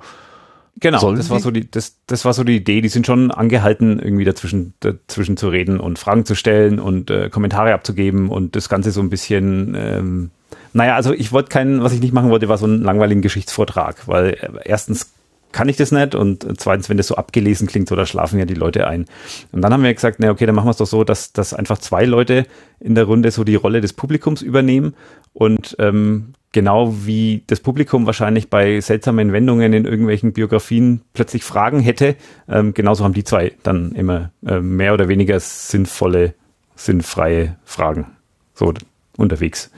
[0.79, 2.81] Genau, Sollen das war so die, das, das war so die Idee.
[2.81, 7.29] Die sind schon angehalten, irgendwie dazwischen, dazwischen zu reden und Fragen zu stellen und äh,
[7.29, 10.31] Kommentare abzugeben und das Ganze so ein bisschen, ähm,
[10.73, 14.07] naja, also ich wollte keinen, was ich nicht machen wollte, war so einen langweiligen Geschichtsvortrag,
[14.07, 15.11] weil äh, erstens
[15.53, 18.45] kann ich das nicht und zweitens, wenn das so abgelesen klingt, so da schlafen ja
[18.45, 19.05] die Leute ein.
[19.53, 21.53] Und dann haben wir gesagt, na okay, dann machen wir es doch so, dass, dass
[21.53, 22.45] einfach zwei Leute
[22.81, 24.95] in der Runde so die Rolle des Publikums übernehmen
[25.31, 31.81] und ähm, genau wie das Publikum wahrscheinlich bei seltsamen Wendungen in irgendwelchen Biografien plötzlich Fragen
[31.81, 32.15] hätte,
[32.47, 36.33] ähm, genauso haben die zwei dann immer äh, mehr oder weniger sinnvolle,
[36.73, 38.15] sinnfreie Fragen.
[38.53, 38.73] So,
[39.17, 39.71] unterwegs.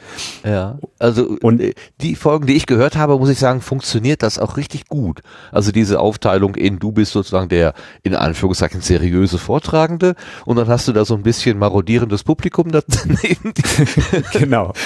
[0.44, 4.40] Ja, also und äh, die Folgen, die ich gehört habe, muss ich sagen, funktioniert das
[4.40, 5.22] auch richtig gut.
[5.52, 7.74] Also diese Aufteilung in du bist sozusagen der
[8.04, 10.16] in Anführungszeichen seriöse Vortragende
[10.46, 13.54] und dann hast du da so ein bisschen marodierendes Publikum daneben.
[14.34, 14.74] genau.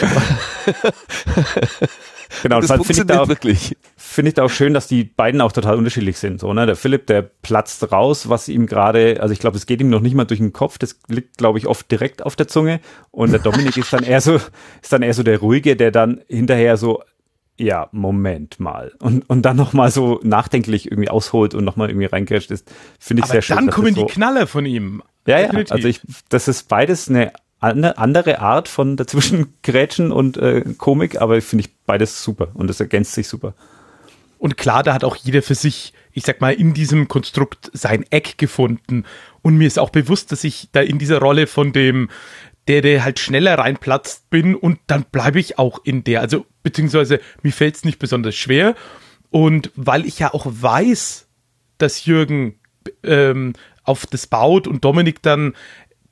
[2.44, 3.76] Genau, das, das ich da auch, wirklich.
[4.12, 6.42] Finde ich da auch schön, dass die beiden auch total unterschiedlich sind.
[6.42, 6.66] So, ne?
[6.66, 10.02] Der Philipp, der platzt raus, was ihm gerade, also ich glaube, es geht ihm noch
[10.02, 12.82] nicht mal durch den Kopf, das liegt, glaube ich, oft direkt auf der Zunge.
[13.12, 16.20] Und der Dominik ist dann eher so, ist dann eher so der Ruhige, der dann
[16.28, 17.02] hinterher so,
[17.56, 18.92] ja, Moment mal.
[19.00, 22.70] Und, und dann nochmal so nachdenklich irgendwie ausholt und nochmal irgendwie reingerscht ist,
[23.00, 23.56] finde ich Aber sehr schön.
[23.56, 25.04] Dann kommen so, die Knalle von ihm.
[25.26, 27.32] Ja, ja, also ich, das ist beides eine
[27.62, 32.68] eine andere Art von dazwischen Grätschen und äh, Komik, aber finde ich beides super und
[32.68, 33.54] das ergänzt sich super.
[34.42, 38.04] Und klar, da hat auch jeder für sich, ich sag mal, in diesem Konstrukt sein
[38.10, 39.06] Eck gefunden.
[39.44, 42.10] Und mir ist auch bewusst, dass ich da in dieser Rolle von dem,
[42.68, 46.22] der, der halt schneller reinplatzt bin und dann bleibe ich auch in der.
[46.22, 48.74] Also, beziehungsweise mir fällt es nicht besonders schwer.
[49.30, 51.28] Und weil ich ja auch weiß,
[51.78, 52.56] dass Jürgen
[53.04, 53.54] ähm,
[53.84, 55.54] auf das baut und Dominik dann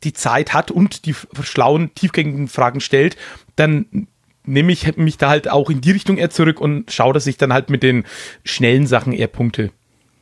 [0.03, 3.17] die Zeit hat und die schlauen, tiefgängigen Fragen stellt,
[3.55, 4.07] dann
[4.49, 7.37] nehme ich mich da halt auch in die Richtung eher zurück und schaue, dass ich
[7.37, 8.03] dann halt mit den
[8.43, 9.71] schnellen Sachen eher punkte.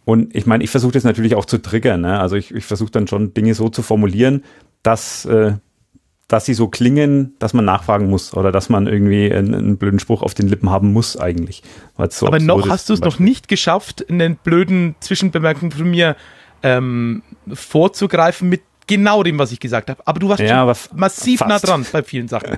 [0.05, 2.01] Und ich meine, ich versuche das natürlich auch zu triggern.
[2.01, 2.19] Ne?
[2.19, 4.43] Also ich, ich versuche dann schon Dinge so zu formulieren,
[4.81, 5.53] dass, äh,
[6.27, 9.99] dass sie so klingen, dass man nachfragen muss oder dass man irgendwie einen, einen blöden
[9.99, 11.61] Spruch auf den Lippen haben muss eigentlich.
[12.09, 16.15] So Aber noch hast du es noch nicht geschafft, einen blöden Zwischenbemerkung von mir
[16.63, 20.01] ähm, vorzugreifen mit genau dem, was ich gesagt habe.
[20.05, 21.49] Aber du warst ja, massiv fast.
[21.49, 22.57] nah dran bei vielen Sachen.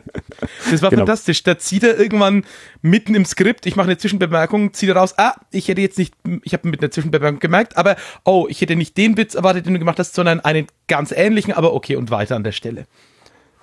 [0.71, 1.01] Das war genau.
[1.01, 1.43] fantastisch.
[1.43, 2.45] Da zieht er irgendwann
[2.81, 6.13] mitten im Skript, ich mache eine Zwischenbemerkung, zieht er raus, ah, ich hätte jetzt nicht,
[6.43, 9.73] ich habe mit einer Zwischenbemerkung gemerkt, aber oh, ich hätte nicht den Witz erwartet, den
[9.73, 12.85] du gemacht hast, sondern einen ganz ähnlichen, aber okay, und weiter an der Stelle.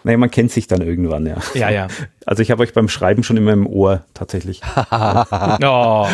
[0.07, 1.35] Naja, man kennt sich dann irgendwann, ja.
[1.55, 1.89] Ja, ja.
[2.27, 4.61] Also ich habe euch beim Schreiben schon immer im Ohr, tatsächlich.
[4.93, 6.07] oh.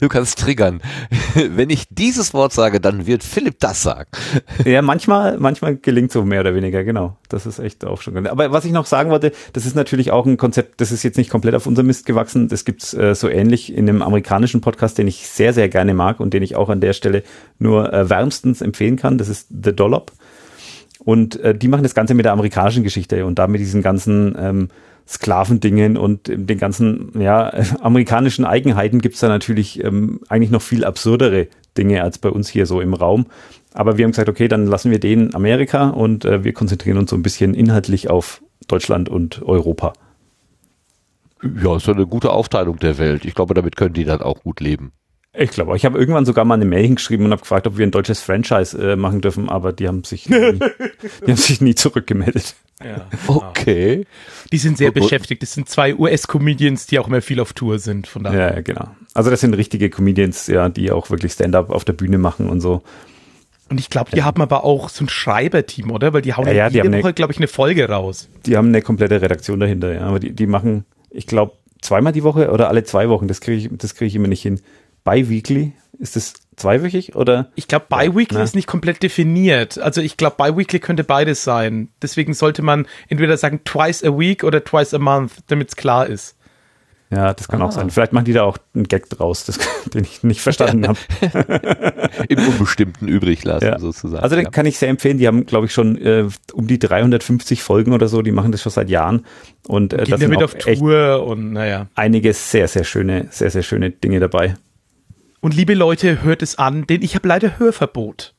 [0.00, 0.80] Du kannst triggern.
[1.36, 4.10] Wenn ich dieses Wort sage, dann wird Philipp das sagen.
[4.64, 7.18] Ja, manchmal, manchmal gelingt so mehr oder weniger, genau.
[7.28, 8.26] Das ist echt auch schon.
[8.26, 11.16] Aber was ich noch sagen wollte, das ist natürlich auch ein Konzept, das ist jetzt
[11.16, 12.48] nicht komplett auf unser Mist gewachsen.
[12.48, 16.18] Das gibt's äh, so ähnlich in einem amerikanischen Podcast, den ich sehr, sehr gerne mag
[16.18, 17.22] und den ich auch an der Stelle
[17.60, 19.18] nur äh, wärmstens empfehlen kann.
[19.18, 20.10] Das ist The Dollop.
[21.04, 24.36] Und äh, die machen das Ganze mit der amerikanischen Geschichte und da mit diesen ganzen
[24.38, 24.68] ähm,
[25.08, 31.48] Sklavendingen und den ganzen ja, amerikanischen Eigenheiten gibt's da natürlich ähm, eigentlich noch viel absurdere
[31.76, 33.26] Dinge als bei uns hier so im Raum.
[33.72, 37.10] Aber wir haben gesagt, okay, dann lassen wir den Amerika und äh, wir konzentrieren uns
[37.10, 39.92] so ein bisschen inhaltlich auf Deutschland und Europa.
[41.42, 43.24] Ja, ist eine gute Aufteilung der Welt.
[43.24, 44.92] Ich glaube, damit können die dann auch gut leben.
[45.32, 47.86] Ich glaube, ich habe irgendwann sogar mal eine Mail hingeschrieben und habe gefragt, ob wir
[47.86, 51.76] ein deutsches Franchise äh, machen dürfen, aber die haben sich nie, die haben sich nie
[51.76, 52.56] zurückgemeldet.
[52.82, 54.06] Ja, okay.
[54.50, 55.42] Die sind sehr beschäftigt.
[55.42, 58.08] Das sind zwei US-Comedians, die auch immer viel auf Tour sind.
[58.08, 58.54] Von daher.
[58.54, 58.88] Ja, genau.
[59.14, 62.60] Also das sind richtige Comedians, ja, die auch wirklich Stand-up auf der Bühne machen und
[62.60, 62.82] so.
[63.68, 64.24] Und ich glaube, die ja.
[64.24, 66.12] haben aber auch so ein Schreiberteam, oder?
[66.12, 68.28] Weil die hauen ja, ja jede Woche, glaube ich, eine Folge raus.
[68.46, 70.00] Die haben eine komplette Redaktion dahinter, ja.
[70.00, 73.28] Aber die, die machen, ich glaube, zweimal die Woche oder alle zwei Wochen.
[73.28, 74.60] Das kriege ich, das kriege ich immer nicht hin.
[75.04, 75.72] Biweekly?
[75.98, 77.50] Ist das zweiwöchig oder?
[77.54, 79.78] Ich glaube, Biweekly ja, ist nicht komplett definiert.
[79.78, 81.88] Also ich glaube, Biweekly könnte beides sein.
[82.00, 86.06] Deswegen sollte man entweder sagen twice a week oder twice a month, damit es klar
[86.06, 86.36] ist.
[87.12, 87.64] Ja, das kann ah.
[87.64, 87.90] auch sein.
[87.90, 89.58] Vielleicht machen die da auch einen Gag draus, das,
[89.94, 90.98] den ich nicht verstanden habe.
[92.28, 93.78] Im Unbestimmten übrig lassen, ja.
[93.80, 94.22] sozusagen.
[94.22, 94.50] Also den ja.
[94.50, 95.18] kann ich sehr empfehlen.
[95.18, 98.22] Die haben, glaube ich, schon äh, um die 350 Folgen oder so.
[98.22, 99.26] Die machen das schon seit Jahren.
[99.66, 101.88] Und äh, da sind mit auf Tour und naja.
[101.96, 104.54] Einige sehr, sehr schöne, sehr, sehr schöne Dinge dabei.
[105.40, 108.34] Und liebe Leute, hört es an, denn ich habe leider Hörverbot.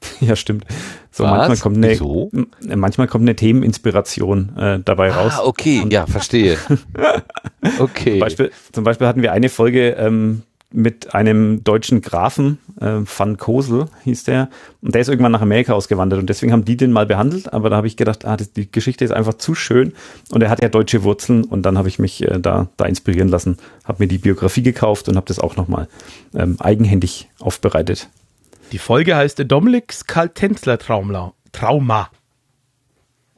[0.20, 0.64] Ja, stimmt.
[1.10, 1.30] So Was?
[1.32, 2.30] manchmal kommt eine Wieso?
[2.60, 5.32] manchmal kommt eine Themeninspiration äh, dabei raus.
[5.36, 6.56] Ah, okay, ja, verstehe.
[7.80, 8.12] okay.
[8.12, 13.38] Zum Beispiel, zum Beispiel hatten wir eine Folge ähm, mit einem deutschen Grafen, äh, Van
[13.38, 14.50] Kosel hieß der,
[14.82, 17.70] und der ist irgendwann nach Amerika ausgewandert und deswegen haben die den mal behandelt, aber
[17.70, 19.94] da habe ich gedacht, ah, das, die Geschichte ist einfach zu schön
[20.30, 23.28] und er hat ja deutsche Wurzeln und dann habe ich mich äh, da, da inspirieren
[23.28, 25.88] lassen, habe mir die Biografie gekauft und habe das auch nochmal
[26.34, 28.08] ähm, eigenhändig aufbereitet.
[28.72, 31.32] Die Folge heißt Dominiks Kaltenzler Trauma.
[31.52, 32.10] Trauma.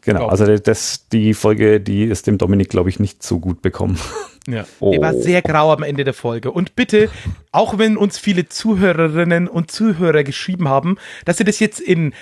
[0.02, 3.98] Genau, also das, die Folge, die ist dem Dominik, glaube ich, nicht so gut bekommen.
[4.46, 4.64] Ja.
[4.80, 4.92] Oh.
[4.92, 6.50] Er war sehr grau am Ende der Folge.
[6.50, 7.10] Und bitte,
[7.52, 12.14] auch wenn uns viele Zuhörerinnen und Zuhörer geschrieben haben, dass sie das jetzt in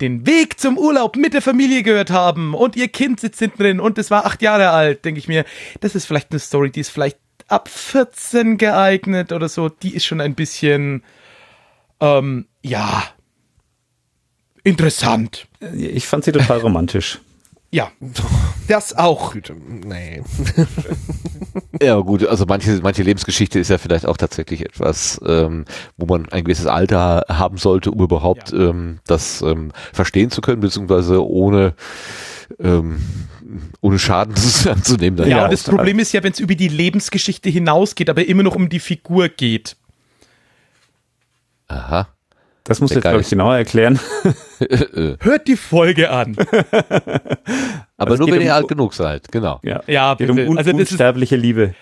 [0.00, 3.80] den Weg zum Urlaub mit der Familie gehört haben und ihr Kind sitzt hinten drin
[3.80, 5.44] und es war acht Jahre alt, denke ich mir,
[5.80, 9.68] das ist vielleicht eine Story, die ist vielleicht ab 14 geeignet oder so.
[9.68, 11.02] Die ist schon ein bisschen,
[12.00, 13.04] ähm, ja,
[14.64, 15.46] interessant.
[15.74, 17.20] Ich fand sie total romantisch.
[17.70, 17.90] Ja,
[18.68, 19.34] das auch.
[19.34, 20.22] Nee.
[21.82, 25.64] ja, gut, also manche, manche Lebensgeschichte ist ja vielleicht auch tatsächlich etwas, ähm,
[25.96, 28.70] wo man ein gewisses Alter haben sollte, um überhaupt ja.
[28.70, 31.74] ähm, das ähm, verstehen zu können, beziehungsweise ohne
[32.60, 32.98] ähm,
[33.80, 34.34] ohne Schaden
[34.68, 35.28] anzunehmen.
[35.28, 38.54] Ja, und das Problem ist ja, wenn es über die Lebensgeschichte hinausgeht, aber immer noch
[38.54, 39.76] um die Figur geht.
[41.68, 42.08] Aha.
[42.66, 43.98] Das muss ich jetzt, glaube ich, genauer erklären.
[45.20, 46.36] Hört die Folge an.
[47.96, 49.60] Aber also nur, wenn um, ihr alt genug seid, genau.
[49.62, 50.34] Ja, ja bitte.
[50.34, 51.74] Geht um un also unsterbliche ist, Liebe.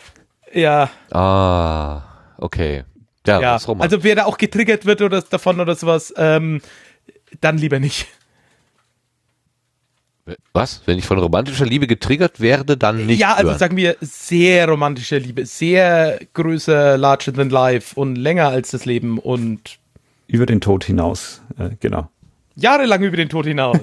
[0.52, 0.90] Ja.
[1.10, 2.02] Ah,
[2.38, 2.84] okay.
[3.26, 3.58] Ja, ja.
[3.78, 6.60] also wer da auch getriggert wird oder davon oder sowas, ähm,
[7.40, 8.06] dann lieber nicht.
[10.52, 10.82] Was?
[10.86, 13.20] Wenn ich von romantischer Liebe getriggert werde, dann nicht.
[13.20, 13.58] Ja, also hören.
[13.58, 19.18] sagen wir sehr romantische Liebe, sehr größer, larger than life und länger als das Leben
[19.18, 19.78] und
[20.26, 22.08] über den Tod hinaus, äh, genau.
[22.54, 23.78] Jahrelang über den Tod hinaus.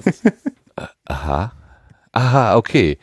[1.04, 1.52] Aha.
[2.12, 2.98] Aha, okay.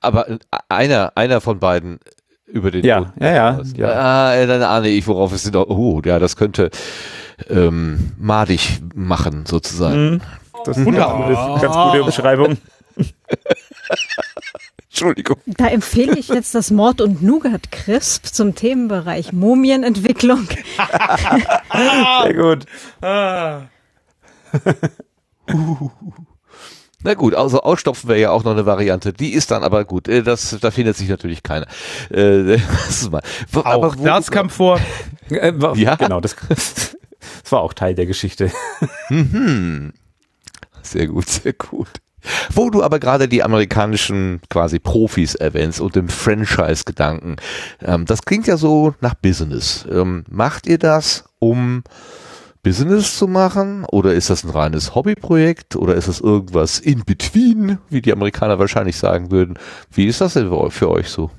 [0.00, 1.98] Aber äh, einer, einer von beiden
[2.46, 3.88] über den ja, Tod ja, ja, ja.
[3.88, 5.56] Ah, dann ahne ich, worauf es sind.
[5.56, 6.70] Oh, ja, das könnte
[7.48, 10.10] ähm, madig machen, sozusagen.
[10.10, 10.20] Mhm.
[10.64, 12.58] Das ist eine ganz gute Umschreibung.
[14.88, 15.36] Entschuldigung.
[15.46, 20.48] Da empfehle ich jetzt das Mord und Nougat Crisp zum Themenbereich Mumienentwicklung.
[22.22, 22.64] Sehr gut.
[27.02, 29.12] Na gut, also ausstopfen wäre ja auch noch eine Variante.
[29.12, 30.08] Die ist dann aber gut.
[30.08, 31.66] Äh, das, da findet sich natürlich keiner.
[32.10, 33.22] Äh, das mal.
[33.54, 34.80] Auch wo, das kam vor.
[35.30, 36.20] Äh, ja, genau.
[36.20, 36.96] Das, das
[37.50, 38.50] war auch Teil der Geschichte.
[39.10, 39.92] Mhm.
[40.82, 41.88] Sehr gut, sehr gut.
[42.52, 47.36] Wo du aber gerade die amerikanischen quasi Profis erwähnst und den Franchise-Gedanken.
[47.82, 49.86] Ähm, das klingt ja so nach Business.
[49.90, 51.82] Ähm, macht ihr das, um
[52.62, 53.84] Business zu machen?
[53.84, 55.76] Oder ist das ein reines Hobbyprojekt?
[55.76, 59.58] Oder ist das irgendwas in between, wie die Amerikaner wahrscheinlich sagen würden?
[59.92, 61.30] Wie ist das denn für euch so?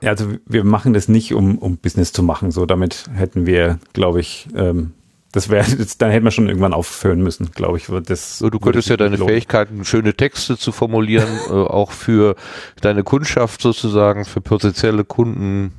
[0.00, 2.50] Ja, also wir machen das nicht, um, um Business zu machen.
[2.50, 4.94] So, damit hätten wir, glaube ich, ähm,
[5.32, 5.64] das wäre,
[5.98, 7.88] dann hätten wir schon irgendwann aufhören müssen, glaube ich.
[8.06, 12.36] Das du könntest ja deine Fähigkeiten, schöne Texte zu formulieren, äh, auch für
[12.80, 15.72] deine Kundschaft sozusagen, für potenzielle Kunden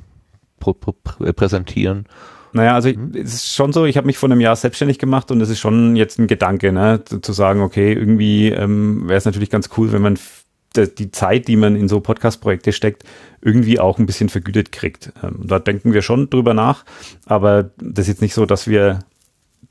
[1.36, 2.06] präsentieren.
[2.52, 3.12] Naja, also mhm.
[3.14, 5.60] es ist schon so, ich habe mich vor einem Jahr selbstständig gemacht und es ist
[5.60, 9.70] schon jetzt ein Gedanke, ne, zu, zu sagen, okay, irgendwie ähm, wäre es natürlich ganz
[9.76, 10.18] cool, wenn man
[10.76, 13.04] die Zeit, die man in so Podcast-Projekte steckt,
[13.40, 15.12] irgendwie auch ein bisschen vergütet kriegt.
[15.22, 16.84] Ähm, da denken wir schon drüber nach,
[17.26, 19.00] aber das ist jetzt nicht so, dass wir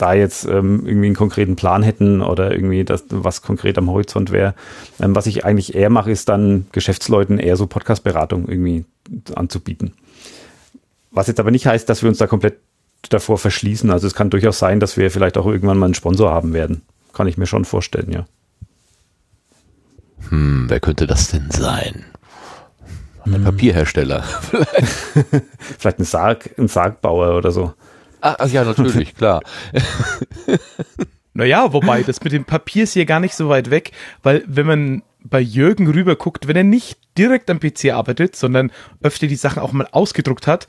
[0.04, 4.32] da jetzt ähm, irgendwie einen konkreten Plan hätten oder irgendwie das, was konkret am Horizont
[4.32, 4.54] wäre.
[5.00, 8.84] Ähm, was ich eigentlich eher mache, ist dann Geschäftsleuten eher so Podcast-Beratung irgendwie
[9.34, 9.94] anzubieten.
[11.12, 12.58] Was jetzt aber nicht heißt, dass wir uns da komplett
[13.08, 13.92] davor verschließen.
[13.92, 16.82] Also es kann durchaus sein, dass wir vielleicht auch irgendwann mal einen Sponsor haben werden.
[17.14, 18.26] Kann ich mir schon vorstellen, ja.
[20.30, 22.04] Hm, wer könnte das denn sein?
[23.24, 23.44] Ein hm.
[23.46, 24.24] Papierhersteller.
[25.80, 27.74] vielleicht ein Sarg, ein Sargbauer oder so.
[28.24, 29.42] Ach, ja, natürlich, klar.
[31.34, 33.92] naja, wobei, das mit dem Papier ist hier gar nicht so weit weg,
[34.24, 38.72] weil wenn man bei Jürgen rüber guckt, wenn er nicht direkt am PC arbeitet, sondern
[39.02, 40.68] öfter die Sachen auch mal ausgedruckt hat,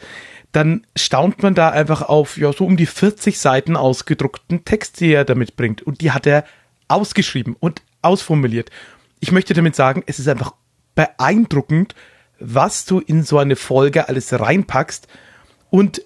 [0.51, 5.13] dann staunt man da einfach auf, ja, so um die 40 Seiten ausgedruckten Text, die
[5.13, 5.83] er damit bringt.
[5.83, 6.45] Und die hat er
[6.89, 8.71] ausgeschrieben und ausformuliert.
[9.21, 10.55] Ich möchte damit sagen, es ist einfach
[10.97, 11.95] beeindruckend,
[12.41, 15.07] was du in so eine Folge alles reinpackst.
[15.71, 16.03] Und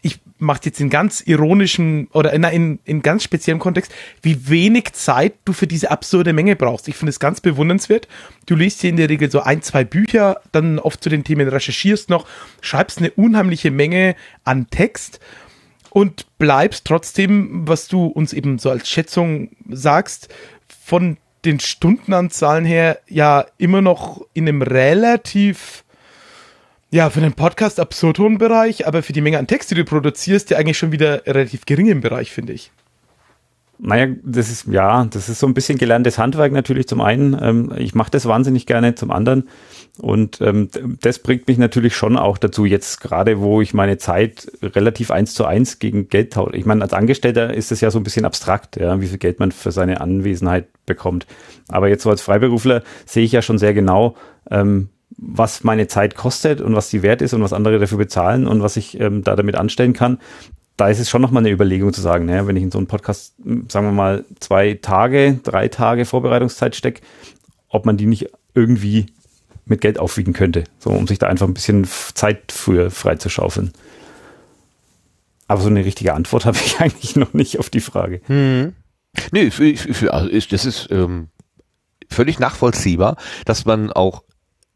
[0.00, 3.92] ich mache jetzt in ganz ironischen oder in, in, in ganz speziellem Kontext,
[4.22, 6.86] wie wenig Zeit du für diese absurde Menge brauchst.
[6.88, 8.06] Ich finde es ganz bewundernswert.
[8.46, 11.48] Du liest hier in der Regel so ein, zwei Bücher, dann oft zu den Themen
[11.48, 12.26] recherchierst noch,
[12.60, 14.14] schreibst eine unheimliche Menge
[14.44, 15.18] an Text
[15.90, 20.28] und bleibst trotzdem, was du uns eben so als Schätzung sagst,
[20.68, 25.84] von den Stundenanzahlen her ja immer noch in einem relativ
[26.90, 29.84] ja, für den Podcast absurd hohen Bereich, aber für die Menge an Text, die du
[29.84, 32.70] produzierst, ja eigentlich schon wieder relativ gering im Bereich, finde ich.
[33.80, 37.38] Naja, das ist, ja, das ist so ein bisschen gelerntes Handwerk natürlich zum einen.
[37.40, 39.48] Ähm, ich mache das wahnsinnig gerne zum anderen.
[40.00, 40.68] Und ähm,
[41.00, 45.32] das bringt mich natürlich schon auch dazu, jetzt gerade wo ich meine Zeit relativ eins
[45.32, 46.56] zu eins gegen Geld tausche.
[46.56, 49.38] Ich meine, als Angestellter ist es ja so ein bisschen abstrakt, ja, wie viel Geld
[49.38, 51.28] man für seine Anwesenheit bekommt.
[51.68, 54.16] Aber jetzt so als Freiberufler sehe ich ja schon sehr genau,
[54.50, 54.88] ähm,
[55.18, 58.62] was meine Zeit kostet und was die wert ist und was andere dafür bezahlen und
[58.62, 60.18] was ich ähm, da damit anstellen kann.
[60.76, 62.86] Da ist es schon nochmal eine Überlegung zu sagen, naja, wenn ich in so einen
[62.86, 63.34] Podcast,
[63.68, 67.02] sagen wir mal, zwei Tage, drei Tage Vorbereitungszeit stecke,
[67.68, 69.06] ob man die nicht irgendwie
[69.64, 73.72] mit Geld aufwiegen könnte, so um sich da einfach ein bisschen Zeit für freizuschaufeln.
[75.48, 78.20] Aber so eine richtige Antwort habe ich eigentlich noch nicht auf die Frage.
[78.26, 78.74] Hm.
[79.32, 81.28] Nee, für, für, also ist, das ist ähm,
[82.08, 84.22] völlig nachvollziehbar, dass man auch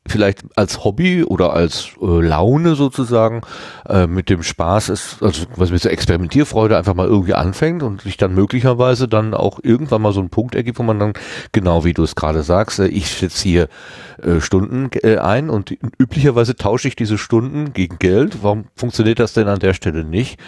[0.07, 3.43] vielleicht als Hobby oder als äh, Laune sozusagen
[3.89, 8.03] äh, mit dem Spaß ist, also was mit der Experimentierfreude einfach mal irgendwie anfängt und
[8.03, 11.13] sich dann möglicherweise dann auch irgendwann mal so einen Punkt ergibt, wo man dann,
[11.53, 13.69] genau wie du es gerade sagst, äh, ich setze hier
[14.23, 18.43] äh, Stunden äh, ein und üblicherweise tausche ich diese Stunden gegen Geld.
[18.43, 20.39] Warum funktioniert das denn an der Stelle nicht?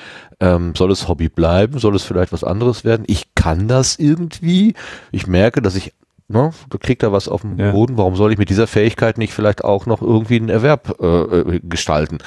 [0.40, 1.78] Ähm, soll es Hobby bleiben?
[1.78, 3.04] Soll es vielleicht was anderes werden?
[3.06, 4.74] Ich kann das irgendwie.
[5.12, 5.92] Ich merke, dass ich
[6.28, 7.72] ne, du kriegst da was auf dem ja.
[7.72, 11.06] Boden, warum soll ich mit dieser Fähigkeit nicht vielleicht auch noch irgendwie einen Erwerb äh,
[11.06, 12.18] äh gestalten?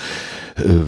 [0.56, 0.86] Äh,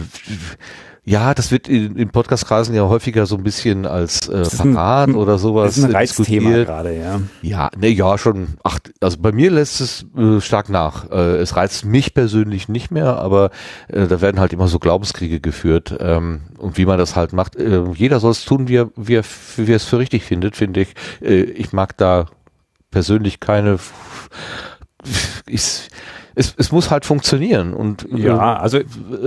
[1.02, 5.14] ja, das wird in, in Podcast-Kreisen ja häufiger so ein bisschen als äh, Verrat ein,
[5.14, 5.68] oder sowas.
[5.68, 7.20] Das ist ein Reizthema gerade, ja.
[7.42, 8.48] Ja, ne, ja, schon.
[8.62, 11.10] Ach, also bei mir lässt es äh, stark nach.
[11.10, 13.50] Äh, es reizt mich persönlich nicht mehr, aber
[13.88, 15.96] äh, da werden halt immer so Glaubenskriege geführt.
[15.98, 17.56] Ähm, und wie man das halt macht.
[17.56, 19.24] Äh, jeder soll es tun, wie er, wie er,
[19.56, 20.94] wie er es für richtig findet, finde ich.
[21.22, 22.26] Äh, ich mag da
[22.90, 23.78] persönlich keine.
[25.46, 25.88] Ich,
[26.34, 28.78] es, es muss halt funktionieren und ja, also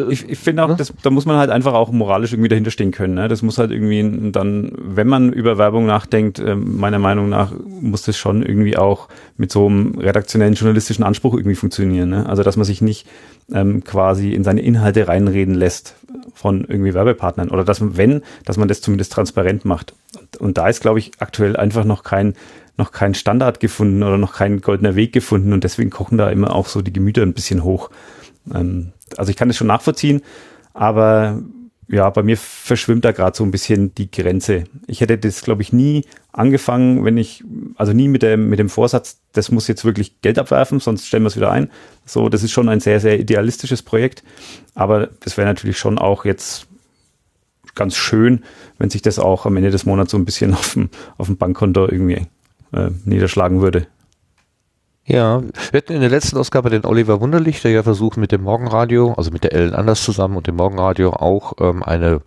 [0.10, 0.76] ich, ich finde auch, ne?
[0.77, 3.15] das, da muss man halt einfach auch moralisch irgendwie dahinter stehen können.
[3.15, 3.27] Ne?
[3.27, 8.03] Das muss halt irgendwie dann, wenn man über Werbung nachdenkt, äh, meiner Meinung nach muss
[8.03, 12.10] das schon irgendwie auch mit so einem redaktionellen journalistischen Anspruch irgendwie funktionieren.
[12.10, 12.26] Ne?
[12.27, 13.07] Also dass man sich nicht
[13.53, 15.95] ähm, quasi in seine Inhalte reinreden lässt
[16.34, 19.94] von irgendwie Werbepartnern oder dass man, wenn, dass man das zumindest transparent macht.
[20.18, 22.35] Und, und da ist, glaube ich, aktuell einfach noch kein
[22.78, 26.56] noch keinen Standard gefunden oder noch keinen goldener Weg gefunden und deswegen kochen da immer
[26.56, 27.90] auch so die Gemüter ein bisschen hoch.
[28.54, 30.22] Ähm, also ich kann das schon nachvollziehen,
[30.74, 31.41] aber
[31.88, 34.64] ja, bei mir verschwimmt da gerade so ein bisschen die Grenze.
[34.88, 37.44] Ich hätte das, glaube ich, nie angefangen, wenn ich,
[37.76, 41.24] also nie mit dem, mit dem Vorsatz, das muss jetzt wirklich Geld abwerfen, sonst stellen
[41.24, 41.70] wir es wieder ein.
[42.06, 44.24] So, das ist schon ein sehr, sehr idealistisches Projekt.
[44.74, 46.68] Aber das wäre natürlich schon auch jetzt
[47.76, 48.44] ganz schön,
[48.78, 51.38] wenn sich das auch am Ende des Monats so ein bisschen auf dem, auf dem
[51.38, 52.28] Bankkonto irgendwie
[52.74, 53.88] äh, niederschlagen würde.
[55.06, 55.41] Ja,
[55.72, 59.14] wir hatten in der letzten Ausgabe den Oliver Wunderlich, der ja versucht mit dem Morgenradio,
[59.18, 62.22] also mit der Ellen Anders zusammen und dem Morgenradio auch ähm, eine,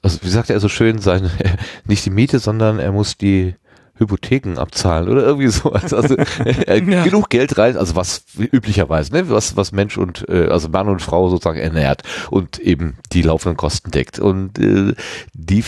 [0.00, 1.30] also wie sagt er so schön, seine,
[1.86, 3.56] nicht die Miete, sondern er muss die
[4.00, 5.92] Hypotheken abzahlen oder irgendwie sowas.
[5.92, 7.02] Also äh, ja.
[7.02, 11.02] genug Geld rein, also was üblicherweise, ne, was was Mensch und äh, also Mann und
[11.02, 14.20] Frau sozusagen ernährt und eben die laufenden Kosten deckt.
[14.20, 14.94] Und äh,
[15.34, 15.64] die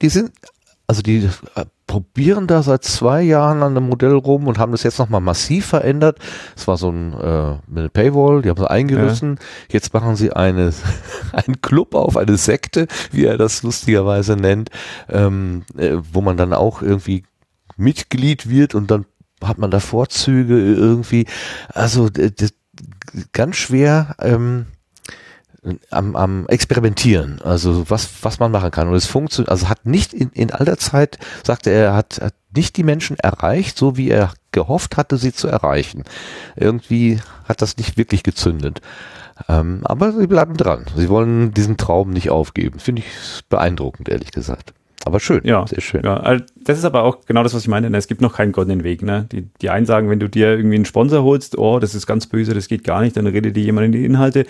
[0.00, 0.32] die sind
[0.86, 1.28] also die
[1.86, 5.66] probieren da seit zwei Jahren an einem Modell rum und haben das jetzt nochmal massiv
[5.66, 6.18] verändert.
[6.56, 9.36] Es war so ein äh, eine Paywall, die haben sie eingerissen.
[9.38, 9.74] Ja.
[9.74, 10.72] Jetzt machen sie eine,
[11.32, 14.70] einen Club auf, eine Sekte, wie er das lustigerweise nennt,
[15.08, 17.24] ähm, äh, wo man dann auch irgendwie
[17.76, 19.06] Mitglied wird und dann
[19.44, 21.26] hat man da Vorzüge irgendwie.
[21.72, 22.08] Also
[23.32, 24.16] ganz schwer.
[24.18, 24.66] Ähm,
[25.90, 28.88] am, am Experimentieren, also was, was man machen kann.
[28.88, 32.34] Und es funktioniert, also hat nicht in, in all der Zeit, sagte er, hat, hat
[32.54, 36.04] nicht die Menschen erreicht, so wie er gehofft hatte, sie zu erreichen.
[36.56, 38.80] Irgendwie hat das nicht wirklich gezündet.
[39.48, 40.86] Ähm, aber sie bleiben dran.
[40.96, 42.78] Sie wollen diesen Traum nicht aufgeben.
[42.78, 44.72] Finde ich beeindruckend, ehrlich gesagt.
[45.06, 46.02] Aber schön, ja, sehr schön.
[46.02, 47.96] Ja, also das ist aber auch genau das, was ich meine.
[47.96, 49.04] Es gibt noch keinen goldenen Weg.
[49.04, 49.28] Ne?
[49.30, 52.26] Die, die einen sagen, wenn du dir irgendwie einen Sponsor holst, oh, das ist ganz
[52.26, 54.46] böse, das geht gar nicht, dann redet dir jemand in die Inhalte.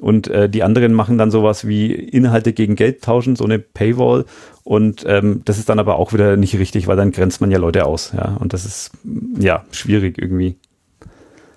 [0.00, 4.24] Und äh, die anderen machen dann sowas wie Inhalte gegen Geld tauschen, so eine Paywall.
[4.64, 7.58] Und ähm, das ist dann aber auch wieder nicht richtig, weil dann grenzt man ja
[7.58, 8.12] Leute aus.
[8.12, 8.90] Ja, und das ist
[9.38, 10.56] ja schwierig irgendwie.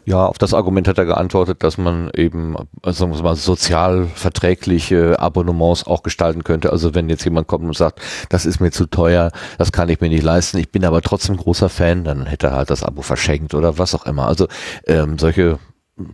[0.05, 4.07] Ja, auf das Argument hat er geantwortet, dass man eben, also sagen wir mal, sozial
[4.13, 6.71] verträgliche Abonnements auch gestalten könnte.
[6.71, 10.01] Also wenn jetzt jemand kommt und sagt, das ist mir zu teuer, das kann ich
[10.01, 13.01] mir nicht leisten, ich bin aber trotzdem großer Fan, dann hätte er halt das Abo
[13.01, 14.27] verschenkt oder was auch immer.
[14.27, 14.47] Also
[14.87, 15.59] ähm, solche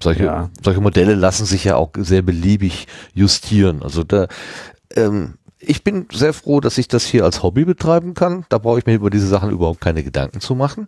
[0.03, 0.49] solche, ja.
[0.61, 3.81] solche Modelle lassen sich ja auch sehr beliebig justieren.
[3.81, 4.27] Also da,
[4.95, 8.45] ähm, ich bin sehr froh, dass ich das hier als Hobby betreiben kann.
[8.49, 10.87] Da brauche ich mir über diese Sachen überhaupt keine Gedanken zu machen.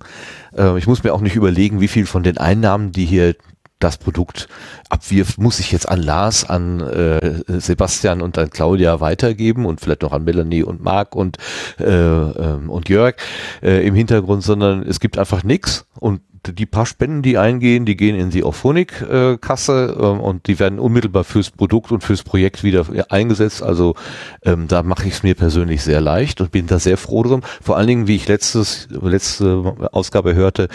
[0.58, 3.36] Äh, ich muss mir auch nicht überlegen, wie viel von den Einnahmen, die hier
[3.80, 4.48] das Produkt
[4.90, 10.04] abwirft, muss ich jetzt an Lars, an äh, Sebastian und an Claudia weitergeben und vielleicht
[10.04, 11.38] noch an Melanie und Marc und
[11.80, 13.16] äh, ähm, und Jörg
[13.64, 17.96] äh, im Hintergrund, sondern es gibt einfach nichts und die paar Spenden, die eingehen, die
[17.96, 22.86] gehen in die Auphonic-Kasse äh, und die werden unmittelbar fürs Produkt und fürs Projekt wieder
[23.10, 23.62] eingesetzt.
[23.62, 23.96] Also
[24.44, 27.42] ähm, da mache ich es mir persönlich sehr leicht und bin da sehr froh drum.
[27.62, 30.68] Vor allen Dingen, wie ich letztes, letzte Ausgabe hörte,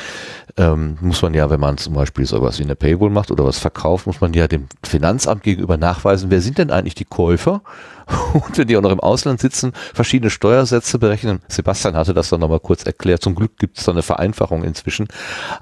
[0.56, 3.58] ähm, muss man ja, wenn man zum Beispiel sowas wie eine Paywall macht oder was
[3.58, 7.62] verkauft, muss man ja dem Finanzamt gegenüber nachweisen, wer sind denn eigentlich die Käufer?
[8.34, 11.40] Und wenn die auch noch im Ausland sitzen, verschiedene Steuersätze berechnen.
[11.48, 13.22] Sebastian hatte das dann nochmal kurz erklärt.
[13.22, 15.08] Zum Glück gibt es da eine Vereinfachung inzwischen.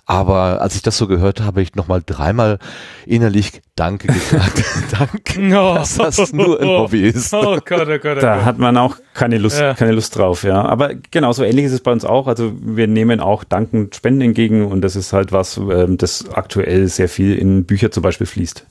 [0.05, 2.59] Aber als ich das so gehört habe, habe ich nochmal dreimal
[3.07, 4.65] innerlich Danke gesagt.
[4.91, 5.75] Danke, oh.
[5.75, 7.33] dass das nur ein Hobby ist.
[7.33, 9.75] Oh Gott, oh Gott, oh da hat man auch keine Lust, ja.
[9.75, 10.65] keine Lust drauf, ja.
[10.65, 12.27] Aber genau, so ähnlich ist es bei uns auch.
[12.27, 16.89] Also wir nehmen auch dankend Spenden entgegen und das ist halt was, ähm, das aktuell
[16.89, 18.67] sehr viel in Bücher zum Beispiel fließt.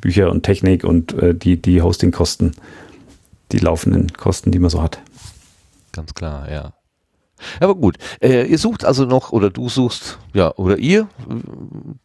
[0.00, 2.52] Bücher und Technik und äh, die, die Hostingkosten,
[3.52, 5.00] die laufenden Kosten, die man so hat.
[5.92, 6.72] Ganz klar, ja.
[7.60, 11.08] Aber gut, äh, ihr sucht also noch oder du suchst, ja, oder ihr,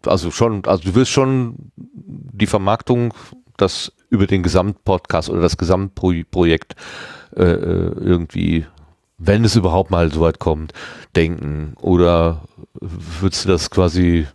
[0.06, 3.14] also schon, also du wirst schon die Vermarktung,
[3.56, 6.76] das über den Gesamtpodcast oder das Gesamtprojekt
[7.36, 8.65] äh, äh, irgendwie,
[9.18, 10.74] wenn es überhaupt mal so weit kommt,
[11.15, 12.44] denken oder
[12.74, 14.28] würdest du das quasi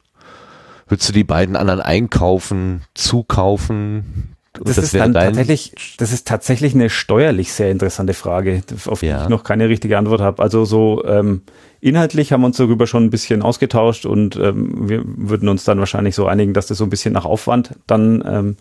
[0.92, 4.31] Würdest du die beiden anderen einkaufen, zukaufen?
[4.54, 9.06] Das, das, ist dann tatsächlich, das ist tatsächlich eine steuerlich sehr interessante Frage, auf die
[9.06, 9.22] ja.
[9.22, 10.42] ich noch keine richtige Antwort habe.
[10.42, 11.40] Also so ähm,
[11.80, 15.78] inhaltlich haben wir uns darüber schon ein bisschen ausgetauscht und ähm, wir würden uns dann
[15.78, 18.56] wahrscheinlich so einigen, dass das so ein bisschen nach Aufwand dann ähm,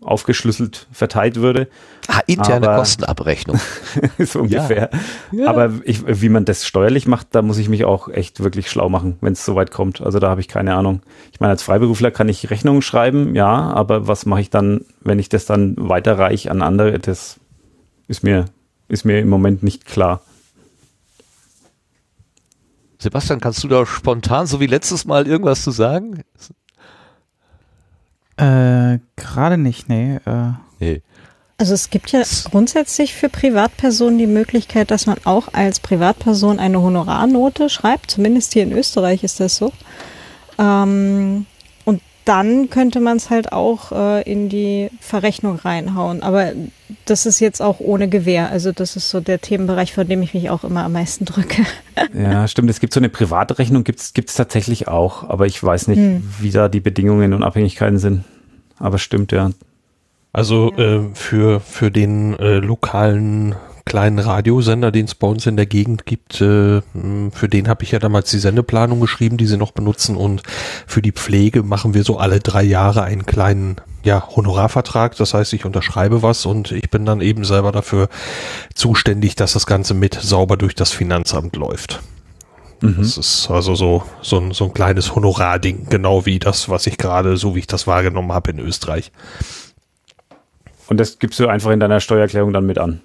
[0.00, 1.68] aufgeschlüsselt verteilt würde.
[2.06, 3.60] Ah, interne Aber, Kostenabrechnung.
[4.18, 4.90] so ungefähr.
[5.32, 5.44] Ja.
[5.44, 5.50] Ja.
[5.50, 8.88] Aber ich, wie man das steuerlich macht, da muss ich mich auch echt wirklich schlau
[8.88, 10.00] machen, wenn es soweit kommt.
[10.00, 11.02] Also da habe ich keine Ahnung.
[11.32, 15.18] Ich meine, als Freiberufler kann ich Rechnungen schreiben, ja, aber was mache ich dann, wenn
[15.18, 16.98] ich das dann weiterreiche an andere?
[16.98, 17.38] Das
[18.06, 18.46] ist mir,
[18.88, 20.22] ist mir im Moment nicht klar.
[23.00, 26.24] Sebastian, kannst du da spontan, so wie letztes Mal, irgendwas zu sagen?
[28.38, 30.16] Äh, gerade nicht, nee.
[30.24, 30.52] Äh.
[30.80, 31.02] Nee.
[31.58, 36.80] Also es gibt ja grundsätzlich für Privatpersonen die Möglichkeit, dass man auch als Privatperson eine
[36.80, 38.12] Honorarnote schreibt.
[38.12, 39.72] Zumindest hier in Österreich ist das so.
[40.56, 41.46] Ähm,
[42.28, 46.22] dann könnte man es halt auch äh, in die Verrechnung reinhauen.
[46.22, 46.52] Aber
[47.06, 48.50] das ist jetzt auch ohne Gewähr.
[48.50, 51.62] Also das ist so der Themenbereich, vor dem ich mich auch immer am meisten drücke.
[52.14, 52.70] Ja, stimmt.
[52.70, 55.28] Es gibt so eine private Rechnung, gibt es tatsächlich auch.
[55.28, 56.22] Aber ich weiß nicht, hm.
[56.38, 58.24] wie da die Bedingungen und Abhängigkeiten sind.
[58.78, 59.50] Aber stimmt, ja.
[60.32, 60.84] Also ja.
[60.84, 63.56] äh, für, für den äh, lokalen
[63.88, 67.90] kleinen Radiosender, den es bei uns in der Gegend gibt, äh, für den habe ich
[67.92, 70.42] ja damals die Sendeplanung geschrieben, die sie noch benutzen und
[70.86, 75.16] für die Pflege machen wir so alle drei Jahre einen kleinen ja, Honorarvertrag.
[75.16, 78.08] Das heißt, ich unterschreibe was und ich bin dann eben selber dafür
[78.74, 82.00] zuständig, dass das Ganze mit sauber durch das Finanzamt läuft.
[82.82, 82.98] Mhm.
[82.98, 86.98] Das ist also so, so, ein, so ein kleines Honorarding, genau wie das, was ich
[86.98, 89.10] gerade, so wie ich das wahrgenommen habe in Österreich.
[90.88, 93.00] Und das gibst du einfach in deiner Steuererklärung dann mit an.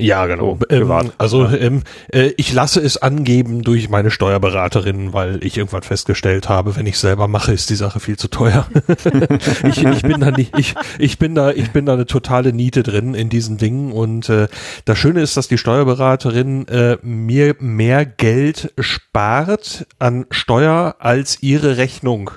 [0.00, 0.58] Ja, genau.
[0.60, 1.82] So, ähm, also ähm,
[2.12, 6.98] äh, ich lasse es angeben durch meine Steuerberaterin, weil ich irgendwann festgestellt habe, wenn ich
[6.98, 8.66] selber mache, ist die Sache viel zu teuer.
[9.64, 12.82] ich, ich bin da nicht, ich, ich bin da, ich bin da eine totale Niete
[12.82, 14.48] drin in diesen Dingen und äh,
[14.84, 21.76] das Schöne ist, dass die Steuerberaterin äh, mir mehr Geld spart an Steuer als ihre
[21.76, 22.30] Rechnung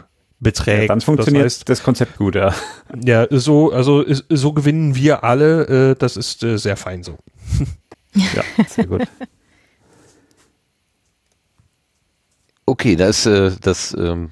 [0.44, 0.82] beträgt.
[0.84, 2.54] Ja, dann funktioniert das, heißt, das, Konzept gut, ja.
[3.04, 5.92] Ja, so, also so gewinnen wir alle.
[5.92, 7.18] Äh, das ist äh, sehr fein so.
[8.14, 9.04] ja, sehr gut.
[12.66, 13.94] Okay, da ist äh, das.
[13.94, 14.32] Ähm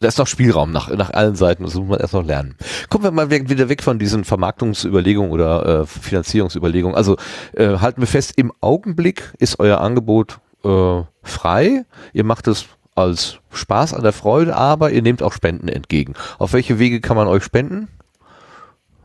[0.00, 2.56] da ist noch Spielraum nach, nach allen Seiten, das muss man erst noch lernen.
[2.88, 6.96] Kommen wir mal wieder weg von diesen Vermarktungsüberlegungen oder äh, Finanzierungsüberlegungen.
[6.96, 7.16] Also
[7.52, 11.84] äh, halten wir fest, im Augenblick ist euer Angebot äh, frei.
[12.12, 12.66] Ihr macht es
[13.00, 16.14] als Spaß an der Freude, aber ihr nehmt auch Spenden entgegen.
[16.38, 17.88] Auf welche Wege kann man euch spenden?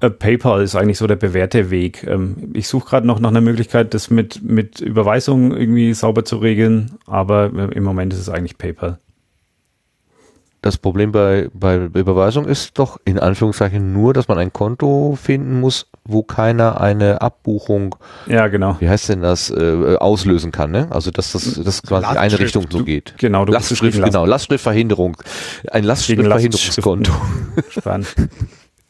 [0.02, 2.04] Äh, PayPal ist eigentlich so der bewährte Weg.
[2.04, 6.38] Ähm, ich suche gerade noch nach einer Möglichkeit, das mit, mit Überweisung irgendwie sauber zu
[6.38, 9.00] regeln, aber äh, im Moment ist es eigentlich PayPal.
[10.62, 15.60] das Problem bei, bei Überweisung ist doch in Anführungszeichen nur, dass man ein Konto finden
[15.60, 17.96] muss, wo keiner eine Abbuchung,
[18.28, 20.88] ja genau, wie heißt denn das, äh, auslösen kann, ne?
[20.92, 22.18] Also dass das, das quasi Lastschrift.
[22.18, 23.16] eine Richtung so geht.
[23.18, 25.18] Genau, du Lastschrift, genau, Lastschriftverhinderung,
[25.72, 27.12] ein Lastschriftverhinderungskonto.
[27.70, 28.16] Spannend.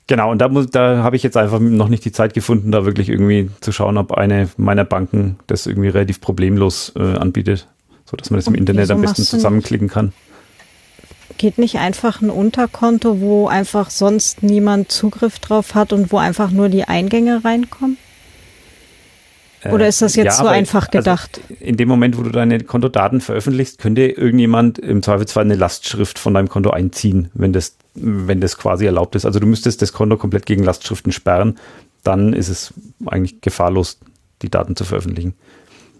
[0.08, 2.86] Genau, und da muss, da habe ich jetzt einfach noch nicht die Zeit gefunden, da
[2.86, 7.68] wirklich irgendwie zu schauen, ob eine meiner Banken das irgendwie relativ problemlos äh, anbietet,
[8.06, 10.14] so dass man das und im Internet am besten zusammenklicken kann.
[11.38, 16.52] Geht nicht einfach ein Unterkonto, wo einfach sonst niemand Zugriff drauf hat und wo einfach
[16.52, 17.98] nur die Eingänge reinkommen?
[19.72, 21.42] Oder ist das jetzt ja, so einfach also gedacht?
[21.50, 26.20] Also in dem Moment, wo du deine Kontodaten veröffentlichst, könnte irgendjemand im Zweifelsfall eine Lastschrift
[26.20, 29.26] von deinem Konto einziehen, wenn das, wenn das quasi erlaubt ist.
[29.26, 31.58] Also du müsstest das Konto komplett gegen Lastschriften sperren,
[32.04, 32.74] dann ist es
[33.06, 34.00] eigentlich gefahrlos,
[34.42, 35.34] die Daten zu veröffentlichen.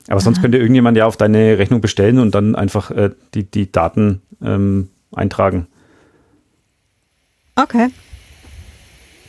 [0.08, 0.44] Aber sonst Aha.
[0.44, 4.90] könnte irgendjemand ja auf deine Rechnung bestellen und dann einfach äh, die, die Daten ähm,
[5.16, 5.68] eintragen.
[7.56, 7.90] Okay.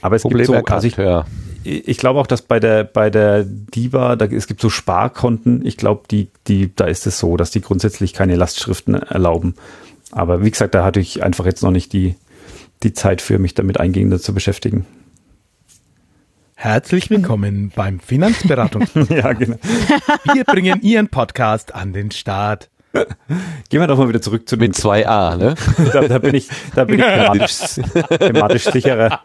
[0.01, 1.25] Aber es Problem gibt so, also ich, ja.
[1.65, 5.65] ich glaube auch, dass bei der bei der Diva, da, es gibt so Sparkonten.
[5.65, 9.55] Ich glaube, die die da ist es so, dass die grundsätzlich keine Lastschriften erlauben.
[10.13, 12.17] Aber wie gesagt, da hatte ich einfach jetzt noch nicht die
[12.83, 14.87] die Zeit für mich damit eingehender zu beschäftigen.
[16.59, 18.87] Herzlich willkommen beim Finanzberatung.
[19.11, 19.57] ja, genau.
[20.33, 22.71] Wir bringen Ihren Podcast an den Start.
[23.69, 25.55] Gehen wir doch mal wieder zurück zu Mit 2a, ne?
[25.93, 27.59] da, da, bin ich, da bin ich thematisch,
[28.19, 29.21] thematisch sicherer.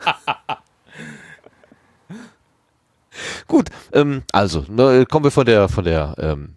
[3.48, 6.56] Gut, ähm, also ne, kommen wir von der, von der, ähm,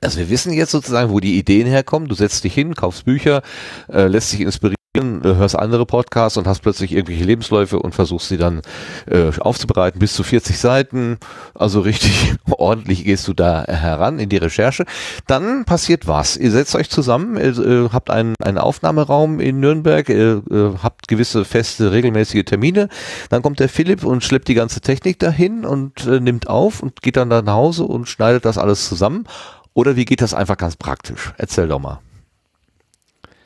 [0.00, 2.08] also wir wissen jetzt sozusagen, wo die Ideen herkommen.
[2.08, 3.42] Du setzt dich hin, kaufst Bücher,
[3.88, 8.38] äh, lässt dich inspirieren hörst andere Podcasts und hast plötzlich irgendwelche Lebensläufe und versuchst sie
[8.38, 8.60] dann
[9.06, 11.18] äh, aufzubereiten, bis zu 40 Seiten,
[11.54, 14.84] also richtig ordentlich gehst du da heran in die Recherche.
[15.28, 16.36] Dann passiert was.
[16.36, 20.40] Ihr setzt euch zusammen, äh, habt einen, einen Aufnahmeraum in Nürnberg, äh,
[20.82, 22.88] habt gewisse feste, regelmäßige Termine,
[23.28, 27.00] dann kommt der Philipp und schleppt die ganze Technik dahin und äh, nimmt auf und
[27.00, 29.24] geht dann nach Hause und schneidet das alles zusammen.
[29.72, 31.32] Oder wie geht das einfach ganz praktisch?
[31.38, 32.00] Erzähl doch mal.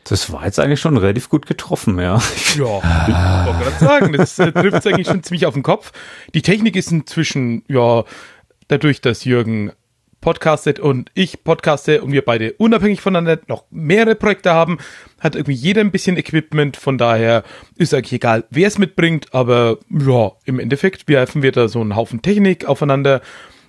[0.05, 2.21] Das war jetzt eigentlich schon relativ gut getroffen, ja.
[2.57, 2.79] Ja,
[3.09, 5.93] ich wollte gerade sagen, das äh, trifft es eigentlich schon ziemlich auf den Kopf.
[6.35, 8.05] Die Technik ist inzwischen, ja,
[8.69, 9.73] dadurch, dass Jürgen
[10.25, 14.79] podcastet und ich podcaste und wir beide unabhängig voneinander noch mehrere Projekte haben,
[15.21, 17.43] hat irgendwie jeder ein bisschen Equipment, von daher
[17.77, 21.95] ist eigentlich egal, wer es mitbringt, aber ja, im Endeffekt werfen wir da so einen
[21.95, 23.21] Haufen Technik aufeinander,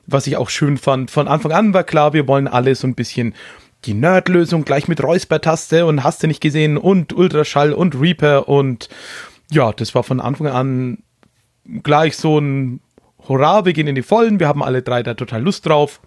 [0.08, 1.12] was ich auch schön fand.
[1.12, 3.36] Von Anfang an war klar, wir wollen alle so ein bisschen
[3.86, 8.90] die Nerd-Lösung gleich mit Räusper-Taste und hast du nicht gesehen und Ultraschall und Reaper und
[9.52, 10.98] ja, das war von Anfang an
[11.84, 12.80] gleich so ein
[13.28, 16.02] Hurra, wir gehen in die Vollen, wir haben alle drei da total Lust drauf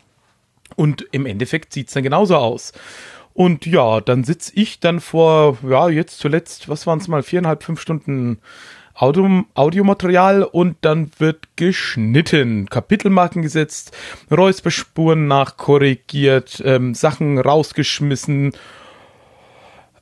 [0.77, 2.73] und im Endeffekt sieht's dann genauso aus.
[3.35, 7.63] Und ja, dann sitz ich dann vor, ja, jetzt zuletzt, was waren es mal, viereinhalb,
[7.63, 8.39] fünf Stunden
[8.99, 13.97] Audio, Audiomaterial und dann wird geschnitten, Kapitelmarken gesetzt,
[14.29, 18.53] Räusperspuren nachkorrigiert, ähm, Sachen rausgeschmissen,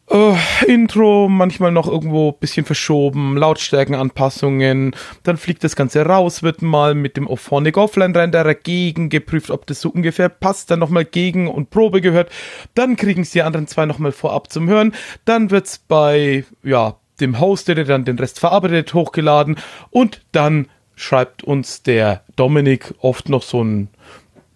[0.09, 0.37] Uh,
[0.69, 4.95] Intro manchmal noch irgendwo bisschen verschoben, Lautstärkenanpassungen,
[5.25, 9.67] dann fliegt das Ganze raus, wird mal mit dem Ophonic Offline Renderer gegen geprüft, ob
[9.67, 12.31] das so ungefähr passt, dann nochmal gegen und Probe gehört,
[12.75, 14.95] dann kriegen sie die anderen zwei nochmal vorab zum Hören,
[15.25, 19.57] dann wird's bei, ja, dem Host, der dann den Rest verarbeitet, hochgeladen
[19.91, 23.89] und dann schreibt uns der Dominik oft noch so einen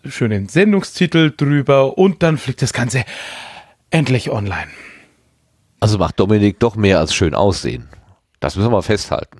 [0.05, 3.05] schönen Sendungstitel drüber und dann fliegt das Ganze
[3.91, 4.69] endlich online.
[5.81, 7.89] Also macht Dominik doch mehr als schön aussehen.
[8.41, 9.39] Das müssen wir mal festhalten.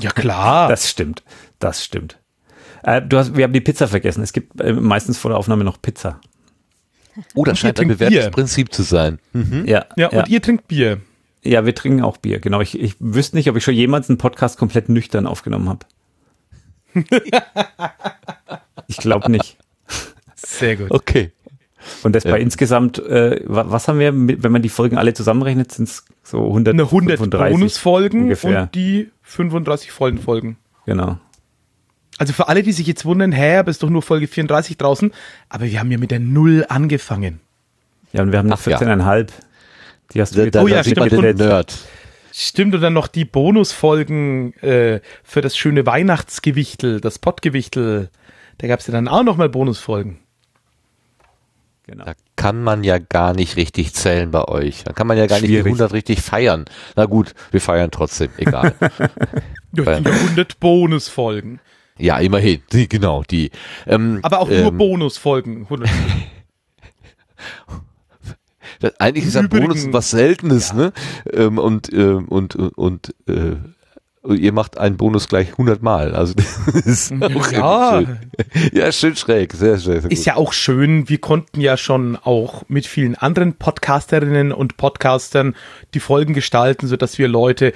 [0.00, 0.68] Ja klar.
[0.68, 1.22] das stimmt.
[1.58, 2.18] Das stimmt.
[2.82, 4.22] Äh, du hast, wir haben die Pizza vergessen.
[4.22, 6.20] Es gibt äh, meistens vor der Aufnahme noch Pizza.
[7.34, 9.18] Oh, das scheint ein bewährtes Prinzip zu sein.
[9.34, 9.66] Mhm.
[9.66, 11.02] Ja, ja, und ihr trinkt Bier.
[11.44, 12.60] Ja, wir trinken auch Bier, genau.
[12.60, 15.86] Ich, ich wüsste nicht, ob ich schon jemals einen Podcast komplett nüchtern aufgenommen habe.
[18.86, 19.58] ich glaube nicht.
[20.36, 20.90] Sehr gut.
[20.90, 21.32] Okay.
[22.04, 22.30] Und das ja.
[22.30, 26.46] bei insgesamt, äh, was haben wir, wenn man die Folgen alle zusammenrechnet, sind es so
[26.46, 28.62] 100, Eine 100 Bonusfolgen ungefähr.
[28.62, 30.58] und die 35 vollen Folgen.
[30.86, 31.18] Genau.
[32.18, 35.12] Also für alle, die sich jetzt wundern, hä, aber ist doch nur Folge 34 draußen,
[35.48, 37.40] aber wir haben ja mit der Null angefangen.
[38.12, 39.06] Ja, und wir haben noch 14,5.
[39.06, 39.26] Ja.
[40.14, 41.12] Die hast du da, da, oh ja, stimmt.
[41.12, 41.78] Den Nerd.
[42.32, 48.10] Stimmt, und dann noch die Bonusfolgen äh, für das schöne Weihnachtsgewichtel, das Pottgewichtel.
[48.58, 50.18] Da gab es ja dann auch nochmal Bonusfolgen.
[51.86, 52.04] Genau.
[52.04, 54.84] Da kann man ja gar nicht richtig zählen bei euch.
[54.84, 55.56] Da kann man ja gar Schwierig.
[55.56, 56.64] nicht die 100 richtig feiern.
[56.96, 58.74] Na gut, wir feiern trotzdem, egal.
[59.72, 61.60] ja, 100 Bonusfolgen.
[61.98, 63.50] Ja, immerhin, die, genau, die.
[63.86, 65.66] Ähm, Aber auch nur ähm, Bonusfolgen.
[68.82, 68.94] 100.
[68.94, 70.74] Das, eigentlich ist ein Bonus was Seltenes, ja.
[70.76, 70.92] ne?
[71.32, 73.56] Ähm, und, äh, und, und, äh,
[74.28, 76.14] ihr macht einen Bonus gleich 100 Mal.
[76.14, 76.34] Also
[76.66, 78.02] das ist auch ja.
[78.02, 78.18] Schön.
[78.72, 80.04] ja, schön schräg, sehr schön.
[80.10, 81.08] Ist ja auch schön.
[81.08, 85.54] Wir konnten ja schon auch mit vielen anderen Podcasterinnen und Podcastern
[85.94, 87.72] die Folgen gestalten, so dass wir Leute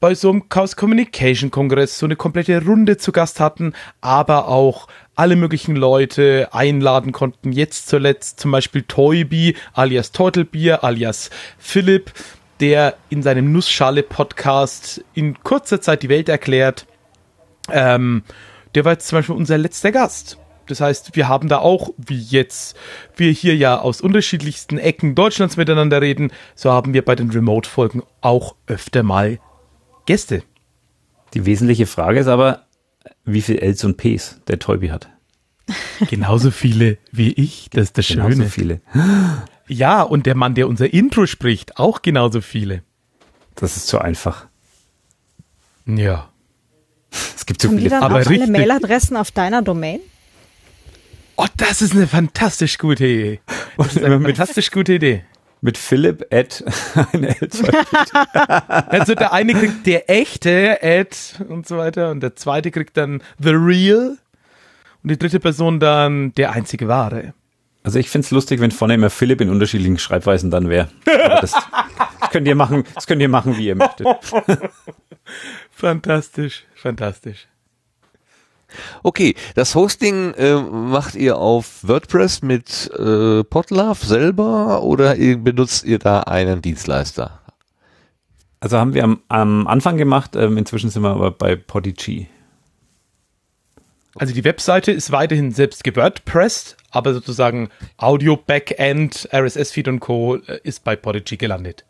[0.00, 4.86] bei so einem Chaos Communication Kongress so eine komplette Runde zu Gast hatten, aber auch
[5.18, 7.50] alle möglichen Leute einladen konnten.
[7.50, 12.12] Jetzt zuletzt zum Beispiel Toybi alias Teutelbier alias Philipp,
[12.60, 16.86] der in seinem Nussschale-Podcast in kurzer Zeit die Welt erklärt.
[17.70, 18.22] Ähm,
[18.76, 20.38] der war jetzt zum Beispiel unser letzter Gast.
[20.66, 22.76] Das heißt, wir haben da auch, wie jetzt
[23.16, 28.04] wir hier ja aus unterschiedlichsten Ecken Deutschlands miteinander reden, so haben wir bei den Remote-Folgen
[28.20, 29.40] auch öfter mal
[30.06, 30.44] Gäste.
[31.34, 32.67] Die wesentliche Frage ist aber,
[33.24, 35.08] wie viel Ls und Ps der Teubi hat.
[36.08, 38.28] Genauso viele wie ich, das ist das Schöne.
[38.28, 38.80] Genauso viele.
[39.66, 42.82] Ja, und der Mann, der unser Intro spricht, auch genauso viele.
[43.54, 44.46] Das ist zu einfach.
[45.84, 46.30] Ja.
[47.10, 47.88] Es gibt so Haben viele.
[47.88, 50.00] Die dann aber auch alle Mailadressen auf deiner Domain?
[51.36, 53.40] Oh, das ist eine fantastisch gute Idee.
[53.76, 55.24] Das ist eine fantastisch gute Idee
[55.60, 56.64] mit Philipp at
[57.12, 57.36] eine
[58.88, 63.22] Also der eine kriegt der echte at und so weiter und der zweite kriegt dann
[63.38, 64.18] the real
[65.02, 67.34] und die dritte Person dann der einzige wahre.
[67.84, 70.88] Also ich find's lustig, wenn vorne immer Philipp in unterschiedlichen Schreibweisen dann wäre.
[71.04, 74.06] Das, das könnt ihr machen, das könnt ihr machen, wie ihr möchtet.
[75.70, 77.46] fantastisch, fantastisch.
[79.02, 85.84] Okay, das Hosting äh, macht ihr auf WordPress mit äh, Podlove selber oder ihr, benutzt
[85.84, 87.40] ihr da einen Dienstleister?
[88.60, 92.28] Also haben wir am, am Anfang gemacht, ähm, inzwischen sind wir aber bei Podigy.
[94.16, 100.36] Also die Webseite ist weiterhin selbst gewordpressed, aber sozusagen Audio, Backend, RSS-Feed und Co.
[100.36, 101.84] Äh, ist bei Podigy gelandet.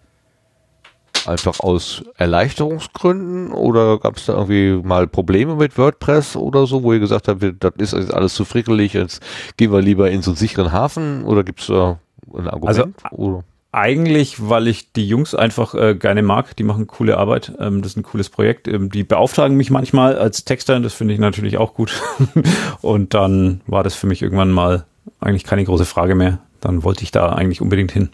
[1.27, 6.93] Einfach aus Erleichterungsgründen oder gab es da irgendwie mal Probleme mit WordPress oder so, wo
[6.93, 9.23] ihr gesagt habt, das ist jetzt alles zu frickelig, jetzt
[9.57, 11.99] gehen wir lieber in so einen sicheren Hafen oder gibt es da
[12.35, 12.95] ein Argument?
[13.05, 13.45] Also, oder?
[13.71, 16.57] Eigentlich, weil ich die Jungs einfach äh, gerne mag.
[16.57, 17.53] Die machen coole Arbeit.
[17.59, 18.67] Ähm, das ist ein cooles Projekt.
[18.67, 20.81] Ähm, die beauftragen mich manchmal als Texter.
[20.81, 22.03] Das finde ich natürlich auch gut.
[22.81, 24.87] und dann war das für mich irgendwann mal
[25.21, 26.39] eigentlich keine große Frage mehr.
[26.61, 28.09] Dann wollte ich da eigentlich unbedingt hin.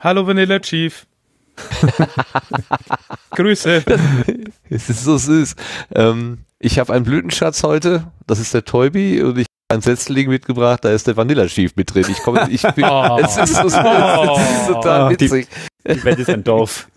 [0.00, 1.06] Hallo Vanilla Chief.
[3.30, 3.82] Grüße.
[4.70, 5.54] Es ist so süß.
[5.94, 8.10] Ähm, ich habe einen Blütenschatz heute.
[8.26, 10.82] Das ist der Toybi und ich habe ein Setzling mitgebracht.
[10.84, 12.06] Da ist der Vanilla Chief mit drin.
[12.08, 13.18] Ich komme, ich bin, oh.
[13.22, 15.48] es, ist so, es ist total witzig.
[15.86, 16.88] Die, die, Welt ist ein Dorf.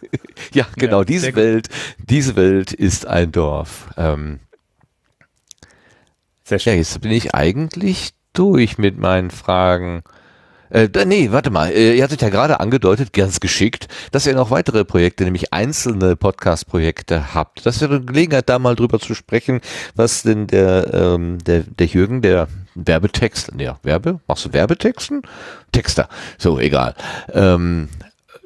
[0.53, 0.99] ja, genau.
[0.99, 1.67] Ja, diese Welt,
[1.97, 3.89] diese Welt ist ein Dorf.
[3.97, 4.39] Ähm,
[6.45, 6.73] Sehr schön.
[6.73, 10.03] Ja, jetzt bin ich eigentlich durch mit meinen Fragen.
[10.69, 11.71] Äh, nee, warte mal.
[11.71, 16.15] Äh, ihr hattet ja gerade angedeutet, ganz geschickt, dass ihr noch weitere Projekte, nämlich einzelne
[16.15, 17.65] Podcast-Projekte habt.
[17.65, 19.61] Das wäre eine Gelegenheit, da mal drüber zu sprechen,
[19.95, 25.21] was denn der, ähm, der, der Jürgen, der Werbetext, ja, Werbe, machst du Werbetexten?
[25.71, 26.95] Texter, so, egal.
[27.31, 27.89] Ähm,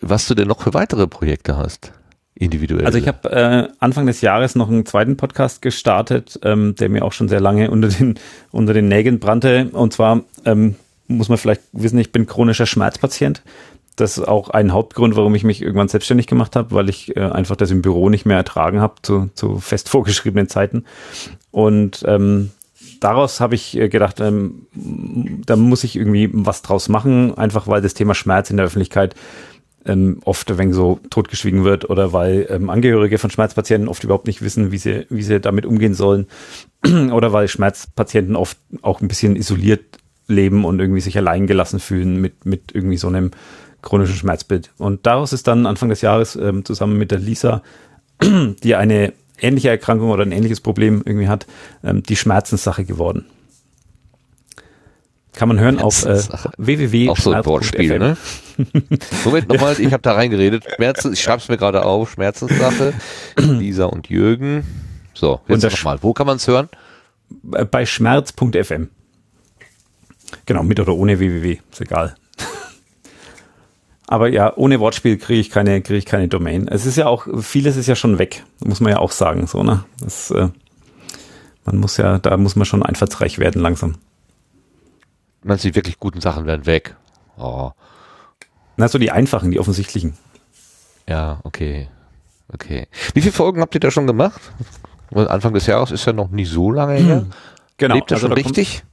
[0.01, 1.91] was du denn noch für weitere Projekte hast?
[2.35, 2.85] Individuell.
[2.85, 7.03] Also ich habe äh, Anfang des Jahres noch einen zweiten Podcast gestartet, ähm, der mir
[7.03, 8.17] auch schon sehr lange unter den
[8.51, 9.69] unter den Nägeln brannte.
[9.73, 10.75] Und zwar ähm,
[11.09, 13.43] muss man vielleicht wissen, ich bin chronischer Schmerzpatient.
[13.95, 17.21] Das ist auch ein Hauptgrund, warum ich mich irgendwann selbstständig gemacht habe, weil ich äh,
[17.21, 20.85] einfach das im Büro nicht mehr ertragen habe zu, zu fest vorgeschriebenen Zeiten.
[21.51, 22.51] Und ähm,
[23.01, 27.81] daraus habe ich äh, gedacht, ähm, da muss ich irgendwie was draus machen, einfach weil
[27.81, 29.15] das Thema Schmerz in der Öffentlichkeit
[29.85, 34.41] ähm, oft wenig so totgeschwiegen wird oder weil ähm, Angehörige von Schmerzpatienten oft überhaupt nicht
[34.41, 36.27] wissen, wie sie, wie sie damit umgehen sollen
[36.85, 39.81] oder weil Schmerzpatienten oft auch ein bisschen isoliert
[40.29, 43.31] leben und irgendwie sich allein gelassen fühlen mit, mit irgendwie so einem
[43.81, 44.71] chronischen Schmerzbild.
[44.77, 47.61] Und daraus ist dann Anfang des Jahres ähm, zusammen mit der Lisa,
[48.21, 51.47] die eine ähnliche Erkrankung oder ein ähnliches Problem irgendwie hat,
[51.83, 53.25] ähm, die Schmerzenssache geworden.
[55.33, 56.21] Kann man hören auf äh,
[56.57, 57.09] www.
[57.09, 58.17] Auch so ein Wortspiel, ne?
[59.23, 60.65] Moment nochmal, ich habe da reingeredet.
[60.75, 62.93] Schmerzen, ich schreibe es mir gerade auf, Schmerzenssache,
[63.37, 64.65] Lisa und Jürgen.
[65.13, 65.99] So, jetzt nochmal.
[66.01, 66.67] Wo kann man es hören?
[67.41, 68.89] Bei schmerz.fm.
[70.45, 72.15] Genau, mit oder ohne www, ist egal.
[74.07, 76.67] Aber ja, ohne Wortspiel kriege ich keine, kriege ich keine Domain.
[76.67, 79.63] Es ist ja auch, vieles ist ja schon weg, muss man ja auch sagen, so,
[79.63, 79.83] ne?
[80.01, 80.49] Das, äh,
[81.65, 83.95] man muss ja, da muss man schon einfallsreich werden langsam.
[85.43, 86.95] Du, die wirklich guten Sachen werden weg?
[87.37, 87.71] Oh.
[88.75, 90.17] Na, so die einfachen, die offensichtlichen.
[91.07, 91.87] Ja, okay.
[92.51, 92.87] Okay.
[93.13, 94.41] Wie viele Folgen habt ihr da schon gemacht?
[95.13, 97.21] Anfang des Jahres ist ja noch nie so lange her.
[97.21, 97.31] Hm.
[97.77, 97.95] Genau.
[97.95, 98.83] Lebt ihr also schon richtig?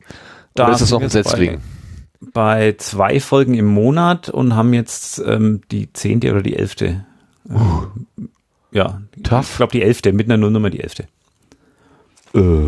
[0.56, 1.60] Da Oder ist es noch ein Setzling?
[2.20, 7.04] bei zwei Folgen im Monat und haben jetzt ähm, die zehnte oder die elfte.
[7.48, 7.86] Uh.
[8.72, 9.50] Ja, Tough.
[9.50, 11.06] ich glaube die elfte, mit einer Nullnummer die elfte.
[12.34, 12.66] Äh,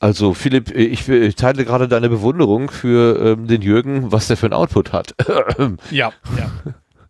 [0.00, 4.46] also Philipp, ich, ich, teile gerade deine Bewunderung für ähm, den Jürgen, was der für
[4.46, 5.14] ein Output hat.
[5.90, 6.50] ja, ja.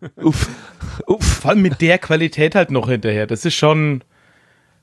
[0.23, 0.49] Uff,
[1.07, 1.27] uff.
[1.27, 3.27] Vor allem mit der Qualität halt noch hinterher.
[3.27, 4.05] Das ist schon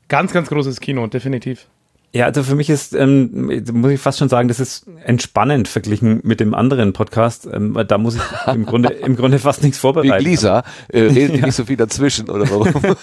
[0.09, 1.67] ganz, ganz großes Kino, definitiv.
[2.15, 6.21] Ja, also für mich ist, ähm, muss ich fast schon sagen, das ist entspannend verglichen
[6.23, 7.45] mit dem anderen Podcast.
[7.51, 8.21] Ähm, da muss ich
[8.53, 10.23] im Grunde, im Grunde fast nichts vorbereiten.
[10.23, 11.45] Wie Lisa, äh, redet ja.
[11.47, 12.71] nicht so viel dazwischen, oder warum?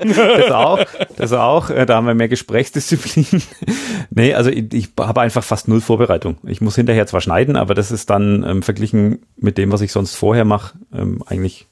[0.00, 0.84] das auch,
[1.14, 1.70] das auch.
[1.70, 3.40] Äh, da haben wir mehr Gesprächsdisziplin.
[4.10, 6.38] nee, also ich, ich habe einfach fast null Vorbereitung.
[6.42, 9.92] Ich muss hinterher zwar schneiden, aber das ist dann ähm, verglichen mit dem, was ich
[9.92, 11.68] sonst vorher mache, ähm, eigentlich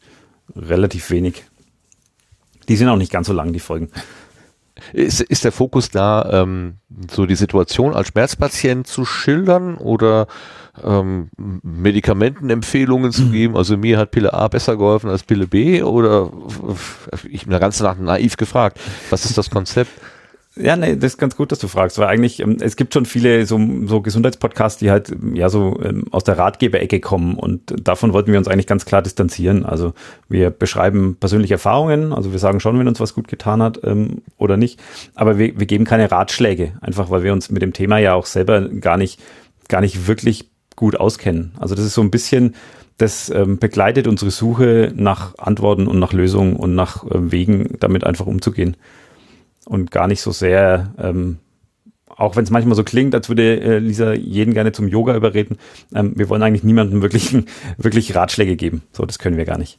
[0.54, 1.42] relativ wenig.
[2.68, 3.90] Die sind auch nicht ganz so lang, die Folgen.
[4.92, 6.74] Ist, ist der Fokus da, ähm,
[7.10, 10.26] so die Situation als Schmerzpatient zu schildern oder
[10.82, 13.32] ähm, Medikamentenempfehlungen zu mhm.
[13.32, 13.56] geben?
[13.56, 16.30] Also mir hat Pille A besser geholfen als Pille B oder
[17.28, 18.78] ich bin da ganz nach naiv gefragt.
[19.10, 19.92] Was ist das Konzept?
[20.54, 23.06] Ja, nee, das ist ganz gut, dass du fragst, weil eigentlich, ähm, es gibt schon
[23.06, 28.12] viele so, so Gesundheitspodcasts, die halt ja so ähm, aus der Ratgeberecke kommen und davon
[28.12, 29.64] wollten wir uns eigentlich ganz klar distanzieren.
[29.64, 29.94] Also
[30.28, 34.20] wir beschreiben persönliche Erfahrungen, also wir sagen schon, wenn uns was gut getan hat ähm,
[34.36, 34.78] oder nicht,
[35.14, 38.26] aber wir, wir geben keine Ratschläge, einfach weil wir uns mit dem Thema ja auch
[38.26, 39.20] selber gar nicht,
[39.68, 41.52] gar nicht wirklich gut auskennen.
[41.60, 42.56] Also das ist so ein bisschen,
[42.98, 48.04] das ähm, begleitet unsere Suche nach Antworten und nach Lösungen und nach äh, Wegen, damit
[48.04, 48.76] einfach umzugehen
[49.66, 51.38] und gar nicht so sehr, ähm,
[52.08, 55.56] auch wenn es manchmal so klingt, als würde äh, Lisa jeden gerne zum Yoga überreden,
[55.94, 57.34] ähm, wir wollen eigentlich niemandem wirklich,
[57.78, 58.82] wirklich Ratschläge geben.
[58.92, 59.78] So, das können wir gar nicht.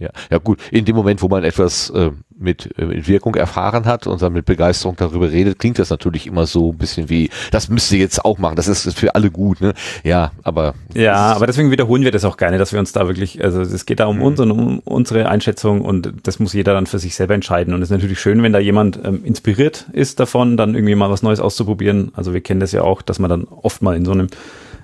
[0.00, 3.84] Ja, ja gut, in dem Moment, wo man etwas äh, mit, äh, mit Wirkung erfahren
[3.84, 7.28] hat und dann mit Begeisterung darüber redet, klingt das natürlich immer so ein bisschen wie,
[7.50, 9.74] das müsst ihr jetzt auch machen, das ist für alle gut, ne?
[10.02, 10.74] Ja, aber.
[10.94, 13.84] Ja, aber deswegen wiederholen wir das auch gerne, dass wir uns da wirklich, also es
[13.84, 14.22] geht da um mhm.
[14.22, 17.74] uns und um unsere Einschätzung und das muss jeder dann für sich selber entscheiden.
[17.74, 21.10] Und es ist natürlich schön, wenn da jemand ähm, inspiriert ist davon, dann irgendwie mal
[21.10, 22.10] was Neues auszuprobieren.
[22.14, 24.28] Also wir kennen das ja auch, dass man dann oft mal in so einem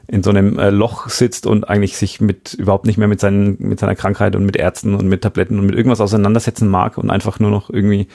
[0.08, 3.56] in so einem äh, Loch sitzt und eigentlich sich mit überhaupt nicht mehr mit seinen
[3.58, 7.10] mit seiner Krankheit und mit Ärzten und mit Tabletten und mit irgendwas auseinandersetzen mag und
[7.10, 8.06] einfach nur noch irgendwie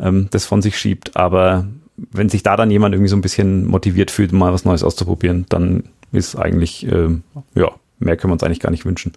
[0.00, 1.16] ähm, das von sich schiebt.
[1.16, 1.66] Aber
[1.96, 5.46] wenn sich da dann jemand irgendwie so ein bisschen motiviert fühlt, mal was Neues auszuprobieren,
[5.48, 7.08] dann ist eigentlich äh,
[7.54, 9.12] ja mehr können wir uns eigentlich gar nicht wünschen.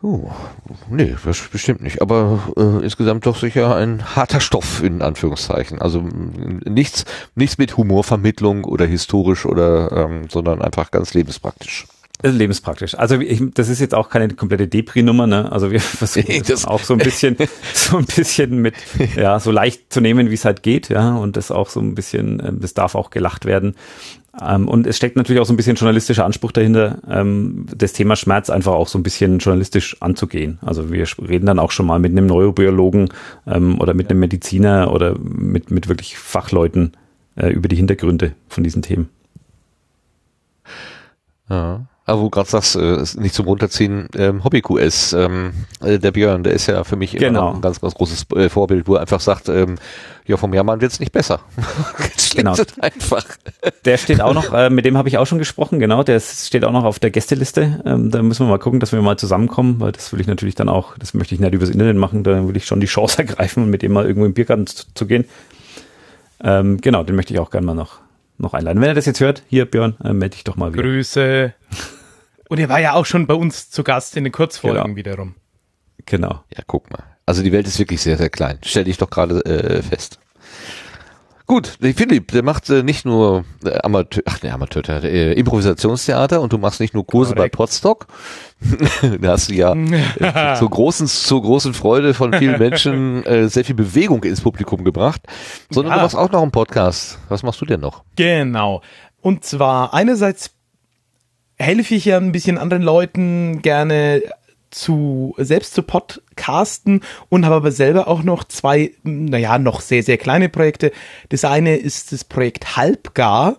[0.00, 0.30] Oh,
[0.90, 2.00] nee, das bestimmt nicht.
[2.00, 5.80] Aber äh, insgesamt doch sicher ein harter Stoff in Anführungszeichen.
[5.80, 7.04] Also nichts,
[7.34, 11.86] nichts mit Humorvermittlung oder historisch oder, ähm, sondern einfach ganz lebenspraktisch.
[12.22, 12.96] Lebenspraktisch.
[12.96, 15.50] Also ich, das ist jetzt auch keine komplette Depri-Nummer, ne?
[15.52, 17.36] Also wir versuchen das auch so ein bisschen,
[17.74, 18.74] so ein bisschen mit,
[19.16, 21.94] ja, so leicht zu nehmen, wie es halt geht, ja, und das auch so ein
[21.94, 23.76] bisschen, äh, das darf auch gelacht werden.
[24.40, 28.16] Ähm, und es steckt natürlich auch so ein bisschen journalistischer Anspruch dahinter, ähm, das Thema
[28.16, 30.58] Schmerz einfach auch so ein bisschen journalistisch anzugehen.
[30.62, 33.08] Also wir reden dann auch schon mal mit einem Neurobiologen
[33.46, 36.92] ähm, oder mit einem Mediziner oder mit, mit wirklich Fachleuten
[37.36, 39.08] äh, über die Hintergründe von diesen Themen.
[41.48, 41.86] Ja.
[42.08, 45.52] Aber wo du gerade sagst, äh, nicht zum Runterziehen, ähm, Hobby-QS, ähm,
[45.82, 47.52] äh, der Björn, der ist ja für mich genau.
[47.52, 49.74] ein ganz, ganz großes äh, Vorbild, wo er einfach sagt, ähm,
[50.24, 51.40] ja, vom Jammern wird's nicht besser.
[52.34, 52.54] genau.
[52.80, 53.26] einfach.
[53.84, 56.64] Der steht auch noch, äh, mit dem habe ich auch schon gesprochen, genau, der steht
[56.64, 57.82] auch noch auf der Gästeliste.
[57.84, 60.54] Ähm, da müssen wir mal gucken, dass wir mal zusammenkommen, weil das will ich natürlich
[60.54, 63.18] dann auch, das möchte ich nicht übers Internet machen, da will ich schon die Chance
[63.18, 65.26] ergreifen mit dem mal irgendwo im Biergarten zu, zu gehen.
[66.42, 67.98] Ähm, genau, den möchte ich auch gerne mal noch,
[68.38, 68.80] noch einladen.
[68.80, 70.84] Wenn er das jetzt hört, hier Björn, äh, melde dich doch mal wieder.
[70.84, 71.52] Grüße.
[72.48, 74.96] Und er war ja auch schon bei uns zu Gast in den Kurzfolgen genau.
[74.96, 75.34] wiederum.
[76.06, 76.42] Genau.
[76.56, 77.04] Ja, guck mal.
[77.26, 78.58] Also die Welt ist wirklich sehr, sehr klein.
[78.62, 80.18] Stell dich doch gerade äh, fest.
[81.48, 86.52] Gut, Philipp, der macht äh, nicht nur äh, Amateur, ach ne, Amateur, äh, Improvisationstheater und
[86.52, 87.52] du machst nicht nur Kurse Correct.
[87.52, 88.06] bei Podstock.
[89.20, 93.64] da hast du ja äh, zur großen, zur großen Freude von vielen Menschen äh, sehr
[93.64, 95.22] viel Bewegung ins Publikum gebracht,
[95.70, 95.96] sondern ja.
[95.96, 97.18] du machst auch noch einen Podcast.
[97.30, 98.04] Was machst du denn noch?
[98.16, 98.82] Genau.
[99.22, 100.50] Und zwar einerseits
[101.58, 104.22] helfe ich ja ein bisschen anderen Leuten gerne
[104.70, 110.18] zu selbst zu podcasten und habe aber selber auch noch zwei, naja, noch sehr, sehr
[110.18, 110.92] kleine Projekte.
[111.30, 113.56] Das eine ist das Projekt Halbgar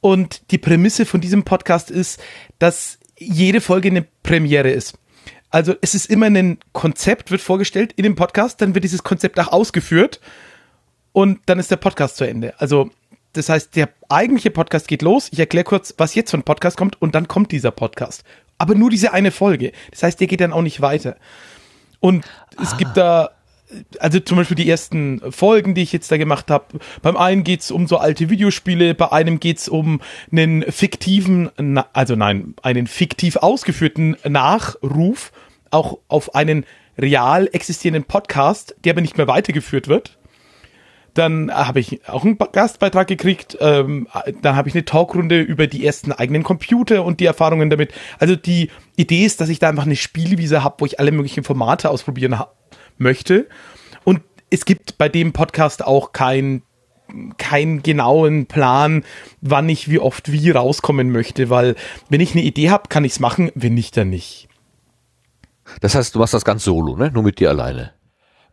[0.00, 2.20] und die Prämisse von diesem Podcast ist,
[2.58, 4.98] dass jede Folge eine Premiere ist.
[5.50, 9.38] Also es ist immer ein Konzept, wird vorgestellt in dem Podcast, dann wird dieses Konzept
[9.38, 10.20] auch ausgeführt
[11.12, 12.58] und dann ist der Podcast zu Ende.
[12.60, 12.90] Also
[13.32, 15.28] das heißt, der eigentliche Podcast geht los.
[15.32, 18.24] Ich erkläre kurz, was jetzt für ein Podcast kommt und dann kommt dieser Podcast.
[18.58, 19.72] Aber nur diese eine Folge.
[19.90, 21.16] Das heißt, der geht dann auch nicht weiter.
[22.00, 22.24] Und
[22.60, 22.76] es ah.
[22.76, 23.30] gibt da
[23.98, 26.64] also zum Beispiel die ersten Folgen, die ich jetzt da gemacht habe.
[27.02, 30.00] Beim einen geht's um so alte Videospiele, bei einem geht's um
[30.32, 31.50] einen fiktiven,
[31.92, 35.32] also nein, einen fiktiv ausgeführten Nachruf,
[35.70, 36.64] auch auf einen
[36.98, 40.18] real existierenden Podcast, der aber nicht mehr weitergeführt wird.
[41.14, 43.58] Dann habe ich auch einen Gastbeitrag gekriegt.
[43.60, 44.06] Ähm,
[44.42, 47.92] dann habe ich eine Talkrunde über die ersten eigenen Computer und die Erfahrungen damit.
[48.18, 51.44] Also die Idee ist, dass ich da einfach eine Spielwiese habe, wo ich alle möglichen
[51.44, 52.40] Formate ausprobieren
[52.98, 53.48] möchte.
[54.04, 54.20] Und
[54.50, 56.62] es gibt bei dem Podcast auch kein
[57.38, 59.04] keinen genauen Plan,
[59.40, 61.74] wann ich wie oft wie rauskommen möchte, weil
[62.08, 64.48] wenn ich eine Idee habe, kann ich es machen, wenn nicht, dann nicht.
[65.80, 67.10] Das heißt, du machst das ganz solo, ne?
[67.12, 67.92] Nur mit dir alleine.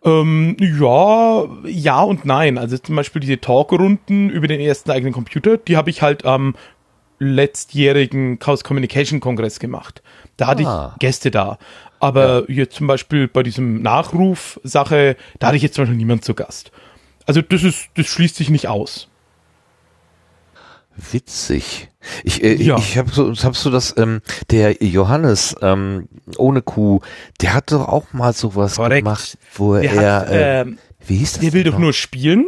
[0.03, 2.57] Ähm, ja, ja und nein.
[2.57, 6.55] Also zum Beispiel diese Talkrunden über den ersten eigenen Computer, die habe ich halt am
[7.19, 10.03] letztjährigen Chaos Communication Kongress gemacht.
[10.37, 10.91] Da hatte ah.
[10.93, 11.57] ich Gäste da.
[11.99, 12.55] Aber ja.
[12.55, 16.71] jetzt zum Beispiel bei diesem Nachruf-Sache, da hatte ich jetzt zum Beispiel niemand zu Gast.
[17.25, 19.09] Also das ist, das schließt sich nicht aus.
[20.95, 21.89] Witzig.
[22.23, 22.77] Ich, äh, ja.
[22.77, 24.21] ich habe so, hab so das, ähm,
[24.51, 26.07] der Johannes ähm,
[26.37, 27.01] ohne Kuh,
[27.41, 29.03] der hat doch auch mal sowas Korrekt.
[29.03, 30.65] gemacht, wo der er, hat, äh, äh,
[31.05, 31.41] wie hieß das?
[31.41, 32.47] Der will doch nur spielen.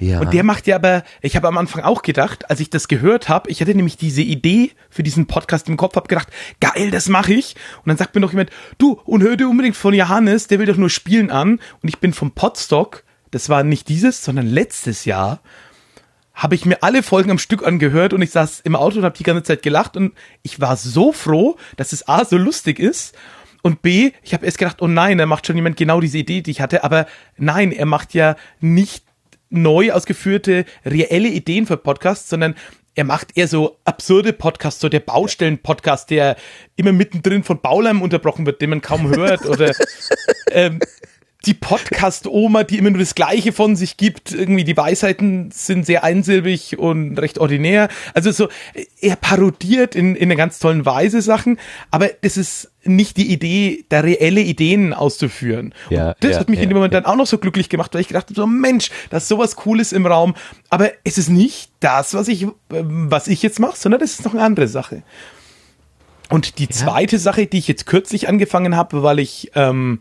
[0.00, 0.20] Ja.
[0.20, 3.28] Und der macht ja aber, ich habe am Anfang auch gedacht, als ich das gehört
[3.28, 6.28] habe, ich hatte nämlich diese Idee für diesen Podcast im Kopf, habe gedacht,
[6.58, 7.54] geil, das mache ich.
[7.78, 8.48] Und dann sagt mir noch jemand,
[8.78, 11.60] du, und hör dir unbedingt von Johannes, der will doch nur spielen an.
[11.82, 15.40] Und ich bin vom Podstock, das war nicht dieses, sondern letztes Jahr,
[16.40, 19.16] habe ich mir alle Folgen am Stück angehört und ich saß im Auto und habe
[19.16, 23.14] die ganze Zeit gelacht und ich war so froh, dass es A so lustig ist
[23.60, 26.40] und B, ich habe erst gedacht, oh nein, er macht schon jemand genau diese Idee,
[26.40, 27.06] die ich hatte, aber
[27.36, 29.04] nein, er macht ja nicht
[29.50, 32.54] neu ausgeführte, reelle Ideen für Podcasts, sondern
[32.94, 36.36] er macht eher so absurde Podcasts, so der Baustellen-Podcast, der
[36.74, 39.74] immer mittendrin von Baulärm unterbrochen wird, den man kaum hört, oder
[40.52, 40.80] ähm,
[41.46, 44.32] die Podcast-Oma, die immer nur das Gleiche von sich gibt.
[44.32, 47.88] Irgendwie die Weisheiten sind sehr einsilbig und recht ordinär.
[48.14, 48.48] Also so,
[49.00, 51.58] er parodiert in, in einer ganz tollen Weise Sachen,
[51.90, 55.74] aber das ist nicht die Idee, da reelle Ideen auszuführen.
[55.90, 57.68] Ja, und das ja, hat mich ja, in dem Moment dann auch noch so glücklich
[57.68, 60.34] gemacht, weil ich gedacht habe, so Mensch, da ist sowas Cooles im Raum.
[60.70, 64.32] Aber es ist nicht das, was ich, was ich jetzt mache, sondern das ist noch
[64.32, 65.02] eine andere Sache.
[66.30, 70.00] Und die zweite Sache, die ich jetzt kürzlich angefangen habe, weil ich ähm,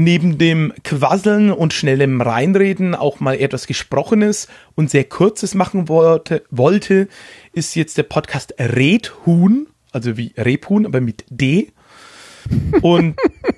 [0.00, 6.42] neben dem Quasseln und schnellem Reinreden auch mal etwas Gesprochenes und sehr Kurzes machen wollte,
[6.50, 7.08] wollte
[7.52, 11.72] ist jetzt der Podcast Redhuhn, also wie Rebhuhn, aber mit D.
[12.80, 13.16] Und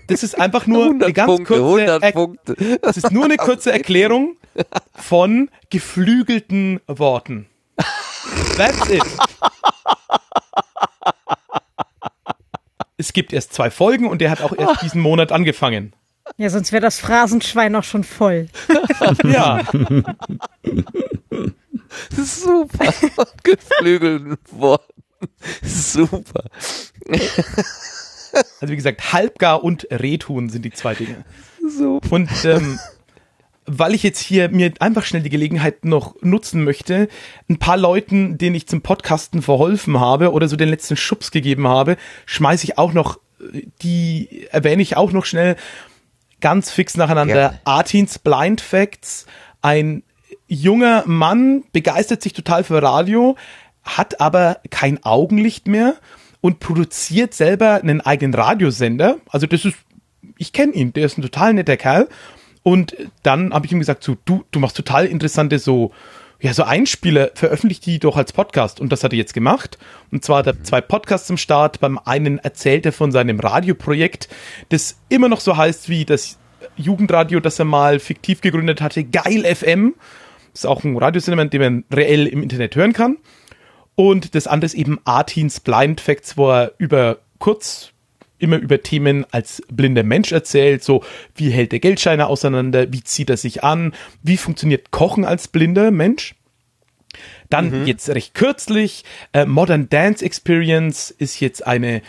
[0.08, 1.54] das ist einfach nur eine ganz Punkte,
[2.12, 4.36] kurze, das ist nur eine kurze Erklärung
[4.94, 7.46] von geflügelten Worten.
[8.56, 9.02] That's it.
[12.96, 15.92] Es gibt erst zwei Folgen und der hat auch erst diesen Monat angefangen.
[16.36, 18.48] Ja, sonst wäre das Phrasenschwein auch schon voll.
[19.24, 19.62] ja.
[22.10, 22.94] Super.
[23.42, 25.02] Geflügelten Worten.
[25.62, 26.44] Super.
[28.60, 31.24] Also wie gesagt, Halbgar und Rehtun sind die zwei Dinge.
[31.68, 32.00] So.
[32.10, 32.78] Und ähm,
[33.66, 37.08] weil ich jetzt hier mir einfach schnell die Gelegenheit noch nutzen möchte,
[37.48, 41.68] ein paar Leuten, denen ich zum Podcasten verholfen habe oder so den letzten Schubs gegeben
[41.68, 41.96] habe,
[42.26, 43.20] schmeiße ich auch noch,
[43.82, 45.56] die erwähne ich auch noch schnell
[46.42, 47.34] ganz fix nacheinander.
[47.34, 47.54] Ja.
[47.64, 49.24] Artins Blind Facts,
[49.62, 50.02] ein
[50.46, 53.36] junger Mann begeistert sich total für Radio,
[53.82, 55.94] hat aber kein Augenlicht mehr
[56.42, 59.16] und produziert selber einen eigenen Radiosender.
[59.30, 59.78] Also das ist,
[60.36, 62.08] ich kenne ihn, der ist ein total netter Kerl.
[62.62, 65.92] Und dann habe ich ihm gesagt, so, du, du machst total interessante so
[66.42, 68.80] ja, so Einspieler, veröffentlicht die doch als Podcast.
[68.80, 69.78] Und das hat er jetzt gemacht.
[70.10, 71.78] Und zwar hat er zwei Podcasts im Start.
[71.78, 74.28] Beim einen erzählt er von seinem Radioprojekt,
[74.68, 76.38] das immer noch so heißt wie das
[76.76, 79.94] Jugendradio, das er mal fiktiv gegründet hatte, Geil FM.
[80.52, 83.18] Das ist auch ein Radiosender, den man reell im Internet hören kann.
[83.94, 87.91] Und das andere ist eben Artins Blind Facts, wo er über kurz
[88.42, 91.04] immer über Themen als blinder Mensch erzählt, so
[91.34, 95.90] wie hält der Geldscheiner auseinander, wie zieht er sich an, wie funktioniert Kochen als blinder
[95.90, 96.34] Mensch.
[97.50, 97.86] Dann mhm.
[97.86, 102.02] jetzt recht kürzlich, äh, Modern Dance Experience ist jetzt eine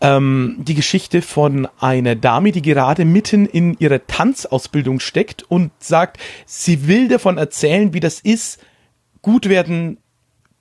[0.00, 6.18] ähm, die Geschichte von einer Dame, die gerade mitten in ihrer Tanzausbildung steckt und sagt,
[6.44, 8.60] sie will davon erzählen, wie das ist,
[9.22, 9.98] gut werden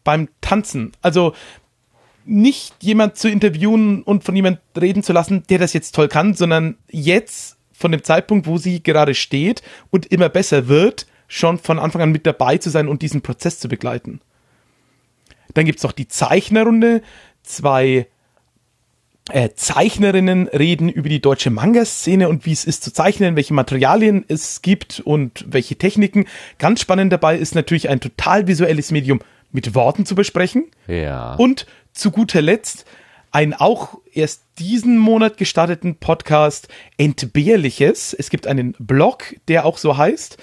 [0.04, 0.92] beim Tanzen.
[1.02, 1.34] Also
[2.26, 6.34] nicht jemand zu interviewen und von jemand reden zu lassen, der das jetzt toll kann,
[6.34, 11.80] sondern jetzt von dem Zeitpunkt, wo sie gerade steht und immer besser wird, schon von
[11.80, 14.22] Anfang an mit dabei zu sein und diesen Prozess zu begleiten.
[15.54, 17.02] Dann gibt es noch die Zeichnerrunde,
[17.44, 18.08] zwei
[19.30, 24.26] äh, Zeichnerinnen reden über die deutsche Manga-Szene und wie es ist zu zeichnen, welche Materialien
[24.28, 26.26] es gibt und welche Techniken.
[26.58, 29.22] Ganz spannend dabei ist natürlich ein total visuelles Medium
[29.52, 30.72] mit Worten zu besprechen.
[30.88, 31.36] Ja.
[31.36, 32.86] Und zu guter Letzt
[33.32, 38.14] ein auch erst diesen Monat gestarteten Podcast Entbehrliches.
[38.14, 40.38] Es gibt einen Blog, der auch so heißt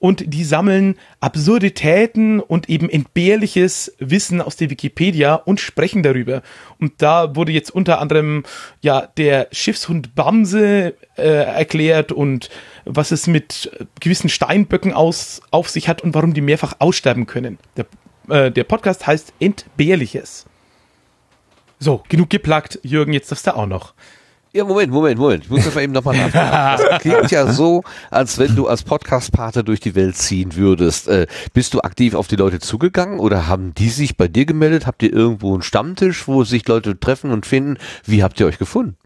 [0.00, 6.42] und die sammeln Absurditäten und eben entbehrliches Wissen aus der Wikipedia und sprechen darüber.
[6.80, 8.44] Und da wurde jetzt unter anderem
[8.80, 12.48] ja der Schiffshund Bamse äh, erklärt und
[12.86, 17.58] was es mit gewissen Steinböcken aus, auf sich hat und warum die mehrfach aussterben können.
[17.76, 17.86] Der,
[18.28, 20.46] äh, der Podcast heißt Entbehrliches.
[21.82, 23.94] So, genug geplagt, Jürgen, jetzt darfst du auch noch.
[24.52, 25.44] Ja, Moment, Moment, Moment.
[25.44, 26.84] Ich muss das mal eben nochmal nachfragen.
[26.90, 31.08] Das klingt ja so, als wenn du als Podcast-Pater durch die Welt ziehen würdest.
[31.08, 34.86] Äh, bist du aktiv auf die Leute zugegangen oder haben die sich bei dir gemeldet?
[34.86, 37.78] Habt ihr irgendwo einen Stammtisch, wo sich Leute treffen und finden?
[38.04, 38.96] Wie habt ihr euch gefunden?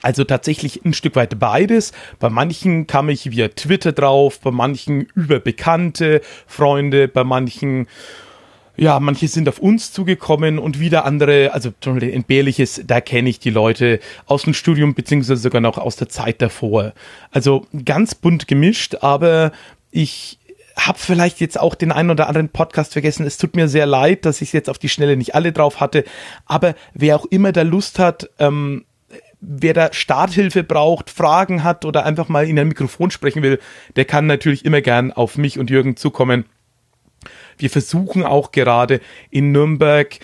[0.00, 1.92] Also tatsächlich ein Stück weit beides.
[2.18, 7.88] Bei manchen kam ich via Twitter drauf, bei manchen über bekannte Freunde, bei manchen
[8.76, 13.28] ja, manche sind auf uns zugekommen und wieder andere, also zum Beispiel Entbehrliches, da kenne
[13.28, 16.92] ich die Leute aus dem Studium beziehungsweise sogar noch aus der Zeit davor.
[17.30, 19.52] Also ganz bunt gemischt, aber
[19.90, 20.38] ich
[20.78, 23.26] habe vielleicht jetzt auch den einen oder anderen Podcast vergessen.
[23.26, 26.04] Es tut mir sehr leid, dass ich jetzt auf die Schnelle nicht alle drauf hatte.
[26.44, 28.84] Aber wer auch immer da Lust hat, ähm,
[29.40, 33.58] wer da Starthilfe braucht, Fragen hat oder einfach mal in ein Mikrofon sprechen will,
[33.96, 36.44] der kann natürlich immer gern auf mich und Jürgen zukommen.
[37.58, 39.00] Wir versuchen auch gerade
[39.30, 40.18] in Nürnberg,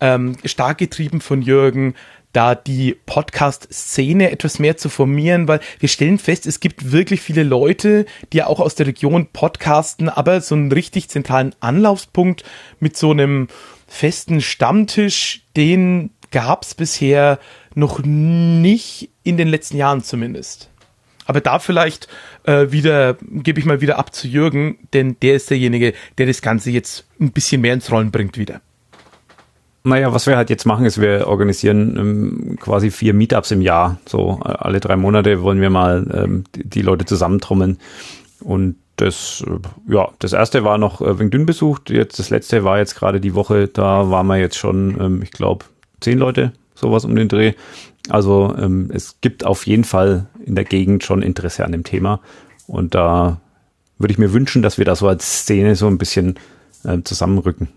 [0.00, 1.94] ähm, stark getrieben von Jürgen,
[2.32, 7.42] da die Podcast-Szene etwas mehr zu formieren, weil wir stellen fest, es gibt wirklich viele
[7.42, 12.44] Leute, die ja auch aus der Region podcasten, aber so einen richtig zentralen Anlaufspunkt
[12.78, 13.48] mit so einem
[13.86, 17.38] festen Stammtisch, den gab es bisher
[17.74, 20.68] noch nicht in den letzten Jahren zumindest.
[21.26, 22.08] Aber da vielleicht
[22.44, 26.40] äh, wieder, gebe ich mal wieder ab zu Jürgen, denn der ist derjenige, der das
[26.40, 28.60] Ganze jetzt ein bisschen mehr ins Rollen bringt wieder.
[29.86, 33.98] Naja, was wir halt jetzt machen, ist, wir organisieren ähm, quasi vier Meetups im Jahr.
[34.04, 37.78] So äh, alle drei Monate wollen wir mal ähm, die, die, Leute zusammentrommeln.
[38.40, 41.90] Und das, äh, ja, das erste war noch äh, wegen dünn besucht.
[41.90, 43.68] Jetzt das letzte war jetzt gerade die Woche.
[43.68, 45.64] Da waren wir jetzt schon, ähm, ich glaube,
[46.00, 47.52] zehn Leute, sowas um den Dreh.
[48.08, 52.20] Also ähm, es gibt auf jeden Fall in der Gegend schon Interesse an dem Thema.
[52.66, 53.40] Und da
[53.98, 56.38] würde ich mir wünschen, dass wir da so als Szene so ein bisschen
[56.84, 57.68] äh, zusammenrücken.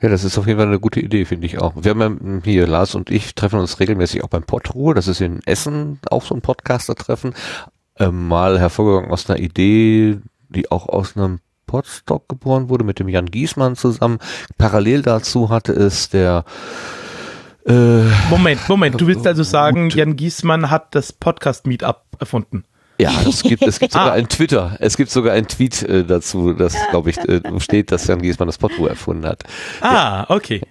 [0.00, 1.74] Ja, das ist auf jeden Fall eine gute Idee, finde ich auch.
[1.76, 4.94] Wir haben ja hier, Lars und ich treffen uns regelmäßig auch beim Podruhe.
[4.94, 7.34] Das ist in Essen auch so ein Podcaster-Treffen.
[7.98, 10.18] Ähm, mal hervorgegangen aus einer Idee,
[10.50, 14.18] die auch aus einem Podstock geboren wurde, mit dem Jan Giesmann zusammen.
[14.56, 16.44] Parallel dazu hatte es der
[17.68, 22.64] Moment, Moment, du willst also sagen, Jan Giesmann hat das Podcast-Meetup erfunden?
[23.00, 24.14] Ja, es gibt, es gibt sogar ah.
[24.14, 28.06] ein Twitter, es gibt sogar ein Tweet äh, dazu, das, glaube ich, äh, steht, dass
[28.06, 29.44] Jan Giesmann das Podruh erfunden hat.
[29.80, 30.62] Ah, okay.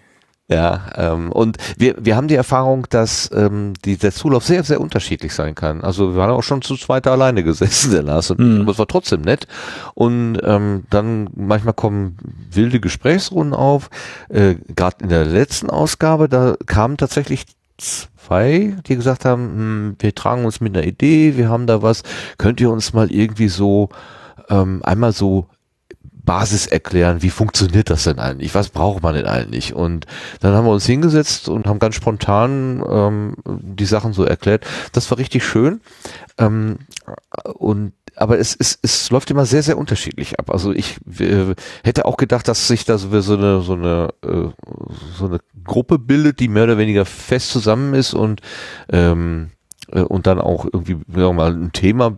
[0.49, 4.79] Ja, ähm, und wir, wir haben die Erfahrung, dass ähm, die, der Zulauf sehr, sehr
[4.79, 5.83] unterschiedlich sein kann.
[5.83, 8.61] Also wir waren auch schon zu zweit alleine gesessen, der Lars, und mhm.
[8.61, 9.45] aber es war trotzdem nett.
[9.93, 12.17] Und ähm, dann manchmal kommen
[12.49, 13.89] wilde Gesprächsrunden auf.
[14.29, 17.45] Äh, Gerade in der letzten Ausgabe, da kamen tatsächlich
[17.77, 22.03] zwei, die gesagt haben, hm, wir tragen uns mit einer Idee, wir haben da was,
[22.37, 23.89] könnt ihr uns mal irgendwie so
[24.49, 25.49] ähm, einmal so
[26.27, 28.53] Basis erklären, wie funktioniert das denn eigentlich?
[28.53, 29.73] Was braucht man denn eigentlich?
[29.73, 30.05] Und
[30.41, 34.67] dann haben wir uns hingesetzt und haben ganz spontan ähm, die Sachen so erklärt.
[34.91, 35.81] Das war richtig schön.
[36.37, 36.79] Ähm,
[37.55, 40.49] und aber es, es, es läuft immer sehr, sehr unterschiedlich ab.
[40.49, 44.49] Also ich äh, hätte auch gedacht, dass sich da so eine, so eine, äh,
[45.17, 48.41] so eine Gruppe bildet, die mehr oder weniger fest zusammen ist und
[48.91, 49.56] ähm, äh,
[49.91, 52.17] und dann auch irgendwie ja, mal ein Thema,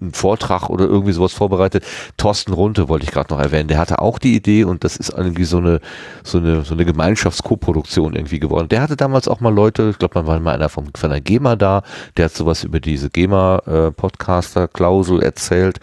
[0.00, 1.84] ein Vortrag oder irgendwie sowas vorbereitet.
[2.16, 3.68] Thorsten Runte wollte ich gerade noch erwähnen.
[3.68, 5.80] Der hatte auch die Idee und das ist irgendwie so eine
[6.22, 8.68] so eine so eine Gemeinschaftskoproduktion irgendwie geworden.
[8.68, 11.20] Der hatte damals auch mal Leute, ich glaube, man war mal einer vom, von der
[11.20, 11.82] GEMA da,
[12.16, 15.80] der hat sowas über diese GEMA äh, erzählt.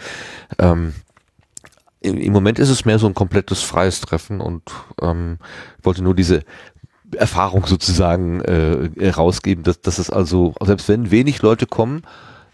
[0.59, 0.93] Ähm,
[2.01, 4.63] im Moment ist es mehr so ein komplettes freies Treffen und
[5.01, 5.38] ähm,
[5.77, 6.41] ich wollte nur diese
[7.15, 12.03] Erfahrung sozusagen äh, rausgeben, dass, dass es also, selbst wenn wenig Leute kommen,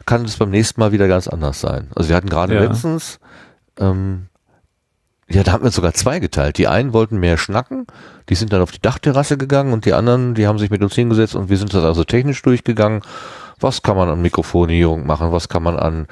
[0.06, 1.90] kann es beim nächsten Mal wieder ganz anders sein.
[1.96, 2.62] Also wir hatten gerade ja.
[2.62, 3.20] letztens,
[3.78, 4.28] ähm,
[5.30, 6.58] ja, da haben wir sogar zwei geteilt.
[6.58, 7.86] Die einen wollten mehr schnacken,
[8.30, 10.96] die sind dann auf die Dachterrasse gegangen und die anderen, die haben sich mit uns
[10.96, 13.02] hingesetzt und wir sind das also technisch durchgegangen.
[13.60, 15.32] Was kann man an Mikrofonierung machen?
[15.32, 16.08] Was kann man an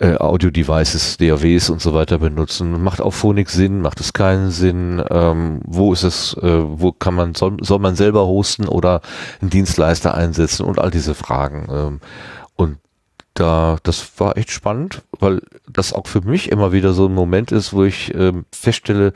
[0.00, 2.82] äh, Audio-Devices, DAWs und so weiter benutzen?
[2.82, 3.80] Macht auch Phonik Sinn?
[3.80, 5.02] Macht es keinen Sinn?
[5.10, 9.00] Ähm, wo ist es, äh, wo kann man, soll, soll man selber hosten oder
[9.40, 11.68] einen Dienstleister einsetzen und all diese Fragen?
[11.70, 12.00] Ähm,
[12.56, 12.78] und
[13.32, 17.50] da, das war echt spannend, weil das auch für mich immer wieder so ein Moment
[17.50, 19.12] ist, wo ich ähm, feststelle,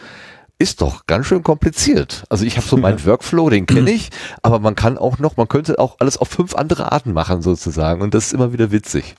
[0.58, 2.24] ist doch ganz schön kompliziert.
[2.28, 4.10] Also ich habe so meinen Workflow, den kenne ich,
[4.42, 8.02] aber man kann auch noch, man könnte auch alles auf fünf andere Arten machen sozusagen
[8.02, 9.14] und das ist immer wieder witzig.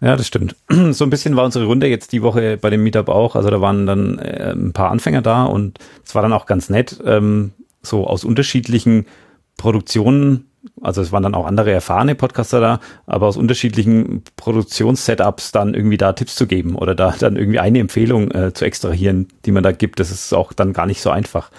[0.00, 0.56] Ja, das stimmt.
[0.92, 3.34] So ein bisschen war unsere Runde jetzt die Woche bei dem Meetup auch.
[3.34, 6.68] Also da waren dann äh, ein paar Anfänger da und es war dann auch ganz
[6.68, 7.52] nett, ähm,
[7.82, 9.06] so aus unterschiedlichen
[9.56, 10.46] Produktionen
[10.80, 15.96] also es waren dann auch andere erfahrene Podcaster da, aber aus unterschiedlichen Produktionssetups dann irgendwie
[15.96, 19.62] da Tipps zu geben oder da dann irgendwie eine Empfehlung äh, zu extrahieren, die man
[19.62, 20.00] da gibt.
[20.00, 21.50] Das ist auch dann gar nicht so einfach.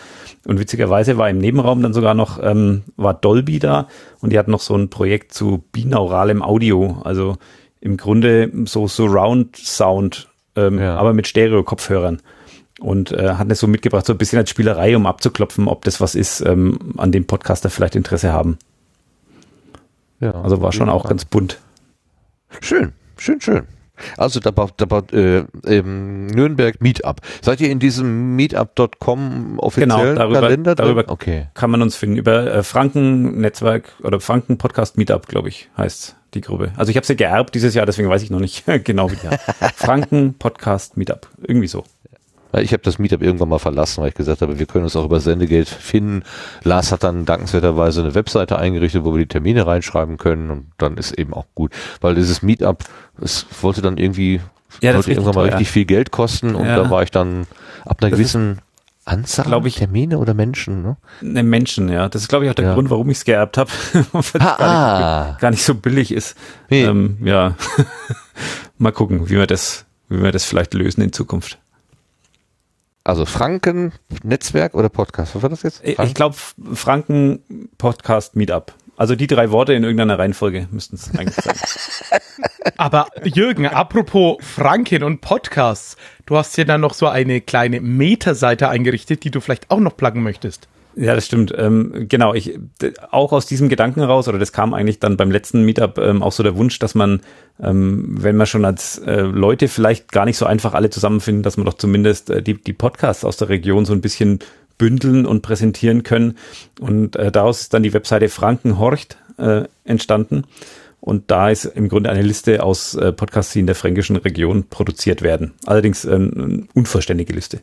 [0.45, 3.88] Und witzigerweise war im Nebenraum dann sogar noch, ähm, war Dolby da
[4.21, 7.38] und die hatten noch so ein Projekt zu binauralem Audio, also
[7.81, 10.95] im Grunde so Surround Sound, ähm, ja.
[10.95, 12.21] aber mit Stereo-Kopfhörern
[12.79, 15.99] und äh, hat es so mitgebracht, so ein bisschen als Spielerei, um abzuklopfen, ob das
[15.99, 18.57] was ist, ähm, an dem Podcaster vielleicht Interesse haben.
[20.19, 21.60] Ja, also war schon auch ganz bunt.
[22.61, 23.68] Schön, schön, schön.
[24.15, 27.22] Also da, da, äh, ähm, Nürnberg Meetup.
[27.41, 30.76] Seid ihr in diesem meetup.com offiziellen genau, darüber, Kalender?
[30.76, 31.48] Darüber okay.
[31.53, 32.18] kann man uns finden.
[32.18, 36.73] Über äh, Franken Netzwerk oder Franken Podcast Meetup, glaube ich, heißt die Gruppe.
[36.77, 39.30] Also ich habe sie geerbt dieses Jahr, deswegen weiß ich noch nicht genau wie die.
[39.76, 41.27] Franken Podcast Meetup.
[41.41, 41.84] Irgendwie so.
[42.53, 45.06] Ich habe das Meetup irgendwann mal verlassen, weil ich gesagt habe, wir können uns auch
[45.06, 46.24] über Sendegeld finden.
[46.64, 50.98] Lars hat dann dankenswerterweise eine Webseite eingerichtet, wo wir die Termine reinschreiben können und dann
[50.98, 51.72] ist eben auch gut.
[52.02, 52.84] Weil dieses Meetup,
[53.22, 54.41] es wollte dann irgendwie,
[54.82, 56.78] ja, wollte irgendwann mal richtig viel Geld kosten und ja.
[56.78, 57.48] da war ich dann
[57.86, 58.61] ab einer das gewissen
[59.07, 60.98] Anzahl glaube ich, Termine oder Menschen, ne?
[61.22, 62.10] Ne, Menschen, ja.
[62.10, 62.74] Das ist, glaube ich, auch der ja.
[62.74, 63.72] Grund, warum ich es geerbt habe.
[64.11, 65.38] Weil es gar, ah.
[65.40, 66.36] gar, nicht so billig ist.
[66.69, 66.84] Nee.
[66.84, 67.56] Ähm, ja.
[68.78, 71.57] mal gucken, wie wir das, wie wir das vielleicht lösen in Zukunft.
[73.07, 73.93] Also Franken
[74.23, 75.34] Netzwerk oder Podcast?
[75.34, 75.77] Was war das jetzt?
[75.77, 76.03] Franken?
[76.03, 76.35] Ich glaube
[76.73, 78.73] Franken Podcast Meetup.
[78.97, 81.55] Also die drei Worte in irgendeiner Reihenfolge müssten es eigentlich sein.
[82.77, 88.67] Aber Jürgen, apropos Franken und Podcasts, du hast ja dann noch so eine kleine Meta-Seite
[88.67, 90.67] eingerichtet, die du vielleicht auch noch pluggen möchtest.
[90.99, 91.53] Ja, das stimmt.
[91.56, 92.57] Ähm, genau, ich
[93.11, 96.32] auch aus diesem Gedanken heraus, oder das kam eigentlich dann beim letzten Meetup ähm, auch
[96.32, 97.22] so der Wunsch, dass man,
[97.61, 101.56] ähm, wenn man schon als äh, Leute vielleicht gar nicht so einfach alle zusammenfinden, dass
[101.56, 104.40] man doch zumindest äh, die, die Podcasts aus der Region so ein bisschen
[104.80, 106.36] bündeln und präsentieren können.
[106.80, 110.45] Und äh, daraus ist dann die Webseite Frankenhorcht äh, entstanden.
[110.99, 114.65] Und da ist im Grunde eine Liste aus äh, Podcasts, die in der fränkischen Region
[114.68, 115.53] produziert werden.
[115.68, 117.61] Allerdings äh, eine unvollständige Liste.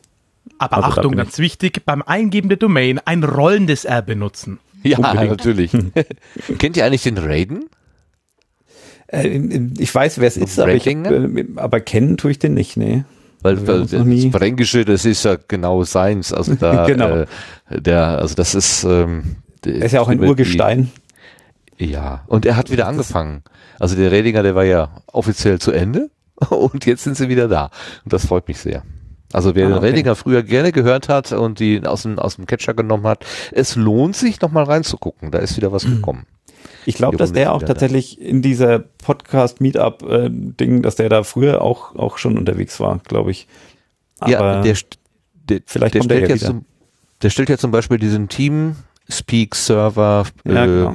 [0.57, 4.59] Aber also Achtung, ganz wichtig, beim Eingeben der Domain ein rollendes R benutzen.
[4.83, 5.31] Ja, Unbedingt.
[5.31, 5.71] natürlich.
[6.59, 7.65] Kennt ihr eigentlich den Raiden?
[9.07, 9.39] Äh,
[9.77, 13.03] ich weiß, wer es ist, aber, ich, äh, aber, kennen tue ich den nicht, nee.
[13.41, 16.33] Weil, weil das Fränkische, das ist ja genau seins.
[16.33, 17.17] Also da, genau.
[17.17, 17.25] Äh,
[17.69, 18.83] der, also das ist.
[18.83, 20.91] Ähm, er ist ja auch ein Urgestein.
[21.79, 23.43] Die, ja, und er hat wieder angefangen.
[23.79, 26.09] Also der Redinger, der war ja offiziell zu Ende
[26.49, 27.71] und jetzt sind sie wieder da.
[28.03, 28.83] Und das freut mich sehr.
[29.35, 29.79] Also wer ah, okay.
[29.79, 33.25] den Redinger früher gerne gehört hat und die aus dem, aus dem Catcher genommen hat,
[33.51, 35.31] es lohnt sich nochmal reinzugucken.
[35.31, 35.97] Da ist wieder was mhm.
[35.97, 36.25] gekommen.
[36.85, 42.17] Ich glaube, dass der auch tatsächlich in dieser Podcast-Meetup-Ding, dass der da früher auch, auch
[42.17, 43.49] schon unterwegs war, glaube ich.
[44.19, 44.77] Aber ja, der,
[45.49, 46.63] der vielleicht der stellt der ja zum,
[47.21, 48.77] der stellt ja zum Beispiel diesen Team
[49.09, 50.93] Speak Server ja, genau.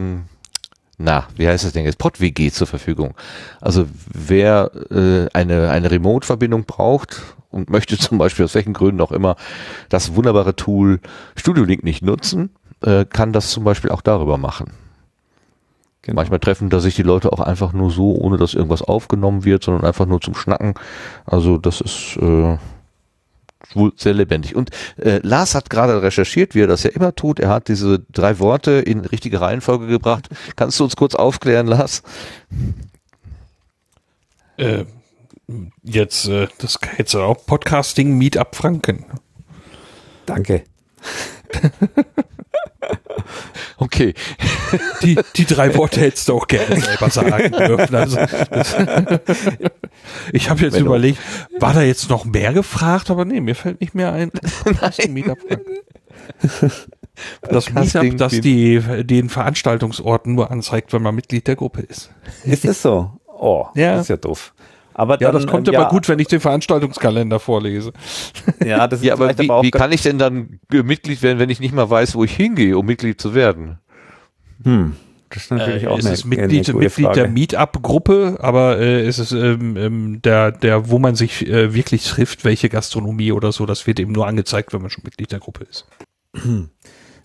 [1.01, 3.14] Na, wie heißt das denn jetzt, PodWG zur Verfügung.
[3.60, 9.12] Also wer äh, eine, eine Remote-Verbindung braucht und möchte zum Beispiel aus welchen Gründen auch
[9.12, 9.36] immer
[9.89, 11.01] das wunderbare Tool
[11.36, 12.51] Studio Link nicht nutzen,
[12.82, 14.72] äh, kann das zum Beispiel auch darüber machen.
[16.02, 16.16] Genau.
[16.16, 19.64] Manchmal treffen da sich die Leute auch einfach nur so, ohne dass irgendwas aufgenommen wird,
[19.64, 20.74] sondern einfach nur zum Schnacken.
[21.24, 22.59] Also das ist äh,
[23.74, 24.57] wohl sehr lebendig.
[24.57, 27.41] Und äh, Lars hat gerade recherchiert, wie er das ja immer tut.
[27.41, 30.28] Er hat diese drei Worte in richtige Reihenfolge gebracht.
[30.57, 32.03] Kannst du uns kurz aufklären, Lars?
[34.57, 34.85] Äh,
[35.82, 39.05] jetzt, äh, das jetzt auch Podcasting Meetup Franken.
[40.27, 40.65] Danke.
[43.77, 44.15] Okay.
[45.03, 47.95] Die, die drei Worte hättest du auch gerne selber sagen dürfen.
[47.95, 48.19] Also,
[50.33, 51.19] ich habe jetzt Wenn überlegt,
[51.59, 54.31] war da jetzt noch mehr gefragt, aber nee, mir fällt nicht mehr ein.
[57.43, 62.11] Das Meetup, das die, den Veranstaltungsorten nur anzeigt, wenn man Mitglied der Gruppe ist.
[62.45, 63.13] Ist das so?
[63.27, 63.93] Oh, ja.
[63.95, 64.55] das ist ja doof.
[64.95, 67.93] Aber dann, ja, das kommt ähm, ja, aber gut, wenn ich den Veranstaltungskalender vorlese.
[68.65, 71.49] Ja, das ist ja, aber wie, aber wie kann ich denn dann Mitglied werden, wenn
[71.49, 73.79] ich nicht mal weiß, wo ich hingehe, um Mitglied zu werden?
[74.65, 74.97] Hm,
[75.31, 79.07] Das ist natürlich äh, auch es eine, ist Mitglied, eine Mitglied der Meetup-Gruppe, aber äh,
[79.07, 83.52] es ist ähm, ähm, der, der, wo man sich äh, wirklich trifft, welche Gastronomie oder
[83.52, 85.86] so, das wird eben nur angezeigt, wenn man schon Mitglied der Gruppe ist.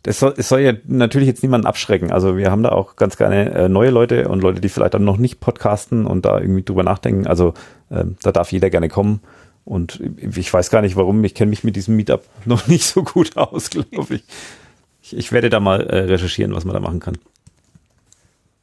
[0.06, 2.12] Das soll, es soll ja natürlich jetzt niemanden abschrecken.
[2.12, 5.04] Also wir haben da auch ganz gerne äh, neue Leute und Leute, die vielleicht dann
[5.04, 7.26] noch nicht podcasten und da irgendwie drüber nachdenken.
[7.26, 7.56] Also
[7.90, 9.22] äh, da darf jeder gerne kommen.
[9.64, 13.02] Und ich weiß gar nicht warum, ich kenne mich mit diesem Meetup noch nicht so
[13.02, 14.24] gut aus, glaube ich.
[15.02, 15.18] ich.
[15.18, 15.32] ich.
[15.32, 17.18] werde da mal äh, recherchieren, was man da machen kann.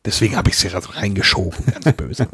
[0.04, 2.28] Deswegen habe ich es ja reingeschoben, ganz böse.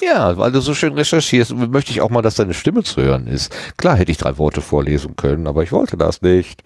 [0.00, 3.26] ja, weil du so schön recherchierst, möchte ich auch mal, dass deine Stimme zu hören
[3.26, 3.54] ist.
[3.76, 6.62] Klar hätte ich drei Worte vorlesen können, aber ich wollte das nicht.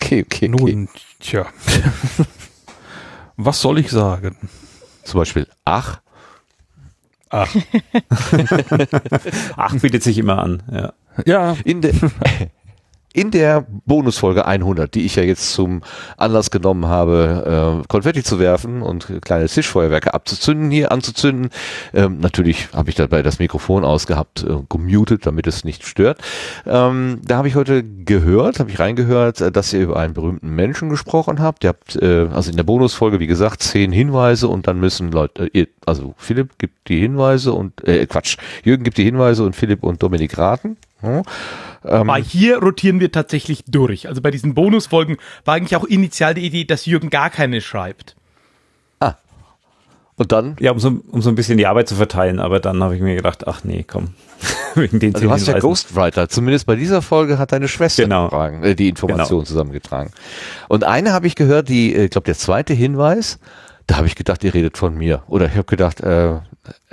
[0.00, 0.48] Okay, okay, okay.
[0.48, 0.88] Nun,
[1.20, 1.46] tja.
[3.36, 4.36] Was soll ich sagen?
[5.04, 6.00] Zum Beispiel, ach.
[7.30, 7.54] Ach.
[9.56, 10.92] ach bietet sich immer an, ja.
[11.24, 11.56] Ja.
[11.64, 11.92] In der,
[13.12, 15.82] in der Bonusfolge 100, die ich ja jetzt zum
[16.16, 21.50] Anlass genommen habe, äh, Konfetti zu werfen und kleine Tischfeuerwerke abzuzünden, hier anzuzünden.
[21.94, 26.20] Ähm, natürlich habe ich dabei das Mikrofon ausgehabt, äh, gemutet, damit es nicht stört.
[26.66, 30.50] Ähm, da habe ich heute gehört, habe ich reingehört, äh, dass ihr über einen berühmten
[30.50, 31.64] Menschen gesprochen habt.
[31.64, 35.46] Ihr habt äh, also in der Bonusfolge, wie gesagt, zehn Hinweise und dann müssen Leute,
[35.54, 39.82] äh, also Philipp gibt die Hinweise und äh, Quatsch, Jürgen gibt die Hinweise und Philipp
[39.82, 40.76] und Dominik raten.
[41.00, 41.22] Hm?
[41.84, 44.08] Ähm, hier rotieren wir tatsächlich durch.
[44.08, 48.16] Also bei diesen Bonusfolgen war eigentlich auch initial die Idee, dass Jürgen gar keine schreibt.
[49.00, 49.14] Ah.
[50.16, 50.56] Und dann?
[50.58, 52.40] Ja, um so, um so ein bisschen die Arbeit zu verteilen.
[52.40, 54.14] Aber dann habe ich mir gedacht, ach nee, komm.
[54.74, 56.28] Wegen den also du hast ja Ghostwriter.
[56.28, 58.28] Zumindest bei dieser Folge hat deine Schwester genau.
[58.62, 59.46] äh, die Information genau.
[59.46, 60.10] zusammengetragen.
[60.68, 63.38] Und eine habe ich gehört, die, äh, ich glaube, der zweite Hinweis,
[63.86, 65.22] da habe ich gedacht, ihr redet von mir.
[65.28, 66.40] Oder ich habe gedacht, äh,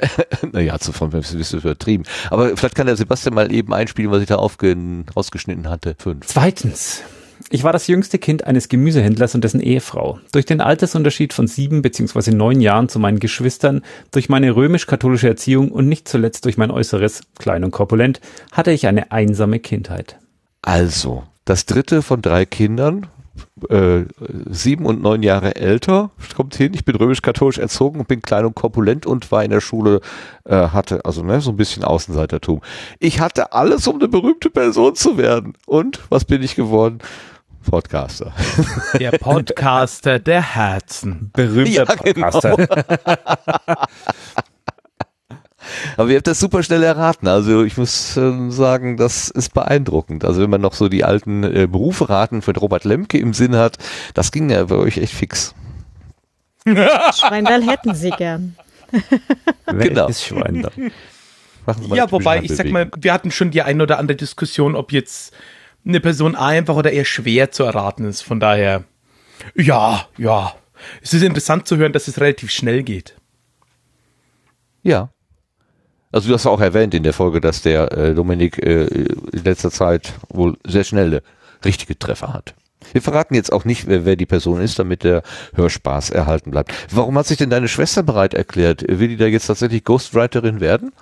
[0.51, 2.03] naja, zu von ist ein bisschen übertrieben.
[2.29, 5.95] Aber vielleicht kann der Sebastian mal eben einspielen, was ich da rausgeschnitten hatte.
[5.97, 6.27] Fünf.
[6.27, 7.01] Zweitens.
[7.49, 10.19] Ich war das jüngste Kind eines Gemüsehändlers und dessen Ehefrau.
[10.31, 12.31] Durch den Altersunterschied von sieben bzw.
[12.31, 13.81] neun Jahren zu meinen Geschwistern,
[14.11, 18.21] durch meine römisch-katholische Erziehung und nicht zuletzt durch mein Äußeres, klein und korpulent,
[18.51, 20.17] hatte ich eine einsame Kindheit.
[20.61, 23.07] Also, das dritte von drei Kindern
[23.69, 24.05] äh,
[24.49, 28.55] sieben und neun Jahre älter, kommt hin, ich bin römisch-katholisch erzogen und bin klein und
[28.55, 30.01] korpulent und war in der Schule,
[30.45, 32.61] äh, hatte also ne, so ein bisschen Außenseitertum.
[32.99, 35.53] Ich hatte alles, um eine berühmte Person zu werden.
[35.65, 36.99] Und was bin ich geworden?
[37.65, 38.31] Podcaster.
[38.99, 41.31] Der Podcaster der Herzen.
[41.33, 42.29] Berühmter ja, genau.
[42.29, 43.87] Podcaster.
[45.97, 47.27] Aber ihr habt das super schnell erraten.
[47.27, 50.25] Also ich muss äh, sagen, das ist beeindruckend.
[50.25, 53.55] Also wenn man noch so die alten äh, Berufe raten von Robert Lemke im Sinn
[53.55, 53.77] hat,
[54.13, 55.53] das ging ja bei euch echt fix.
[56.65, 58.55] Schweindal hätten sie gern.
[59.67, 60.07] genau.
[60.07, 60.71] Ist Schweindal.
[61.89, 65.33] Ja, wobei, ich sag mal, wir hatten schon die ein oder andere Diskussion, ob jetzt
[65.85, 68.21] eine Person einfach oder eher schwer zu erraten ist.
[68.21, 68.83] Von daher,
[69.55, 70.53] ja, ja.
[71.01, 73.15] Es ist interessant zu hören, dass es relativ schnell geht.
[74.83, 75.09] Ja.
[76.15, 79.69] Also du hast auch erwähnt in der Folge, dass der äh, Dominik äh, in letzter
[79.69, 81.21] Zeit wohl sehr schnelle
[81.65, 82.53] richtige Treffer hat.
[82.93, 85.23] Wir verraten jetzt auch nicht, wer, wer die Person ist, damit der
[85.55, 86.73] Hörspaß erhalten bleibt.
[86.89, 88.85] Warum hat sich denn deine Schwester bereit erklärt?
[88.87, 90.93] Will die da jetzt tatsächlich Ghostwriterin werden?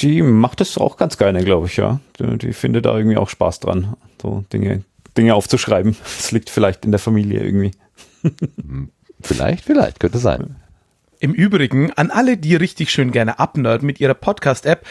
[0.00, 2.00] Die macht es auch ganz gerne, glaube ich, ja.
[2.18, 4.84] Die, die findet da irgendwie auch Spaß dran, so Dinge,
[5.16, 5.96] Dinge aufzuschreiben.
[6.18, 7.70] Das liegt vielleicht in der Familie irgendwie.
[9.22, 10.56] vielleicht, vielleicht, könnte sein.
[11.24, 14.86] Im Übrigen, an alle, die richtig schön gerne abnörden mit ihrer Podcast-App,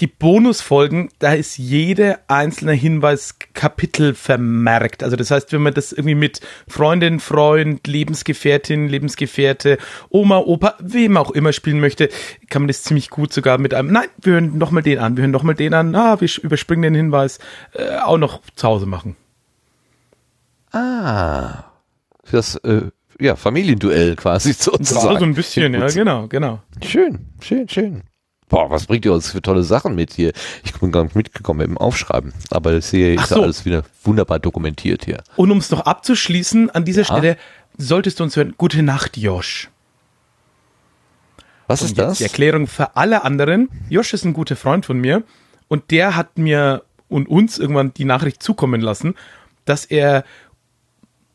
[0.00, 5.04] die Bonusfolgen, da ist jede einzelne Hinweis Kapitel vermerkt.
[5.04, 11.16] Also das heißt, wenn man das irgendwie mit Freundin, Freund, Lebensgefährtin, Lebensgefährte, Oma, Opa, wem
[11.16, 12.08] auch immer spielen möchte,
[12.48, 15.22] kann man das ziemlich gut sogar mit einem, nein, wir hören nochmal den an, wir
[15.22, 17.38] hören nochmal den an, ah, wir überspringen den Hinweis,
[17.74, 19.14] äh, auch noch zu Hause machen.
[20.72, 21.62] Ah,
[22.28, 22.90] das äh,
[23.20, 25.14] ja, Familienduell quasi sozusagen.
[25.14, 26.60] Ja, so ein bisschen, ja, genau, genau.
[26.84, 28.02] Schön, schön, schön.
[28.48, 30.32] Boah, was bringt ihr uns für tolle Sachen mit hier?
[30.64, 33.42] Ich bin gar nicht mitgekommen mit dem Aufschreiben, aber ich sehe, ist so.
[33.42, 35.22] alles wieder wunderbar dokumentiert hier.
[35.36, 37.04] Und um es noch abzuschließen, an dieser ja.
[37.04, 37.36] Stelle
[37.78, 38.54] solltest du uns hören.
[38.58, 39.70] Gute Nacht, Josh.
[41.68, 42.18] Was ist das?
[42.18, 43.68] Die Erklärung für alle anderen.
[43.88, 45.22] Josh ist ein guter Freund von mir
[45.68, 49.14] und der hat mir und uns irgendwann die Nachricht zukommen lassen,
[49.64, 50.24] dass er,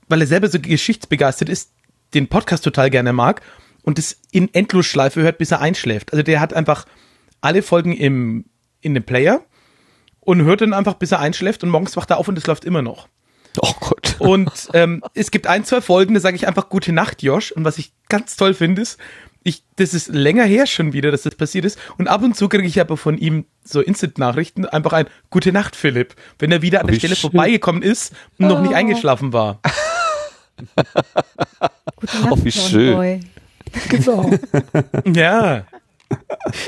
[0.07, 1.71] weil er selber so geschichtsbegeistert ist,
[2.13, 3.41] den Podcast total gerne mag
[3.83, 6.11] und es in Endlosschleife hört, bis er einschläft.
[6.11, 6.85] Also der hat einfach
[7.41, 8.45] alle Folgen im,
[8.81, 9.43] in dem Player
[10.19, 12.65] und hört dann einfach, bis er einschläft und morgens wacht er auf und es läuft
[12.65, 13.07] immer noch.
[13.61, 14.15] Oh Gott.
[14.19, 17.51] Und ähm, es gibt ein, zwei Folgen, da sage ich einfach Gute Nacht, Josh.
[17.51, 18.99] Und was ich ganz toll finde, ist,
[19.43, 21.79] ich, das ist länger her schon wieder, dass das passiert ist.
[21.97, 25.75] Und ab und zu kriege ich aber von ihm so Instant-Nachrichten, einfach ein Gute Nacht,
[25.75, 27.31] Philipp, wenn er wieder an der Stelle schön.
[27.31, 28.49] vorbeigekommen ist und oh.
[28.49, 28.75] noch nicht oh.
[28.75, 29.61] eingeschlafen war.
[30.57, 33.25] Gute Nacht, oh, wie schön.
[33.89, 34.29] Genau.
[35.13, 35.65] ja.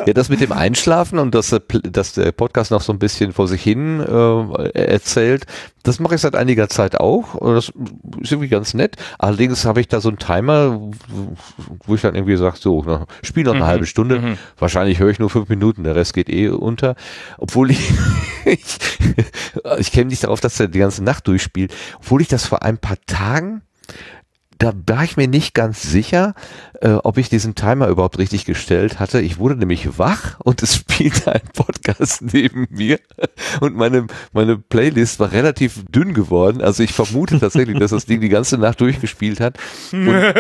[0.06, 3.48] Ja, das mit dem Einschlafen und dass, dass der Podcast noch so ein bisschen vor
[3.48, 5.46] sich hin äh, erzählt,
[5.84, 7.40] das mache ich seit einiger Zeit auch.
[7.40, 7.72] Das
[8.22, 8.96] ist irgendwie ganz nett.
[9.20, 10.82] Allerdings habe ich da so einen Timer,
[11.86, 13.68] wo ich dann irgendwie sage, so, na, spiel noch eine mhm.
[13.68, 14.20] halbe Stunde.
[14.20, 14.38] Mhm.
[14.58, 16.96] Wahrscheinlich höre ich nur fünf Minuten, der Rest geht eh unter.
[17.38, 17.92] Obwohl ich,
[18.46, 18.64] ich,
[19.78, 21.74] ich käme nicht darauf, dass er die ganze Nacht durchspielt.
[22.00, 23.62] Obwohl ich das vor ein paar Tagen
[24.60, 26.34] da war ich mir nicht ganz sicher,
[26.82, 29.22] äh, ob ich diesen Timer überhaupt richtig gestellt hatte.
[29.22, 33.00] Ich wurde nämlich wach und es spielte ein Podcast neben mir
[33.62, 36.62] und meine, meine Playlist war relativ dünn geworden.
[36.62, 39.58] Also ich vermute tatsächlich, dass das Ding die ganze Nacht durchgespielt hat.
[39.92, 40.10] Und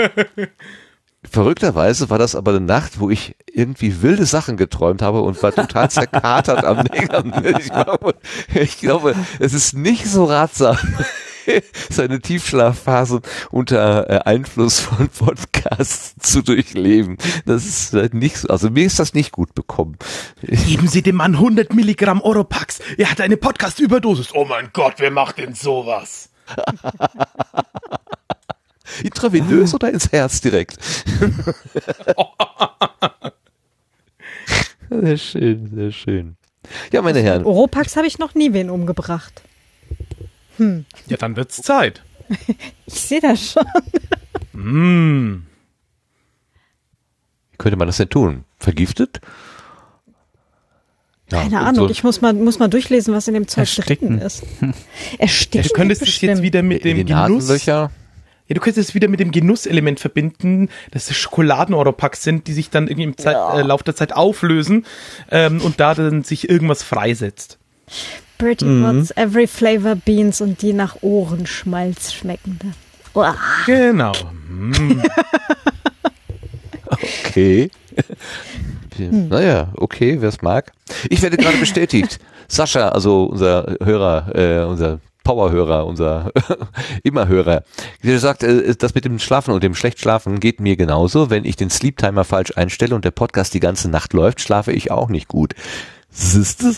[1.30, 5.52] Verrückterweise war das aber eine Nacht, wo ich irgendwie wilde Sachen geträumt habe und war
[5.52, 7.34] total zerkatert am Nägern.
[7.60, 8.16] Ich glaube,
[8.54, 10.78] ich glaube, es ist nicht so ratsam,
[11.90, 17.18] seine Tiefschlafphase unter äh, Einfluss von Podcasts zu durchleben.
[17.46, 19.98] Das ist halt nicht so, also mir ist das nicht gut bekommen.
[20.42, 22.80] Geben Sie dem Mann 100 Milligramm Oropax.
[22.98, 24.34] Er hat eine Podcast-Überdosis.
[24.34, 26.30] Oh mein Gott, wer macht denn sowas?
[29.04, 30.78] Intravenös oder ins Herz direkt?
[34.90, 36.38] sehr schön, sehr schön.
[36.92, 37.46] Ja, meine Herren.
[37.46, 39.42] Oropax habe ich noch nie wen umgebracht.
[40.58, 40.86] Hm.
[41.08, 42.04] Ja, dann wird's Zeit.
[42.86, 43.66] ich sehe das schon.
[44.54, 45.44] mm.
[47.52, 48.44] Wie könnte man das denn tun?
[48.60, 49.22] Vergiftet?
[51.32, 54.20] Ja, Keine Ahnung, so ich muss mal, muss mal durchlesen, was in dem Zeug drin
[54.20, 54.44] ist.
[55.18, 55.68] Ersticken.
[55.68, 57.66] Du könntest es jetzt wieder mit dem Genuss.
[57.66, 57.90] Ja,
[58.48, 62.88] du könntest es wieder mit dem Genusselement verbinden, dass es Schokoladen-Oropax sind, die sich dann
[62.88, 63.60] irgendwie im Zeit, ja.
[63.60, 64.86] äh, Lauf der Zeit auflösen
[65.30, 67.58] ähm, und da dann sich irgendwas freisetzt.
[68.38, 69.08] Pretty mhm.
[69.16, 72.74] Every Flavor Beans und die nach Ohrenschmalz schmeckende.
[73.14, 73.36] Uah.
[73.66, 74.14] Genau.
[74.48, 75.02] Mm.
[76.86, 77.72] okay.
[78.96, 79.28] Hm.
[79.30, 80.72] Naja, okay, wer es mag.
[81.10, 82.20] Ich werde gerade bestätigt.
[82.48, 86.32] Sascha, also unser Hörer, äh, unser Powerhörer, unser
[87.04, 87.64] Immerhörer,
[88.04, 91.30] der sagt, äh, das mit dem Schlafen und dem schlecht Schlafen geht mir genauso.
[91.30, 94.72] Wenn ich den Sleep Timer falsch einstelle und der Podcast die ganze Nacht läuft, schlafe
[94.72, 95.54] ich auch nicht gut.
[96.10, 96.74] Siehst du?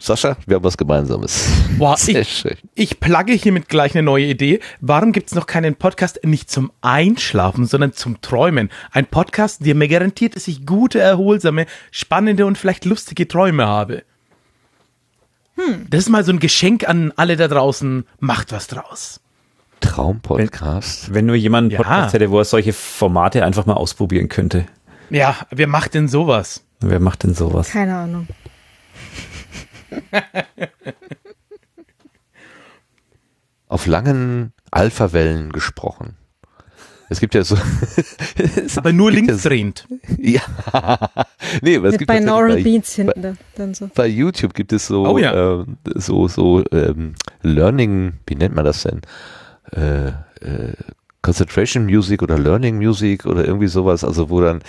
[0.00, 1.46] Sascha, wir haben was Gemeinsames.
[1.76, 2.56] Boah, Sehr ich, schön.
[2.74, 4.60] Ich plugge hiermit gleich eine neue Idee.
[4.80, 8.70] Warum gibt es noch keinen Podcast nicht zum Einschlafen, sondern zum Träumen?
[8.92, 14.02] Ein Podcast, der mir garantiert, dass ich gute, erholsame, spannende und vielleicht lustige Träume habe.
[15.56, 15.86] Hm.
[15.90, 18.06] Das ist mal so ein Geschenk an alle da draußen.
[18.20, 19.20] Macht was draus.
[19.80, 21.08] Traumpodcast.
[21.08, 22.20] Wenn, wenn nur jemand einen Podcast ja.
[22.20, 24.64] hätte, wo er solche Formate einfach mal ausprobieren könnte.
[25.10, 26.64] Ja, wer macht denn sowas?
[26.80, 27.68] Wer macht denn sowas?
[27.68, 28.26] Keine Ahnung.
[33.68, 36.16] Auf langen Alpha-Wellen gesprochen.
[37.10, 37.56] Es gibt ja so.
[38.76, 39.86] aber nur linksdrehend.
[40.18, 40.42] Ja.
[41.62, 43.90] nee, aber es gibt Binaural Beats hinten dann so.
[43.94, 45.60] Bei YouTube gibt es so, oh, ja.
[45.60, 49.00] äh, so, so ähm, Learning, wie nennt man das denn?
[49.72, 50.74] Äh, äh,
[51.22, 54.62] Concentration Music oder Learning Music oder irgendwie sowas, also wo dann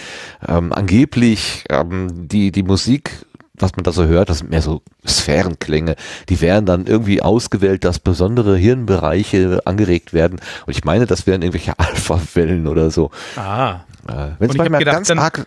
[0.47, 3.25] ähm, angeblich ähm, die, die Musik
[3.61, 5.95] was man da so hört, das sind mehr so Sphärenklänge.
[6.29, 10.39] Die werden dann irgendwie ausgewählt, dass besondere Hirnbereiche angeregt werden.
[10.65, 13.11] Und ich meine, das wären irgendwelche Alpha-Wellen oder so.
[13.35, 13.81] Ah.
[14.07, 15.45] Äh, Wenn es manchmal ganz arg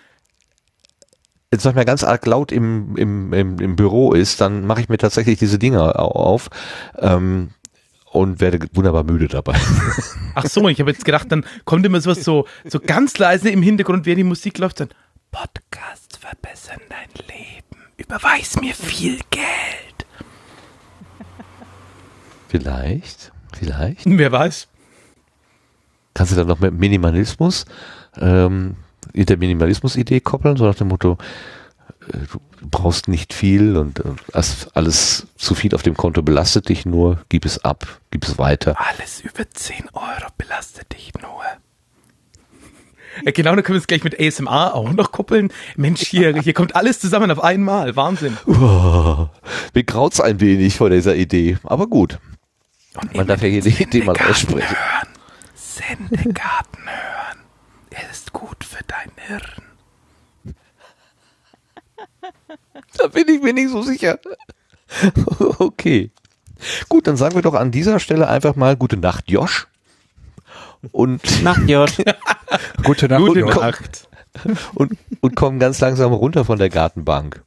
[1.50, 4.88] wenn es manchmal ganz arg laut im, im, im, im Büro ist, dann mache ich
[4.88, 6.50] mir tatsächlich diese Dinger auf.
[6.98, 7.50] Ähm,
[8.14, 9.54] und werde wunderbar müde dabei.
[10.34, 13.62] Ach so, ich habe jetzt gedacht, dann kommt immer sowas so, so ganz leise im
[13.62, 14.88] Hintergrund, während die Musik läuft, dann
[15.32, 17.63] Podcasts verbessern dein Leben.
[18.14, 20.06] Überweis mir viel Geld.
[22.46, 24.02] Vielleicht, vielleicht.
[24.04, 24.68] Wer weiß.
[26.14, 27.64] Kannst du dann noch mit Minimalismus,
[28.16, 28.76] ähm,
[29.12, 31.18] mit der Minimalismus-Idee koppeln, so nach dem Motto,
[32.06, 34.42] äh, du brauchst nicht viel und äh,
[34.74, 38.76] alles zu viel auf dem Konto belastet dich nur, gib es ab, gib es weiter.
[38.78, 41.42] Alles über 10 Euro belastet dich nur.
[43.24, 45.52] Äh, genau, dann können wir es gleich mit ASMR auch noch koppeln.
[45.76, 47.96] Mensch, hier, hier kommt alles zusammen auf einmal.
[47.96, 48.36] Wahnsinn.
[48.46, 49.28] Oh,
[49.74, 52.18] mir graut's ein wenig vor dieser Idee, aber gut.
[53.00, 54.76] Und Man darf ja hier die Idee mal aussprechen.
[54.76, 55.08] Hören.
[55.54, 57.38] Sendegarten hören.
[57.90, 59.64] Er ist gut für dein Hirn.
[62.96, 64.18] Da bin ich mir nicht so sicher.
[65.58, 66.10] Okay.
[66.88, 69.66] Gut, dann sagen wir doch an dieser Stelle einfach mal gute Nacht, Josh.
[70.92, 71.96] Und Nacht, Josh.
[72.84, 73.20] Gute Nacht.
[73.20, 74.08] Gute Nacht.
[74.74, 77.42] Und, und kommen ganz langsam runter von der Gartenbank.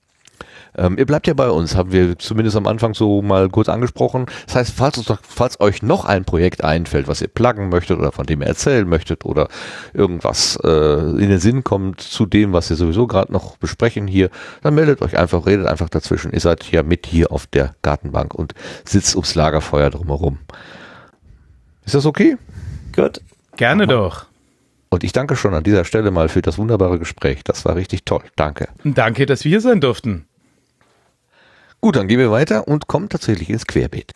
[0.77, 4.27] Ähm, ihr bleibt ja bei uns, haben wir zumindest am Anfang so mal kurz angesprochen.
[4.45, 8.11] Das heißt, falls, uns, falls euch noch ein Projekt einfällt, was ihr pluggen möchtet oder
[8.11, 9.47] von dem ihr erzählen möchtet oder
[9.93, 14.29] irgendwas äh, in den Sinn kommt zu dem, was wir sowieso gerade noch besprechen hier,
[14.61, 16.31] dann meldet euch einfach, redet einfach dazwischen.
[16.31, 18.53] Ihr seid ja mit hier auf der Gartenbank und
[18.85, 20.37] sitzt ums Lagerfeuer drumherum.
[21.85, 22.37] Ist das okay?
[22.97, 23.21] Gut.
[23.55, 24.25] Gerne doch.
[24.89, 27.43] Und ich danke schon an dieser Stelle mal für das wunderbare Gespräch.
[27.43, 28.23] Das war richtig toll.
[28.35, 28.69] Danke.
[28.83, 30.25] Danke, dass wir hier sein durften.
[31.79, 34.13] Gut, dann gehen wir weiter und kommen tatsächlich ins Querbeet.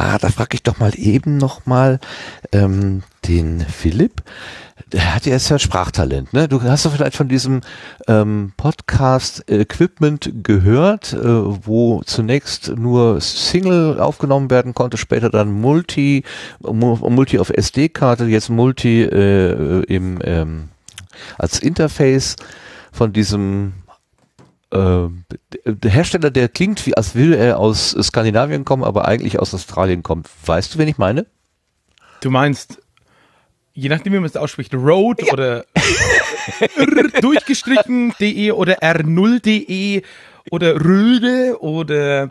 [0.00, 2.00] Ah, da frage ich doch mal eben noch mal
[2.52, 4.22] ähm, den Philipp
[4.92, 6.48] der hat ja jetzt ja Sprachtalent, ne?
[6.48, 7.60] Du hast doch vielleicht von diesem
[8.08, 16.24] ähm, Podcast Equipment gehört, äh, wo zunächst nur Single aufgenommen werden konnte, später dann Multi,
[16.60, 20.68] Multi auf SD-Karte, jetzt Multi äh, im ähm,
[21.38, 22.36] als Interface
[22.90, 23.74] von diesem
[24.72, 30.02] der Hersteller, der klingt wie, als will er aus Skandinavien kommen, aber eigentlich aus Australien
[30.02, 30.28] kommt.
[30.46, 31.26] Weißt du, wen ich meine?
[32.20, 32.78] Du meinst
[33.72, 35.32] je nachdem, wie man es ausspricht, Road ja.
[35.32, 35.64] oder
[37.20, 40.02] durchgestrichen.de oder R0.de
[40.50, 42.30] oder Röde oder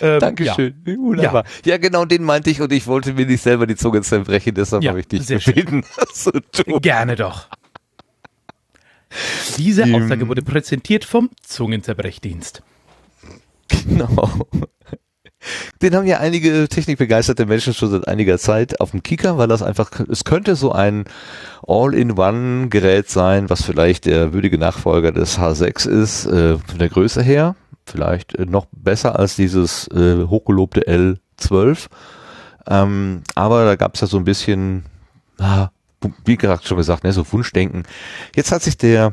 [0.00, 0.82] ähm, Dankeschön.
[0.86, 0.96] Ja.
[0.96, 1.44] Wunderbar.
[1.64, 1.72] Ja.
[1.72, 1.78] ja.
[1.78, 4.90] genau, den meinte ich und ich wollte mir nicht selber die Zunge zerbrechen, deshalb ja,
[4.90, 6.80] habe ich dich gebeten, das zu tun.
[6.80, 7.48] Gerne doch.
[9.56, 12.62] Diese Aussage wurde präsentiert vom Zungenzerbrechdienst.
[13.86, 14.46] Genau.
[15.82, 19.62] Den haben ja einige technikbegeisterte Menschen schon seit einiger Zeit auf dem Kika, weil das
[19.62, 21.04] einfach, es könnte so ein
[21.66, 27.54] All-in-One-Gerät sein, was vielleicht der würdige Nachfolger des H6 ist, äh, von der Größe her.
[27.86, 31.86] Vielleicht äh, noch besser als dieses äh, hochgelobte L12.
[32.66, 34.84] Ähm, aber da gab es ja so ein bisschen,
[35.38, 35.68] ah,
[36.24, 37.84] wie gerade schon gesagt, ne, so Wunschdenken.
[38.34, 39.12] Jetzt hat sich der,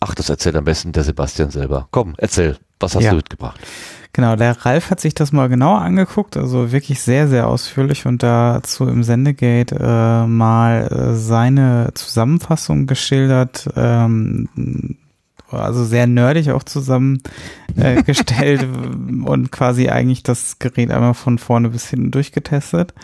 [0.00, 1.88] ach, das erzählt am besten der Sebastian selber.
[1.90, 3.10] Komm, erzähl, was hast ja.
[3.10, 3.60] du mitgebracht?
[4.12, 8.24] Genau, der Ralf hat sich das mal genauer angeguckt, also wirklich sehr, sehr ausführlich und
[8.24, 13.68] dazu im Sendegate äh, mal äh, seine Zusammenfassung geschildert.
[13.76, 14.48] Ähm,
[15.52, 18.66] also sehr nerdig auch zusammengestellt äh,
[19.24, 22.94] und quasi eigentlich das Gerät einmal von vorne bis hinten durchgetestet.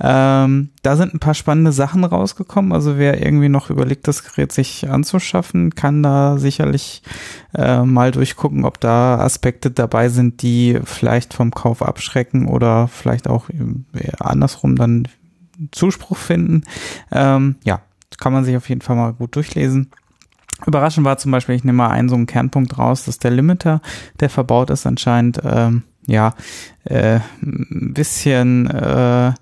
[0.00, 2.72] Ähm, da sind ein paar spannende Sachen rausgekommen.
[2.72, 7.02] Also wer irgendwie noch überlegt, das Gerät sich anzuschaffen, kann da sicherlich
[7.54, 13.28] äh, mal durchgucken, ob da Aspekte dabei sind, die vielleicht vom Kauf abschrecken oder vielleicht
[13.28, 15.08] auch äh, andersrum dann
[15.70, 16.64] Zuspruch finden.
[17.12, 17.80] Ähm, ja,
[18.18, 19.90] kann man sich auf jeden Fall mal gut durchlesen.
[20.66, 23.32] Überraschend war zum Beispiel, ich nehme mal einen so einen Kernpunkt raus, das ist der
[23.32, 23.80] Limiter,
[24.20, 26.34] der verbaut ist anscheinend, ähm, ja,
[26.84, 29.32] äh, bisschen äh,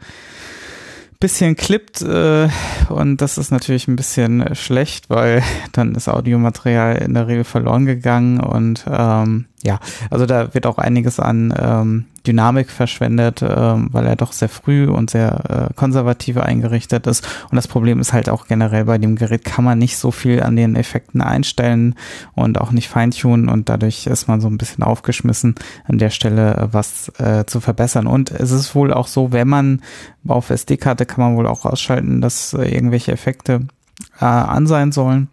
[1.21, 2.49] bisschen klippt äh,
[2.89, 5.43] und das ist natürlich ein bisschen schlecht, weil
[5.73, 9.79] dann ist Audiomaterial in der Regel verloren gegangen und ähm, ja,
[10.11, 14.89] also da wird auch einiges an ähm, Dynamik verschwendet, ähm, weil er doch sehr früh
[14.89, 17.27] und sehr äh, konservativ eingerichtet ist.
[17.51, 20.43] Und das Problem ist halt auch generell bei dem Gerät kann man nicht so viel
[20.43, 21.95] an den Effekten einstellen
[22.35, 26.55] und auch nicht feintunen und dadurch ist man so ein bisschen aufgeschmissen, an der Stelle
[26.57, 28.07] äh, was äh, zu verbessern.
[28.07, 29.83] Und es ist wohl auch so, wenn man
[30.27, 33.67] auf SD-Karte kann man wohl auch ausschalten, dass äh, irgendwelche Effekte
[34.21, 35.29] äh, an sein sollen.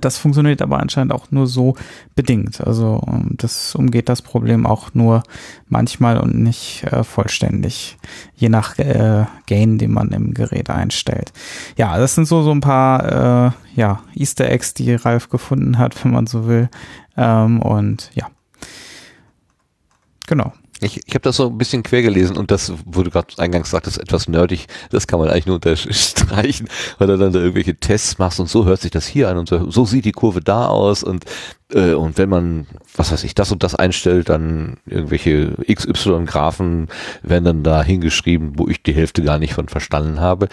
[0.00, 1.76] Das funktioniert aber anscheinend auch nur so
[2.16, 2.60] bedingt.
[2.60, 5.22] Also ähm, das umgeht das Problem auch nur
[5.68, 7.96] manchmal und nicht äh, vollständig,
[8.34, 11.32] je nach äh, Gain, den man im Gerät einstellt.
[11.76, 16.04] Ja, das sind so so ein paar äh, ja, Easter Eggs, die Ralf gefunden hat,
[16.04, 16.68] wenn man so will.
[17.16, 18.26] Ähm, und ja,
[20.26, 20.52] genau.
[20.80, 23.70] Ich, ich habe das so ein bisschen quer gelesen und das, wo du gerade eingangs
[23.70, 28.18] sagtest, etwas nerdig, das kann man eigentlich nur unterstreichen, weil du dann da irgendwelche Tests
[28.18, 30.66] machst und so hört sich das hier an und so, so sieht die Kurve da
[30.66, 31.24] aus und
[31.72, 36.88] äh, und wenn man, was weiß ich, das und das einstellt, dann irgendwelche XY-Graphen
[37.22, 40.48] werden dann da hingeschrieben, wo ich die Hälfte gar nicht von verstanden habe.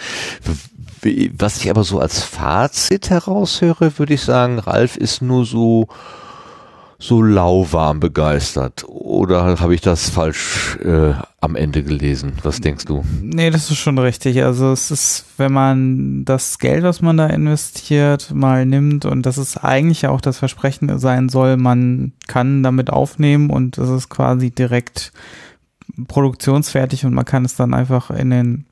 [1.36, 5.88] Was ich aber so als Fazit heraushöre, würde ich sagen, Ralf ist nur so
[6.98, 8.84] so lauwarm begeistert.
[8.88, 12.32] Oder habe ich das falsch äh, am Ende gelesen?
[12.42, 13.04] Was denkst du?
[13.20, 14.42] Nee, das ist schon richtig.
[14.42, 19.38] Also es ist, wenn man das Geld, was man da investiert, mal nimmt und das
[19.38, 24.50] ist eigentlich auch das Versprechen sein soll, man kann damit aufnehmen und es ist quasi
[24.50, 25.12] direkt
[26.08, 28.66] produktionsfertig und man kann es dann einfach in den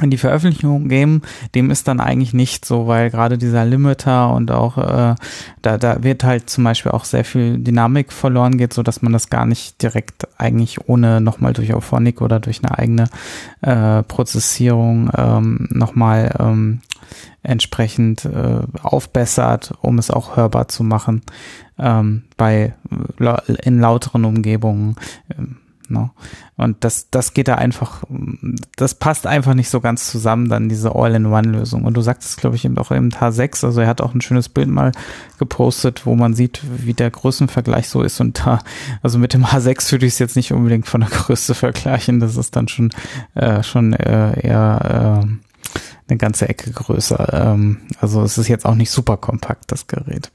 [0.00, 1.22] in die Veröffentlichung geben,
[1.54, 5.14] dem ist dann eigentlich nicht so, weil gerade dieser Limiter und auch äh,
[5.62, 9.12] da, da wird halt zum Beispiel auch sehr viel Dynamik verloren geht, so dass man
[9.12, 13.08] das gar nicht direkt eigentlich ohne nochmal durch Auphonic oder durch eine eigene
[13.62, 16.80] äh, Prozessierung ähm, nochmal ähm,
[17.42, 21.22] entsprechend äh, aufbessert, um es auch hörbar zu machen
[21.78, 22.74] ähm, bei
[23.62, 24.96] in lauteren Umgebungen.
[25.36, 25.56] Ähm,
[25.88, 26.10] No.
[26.56, 28.02] Und das, das geht da einfach,
[28.76, 31.84] das passt einfach nicht so ganz zusammen, dann diese All-in-One-Lösung.
[31.84, 34.48] Und du sagtest, glaube ich, eben auch im H6, also er hat auch ein schönes
[34.48, 34.92] Bild mal
[35.38, 38.20] gepostet, wo man sieht, wie der Größenvergleich so ist.
[38.20, 38.60] Und da,
[39.02, 42.20] also mit dem H6 würde ich es jetzt nicht unbedingt von der Größe vergleichen.
[42.20, 42.90] Das ist dann schon,
[43.34, 47.32] äh, schon äh, eher äh, eine ganze Ecke größer.
[47.32, 50.30] Ähm, also es ist jetzt auch nicht super kompakt, das Gerät.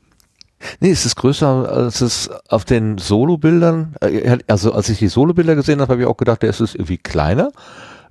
[0.80, 3.96] Nee, es ist größer als es auf den Solo-Bildern.
[4.02, 6.98] Äh, also als ich die Solo-Bilder gesehen habe, habe ich auch gedacht, der ist irgendwie
[6.98, 7.52] kleiner.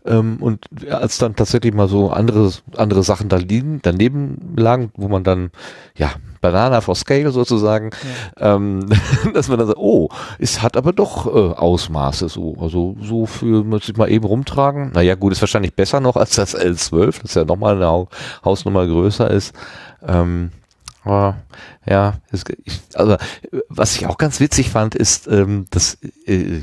[0.06, 5.08] Ähm, und als dann tatsächlich mal so andere, andere Sachen da liegen, daneben lagen, wo
[5.08, 5.50] man dann,
[5.94, 7.90] ja, Banana for Scale sozusagen,
[8.38, 8.54] ja.
[8.54, 8.88] ähm,
[9.34, 13.62] dass man dann sagt, oh, es hat aber doch äh, Ausmaße so, also so für,
[13.62, 14.92] muss ich mal eben rumtragen.
[14.92, 18.06] Naja, gut, ist wahrscheinlich besser noch als das L12, das ja nochmal eine
[18.42, 19.54] Hausnummer größer ist.
[20.06, 20.50] Ähm,
[21.04, 21.38] aber
[21.86, 23.16] ja, es, ich, also
[23.68, 26.62] was ich auch ganz witzig fand, ist, ähm, dass äh,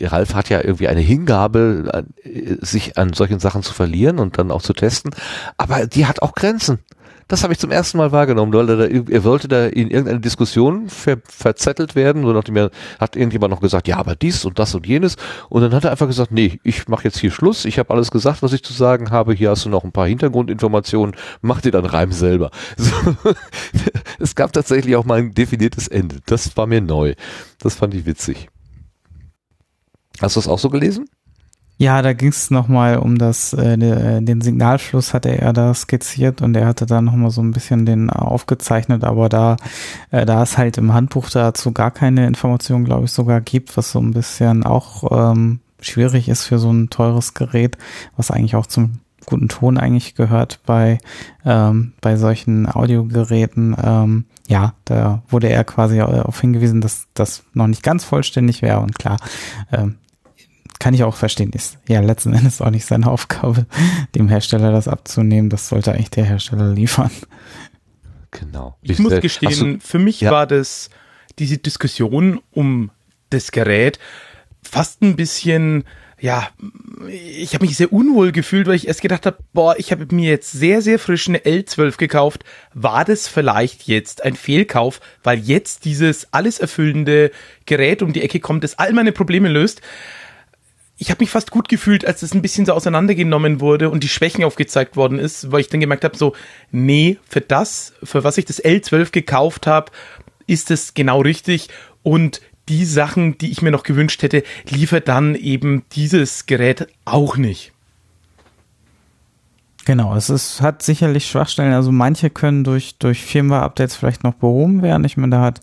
[0.00, 4.50] Ralf hat ja irgendwie eine Hingabe, äh, sich an solchen Sachen zu verlieren und dann
[4.50, 5.12] auch zu testen,
[5.56, 6.78] aber die hat auch Grenzen.
[7.28, 10.20] Das habe ich zum ersten Mal wahrgenommen, weil er, da, er wollte da in irgendeine
[10.20, 14.60] Diskussion ver, verzettelt werden, so nachdem er hat irgendjemand noch gesagt, ja, aber dies und
[14.60, 15.16] das und jenes
[15.48, 18.12] und dann hat er einfach gesagt, nee, ich mache jetzt hier Schluss, ich habe alles
[18.12, 21.72] gesagt, was ich zu sagen habe, hier hast du noch ein paar Hintergrundinformationen, mach dir
[21.72, 22.50] dann Reim selber.
[22.76, 22.92] So.
[24.20, 27.14] es gab tatsächlich auch mal ein definiertes Ende, das war mir neu,
[27.58, 28.48] das fand ich witzig.
[30.20, 31.08] Hast du das auch so gelesen?
[31.78, 36.56] Ja, da ging es nochmal um das, äh, den Signalfluss hatte er da skizziert und
[36.56, 39.56] er hatte da nochmal so ein bisschen den aufgezeichnet, aber da,
[40.10, 43.92] äh, da es halt im Handbuch dazu gar keine Information, glaube ich, sogar gibt, was
[43.92, 47.76] so ein bisschen auch ähm, schwierig ist für so ein teures Gerät,
[48.16, 50.98] was eigentlich auch zum guten Ton eigentlich gehört bei,
[51.44, 53.76] ähm, bei solchen Audiogeräten.
[53.82, 58.80] Ähm, ja, da wurde er quasi darauf hingewiesen, dass das noch nicht ganz vollständig wäre
[58.80, 59.18] und klar,
[59.72, 59.96] ähm,
[60.78, 63.66] kann ich auch verstehen, ist ja letzten Endes auch nicht seine Aufgabe,
[64.14, 65.50] dem Hersteller das abzunehmen.
[65.50, 67.10] Das sollte eigentlich der Hersteller liefern.
[68.30, 68.76] Genau.
[68.82, 70.30] Ich, ich muss äh, gestehen, du, für mich ja.
[70.30, 70.90] war das
[71.38, 72.90] diese Diskussion um
[73.30, 73.98] das Gerät
[74.62, 75.84] fast ein bisschen
[76.18, 76.48] ja,
[77.08, 80.30] ich habe mich sehr unwohl gefühlt, weil ich erst gedacht habe, boah, ich habe mir
[80.30, 82.44] jetzt sehr, sehr frisch eine L12 gekauft.
[82.72, 87.32] War das vielleicht jetzt ein Fehlkauf, weil jetzt dieses alles erfüllende
[87.66, 89.82] Gerät um die Ecke kommt, das all meine Probleme löst?
[90.98, 94.08] Ich habe mich fast gut gefühlt, als es ein bisschen so auseinandergenommen wurde und die
[94.08, 96.34] Schwächen aufgezeigt worden ist, weil ich dann gemerkt habe, so,
[96.70, 99.92] nee, für das, für was ich das L12 gekauft habe,
[100.46, 101.68] ist es genau richtig
[102.02, 107.36] und die Sachen, die ich mir noch gewünscht hätte, liefert dann eben dieses Gerät auch
[107.36, 107.72] nicht.
[109.86, 111.72] Genau, es ist, hat sicherlich Schwachstellen.
[111.72, 115.04] Also manche können durch, durch Firmware-Updates vielleicht noch behoben werden.
[115.04, 115.60] Ich meine, da hat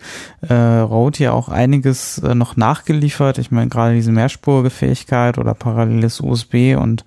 [0.48, 3.38] äh, Rode ja auch einiges äh, noch nachgeliefert.
[3.38, 7.04] Ich meine, gerade diese mehrspurige Fähigkeit oder paralleles USB und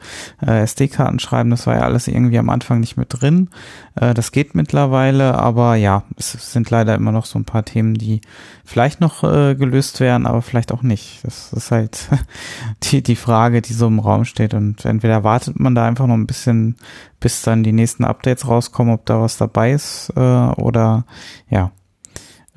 [0.47, 3.49] äh, SD-Karten schreiben, das war ja alles irgendwie am Anfang nicht mit drin.
[3.97, 7.95] Äh, das geht mittlerweile, aber ja, es sind leider immer noch so ein paar Themen,
[7.95, 8.21] die
[8.65, 11.25] vielleicht noch äh, gelöst werden, aber vielleicht auch nicht.
[11.25, 12.09] Das ist halt
[12.85, 14.55] die, die Frage, die so im Raum steht.
[14.55, 16.77] Und entweder wartet man da einfach noch ein bisschen,
[17.21, 21.05] bis dann die nächsten Updates rauskommen, ob da was dabei ist, äh, oder
[21.49, 21.73] ja,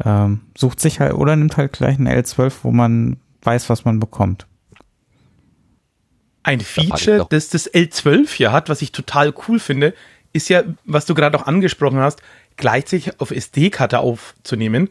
[0.03, 3.99] ähm, sucht sich halt oder nimmt halt gleich ein L12, wo man weiß, was man
[3.99, 4.45] bekommt.
[6.43, 9.93] Ein Feature, das das L12 hier hat, was ich total cool finde,
[10.33, 12.21] ist ja, was du gerade auch angesprochen hast,
[12.57, 14.89] gleichzeitig auf SD-Karte aufzunehmen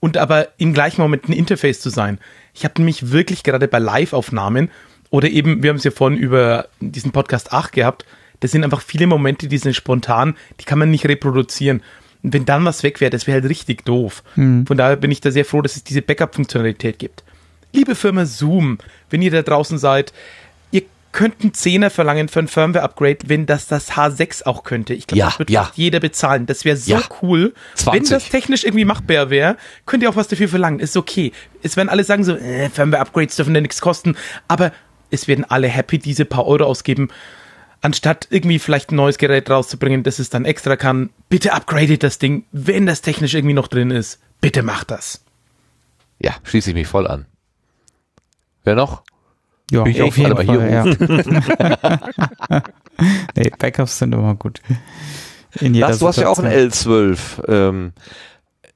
[0.00, 2.18] und aber im gleichen Moment ein Interface zu sein.
[2.54, 4.70] Ich habe nämlich wirklich gerade bei Live-Aufnahmen
[5.10, 8.04] oder eben, wir haben es ja vorhin über diesen Podcast 8 gehabt,
[8.40, 11.82] das sind einfach viele Momente, die sind spontan, die kann man nicht reproduzieren.
[12.22, 14.22] Und wenn dann was weg wäre, das wäre halt richtig doof.
[14.36, 14.66] Mhm.
[14.66, 17.22] Von daher bin ich da sehr froh, dass es diese Backup-Funktionalität gibt.
[17.72, 18.78] Liebe Firma Zoom,
[19.10, 20.12] wenn ihr da draußen seid,
[21.12, 24.94] könnten Zehner verlangen für ein Firmware-Upgrade, wenn das das H6 auch könnte.
[24.94, 25.70] Ich glaube, ja, das wird ja.
[25.74, 26.46] jeder bezahlen.
[26.46, 27.02] Das wäre so ja.
[27.22, 27.54] cool.
[27.74, 27.92] 20.
[27.92, 29.56] Wenn das technisch irgendwie machbar wäre,
[29.86, 30.78] könnt ihr auch was dafür verlangen.
[30.78, 31.32] Ist okay.
[31.62, 34.16] Es werden alle sagen so, äh, Firmware-Upgrades dürfen ja nichts kosten.
[34.46, 34.72] Aber
[35.10, 37.08] es werden alle happy, diese paar Euro ausgeben.
[37.82, 42.18] Anstatt irgendwie vielleicht ein neues Gerät rauszubringen, das es dann extra kann, bitte upgradet das
[42.18, 44.20] Ding, wenn das technisch irgendwie noch drin ist.
[44.40, 45.24] Bitte macht das.
[46.18, 47.26] Ja, schließe ich mich voll an.
[48.64, 49.02] Wer noch?
[49.70, 50.84] Ja, Bin ich auf jeden Fall, ja.
[53.36, 54.60] nee, Backups sind immer gut.
[55.60, 57.18] In jeder das, du hast ja auch ein L12.
[57.48, 57.92] Ähm,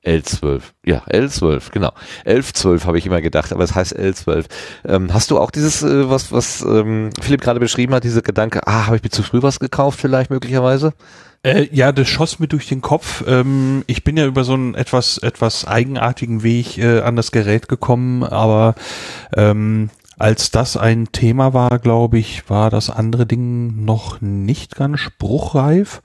[0.05, 1.93] L12, ja, L12, genau.
[2.25, 4.45] 11, 12 habe ich immer gedacht, aber es heißt L12.
[4.85, 8.67] Ähm, hast du auch dieses, äh, was, was ähm, Philipp gerade beschrieben hat, diese Gedanke,
[8.67, 10.93] ah, habe ich mir zu früh was gekauft vielleicht möglicherweise?
[11.43, 13.25] Äh, ja, das schoss mir durch den Kopf.
[13.27, 17.69] Ähm, ich bin ja über so einen etwas, etwas eigenartigen Weg äh, an das Gerät
[17.69, 18.75] gekommen, aber
[19.35, 25.01] ähm, als das ein Thema war, glaube ich, war das andere Ding noch nicht ganz
[25.01, 26.03] spruchreif.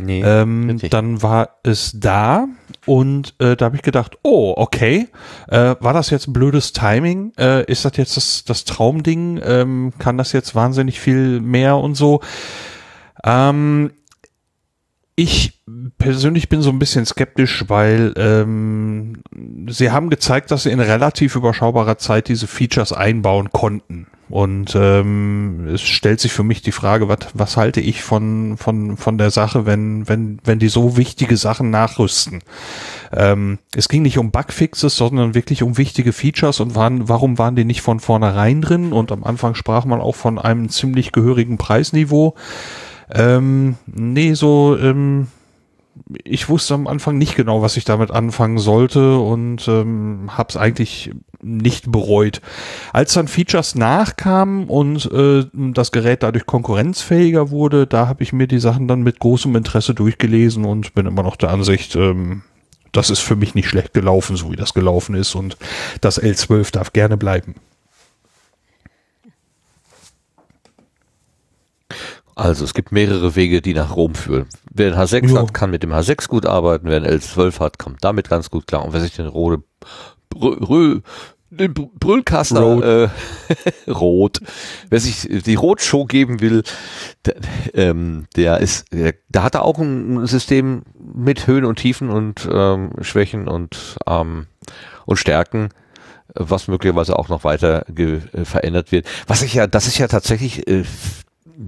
[0.00, 2.46] Nee, ähm, dann war es da
[2.86, 5.08] und äh, da habe ich gedacht, oh, okay,
[5.48, 7.32] äh, war das jetzt ein blödes Timing?
[7.38, 9.40] Äh, ist das jetzt das, das Traumding?
[9.44, 12.20] Ähm, kann das jetzt wahnsinnig viel mehr und so?
[13.24, 13.92] Ähm,
[15.14, 15.60] ich
[15.98, 19.22] persönlich bin so ein bisschen skeptisch, weil ähm,
[19.68, 24.06] sie haben gezeigt, dass sie in relativ überschaubarer Zeit diese Features einbauen konnten.
[24.30, 28.96] Und ähm, es stellt sich für mich die Frage, was, was halte ich von, von,
[28.96, 32.42] von der Sache, wenn, wenn, wenn die so wichtige Sachen nachrüsten.
[33.12, 37.56] Ähm, es ging nicht um Bugfixes, sondern wirklich um wichtige Features und waren, warum waren
[37.56, 38.94] die nicht von vornherein drin?
[38.94, 42.34] Und am Anfang sprach man auch von einem ziemlich gehörigen Preisniveau.
[43.14, 45.28] Ähm, nee, so, ähm,
[46.24, 50.56] ich wusste am Anfang nicht genau, was ich damit anfangen sollte und ähm, habe es
[50.56, 51.10] eigentlich
[51.42, 52.40] nicht bereut.
[52.92, 58.46] Als dann Features nachkamen und äh, das Gerät dadurch konkurrenzfähiger wurde, da habe ich mir
[58.46, 62.42] die Sachen dann mit großem Interesse durchgelesen und bin immer noch der Ansicht, ähm,
[62.92, 65.56] das ist für mich nicht schlecht gelaufen, so wie das gelaufen ist und
[66.00, 67.54] das L12 darf gerne bleiben.
[72.34, 74.46] Also es gibt mehrere Wege, die nach Rom führen.
[74.70, 75.38] Wer ein H6 jo.
[75.38, 76.88] hat, kann mit dem H6 gut arbeiten.
[76.88, 78.84] Wer ein L12 hat, kommt damit ganz gut klar.
[78.84, 79.62] Und wer sich den rote
[80.30, 81.02] Brüll,
[81.50, 84.40] den Brüllkaster äh, rot,
[84.88, 86.62] wer sich die Rotshow geben will,
[87.26, 87.34] der,
[87.74, 92.48] ähm, der ist, der, da hat er auch ein System mit Höhen und Tiefen und
[92.50, 94.46] ähm, Schwächen und ähm,
[95.04, 95.68] und Stärken
[96.34, 97.84] was möglicherweise auch noch weiter
[98.44, 99.06] verändert wird.
[99.26, 100.84] Was ich ja, das ist ja tatsächlich äh,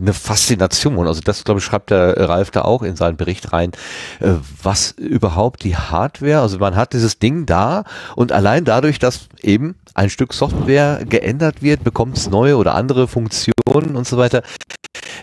[0.01, 1.07] eine Faszination.
[1.07, 3.73] Also das, glaube ich, schreibt der Ralf da auch in seinen Bericht rein,
[4.21, 7.85] äh, was überhaupt die Hardware, also man hat dieses Ding da
[8.17, 13.09] und allein dadurch, dass eben ein Stück Software geändert wird, bekommt es neue oder andere
[13.09, 14.43] Funktionen und so weiter.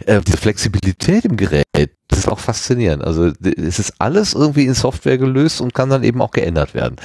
[0.05, 1.65] Äh, diese Flexibilität im Gerät,
[2.07, 3.03] das ist auch faszinierend.
[3.03, 6.95] Also es ist alles irgendwie in Software gelöst und kann dann eben auch geändert werden.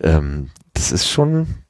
[0.00, 1.61] Ähm, das ist schon äh,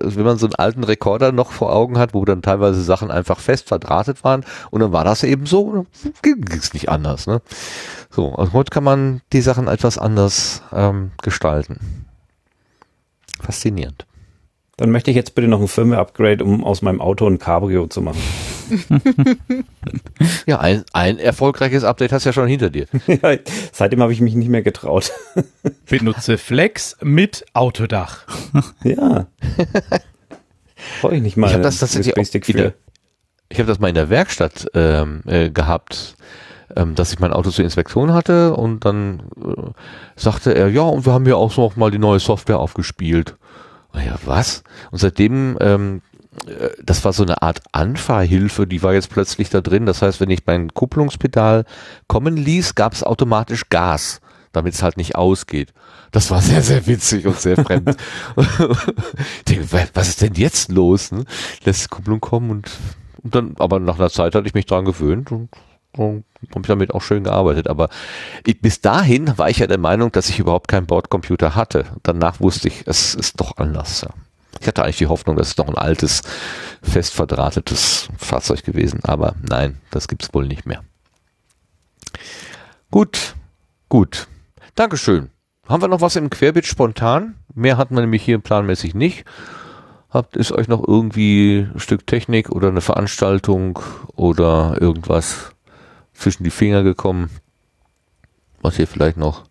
[0.00, 3.38] wenn man so einen alten Rekorder noch vor Augen hat, wo dann teilweise Sachen einfach
[3.38, 5.86] fest verdrahtet waren und dann war das eben so,
[6.22, 7.26] ging es nicht anders.
[7.26, 7.40] Ne?
[8.10, 12.06] So, und heute kann man die Sachen etwas anders ähm, gestalten.
[13.40, 14.06] Faszinierend.
[14.76, 18.02] Dann möchte ich jetzt bitte noch ein Firmware-Upgrade, um aus meinem Auto ein Cabrio zu
[18.02, 18.20] machen.
[20.46, 22.86] ja, ein, ein erfolgreiches Update hast du ja schon hinter dir.
[23.06, 23.36] ja,
[23.72, 25.12] seitdem habe ich mich nicht mehr getraut.
[25.88, 28.26] Benutze Flex mit Autodach.
[28.84, 29.26] ja.
[31.00, 31.48] Freue ich nicht mal.
[31.48, 32.74] Ich habe das tatsächlich auch wieder,
[33.48, 36.16] ich habe das mal in der Werkstatt ähm, äh, gehabt,
[36.74, 39.70] ähm, dass ich mein Auto zur Inspektion hatte und dann äh,
[40.16, 43.36] sagte er, ja, und wir haben ja auch noch mal die neue Software aufgespielt.
[43.92, 44.64] Naja, was?
[44.90, 46.11] Und seitdem ähm, äh,
[46.82, 49.86] das war so eine Art Anfahrhilfe, die war jetzt plötzlich da drin.
[49.86, 51.64] Das heißt, wenn ich mein Kupplungspedal
[52.08, 54.20] kommen ließ, gab es automatisch Gas,
[54.52, 55.72] damit es halt nicht ausgeht.
[56.10, 57.96] Das war sehr, sehr witzig und sehr fremd.
[58.36, 61.12] ich denke, was ist denn jetzt los?
[61.12, 61.24] Ne?
[61.64, 62.70] Lässt die Kupplung kommen und,
[63.22, 65.50] und dann, aber nach einer Zeit hatte ich mich dran gewöhnt und
[65.98, 67.68] und habe ich damit auch schön gearbeitet.
[67.68, 67.90] Aber
[68.46, 71.84] ich, bis dahin war ich ja der Meinung, dass ich überhaupt keinen Bordcomputer hatte.
[72.02, 74.00] Danach wusste ich, es ist doch anders.
[74.00, 74.08] Ja.
[74.60, 76.22] Ich hatte eigentlich die Hoffnung, dass es noch ein altes,
[76.82, 79.00] fest verdrahtetes Fahrzeug gewesen.
[79.04, 80.82] Aber nein, das gibt's wohl nicht mehr.
[82.90, 83.34] Gut,
[83.88, 84.28] gut.
[84.74, 85.30] Dankeschön.
[85.68, 87.36] Haben wir noch was im Querbit spontan?
[87.54, 89.24] Mehr hatten wir nämlich hier planmäßig nicht.
[90.10, 93.78] Habt, ist euch noch irgendwie ein Stück Technik oder eine Veranstaltung
[94.14, 95.52] oder irgendwas
[96.12, 97.30] zwischen die Finger gekommen,
[98.60, 99.44] was hier vielleicht noch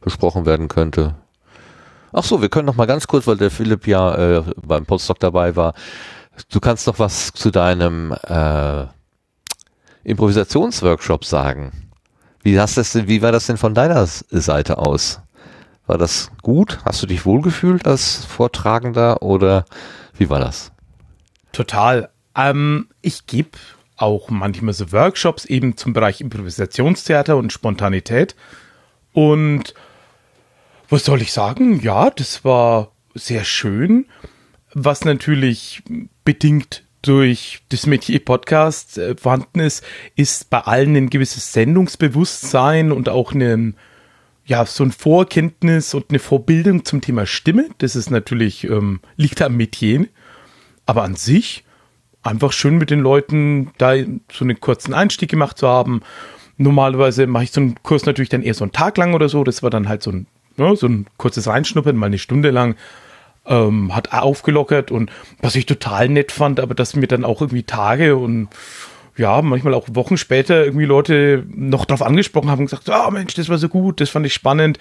[0.00, 1.14] besprochen werden könnte?
[2.12, 5.18] Ach so, wir können noch mal ganz kurz, weil der Philipp ja äh, beim Postdoc
[5.20, 5.74] dabei war.
[6.50, 8.86] Du kannst noch was zu deinem äh,
[10.04, 11.90] Improvisationsworkshop sagen.
[12.42, 15.20] Wie hast das denn, wie war das denn von deiner Seite aus?
[15.86, 16.78] War das gut?
[16.84, 19.64] Hast du dich wohlgefühlt als Vortragender oder
[20.16, 20.72] wie war das?
[21.52, 22.10] Total.
[22.34, 23.50] Ähm, ich gebe
[23.96, 28.34] auch manchmal so Workshops eben zum Bereich Improvisationstheater und Spontanität
[29.12, 29.74] und
[30.90, 31.80] was soll ich sagen?
[31.80, 34.06] Ja, das war sehr schön,
[34.74, 35.82] was natürlich
[36.24, 39.84] bedingt durch das Metier Podcast äh, vorhanden ist,
[40.16, 43.72] ist bei allen ein gewisses Sendungsbewusstsein und auch eine,
[44.44, 47.68] ja, so ein Vorkenntnis und eine Vorbildung zum Thema Stimme.
[47.78, 50.08] Das ist natürlich, ähm, liegt am Metier.
[50.84, 51.64] Aber an sich
[52.22, 53.94] einfach schön mit den Leuten da
[54.30, 56.02] so einen kurzen Einstieg gemacht zu haben.
[56.58, 59.44] Normalerweise mache ich so einen Kurs natürlich dann eher so einen Tag lang oder so.
[59.44, 62.76] Das war dann halt so ein, ne, so ein kurzes Reinschnuppern, mal eine Stunde lang
[63.46, 67.62] ähm, hat aufgelockert und was ich total nett fand, aber dass mir dann auch irgendwie
[67.62, 68.48] Tage und
[69.16, 73.10] ja, manchmal auch Wochen später irgendwie Leute noch drauf angesprochen haben und gesagt, ah oh,
[73.10, 74.78] Mensch, das war so gut, das fand ich spannend.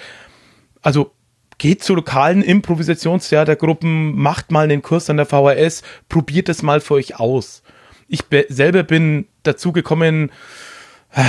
[0.81, 1.11] Also
[1.57, 6.93] geht zu lokalen Improvisationstheatergruppen, macht mal einen Kurs an der VHS, probiert das mal für
[6.95, 7.63] euch aus.
[8.07, 10.31] Ich be selber bin dazu gekommen,
[11.13, 11.23] äh,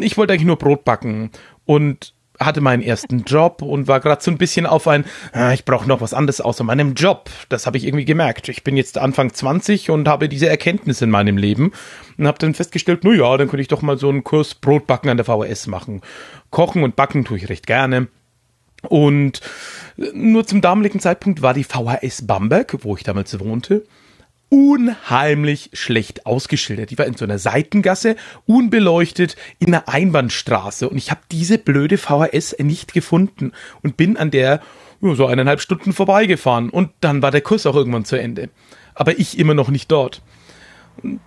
[0.00, 1.30] ich wollte eigentlich nur Brot backen
[1.66, 5.64] und hatte meinen ersten Job und war gerade so ein bisschen auf ein, äh, ich
[5.64, 7.30] brauche noch was anderes außer meinem Job.
[7.48, 8.48] Das habe ich irgendwie gemerkt.
[8.48, 11.72] Ich bin jetzt Anfang 20 und habe diese Erkenntnis in meinem Leben
[12.18, 15.10] und habe dann festgestellt, na ja, dann könnte ich doch mal so einen Kurs Brotbacken
[15.10, 16.02] an der VHS machen.
[16.50, 18.08] Kochen und backen tue ich recht gerne.
[18.82, 19.40] Und
[20.12, 23.84] nur zum damaligen Zeitpunkt war die VHS Bamberg, wo ich damals wohnte,
[24.48, 26.90] unheimlich schlecht ausgeschildert.
[26.90, 28.16] Die war in so einer Seitengasse,
[28.46, 30.88] unbeleuchtet, in einer Einbahnstraße.
[30.88, 33.52] Und ich habe diese blöde VHS nicht gefunden
[33.82, 34.60] und bin an der
[35.00, 36.70] so eineinhalb Stunden vorbeigefahren.
[36.70, 38.48] Und dann war der Kurs auch irgendwann zu Ende.
[38.94, 40.22] Aber ich immer noch nicht dort.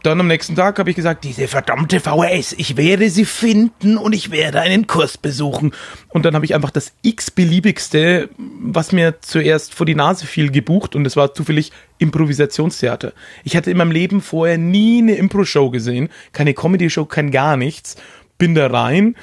[0.03, 4.13] Dann am nächsten Tag habe ich gesagt, diese verdammte VHS, ich werde sie finden und
[4.13, 5.73] ich werde einen Kurs besuchen.
[6.09, 10.95] Und dann habe ich einfach das x-beliebigste, was mir zuerst vor die Nase fiel, gebucht
[10.95, 13.13] und es war zufällig Improvisationstheater.
[13.43, 17.95] Ich hatte in meinem Leben vorher nie eine Impro-Show gesehen, keine Comedy-Show, kein gar nichts.
[18.39, 19.15] Bin da rein,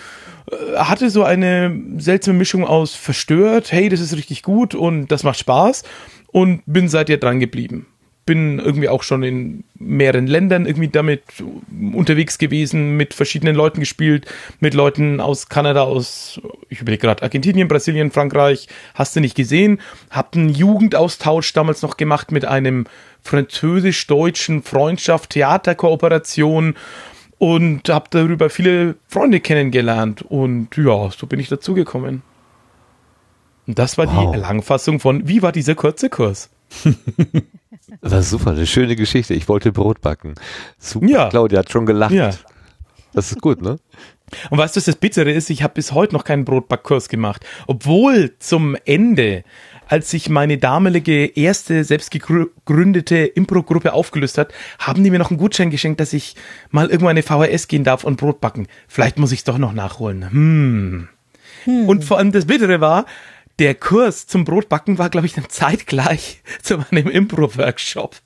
[0.51, 5.25] äh, hatte so eine seltsame Mischung aus verstört, hey, das ist richtig gut und das
[5.25, 5.83] macht Spaß
[6.29, 7.87] und bin seither dran geblieben
[8.27, 11.23] bin irgendwie auch schon in mehreren Ländern irgendwie damit
[11.95, 14.27] unterwegs gewesen, mit verschiedenen Leuten gespielt,
[14.59, 19.81] mit Leuten aus Kanada, aus, ich überlege gerade, Argentinien, Brasilien, Frankreich, hast du nicht gesehen.
[20.11, 22.87] Hab einen Jugendaustausch damals noch gemacht mit einem
[23.23, 26.75] französisch-deutschen Freundschaft, Theaterkooperation
[27.39, 32.23] und habe darüber viele Freunde kennengelernt und ja, so bin ich dazugekommen.
[33.69, 34.33] Und das war wow.
[34.33, 36.51] die Langfassung von, wie war dieser kurze Kurs?
[38.01, 39.35] Das war super, eine schöne Geschichte.
[39.35, 40.35] Ich wollte Brot backen.
[40.79, 41.29] Super, ja.
[41.29, 42.13] Claudia hat schon gelacht.
[42.13, 42.31] Ja.
[43.13, 43.79] Das ist gut, ne?
[44.51, 45.51] Und weißt du, was das Bittere ist?
[45.51, 47.47] Ich habe bis heute noch keinen Brotbackkurs gemacht.
[47.67, 49.45] Obwohl zum Ende,
[49.89, 55.39] als sich meine damalige erste selbst gegründete Impro-Gruppe aufgelöst hat, haben die mir noch einen
[55.39, 56.35] Gutschein geschenkt, dass ich
[56.71, 58.67] mal irgendwo eine VHS gehen darf und Brot backen.
[58.89, 60.29] Vielleicht muss ich es doch noch nachholen.
[60.31, 61.09] Hm.
[61.65, 61.89] hm.
[61.89, 63.07] Und vor allem das Bittere war,
[63.59, 68.17] der Kurs zum Brotbacken war, glaube ich, dann zeitgleich zu meinem Impro-Workshop.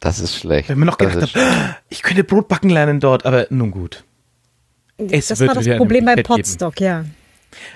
[0.00, 0.68] Das ist schlecht.
[0.68, 4.04] Wenn man noch gedacht hat, ich könnte Brotbacken lernen dort, aber nun gut.
[4.98, 7.04] Es das war das Problem bei Podstock, ja.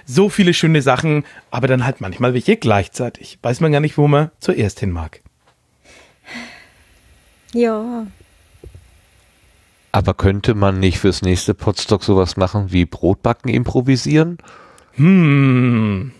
[0.06, 3.38] So viele schöne Sachen, aber dann halt manchmal welche gleichzeitig.
[3.42, 5.20] Weiß man gar nicht, wo man zuerst hin mag.
[7.52, 8.06] Ja.
[9.92, 14.38] Aber könnte man nicht fürs nächste Podstock sowas machen wie Brotbacken improvisieren?
[14.96, 16.12] Hm.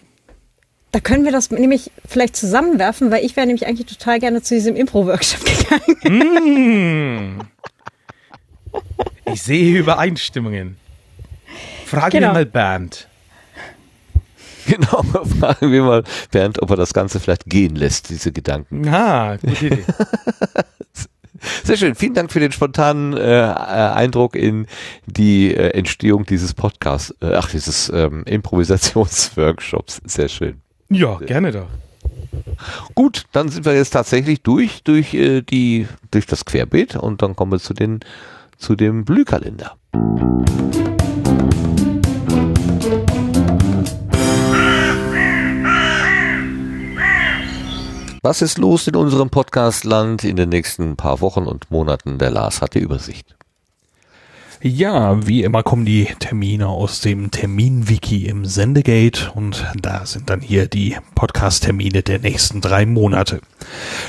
[0.92, 4.54] Da können wir das nämlich vielleicht zusammenwerfen, weil ich wäre nämlich eigentlich total gerne zu
[4.54, 6.00] diesem Impro-Workshop gegangen.
[6.02, 7.40] Hm.
[9.26, 10.76] Ich sehe Übereinstimmungen.
[11.84, 12.28] Fragen genau.
[12.28, 13.08] wir mal Bernd.
[14.66, 15.02] Genau,
[15.40, 18.88] fragen wir mal Bernd, ob er das Ganze vielleicht gehen lässt, diese Gedanken.
[18.88, 19.84] Ah, gute Idee.
[21.64, 21.94] Sehr schön.
[21.94, 24.66] Vielen Dank für den spontanen äh, äh, Eindruck in
[25.06, 30.00] die äh, Entstehung dieses Podcasts, äh, ach, dieses ähm, Improvisationsworkshops.
[30.04, 30.60] Sehr schön.
[30.88, 31.68] Ja, gerne doch.
[32.94, 37.36] Gut, dann sind wir jetzt tatsächlich durch, durch äh, die, durch das Querbeet und dann
[37.36, 38.00] kommen wir zu den,
[38.56, 39.76] zu dem Blühkalender.
[48.28, 52.18] Was ist los in unserem Podcastland in den nächsten paar Wochen und Monaten?
[52.18, 53.36] Der Lars hat die Übersicht.
[54.60, 60.40] Ja, wie immer kommen die Termine aus dem Termin-Wiki im Sendegate und da sind dann
[60.40, 63.40] hier die Podcast-Termine der nächsten drei Monate.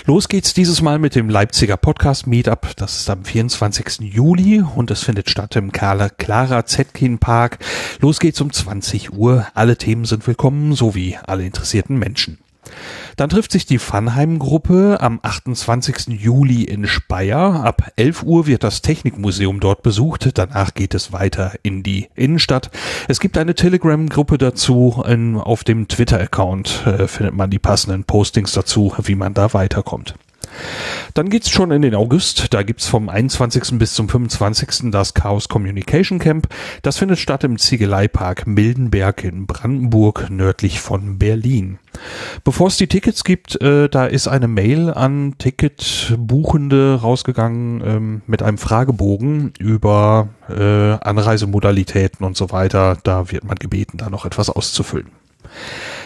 [0.08, 2.76] Los geht's dieses Mal mit dem Leipziger Podcast Meetup.
[2.76, 4.00] Das ist am 24.
[4.00, 7.60] Juli und es findet statt im Clara Zetkin Park.
[8.00, 9.46] Los geht's um 20 Uhr.
[9.54, 12.40] Alle Themen sind willkommen sowie alle interessierten Menschen.
[13.16, 16.20] Dann trifft sich die Funheim-Gruppe am 28.
[16.20, 17.64] Juli in Speyer.
[17.64, 20.38] Ab 11 Uhr wird das Technikmuseum dort besucht.
[20.38, 22.70] Danach geht es weiter in die Innenstadt.
[23.08, 25.04] Es gibt eine Telegram-Gruppe dazu.
[25.08, 30.16] In, auf dem Twitter-Account äh, findet man die passenden Postings dazu, wie man da weiterkommt.
[31.18, 32.54] Dann geht's schon in den August.
[32.54, 33.80] Da gibt's vom 21.
[33.80, 34.92] bis zum 25.
[34.92, 36.48] das Chaos Communication Camp.
[36.84, 41.80] Das findet statt im Ziegeleipark Mildenberg in Brandenburg, nördlich von Berlin.
[42.44, 48.44] Bevor es die Tickets gibt, äh, da ist eine Mail an Ticketbuchende rausgegangen ähm, mit
[48.44, 52.96] einem Fragebogen über äh, Anreisemodalitäten und so weiter.
[53.02, 55.10] Da wird man gebeten, da noch etwas auszufüllen.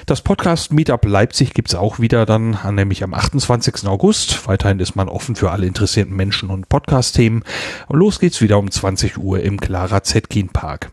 [0.05, 3.87] Das Podcast Meetup Leipzig gibt's auch wieder dann, nämlich am 28.
[3.87, 4.47] August.
[4.47, 7.43] Weiterhin ist man offen für alle interessierten Menschen und Podcast-Themen.
[7.89, 10.91] Los geht's wieder um 20 Uhr im Clara Zetkin Park.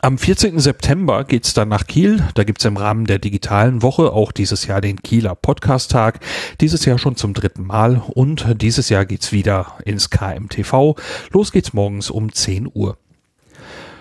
[0.00, 0.58] Am 14.
[0.60, 2.24] September geht's dann nach Kiel.
[2.34, 6.20] Da gibt's im Rahmen der digitalen Woche auch dieses Jahr den Kieler Podcast-Tag.
[6.62, 10.96] Dieses Jahr schon zum dritten Mal und dieses Jahr geht's wieder ins KMTV.
[11.32, 12.96] Los geht's morgens um 10 Uhr.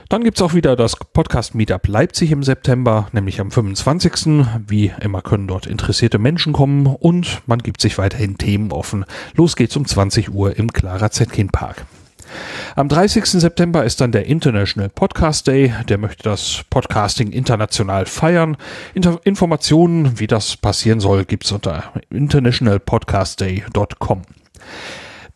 [0.10, 4.48] Dann gibt's auch wieder das Podcast Meetup Leipzig im September, nämlich am 25.
[4.68, 9.06] Wie immer können dort interessierte Menschen kommen und man gibt sich weiterhin Themen offen.
[9.36, 11.86] Los geht's um 20 Uhr im Clara Zetkin Park.
[12.76, 13.26] Am 30.
[13.26, 15.76] September ist dann der International Podcast Day.
[15.88, 18.58] Der möchte das Podcasting international feiern.
[18.96, 24.24] Inter Informationen, wie das passieren soll, gibt's unter internationalpodcastday.com.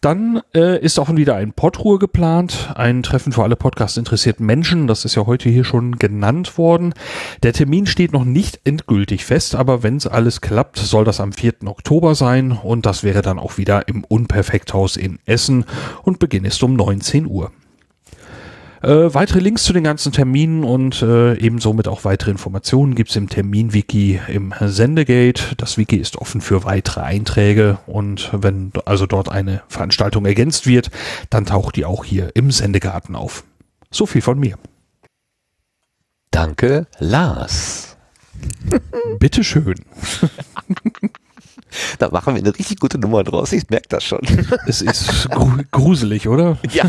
[0.04, 4.86] Dann äh, ist auch wieder ein Podruhe geplant, ein Treffen für alle Podcast-interessierten Menschen.
[4.86, 6.94] Das ist ja heute hier schon genannt worden.
[7.42, 11.32] Der Termin steht noch nicht endgültig fest, aber wenn es alles klappt, soll das am
[11.32, 11.54] 4.
[11.68, 15.64] Oktober sein und das wäre dann auch wieder im Unperfekthaus in Essen
[16.02, 17.54] und Beginn ist um 19 Uhr.
[18.84, 23.16] Äh, weitere Links zu den ganzen Terminen und äh, ebenso mit auch weitere Informationen gibt's
[23.16, 25.56] im Termin-Wiki im Sendegate.
[25.56, 30.92] Das Wiki ist offen für weitere Einträge und wenn also dort eine Veranstaltung ergänzt wird,
[31.30, 33.46] dann taucht die auch hier im Sendegarten auf.
[33.90, 34.58] So viel von mir.
[36.32, 37.96] Danke, Lars.
[39.18, 39.76] Bitteschön.
[42.00, 43.52] Da machen wir eine richtig gute Nummer draus.
[43.52, 44.20] Ich merke das schon.
[44.68, 45.30] Es ist
[45.72, 46.58] gruselig, oder?
[46.72, 46.86] Ja.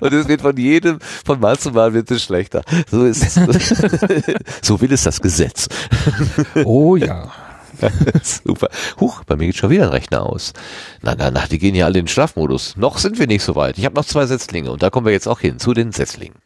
[0.00, 2.62] Und es wird von jedem, von Mal zu Mal wird es schlechter.
[2.90, 3.74] So ist es.
[4.62, 5.68] So will es das Gesetz.
[6.64, 7.32] Oh ja.
[8.22, 8.68] Super.
[9.00, 10.52] Huch, bei mir geht schon wieder ein Rechner aus.
[11.02, 12.76] Na, na, na, die gehen ja alle in den Schlafmodus.
[12.76, 13.78] Noch sind wir nicht so weit.
[13.78, 16.36] Ich habe noch zwei Setzlinge und da kommen wir jetzt auch hin, zu den Setzlingen.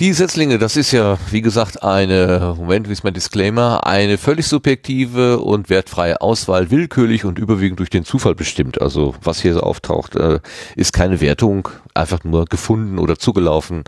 [0.00, 4.46] Die Setzlinge, das ist ja, wie gesagt, eine, Moment, wie ist mein Disclaimer, eine völlig
[4.46, 8.80] subjektive und wertfreie Auswahl, willkürlich und überwiegend durch den Zufall bestimmt.
[8.80, 10.40] Also was hier so auftaucht, äh,
[10.74, 13.84] ist keine Wertung, einfach nur gefunden oder zugelaufen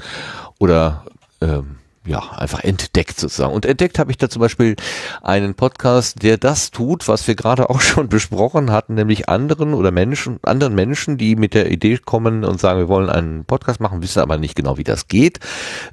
[0.59, 1.07] oder
[1.41, 3.53] ähm, ja, einfach entdeckt sozusagen.
[3.53, 4.75] Und entdeckt habe ich da zum Beispiel
[5.23, 9.93] einen Podcast, der das tut, was wir gerade auch schon besprochen hatten, nämlich anderen oder
[9.93, 14.03] Menschen, anderen Menschen, die mit der Idee kommen und sagen, wir wollen einen Podcast machen,
[14.03, 15.39] wissen aber nicht genau, wie das geht,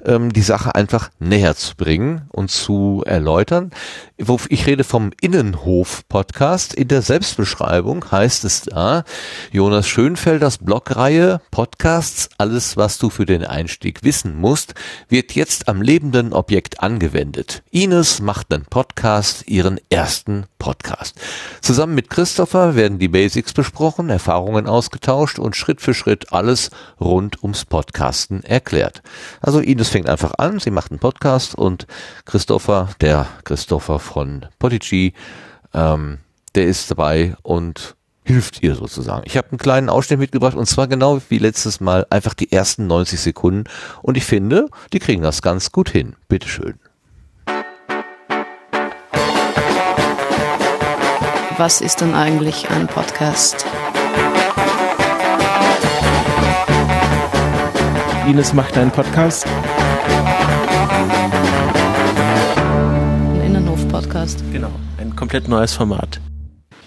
[0.04, 3.70] ähm, die Sache einfach näher zu bringen und zu erläutern.
[4.48, 6.74] Ich rede vom Innenhof-Podcast.
[6.74, 9.04] In der Selbstbeschreibung heißt es da,
[9.52, 14.74] Jonas Schönfelders Blogreihe Podcasts, alles was du für den Einstieg wissen musst,
[15.08, 17.62] wird jetzt am Leben lebenden Objekt angewendet.
[17.70, 21.14] Ines macht einen Podcast, ihren ersten Podcast.
[21.60, 27.42] Zusammen mit Christopher werden die Basics besprochen, Erfahrungen ausgetauscht und Schritt für Schritt alles rund
[27.42, 29.02] ums Podcasten erklärt.
[29.40, 31.86] Also Ines fängt einfach an, sie macht einen Podcast und
[32.24, 35.14] Christopher, der Christopher von Podigy,
[35.72, 36.18] ähm,
[36.54, 39.22] der ist dabei und hilft ihr sozusagen.
[39.24, 42.86] Ich habe einen kleinen Ausschnitt mitgebracht und zwar genau wie letztes Mal einfach die ersten
[42.86, 43.64] 90 Sekunden
[44.02, 46.16] und ich finde, die kriegen das ganz gut hin.
[46.28, 46.74] Bitteschön.
[51.56, 53.66] Was ist denn eigentlich ein Podcast?
[58.26, 59.46] Ines macht einen Podcast.
[64.00, 64.42] Innenhof-Podcast.
[64.52, 66.20] Genau, ein komplett neues Format.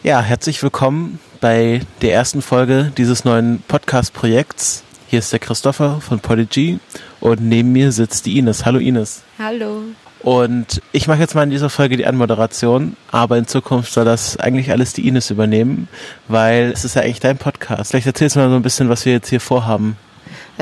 [0.01, 4.83] Ja, herzlich willkommen bei der ersten Folge dieses neuen Podcast-Projekts.
[5.07, 6.79] Hier ist der Christopher von Podigy
[7.19, 8.65] und neben mir sitzt die Ines.
[8.65, 9.23] Hallo Ines.
[9.37, 9.83] Hallo.
[10.21, 14.37] Und ich mache jetzt mal in dieser Folge die Anmoderation, aber in Zukunft soll das
[14.37, 15.89] eigentlich alles die Ines übernehmen,
[16.27, 17.91] weil es ist ja eigentlich dein Podcast.
[17.91, 19.97] Vielleicht erzählst du mal so ein bisschen, was wir jetzt hier vorhaben.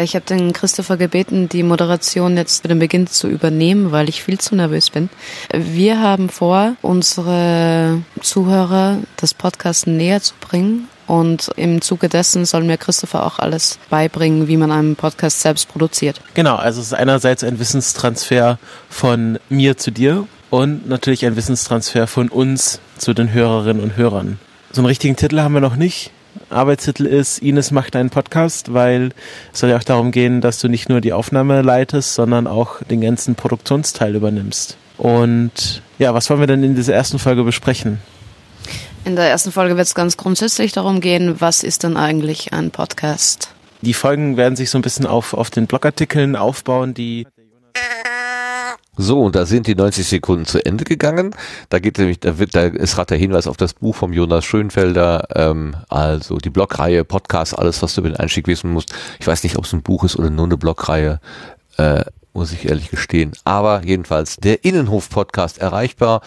[0.01, 4.23] Ich habe den Christopher gebeten, die Moderation jetzt für den Beginn zu übernehmen, weil ich
[4.23, 5.09] viel zu nervös bin.
[5.53, 12.63] Wir haben vor, unsere Zuhörer das Podcasten näher zu bringen Und im Zuge dessen soll
[12.63, 16.21] mir Christopher auch alles beibringen, wie man einen Podcast selbst produziert.
[16.35, 22.07] Genau, also es ist einerseits ein Wissenstransfer von mir zu dir und natürlich ein Wissenstransfer
[22.07, 24.39] von uns zu den Hörerinnen und Hörern.
[24.71, 26.11] So einen richtigen Titel haben wir noch nicht.
[26.49, 29.11] Arbeitstitel ist Ines macht einen Podcast, weil
[29.53, 32.83] es soll ja auch darum gehen, dass du nicht nur die Aufnahme leitest, sondern auch
[32.83, 34.77] den ganzen Produktionsteil übernimmst.
[34.97, 37.99] Und ja, was wollen wir denn in dieser ersten Folge besprechen?
[39.03, 42.69] In der ersten Folge wird es ganz grundsätzlich darum gehen, was ist denn eigentlich ein
[42.69, 43.49] Podcast?
[43.81, 47.25] Die Folgen werden sich so ein bisschen auf, auf den Blogartikeln aufbauen, die
[48.97, 51.35] so, und da sind die 90 Sekunden zu Ende gegangen.
[51.69, 54.45] Da geht nämlich, da wird, da ist gerade der Hinweis auf das Buch vom Jonas
[54.45, 58.93] Schönfelder, ähm, also die Blogreihe, Podcast, alles, was du über den Einstieg wissen musst.
[59.19, 61.19] Ich weiß nicht, ob es ein Buch ist oder nur eine Blogreihe,
[61.77, 63.33] äh, muss ich ehrlich gestehen.
[63.43, 66.21] Aber jedenfalls der Innenhof-Podcast erreichbar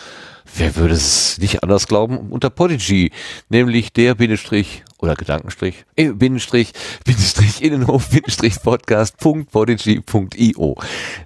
[0.56, 3.10] wer würde es nicht anders glauben, unter Podigy,
[3.48, 6.72] nämlich der Bindestrich oder Gedankenstrich, äh, Bindestrich,
[7.04, 10.76] Bindestrich Innenhof, Bindestrich Podcast.podigy.io.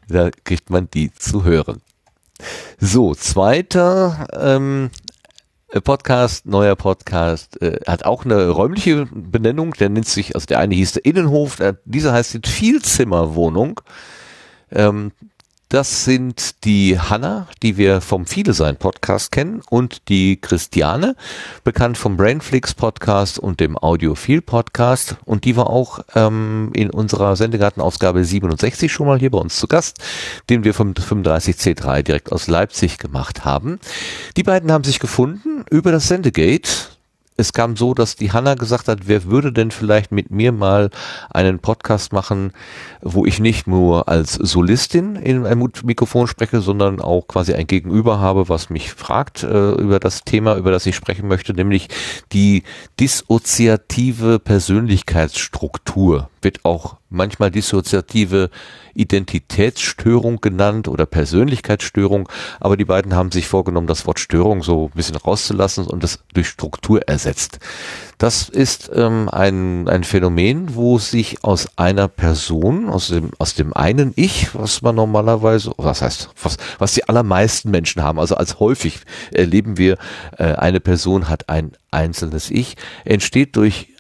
[0.09, 1.83] Da kriegt man die zu hören.
[2.79, 4.89] So, zweiter ähm,
[5.85, 10.75] Podcast, neuer Podcast, äh, hat auch eine räumliche Benennung, der nennt sich, also der eine
[10.75, 13.83] hieß der Innenhof, der, dieser heißt die Vielzimmerwohnung.
[14.73, 15.13] Ähm,
[15.71, 21.15] das sind die Hanna, die wir vom Viele Sein Podcast kennen und die Christiane,
[21.63, 27.37] bekannt vom Brainflix Podcast und dem Audiophil Podcast und die war auch ähm, in unserer
[27.37, 29.99] Sendegartenausgabe 67 schon mal hier bei uns zu Gast,
[30.49, 33.79] den wir vom 35C3 direkt aus Leipzig gemacht haben.
[34.39, 36.98] Die beiden haben sich gefunden über das Sendegate
[37.39, 40.91] es kam so, dass die Hanna gesagt hat, wer würde denn vielleicht mit mir mal
[41.31, 42.53] einen Podcast machen,
[43.01, 48.19] wo ich nicht nur als Solistin in einem Mikrofon spreche, sondern auch quasi ein Gegenüber
[48.19, 51.89] habe, was mich fragt äh, über das Thema, über das ich sprechen möchte, nämlich
[52.33, 52.65] die
[52.99, 58.51] dissoziative Persönlichkeitsstruktur wird auch manchmal dissoziative
[58.95, 62.29] Identitätsstörung genannt oder Persönlichkeitsstörung,
[62.61, 66.19] aber die beiden haben sich vorgenommen, das Wort Störung so ein bisschen rauszulassen und das
[66.35, 67.61] durch Struktur ersetzt.
[68.19, 73.73] Das ist ähm, ein, ein Phänomen, wo sich aus einer Person, aus dem, aus dem
[73.73, 78.59] einen Ich, was man normalerweise, was heißt, was, was die allermeisten Menschen haben, also als
[78.59, 79.01] häufig
[79.31, 79.99] erleben wir,
[80.37, 83.95] äh, eine Person hat ein einzelnes Ich, entsteht durch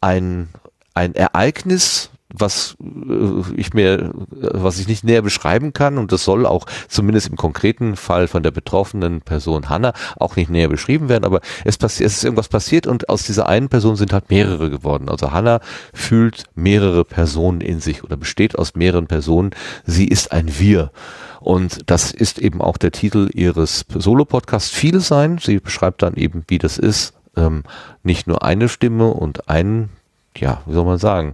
[0.00, 0.48] ein
[1.00, 6.44] ein Ereignis, was äh, ich mir, was ich nicht näher beschreiben kann und das soll
[6.44, 11.24] auch zumindest im konkreten Fall von der betroffenen Person Hanna auch nicht näher beschrieben werden,
[11.24, 14.68] aber es, passiert, es ist irgendwas passiert und aus dieser einen Person sind halt mehrere
[14.68, 15.08] geworden.
[15.08, 15.60] Also Hanna
[15.94, 19.50] fühlt mehrere Personen in sich oder besteht aus mehreren Personen.
[19.86, 20.92] Sie ist ein Wir.
[21.40, 25.38] Und das ist eben auch der Titel ihres Solo-Podcasts Viele sein.
[25.38, 27.62] Sie beschreibt dann eben, wie das ist, ähm,
[28.02, 29.88] nicht nur eine Stimme und ein
[30.36, 31.32] ja, wie soll man sagen,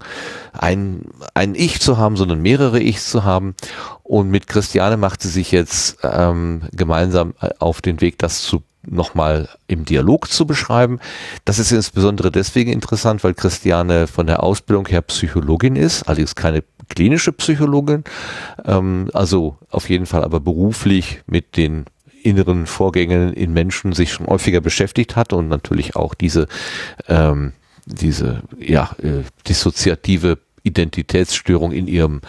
[0.52, 1.02] ein,
[1.34, 3.54] ein Ich zu haben, sondern mehrere Ichs zu haben.
[4.02, 8.62] Und mit Christiane macht sie sich jetzt ähm, gemeinsam äh, auf den Weg, das zu
[8.88, 11.00] nochmal im Dialog zu beschreiben.
[11.44, 16.62] Das ist insbesondere deswegen interessant, weil Christiane von der Ausbildung her Psychologin ist, allerdings keine
[16.88, 18.04] klinische Psychologin,
[18.64, 21.86] ähm, also auf jeden Fall aber beruflich mit den
[22.22, 26.48] inneren Vorgängen in Menschen sich schon häufiger beschäftigt hat und natürlich auch diese
[27.08, 27.52] ähm,
[27.86, 32.20] diese ja, äh, dissoziative Identitätsstörung in ihrem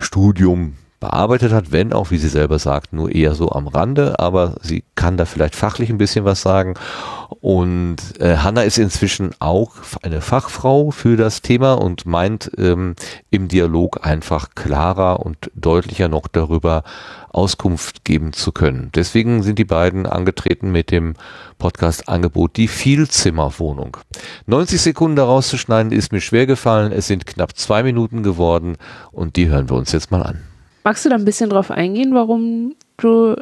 [0.00, 4.56] Studium bearbeitet hat, wenn auch, wie sie selber sagt, nur eher so am Rande, aber
[4.60, 6.74] sie kann da vielleicht fachlich ein bisschen was sagen.
[7.40, 12.94] Und äh, Hanna ist inzwischen auch eine Fachfrau für das Thema und meint ähm,
[13.30, 16.84] im Dialog einfach klarer und deutlicher noch darüber
[17.30, 18.90] Auskunft geben zu können.
[18.94, 21.14] Deswegen sind die beiden angetreten mit dem
[21.58, 23.96] Podcast-Angebot Die Vielzimmerwohnung.
[24.46, 26.92] 90 Sekunden daraus zu schneiden ist mir schwer gefallen.
[26.92, 28.76] Es sind knapp zwei Minuten geworden
[29.12, 30.42] und die hören wir uns jetzt mal an.
[30.84, 33.36] Magst du da ein bisschen drauf eingehen, warum du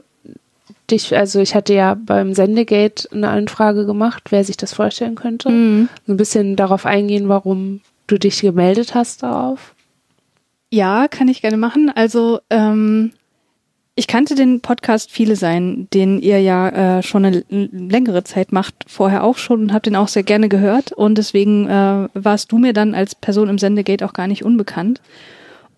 [0.91, 5.51] dich, also ich hatte ja beim Sendegate eine Anfrage gemacht, wer sich das vorstellen könnte.
[5.51, 5.89] Mhm.
[6.07, 9.75] So ein bisschen darauf eingehen, warum du dich gemeldet hast darauf.
[10.71, 11.91] Ja, kann ich gerne machen.
[11.95, 13.13] Also ähm,
[13.95, 18.75] ich kannte den Podcast Viele Sein, den ihr ja äh, schon eine längere Zeit macht,
[18.87, 20.93] vorher auch schon und habe den auch sehr gerne gehört.
[20.93, 25.01] Und deswegen äh, warst du mir dann als Person im Sendegate auch gar nicht unbekannt.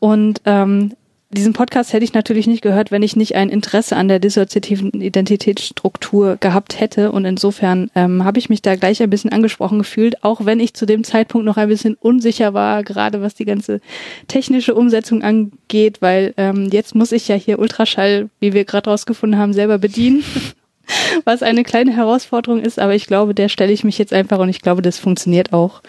[0.00, 0.92] Und ähm,
[1.32, 4.90] diesen Podcast hätte ich natürlich nicht gehört, wenn ich nicht ein Interesse an der dissoziativen
[4.90, 7.12] Identitätsstruktur gehabt hätte.
[7.12, 10.74] Und insofern ähm, habe ich mich da gleich ein bisschen angesprochen gefühlt, auch wenn ich
[10.74, 13.80] zu dem Zeitpunkt noch ein bisschen unsicher war, gerade was die ganze
[14.26, 19.38] technische Umsetzung angeht, weil ähm, jetzt muss ich ja hier Ultraschall, wie wir gerade rausgefunden
[19.38, 20.24] haben, selber bedienen.
[21.24, 24.48] was eine kleine Herausforderung ist, aber ich glaube, der stelle ich mich jetzt einfach und
[24.48, 25.82] ich glaube, das funktioniert auch.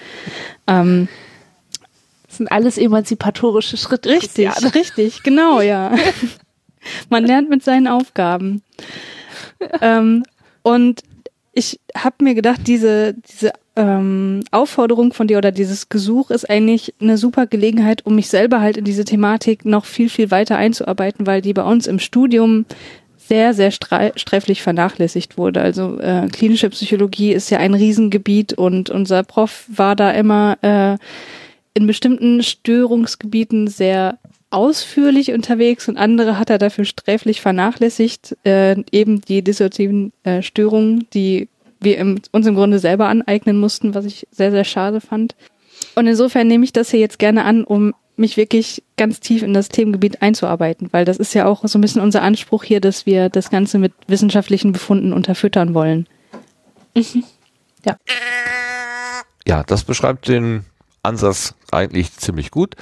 [0.68, 1.08] Ähm,
[2.32, 4.08] das sind alles emanzipatorische Schritte.
[4.08, 4.74] Richtig, Christiane.
[4.74, 5.94] richtig, genau, ja.
[7.10, 8.62] Man lernt mit seinen Aufgaben.
[9.82, 10.24] ähm,
[10.62, 11.02] und
[11.52, 16.94] ich habe mir gedacht, diese, diese ähm, Aufforderung von dir oder dieses Gesuch ist eigentlich
[17.02, 21.28] eine super Gelegenheit, um mich selber halt in diese Thematik noch viel, viel weiter einzuarbeiten,
[21.28, 22.66] weil die bei uns im Studium
[23.18, 25.60] sehr, sehr sträflich vernachlässigt wurde.
[25.60, 30.98] Also äh, klinische Psychologie ist ja ein Riesengebiet und unser Prof war da immer äh,
[31.74, 34.20] in bestimmten Störungsgebieten sehr
[34.50, 41.08] ausführlich unterwegs und andere hat er dafür sträflich vernachlässigt, äh, eben die dissoziativen äh, Störungen,
[41.14, 41.48] die
[41.80, 45.36] wir im, uns im Grunde selber aneignen mussten, was ich sehr, sehr schade fand.
[45.96, 49.54] Und insofern nehme ich das hier jetzt gerne an, um mich wirklich ganz tief in
[49.54, 53.06] das Themengebiet einzuarbeiten, weil das ist ja auch so ein bisschen unser Anspruch hier, dass
[53.06, 56.08] wir das Ganze mit wissenschaftlichen Befunden unterfüttern wollen.
[56.94, 57.24] Mhm.
[57.86, 57.98] Ja.
[59.48, 60.66] Ja, das beschreibt den
[61.04, 62.76] Ansatz eigentlich ziemlich gut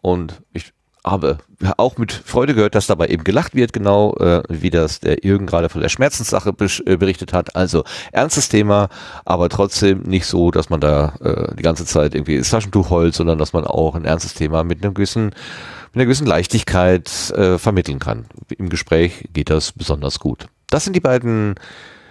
[0.00, 0.72] und ich
[1.04, 1.38] habe
[1.76, 5.46] auch mit Freude gehört, dass dabei eben gelacht wird, genau äh, wie das der Jürgen
[5.46, 6.54] gerade von der Schmerzenssache
[6.86, 7.54] äh, berichtet hat.
[7.56, 8.88] Also ernstes Thema,
[9.26, 13.14] aber trotzdem nicht so, dass man da äh, die ganze Zeit irgendwie das Taschentuch heult,
[13.14, 17.58] sondern dass man auch ein ernstes Thema mit einem gewissen mit einer gewissen Leichtigkeit äh,
[17.58, 18.24] vermitteln kann.
[18.56, 20.48] Im Gespräch geht das besonders gut.
[20.68, 21.54] Das sind die beiden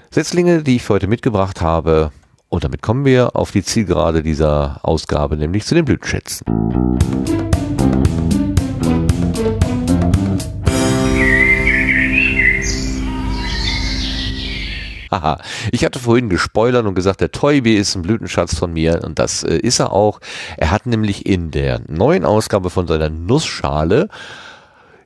[0.10, 2.12] Setzlinge, die ich für heute mitgebracht habe.
[2.54, 6.46] Und damit kommen wir auf die Zielgerade dieser Ausgabe, nämlich zu den Blütenschätzen.
[15.10, 15.42] Haha,
[15.72, 19.42] ich hatte vorhin gespoilert und gesagt, der Toybi ist ein Blütenschatz von mir und das
[19.42, 20.20] äh, ist er auch.
[20.56, 24.10] Er hat nämlich in der neuen Ausgabe von seiner Nussschale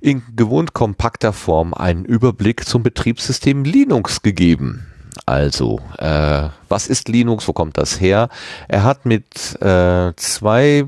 [0.01, 4.87] in gewohnt kompakter Form einen Überblick zum Betriebssystem Linux gegeben.
[5.25, 7.47] Also, äh, was ist Linux?
[7.47, 8.29] Wo kommt das her?
[8.67, 10.85] Er hat mit äh, zwei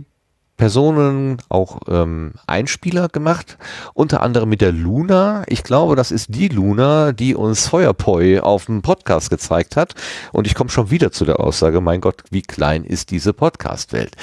[0.59, 3.57] Personen auch ähm, Einspieler gemacht,
[3.93, 5.43] unter anderem mit der Luna.
[5.47, 9.95] Ich glaube, das ist die Luna, die uns Feuerpoi auf dem Podcast gezeigt hat.
[10.33, 14.17] Und ich komme schon wieder zu der Aussage, mein Gott, wie klein ist diese Podcast-Welt.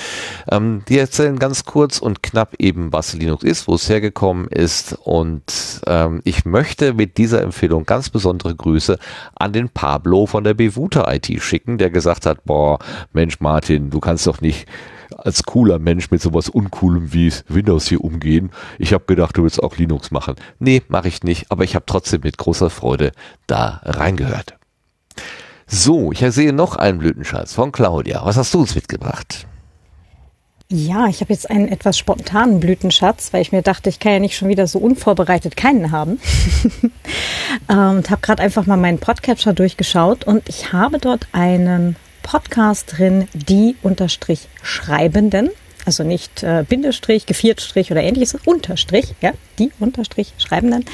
[0.51, 4.93] Ähm, die erzählen ganz kurz und knapp eben, was Linux ist, wo es hergekommen ist.
[5.05, 8.99] Und ähm, ich möchte mit dieser Empfehlung ganz besondere Grüße
[9.37, 12.79] an den Pablo von der Bevuta IT schicken, der gesagt hat, boah,
[13.15, 14.67] Mensch Martin, du kannst doch nicht
[15.17, 18.51] als cooler Mensch mit sowas Uncoolem wie Windows hier umgehen.
[18.79, 20.37] Ich habe gedacht, du willst auch Linux machen.
[20.59, 23.13] Nee, mache ich nicht, aber ich habe trotzdem mit großer Freude
[23.47, 24.57] da reingehört.
[25.67, 28.25] So, ich sehe noch einen Blütenschatz von Claudia.
[28.25, 29.47] Was hast du uns mitgebracht?
[30.69, 34.19] Ja, ich habe jetzt einen etwas spontanen Blütenschatz, weil ich mir dachte, ich kann ja
[34.19, 36.19] nicht schon wieder so unvorbereitet keinen haben.
[37.69, 41.95] ähm, und habe gerade einfach mal meinen Podcatcher durchgeschaut und ich habe dort einen
[42.27, 45.49] Podcast drin, die unterstrich Schreibenden,
[45.85, 49.31] also nicht äh, Bindestrich, Geviertstrich oder ähnliches, Unterstrich, ja,
[49.61, 50.85] die Unterstrich Schreibenden.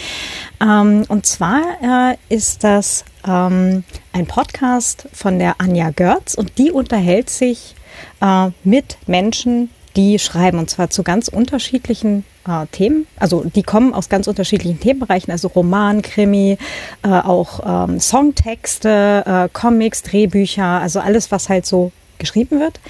[0.60, 6.70] Ähm, und zwar äh, ist das ähm, ein Podcast von der Anja Görz und die
[6.70, 7.76] unterhält sich
[8.20, 13.06] äh, mit Menschen, die schreiben und zwar zu ganz unterschiedlichen äh, Themen.
[13.16, 16.58] Also die kommen aus ganz unterschiedlichen Themenbereichen, also Roman, Krimi,
[17.02, 22.80] äh, auch ähm, Songtexte, äh, Comics, Drehbücher, also alles, was halt so geschrieben wird.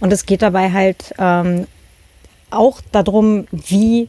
[0.00, 1.66] Und es geht dabei halt ähm,
[2.50, 4.08] auch darum, wie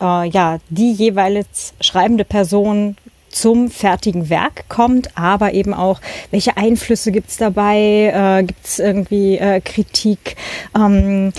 [0.00, 2.96] äh, ja die jeweils schreibende Person
[3.28, 6.00] zum fertigen Werk kommt, aber eben auch,
[6.30, 10.36] welche Einflüsse gibt's dabei, äh, gibt's irgendwie äh, Kritik.
[10.74, 11.32] Ähm,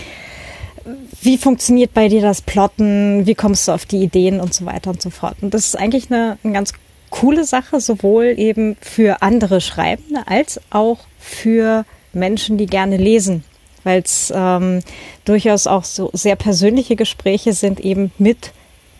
[1.21, 4.91] wie funktioniert bei dir das Plotten, wie kommst du auf die Ideen und so weiter
[4.91, 5.37] und so fort.
[5.41, 6.73] Und das ist eigentlich eine, eine ganz
[7.09, 13.43] coole Sache, sowohl eben für andere Schreibende als auch für Menschen, die gerne lesen,
[13.83, 14.81] weil es ähm,
[15.25, 18.51] durchaus auch so sehr persönliche Gespräche sind eben mit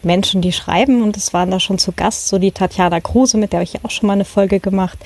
[0.04, 3.52] Menschen, die schreiben und es waren da schon zu Gast, so die Tatjana Kruse, mit
[3.52, 4.98] der habe ich auch schon mal eine Folge gemacht.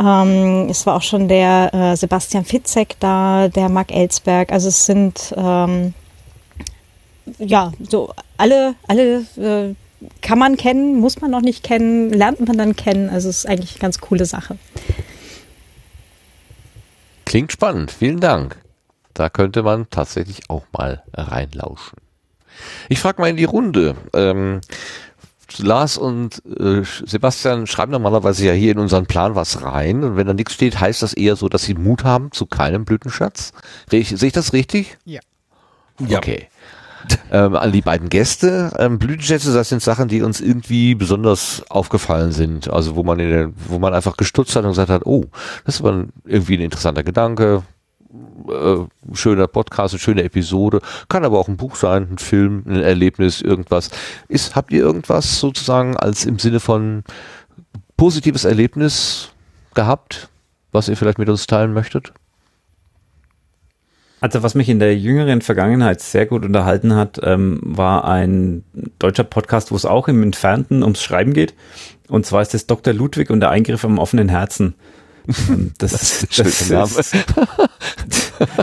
[0.00, 4.86] Ähm, es war auch schon der äh, Sebastian Fitzek da, der Marc Ellsberg, also es
[4.86, 5.94] sind ähm,
[7.38, 9.74] ja, so alle, alle äh,
[10.20, 13.08] kann man kennen, muss man noch nicht kennen, lernt man dann kennen.
[13.08, 14.58] Also es ist eigentlich eine ganz coole Sache.
[17.24, 18.60] Klingt spannend, vielen Dank.
[19.14, 21.98] Da könnte man tatsächlich auch mal reinlauschen.
[22.88, 23.96] Ich frage mal in die Runde.
[24.12, 24.60] Ähm,
[25.58, 30.26] Lars und äh, Sebastian schreiben normalerweise ja hier in unseren Plan was rein und wenn
[30.26, 33.52] da nichts steht, heißt das eher so, dass sie Mut haben zu keinem Blütenschatz.
[33.88, 34.98] Sehe ich das richtig?
[35.04, 35.20] Ja.
[36.00, 36.18] ja.
[36.18, 36.48] Okay.
[37.30, 38.72] Ähm, an die beiden Gäste.
[38.78, 42.70] Ähm, Blütenschätze, das sind Sachen, die uns irgendwie besonders aufgefallen sind.
[42.70, 45.24] Also wo man in der, wo man einfach gestutzt hat und gesagt hat, oh,
[45.64, 47.62] das ist aber irgendwie ein interessanter Gedanke.
[48.48, 48.76] Äh,
[49.12, 53.40] schöner Podcast, eine schöne Episode, kann aber auch ein Buch sein, ein Film, ein Erlebnis,
[53.40, 53.90] irgendwas.
[54.28, 57.02] Ist, habt ihr irgendwas sozusagen als im Sinne von
[57.96, 59.30] positives Erlebnis
[59.74, 60.28] gehabt,
[60.72, 62.12] was ihr vielleicht mit uns teilen möchtet?
[64.24, 68.64] Also was mich in der jüngeren Vergangenheit sehr gut unterhalten hat, ähm, war ein
[68.98, 71.52] deutscher Podcast, wo es auch im Entfernten ums Schreiben geht.
[72.08, 72.94] Und zwar ist es Dr.
[72.94, 74.76] Ludwig und der Eingriff am offenen Herzen.
[75.28, 77.14] Ähm, das, das, das, das ist,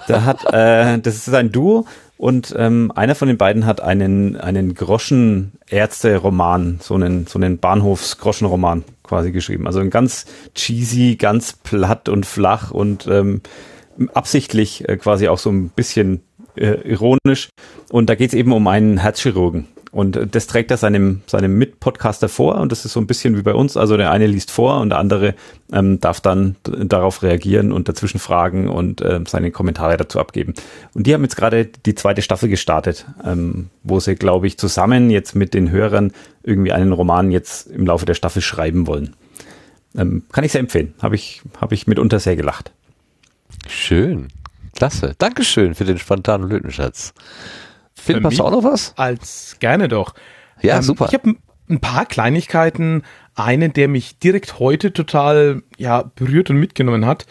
[0.08, 1.86] da hat, äh, das ist ein Duo
[2.18, 8.84] und ähm, einer von den beiden hat einen, einen Groschenärzte-Roman, so einen, so einen Bahnhofs-Groschenroman
[9.04, 9.68] quasi geschrieben.
[9.68, 10.26] Also ein ganz
[10.56, 13.42] cheesy, ganz platt und flach und ähm,
[14.14, 16.22] absichtlich äh, quasi auch so ein bisschen
[16.56, 17.50] äh, ironisch.
[17.90, 19.68] Und da geht es eben um einen Herzchirurgen.
[19.92, 23.42] Und das trägt er seinem, seinem Mitpodcaster vor und das ist so ein bisschen wie
[23.42, 23.76] bei uns.
[23.76, 25.36] Also der eine liest vor und der andere
[25.74, 30.54] ähm, darf dann darauf reagieren und dazwischen fragen und ähm, seine Kommentare dazu abgeben.
[30.94, 35.10] Und die haben jetzt gerade die zweite Staffel gestartet, ähm, wo sie, glaube ich, zusammen
[35.10, 39.14] jetzt mit den Hörern irgendwie einen Roman jetzt im Laufe der Staffel schreiben wollen.
[39.98, 40.94] Ähm, kann ich sehr empfehlen.
[41.02, 42.72] Habe ich, hab ich mitunter sehr gelacht.
[43.68, 44.28] Schön.
[44.76, 45.16] Klasse.
[45.18, 47.14] Dankeschön für den spontanen Lötenschatz.
[47.94, 48.94] Philipp, hast du auch noch was?
[48.98, 50.14] Als gerne doch.
[50.62, 51.08] Ja, ähm, super.
[51.08, 51.36] Ich habe
[51.70, 53.04] ein paar Kleinigkeiten.
[53.36, 57.26] Eine, der mich direkt heute total ja, berührt und mitgenommen hat,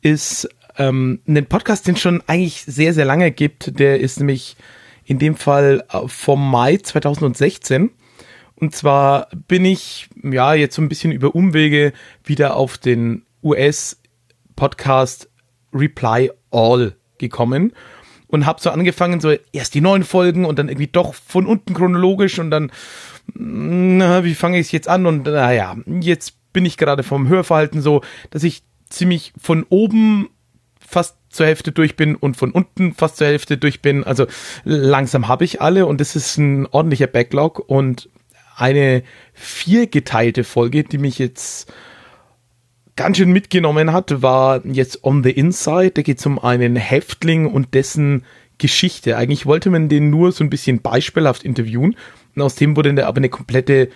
[0.00, 0.48] ist
[0.78, 3.78] ähm, ein Podcast, den es schon eigentlich sehr, sehr lange gibt.
[3.78, 4.56] Der ist nämlich
[5.04, 7.90] in dem Fall äh, vom Mai 2016.
[8.56, 11.92] Und zwar bin ich ja jetzt so ein bisschen über Umwege
[12.24, 15.28] wieder auf den US-Podcast
[15.76, 17.72] Reply All gekommen
[18.28, 21.74] und habe so angefangen, so erst die neuen Folgen und dann irgendwie doch von unten
[21.74, 22.72] chronologisch und dann,
[23.34, 25.06] na, wie fange ich es jetzt an?
[25.06, 30.28] Und naja, jetzt bin ich gerade vom Hörverhalten so, dass ich ziemlich von oben
[30.78, 34.04] fast zur Hälfte durch bin und von unten fast zur Hälfte durch bin.
[34.04, 34.26] Also
[34.64, 38.08] langsam habe ich alle und es ist ein ordentlicher Backlog und
[38.56, 39.02] eine
[39.34, 41.72] viergeteilte Folge, die mich jetzt
[42.96, 45.92] ganz schön mitgenommen hat, war jetzt On the Inside.
[45.92, 48.24] Da geht es um einen Häftling und dessen
[48.58, 49.16] Geschichte.
[49.16, 51.96] Eigentlich wollte man den nur so ein bisschen beispielhaft interviewen.
[52.34, 53.90] Und aus dem wurde dann aber eine komplette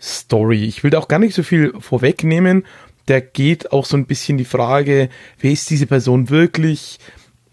[0.00, 0.64] Story.
[0.64, 2.64] Ich will da auch gar nicht so viel vorwegnehmen.
[3.06, 5.08] Da geht auch so ein bisschen die Frage,
[5.40, 6.98] wer ist diese Person wirklich?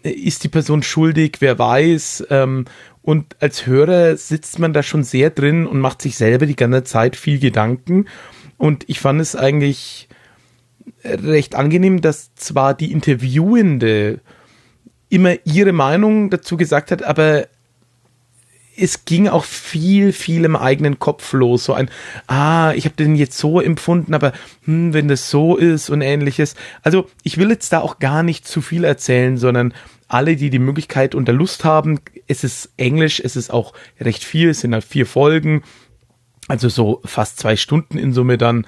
[0.02, 1.36] Ist die Person schuldig?
[1.40, 2.26] Wer weiß?
[2.30, 2.66] Ähm,
[3.02, 6.84] und als Hörer sitzt man da schon sehr drin und macht sich selber die ganze
[6.84, 8.06] Zeit viel Gedanken.
[8.56, 10.05] Und ich fand es eigentlich
[11.04, 14.20] recht angenehm, dass zwar die Interviewende
[15.08, 17.46] immer ihre Meinung dazu gesagt hat, aber
[18.78, 21.64] es ging auch viel, viel im eigenen Kopf los.
[21.64, 21.90] So ein,
[22.26, 24.32] ah, ich habe den jetzt so empfunden, aber
[24.64, 26.54] hm, wenn das so ist und ähnliches.
[26.82, 29.72] Also ich will jetzt da auch gar nicht zu viel erzählen, sondern
[30.08, 34.24] alle, die die Möglichkeit und der Lust haben, es ist Englisch, es ist auch recht
[34.24, 35.62] viel, es sind halt vier Folgen,
[36.48, 38.66] also so fast zwei Stunden in Summe dann.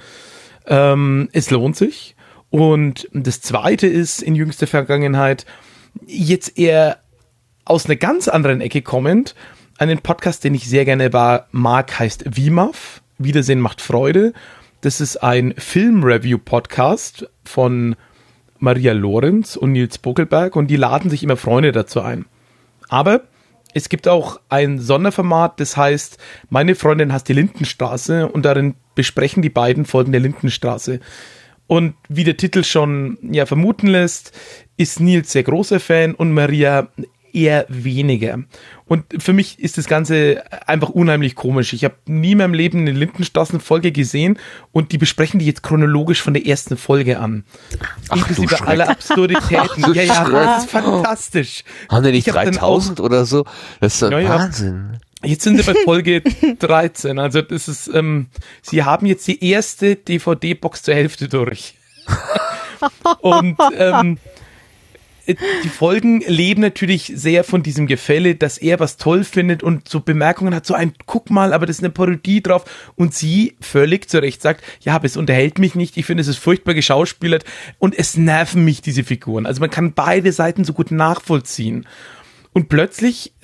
[0.68, 2.14] Ähm, es lohnt sich.
[2.50, 5.44] Und das zweite ist in jüngster Vergangenheit
[6.06, 7.00] jetzt eher
[7.64, 9.34] aus einer ganz anderen Ecke kommend.
[9.78, 11.10] Einen Podcast, den ich sehr gerne
[11.52, 13.02] mag, heißt VMAF.
[13.18, 14.32] Wiedersehen macht Freude.
[14.80, 17.96] Das ist ein Film-Review-Podcast von
[18.58, 22.26] Maria Lorenz und Nils Buckelberg und die laden sich immer Freunde dazu ein.
[22.88, 23.22] Aber
[23.74, 29.42] es gibt auch ein Sonderformat, das heißt, meine Freundin hasst die Lindenstraße und darin besprechen
[29.42, 31.00] die beiden Folgen der Lindenstraße.
[31.66, 34.32] Und wie der Titel schon ja vermuten lässt,
[34.78, 36.88] ist Nils sehr großer Fan und Maria
[37.34, 38.38] eher weniger.
[38.86, 41.72] Und für mich ist das Ganze einfach unheimlich komisch.
[41.72, 44.38] Ich habe nie in meinem Leben eine Lindenstraßen-Folge gesehen
[44.72, 47.44] und die besprechen die jetzt chronologisch von der ersten Folge an.
[48.08, 49.82] Ach, Inklusive aller Absurditäten.
[49.84, 51.64] Ach, ja, ja, das ist fantastisch.
[51.88, 53.44] Haben die nicht 3000 oder so?
[53.80, 54.98] Das ist ja, Wahnsinn.
[55.22, 57.18] Jetzt sind wir bei Folge 13.
[57.18, 58.28] Also das ist, ähm,
[58.62, 61.74] sie haben jetzt die erste DVD-Box zur Hälfte durch.
[63.20, 64.18] Und ähm,
[65.28, 70.00] die Folgen leben natürlich sehr von diesem Gefälle, dass er was toll findet und so
[70.00, 72.64] Bemerkungen hat, so ein, guck mal, aber das ist eine Parodie drauf.
[72.96, 76.28] Und sie völlig zu Recht sagt, ja, aber es unterhält mich nicht, ich finde, es
[76.28, 77.44] ist furchtbar geschauspielert
[77.78, 79.44] und es nerven mich diese Figuren.
[79.44, 81.86] Also man kann beide Seiten so gut nachvollziehen.
[82.54, 83.34] Und plötzlich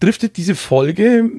[0.00, 1.30] driftet diese Folge,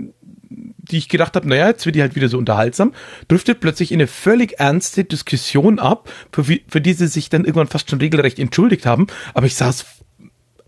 [0.87, 2.93] die ich gedacht habe, naja, jetzt wird die halt wieder so unterhaltsam,
[3.27, 7.67] driftet plötzlich in eine völlig ernste Diskussion ab, für, für die sie sich dann irgendwann
[7.67, 9.07] fast schon regelrecht entschuldigt haben.
[9.33, 9.85] Aber ich saß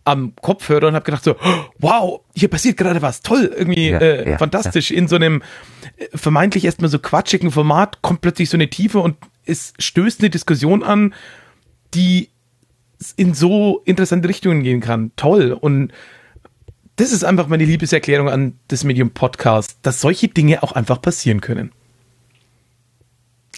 [0.06, 1.36] am Kopfhörer und habe gedacht so,
[1.78, 4.92] wow, hier passiert gerade was, toll, irgendwie ja, äh, ja, fantastisch.
[4.92, 4.98] Ja.
[4.98, 5.42] In so einem
[5.98, 10.30] äh, vermeintlich erstmal so quatschigen Format kommt plötzlich so eine Tiefe und es stößt eine
[10.30, 11.14] Diskussion an,
[11.94, 12.30] die
[13.16, 15.12] in so interessante Richtungen gehen kann.
[15.16, 15.54] Toll.
[15.54, 15.92] Und
[17.00, 21.40] das ist einfach meine Liebeserklärung an das Medium Podcast, dass solche Dinge auch einfach passieren
[21.40, 21.72] können.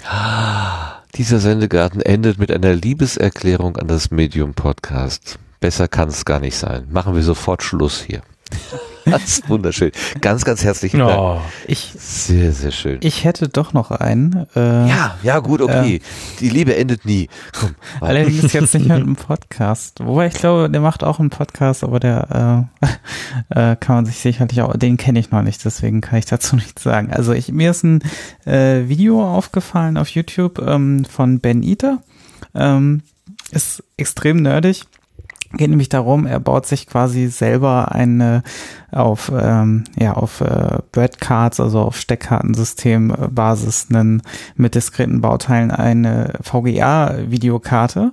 [0.03, 5.39] Ah, dieser Sendegarten endet mit einer Liebeserklärung an das Medium Podcast.
[5.59, 6.87] Besser kann es gar nicht sein.
[6.91, 8.21] Machen wir sofort Schluss hier.
[9.05, 9.91] Das ist wunderschön.
[10.21, 11.19] Ganz, ganz herzlichen Dank.
[11.19, 12.99] Oh, ich, sehr, sehr schön.
[13.01, 14.47] Ich hätte doch noch einen.
[14.55, 15.95] Äh, ja, ja, gut, okay.
[15.95, 16.01] Äh,
[16.39, 17.30] Die Liebe endet nie.
[17.57, 19.99] Komm, allerdings jetzt nicht mit einem Podcast.
[20.03, 22.69] Wobei ich glaube, der macht auch einen Podcast, aber der
[23.51, 26.25] äh, äh, kann man sich sicherlich auch, den kenne ich noch nicht, deswegen kann ich
[26.25, 27.11] dazu nichts sagen.
[27.11, 28.01] Also ich, mir ist ein
[28.45, 32.01] äh, Video aufgefallen auf YouTube ähm, von Ben Eater.
[32.53, 33.03] Ähm,
[33.51, 34.85] ist extrem nerdig
[35.53, 38.43] geht nämlich darum, er baut sich quasi selber eine
[38.91, 44.21] auf ähm, ja auf äh, Breadcards, also auf Steckkartensystem-Basis einen
[44.55, 48.11] mit diskreten Bauteilen eine VGA-Videokarte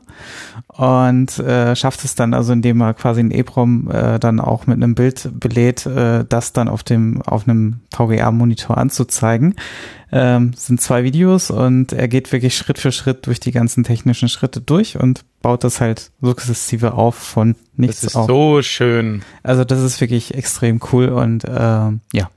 [0.79, 4.77] und äh, schafft es dann also, indem er quasi ein EEPROM äh, dann auch mit
[4.77, 9.57] einem Bild belädt, äh, das dann auf dem auf einem VGA-Monitor anzuzeigen.
[10.13, 14.29] Ähm, sind zwei Videos und er geht wirklich Schritt für Schritt durch die ganzen technischen
[14.29, 18.27] Schritte durch und baut das halt sukzessive auf von nichts Das ist auf.
[18.27, 19.23] so schön.
[19.43, 21.51] Also das ist wirklich extrem cool und äh,
[22.13, 22.31] ja,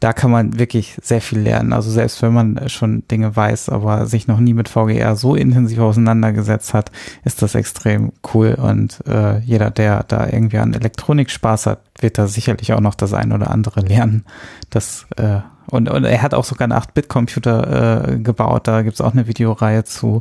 [0.00, 1.72] da kann man wirklich sehr viel lernen.
[1.72, 5.78] Also selbst wenn man schon Dinge weiß, aber sich noch nie mit VGR so intensiv
[5.78, 6.90] auseinandergesetzt hat,
[7.24, 12.18] ist das extrem cool und äh, jeder, der da irgendwie an Elektronik Spaß hat, wird
[12.18, 14.24] da sicherlich auch noch das ein oder andere lernen.
[14.70, 19.12] Das äh, und, und er hat auch sogar einen 8-Bit-Computer äh, gebaut, da gibt's auch
[19.12, 20.20] eine Videoreihe zu.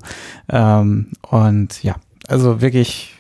[0.50, 1.96] Ähm, und ja,
[2.28, 3.13] also wirklich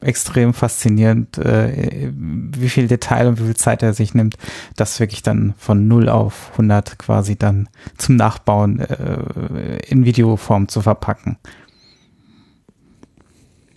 [0.00, 4.36] extrem faszinierend, äh, wie viel Detail und wie viel Zeit er sich nimmt,
[4.76, 10.80] das wirklich dann von 0 auf 100 quasi dann zum Nachbauen äh, in Videoform zu
[10.80, 11.36] verpacken.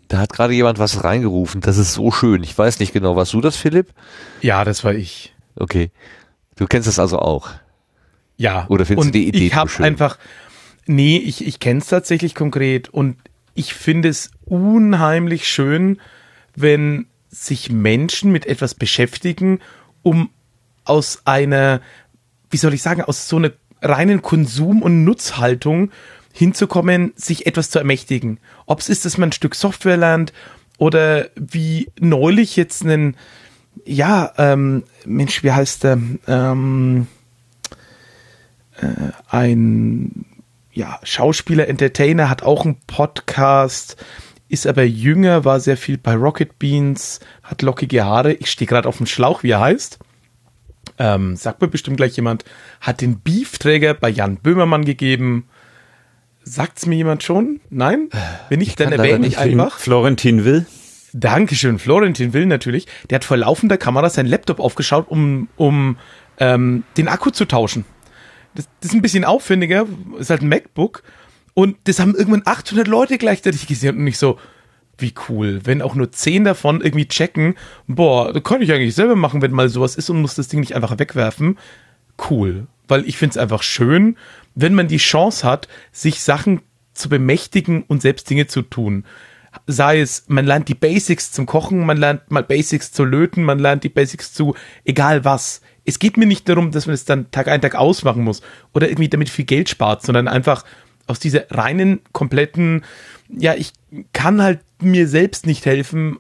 [0.08, 1.62] Da hat gerade jemand was reingerufen.
[1.62, 2.44] Das ist so schön.
[2.44, 3.16] Ich weiß nicht genau.
[3.16, 3.94] Warst du das, Philipp?
[4.42, 5.34] Ja, das war ich.
[5.56, 5.92] Okay.
[6.56, 7.50] Du kennst das also auch.
[8.38, 8.68] Ja.
[8.70, 10.18] Oder findest und du die Idee ich habe einfach,
[10.86, 13.18] nee, ich, ich kenne es tatsächlich konkret und
[13.56, 16.00] ich finde es unheimlich schön,
[16.56, 19.60] wenn sich Menschen mit etwas beschäftigen,
[20.04, 20.30] um
[20.86, 21.82] aus einer,
[22.50, 23.52] wie soll ich sagen, aus so einer
[23.82, 25.92] reinen Konsum- und Nutzhaltung
[26.32, 28.40] hinzukommen, sich etwas zu ermächtigen.
[28.66, 30.34] Ob es ist, dass man ein Stück Software lernt
[30.78, 33.16] oder wie neulich jetzt einen,
[33.86, 36.00] ja, ähm, Mensch, wie heißt der?
[36.28, 37.08] Ähm,
[38.78, 40.26] äh, ein
[40.72, 43.96] ja, Schauspieler, Entertainer, hat auch einen Podcast,
[44.54, 48.34] ist aber jünger, war sehr viel bei Rocket Beans, hat lockige Haare.
[48.34, 49.98] Ich stehe gerade auf dem Schlauch, wie er heißt.
[51.00, 52.46] Ähm, sagt mir bestimmt gleich jemand,
[52.80, 55.48] hat den Beefträger bei Jan Böhmermann gegeben.
[56.44, 57.62] Sagt's mir jemand schon?
[57.72, 58.10] Nein?
[58.50, 59.80] Wenn nicht, ich dann erwähne ich einfach.
[59.80, 60.68] Florentin Will.
[61.14, 62.88] Dankeschön, Florentin Will natürlich.
[63.10, 65.98] Der hat vor laufender Kamera sein Laptop aufgeschaut, um, um
[66.38, 67.86] ähm, den Akku zu tauschen.
[68.54, 69.88] Das, das ist ein bisschen aufwendiger,
[70.20, 71.02] ist halt ein MacBook.
[71.54, 74.40] Und das haben irgendwann 800 Leute gleichzeitig gesehen und nicht so,
[74.98, 75.62] wie cool.
[75.64, 77.56] Wenn auch nur 10 davon irgendwie checken,
[77.88, 80.60] boah, das kann ich eigentlich selber machen, wenn mal sowas ist und muss das Ding
[80.60, 81.58] nicht einfach wegwerfen.
[82.30, 82.68] Cool.
[82.88, 84.18] Weil ich finde es einfach schön,
[84.56, 86.62] wenn man die Chance hat, sich Sachen
[86.94, 89.06] zu bemächtigen und selbst Dinge zu tun.
[89.68, 93.60] Sei es, man lernt die Basics zum Kochen, man lernt mal Basics zu löten, man
[93.60, 97.32] lernt die Basics zu egal was es geht mir nicht darum, dass man es dann
[97.32, 98.42] Tag ein, Tag ausmachen muss
[98.74, 100.64] oder irgendwie damit viel Geld spart, sondern einfach
[101.08, 102.84] aus dieser reinen, kompletten,
[103.30, 103.74] ja, ich
[104.14, 106.18] kann halt mir selbst nicht helfen,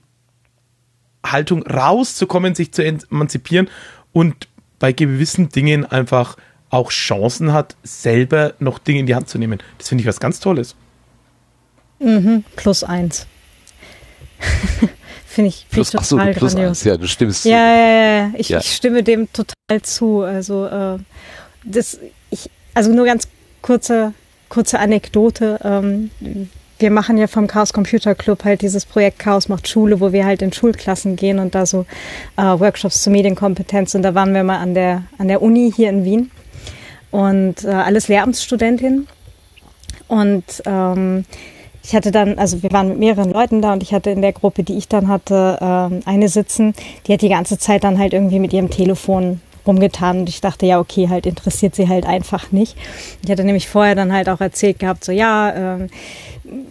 [1.25, 3.69] Haltung rauszukommen, sich zu emanzipieren
[4.11, 4.47] und
[4.79, 6.37] bei gewissen Dingen einfach
[6.69, 9.59] auch Chancen hat, selber noch Dinge in die Hand zu nehmen.
[9.77, 10.75] Das finde ich was ganz Tolles.
[11.99, 13.27] Mhm, plus eins.
[15.25, 16.55] Finde ich, find ich total so, grandios.
[16.55, 18.31] Eins, ja, du stimmst ja, ja, ja, ja.
[18.37, 18.59] Ich, ja.
[18.59, 20.21] ich stimme dem total zu.
[20.21, 20.99] Also, äh,
[21.63, 21.97] das,
[22.29, 23.27] ich, also nur ganz
[23.63, 24.13] kurze,
[24.53, 25.59] kurze Anekdote.
[25.63, 26.11] Ähm,
[26.77, 30.25] wir machen ja vom Chaos Computer Club halt dieses Projekt Chaos macht Schule, wo wir
[30.25, 31.85] halt in Schulklassen gehen und da so
[32.37, 33.95] äh, Workshops zur Medienkompetenz.
[33.95, 36.31] Und da waren wir mal an der, an der Uni hier in Wien
[37.09, 39.07] und äh, alles Lehramtsstudentinnen.
[40.07, 41.25] Und ähm,
[41.83, 44.33] ich hatte dann, also wir waren mit mehreren Leuten da und ich hatte in der
[44.33, 46.75] Gruppe, die ich dann hatte, ähm, eine sitzen,
[47.07, 50.65] die hat die ganze Zeit dann halt irgendwie mit ihrem Telefon rumgetan und ich dachte,
[50.65, 52.77] ja, okay, halt interessiert sie halt einfach nicht.
[53.23, 55.89] Ich hatte nämlich vorher dann halt auch erzählt gehabt, so ja, ähm,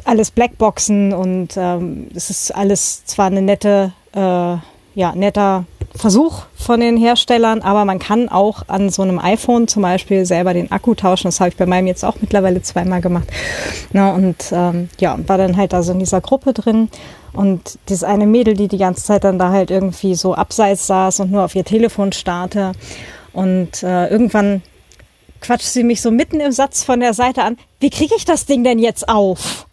[0.04, 4.56] alles Blackboxen und ähm, es ist alles zwar eine nette, äh,
[4.94, 5.64] ja, netter
[5.94, 10.54] Versuch von den Herstellern, aber man kann auch an so einem iPhone zum Beispiel selber
[10.54, 11.28] den Akku tauschen.
[11.28, 13.28] Das habe ich bei meinem jetzt auch mittlerweile zweimal gemacht.
[13.92, 16.88] Na, und ähm, ja, war dann halt also in dieser Gruppe drin.
[17.32, 21.20] Und dieses eine Mädel, die die ganze Zeit dann da halt irgendwie so abseits saß
[21.20, 22.72] und nur auf ihr Telefon starrte.
[23.32, 24.62] Und äh, irgendwann
[25.40, 27.56] quatscht sie mich so mitten im Satz von der Seite an.
[27.80, 29.66] Wie kriege ich das Ding denn jetzt auf?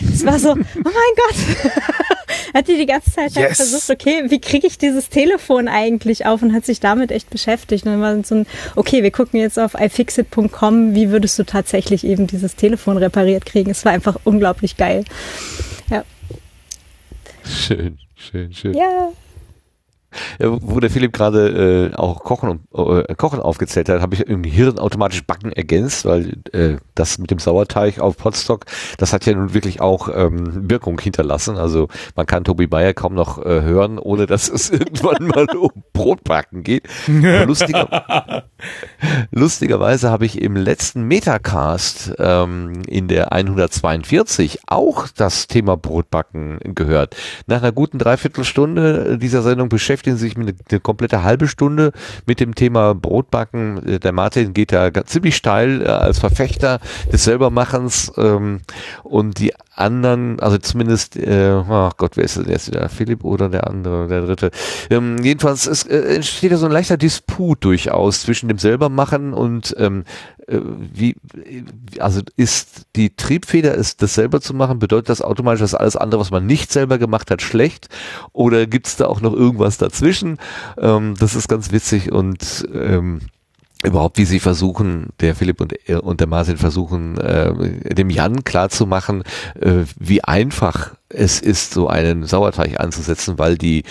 [0.00, 1.72] Es war so, oh mein Gott.
[2.54, 3.36] hat die die ganze Zeit yes.
[3.36, 7.30] halt versucht, okay, wie kriege ich dieses Telefon eigentlich auf und hat sich damit echt
[7.30, 7.86] beschäftigt.
[7.86, 12.04] Und dann war so ein, okay, wir gucken jetzt auf ifixit.com, wie würdest du tatsächlich
[12.04, 13.70] eben dieses Telefon repariert kriegen.
[13.70, 15.04] Es war einfach unglaublich geil.
[17.48, 18.74] Schön, schön, schön.
[18.74, 19.10] Ja.
[20.38, 24.42] Ja, wo der Philipp gerade äh, auch Kochen, äh, Kochen aufgezählt hat, habe ich im
[24.42, 28.64] Hirn automatisch Backen ergänzt, weil äh, das mit dem Sauerteig auf Potstock,
[28.96, 31.58] das hat ja nun wirklich auch ähm, Wirkung hinterlassen.
[31.58, 35.70] Also man kann Tobi Bayer kaum noch äh, hören, ohne dass es irgendwann mal um
[35.92, 36.88] Brotbacken geht.
[37.06, 38.44] Lustiger,
[39.30, 47.16] lustigerweise habe ich im letzten Metacast ähm, in der 142 auch das Thema Brotbacken gehört.
[47.46, 51.92] Nach einer guten Dreiviertelstunde dieser Sendung beschäftigen sich mit eine, eine komplette halbe Stunde
[52.26, 53.86] mit dem Thema Brotbacken.
[53.86, 56.80] Äh, der Martin geht da ziemlich steil äh, als Verfechter
[57.12, 58.60] des Selbermachens ähm,
[59.02, 62.88] und die anderen, also zumindest, äh, ach Gott, wer ist das jetzt wieder?
[62.88, 64.50] Philipp oder der andere, der dritte?
[64.90, 69.74] Ähm, jedenfalls es, äh, entsteht ja so ein leichter Disput durchaus zwischen dem Selbermachen und
[69.78, 70.04] ähm,
[70.46, 71.16] äh, wie,
[71.98, 76.20] also ist die Triebfeder, ist das selber zu machen, bedeutet das automatisch, dass alles andere,
[76.20, 77.88] was man nicht selber gemacht hat, schlecht?
[78.32, 80.38] Oder gibt's da auch noch irgendwas dazwischen?
[80.78, 83.20] Ähm, das ist ganz witzig und ähm,
[83.84, 89.22] überhaupt, wie sie versuchen, der Philipp und, und der Martin versuchen, äh, dem Jan klarzumachen,
[89.60, 93.84] äh, wie einfach es ist, so einen Sauerteig anzusetzen, weil die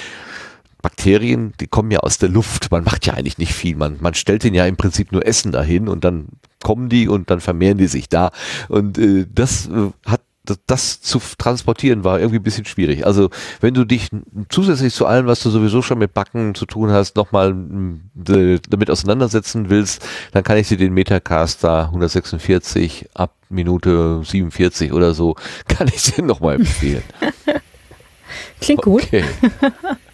[0.81, 2.71] Bakterien, die kommen ja aus der Luft.
[2.71, 3.75] Man macht ja eigentlich nicht viel.
[3.75, 6.27] Man, man stellt den ja im Prinzip nur Essen dahin und dann
[6.63, 8.31] kommen die und dann vermehren die sich da.
[8.67, 13.05] Und äh, das äh, hat das, das zu transportieren war irgendwie ein bisschen schwierig.
[13.05, 13.29] Also
[13.61, 14.09] wenn du dich
[14.49, 17.55] zusätzlich zu allem, was du sowieso schon mit Backen zu tun hast, nochmal
[18.13, 25.35] damit auseinandersetzen willst, dann kann ich dir den Metacaster 146 ab Minute 47 oder so,
[25.67, 27.03] kann ich dir nochmal empfehlen.
[28.59, 29.07] Klingt gut.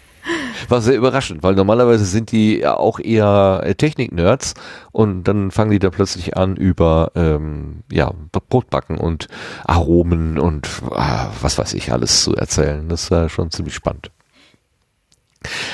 [0.68, 4.54] War sehr überraschend, weil normalerweise sind die ja auch eher äh, Technik-Nerds
[4.92, 9.28] und dann fangen die da plötzlich an über ähm, ja, Brotbacken und
[9.64, 12.88] Aromen und ah, was weiß ich alles zu erzählen.
[12.88, 14.10] Das war schon ziemlich spannend.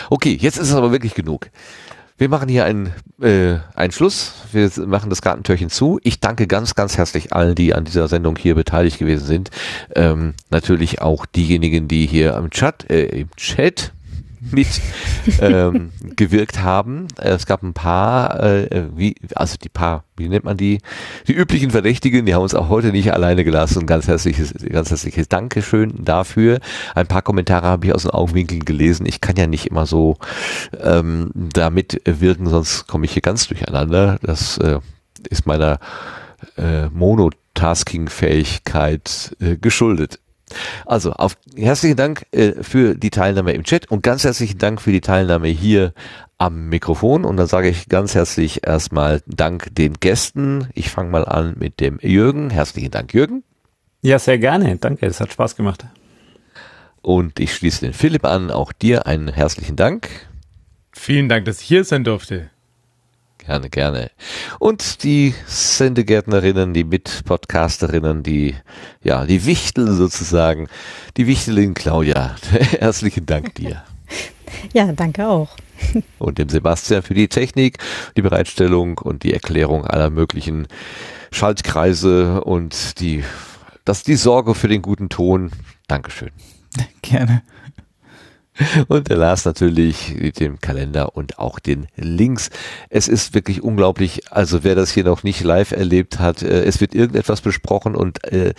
[0.09, 1.51] Okay, jetzt ist es aber wirklich genug.
[2.21, 4.35] Wir machen hier einen, äh, einen Schluss.
[4.53, 5.99] Wir machen das Gartentürchen zu.
[6.03, 9.51] Ich danke ganz, ganz herzlich allen, die an dieser Sendung hier beteiligt gewesen sind.
[9.97, 13.95] Ähm, natürlich auch diejenigen, die hier im Chat, äh, im Chat
[14.41, 14.69] mit
[15.41, 17.07] ähm, gewirkt haben.
[17.17, 20.79] Es gab ein paar, äh, wie, also die paar, wie nennt man die?
[21.29, 23.87] Die üblichen Verdächtigen, die haben uns auch heute nicht alleine gelassen.
[23.87, 26.59] Ganz herzliches, ganz herzliches Dankeschön dafür.
[26.95, 29.07] Ein paar Kommentare habe ich aus den Augenwinkeln gelesen.
[29.07, 30.17] Ich kann ja nicht immer so
[30.83, 34.19] ähm, damit wirken, sonst komme ich hier ganz durcheinander.
[34.23, 34.81] Das äh,
[35.29, 35.79] ist meiner
[36.57, 40.21] äh, Monotasking-Fähigkeit äh, geschuldet.
[40.87, 44.93] Also, auf, herzlichen Dank äh, für die Teilnahme im Chat und ganz herzlichen Dank für
[44.93, 45.93] die Teilnahme hier
[46.39, 47.25] am Mikrofon.
[47.25, 50.69] Und dann sage ich ganz herzlich erstmal Dank den Gästen.
[50.75, 52.51] Ich fange mal an mit dem Jürgen.
[52.51, 53.45] Herzlichen Dank, Jürgen.
[54.03, 54.77] Ja, sehr gerne.
[54.77, 55.85] Danke, es hat Spaß gemacht.
[57.03, 58.51] Und ich schließe den Philipp an.
[58.51, 60.09] Auch dir einen herzlichen Dank.
[60.93, 62.51] Vielen Dank, dass ich hier sein durfte.
[63.47, 64.11] Gerne, gerne.
[64.59, 68.55] Und die Sendegärtnerinnen, die Mitpodcasterinnen, die,
[69.03, 70.69] ja, die Wichtel sozusagen,
[71.17, 72.37] die Wichtelin Claudia,
[72.79, 73.83] herzlichen Dank dir.
[74.73, 75.57] Ja, danke auch.
[76.19, 77.79] Und dem Sebastian für die Technik,
[78.17, 80.67] die Bereitstellung und die Erklärung aller möglichen
[81.31, 83.23] Schaltkreise und die,
[83.85, 85.53] das, die Sorge für den guten Ton.
[85.87, 86.31] Dankeschön.
[87.01, 87.43] Gerne.
[88.89, 92.51] Und der Lars natürlich mit dem Kalender und auch den Links.
[92.89, 94.33] Es ist wirklich unglaublich.
[94.33, 98.25] Also wer das hier noch nicht live erlebt hat, äh, es wird irgendetwas besprochen und
[98.25, 98.55] äh,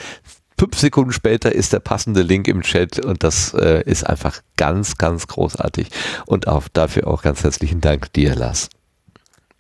[0.58, 4.98] fünf Sekunden später ist der passende Link im Chat und das äh, ist einfach ganz,
[4.98, 5.88] ganz großartig.
[6.26, 8.70] Und auch dafür auch ganz herzlichen Dank dir, Lars.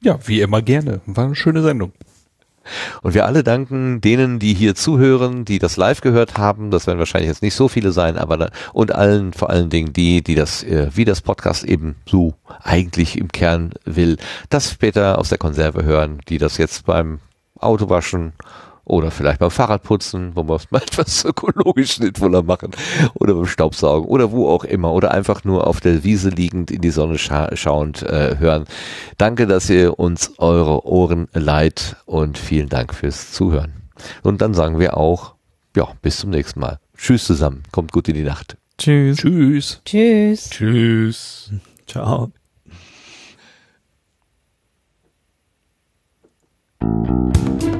[0.01, 1.01] Ja, wie immer gerne.
[1.05, 1.93] War eine schöne Sendung.
[3.01, 6.71] Und wir alle danken denen, die hier zuhören, die das live gehört haben.
[6.71, 9.93] Das werden wahrscheinlich jetzt nicht so viele sein, aber da, und allen, vor allen Dingen
[9.93, 14.17] die, die das, äh, wie das Podcast eben so eigentlich im Kern will,
[14.49, 17.19] das später aus der Konserve hören, die das jetzt beim
[17.59, 18.33] Autowaschen
[18.91, 22.71] oder vielleicht beim Fahrradputzen, wo wir es mal etwas ökologisch sinnvoller machen
[23.13, 26.81] oder beim Staubsaugen oder wo auch immer oder einfach nur auf der Wiese liegend in
[26.81, 28.65] die Sonne scha schauend äh, hören.
[29.17, 33.73] Danke, dass ihr uns eure Ohren leiht und vielen Dank fürs Zuhören.
[34.23, 35.35] Und dann sagen wir auch,
[35.75, 36.79] ja, bis zum nächsten Mal.
[36.97, 37.63] Tschüss zusammen.
[37.71, 38.57] Kommt gut in die Nacht.
[38.77, 39.17] Tschüss.
[39.17, 39.81] Tschüss.
[39.85, 40.49] Tschüss.
[40.49, 41.51] Tschüss.
[41.87, 42.31] Ciao.
[46.81, 47.70] Thank you.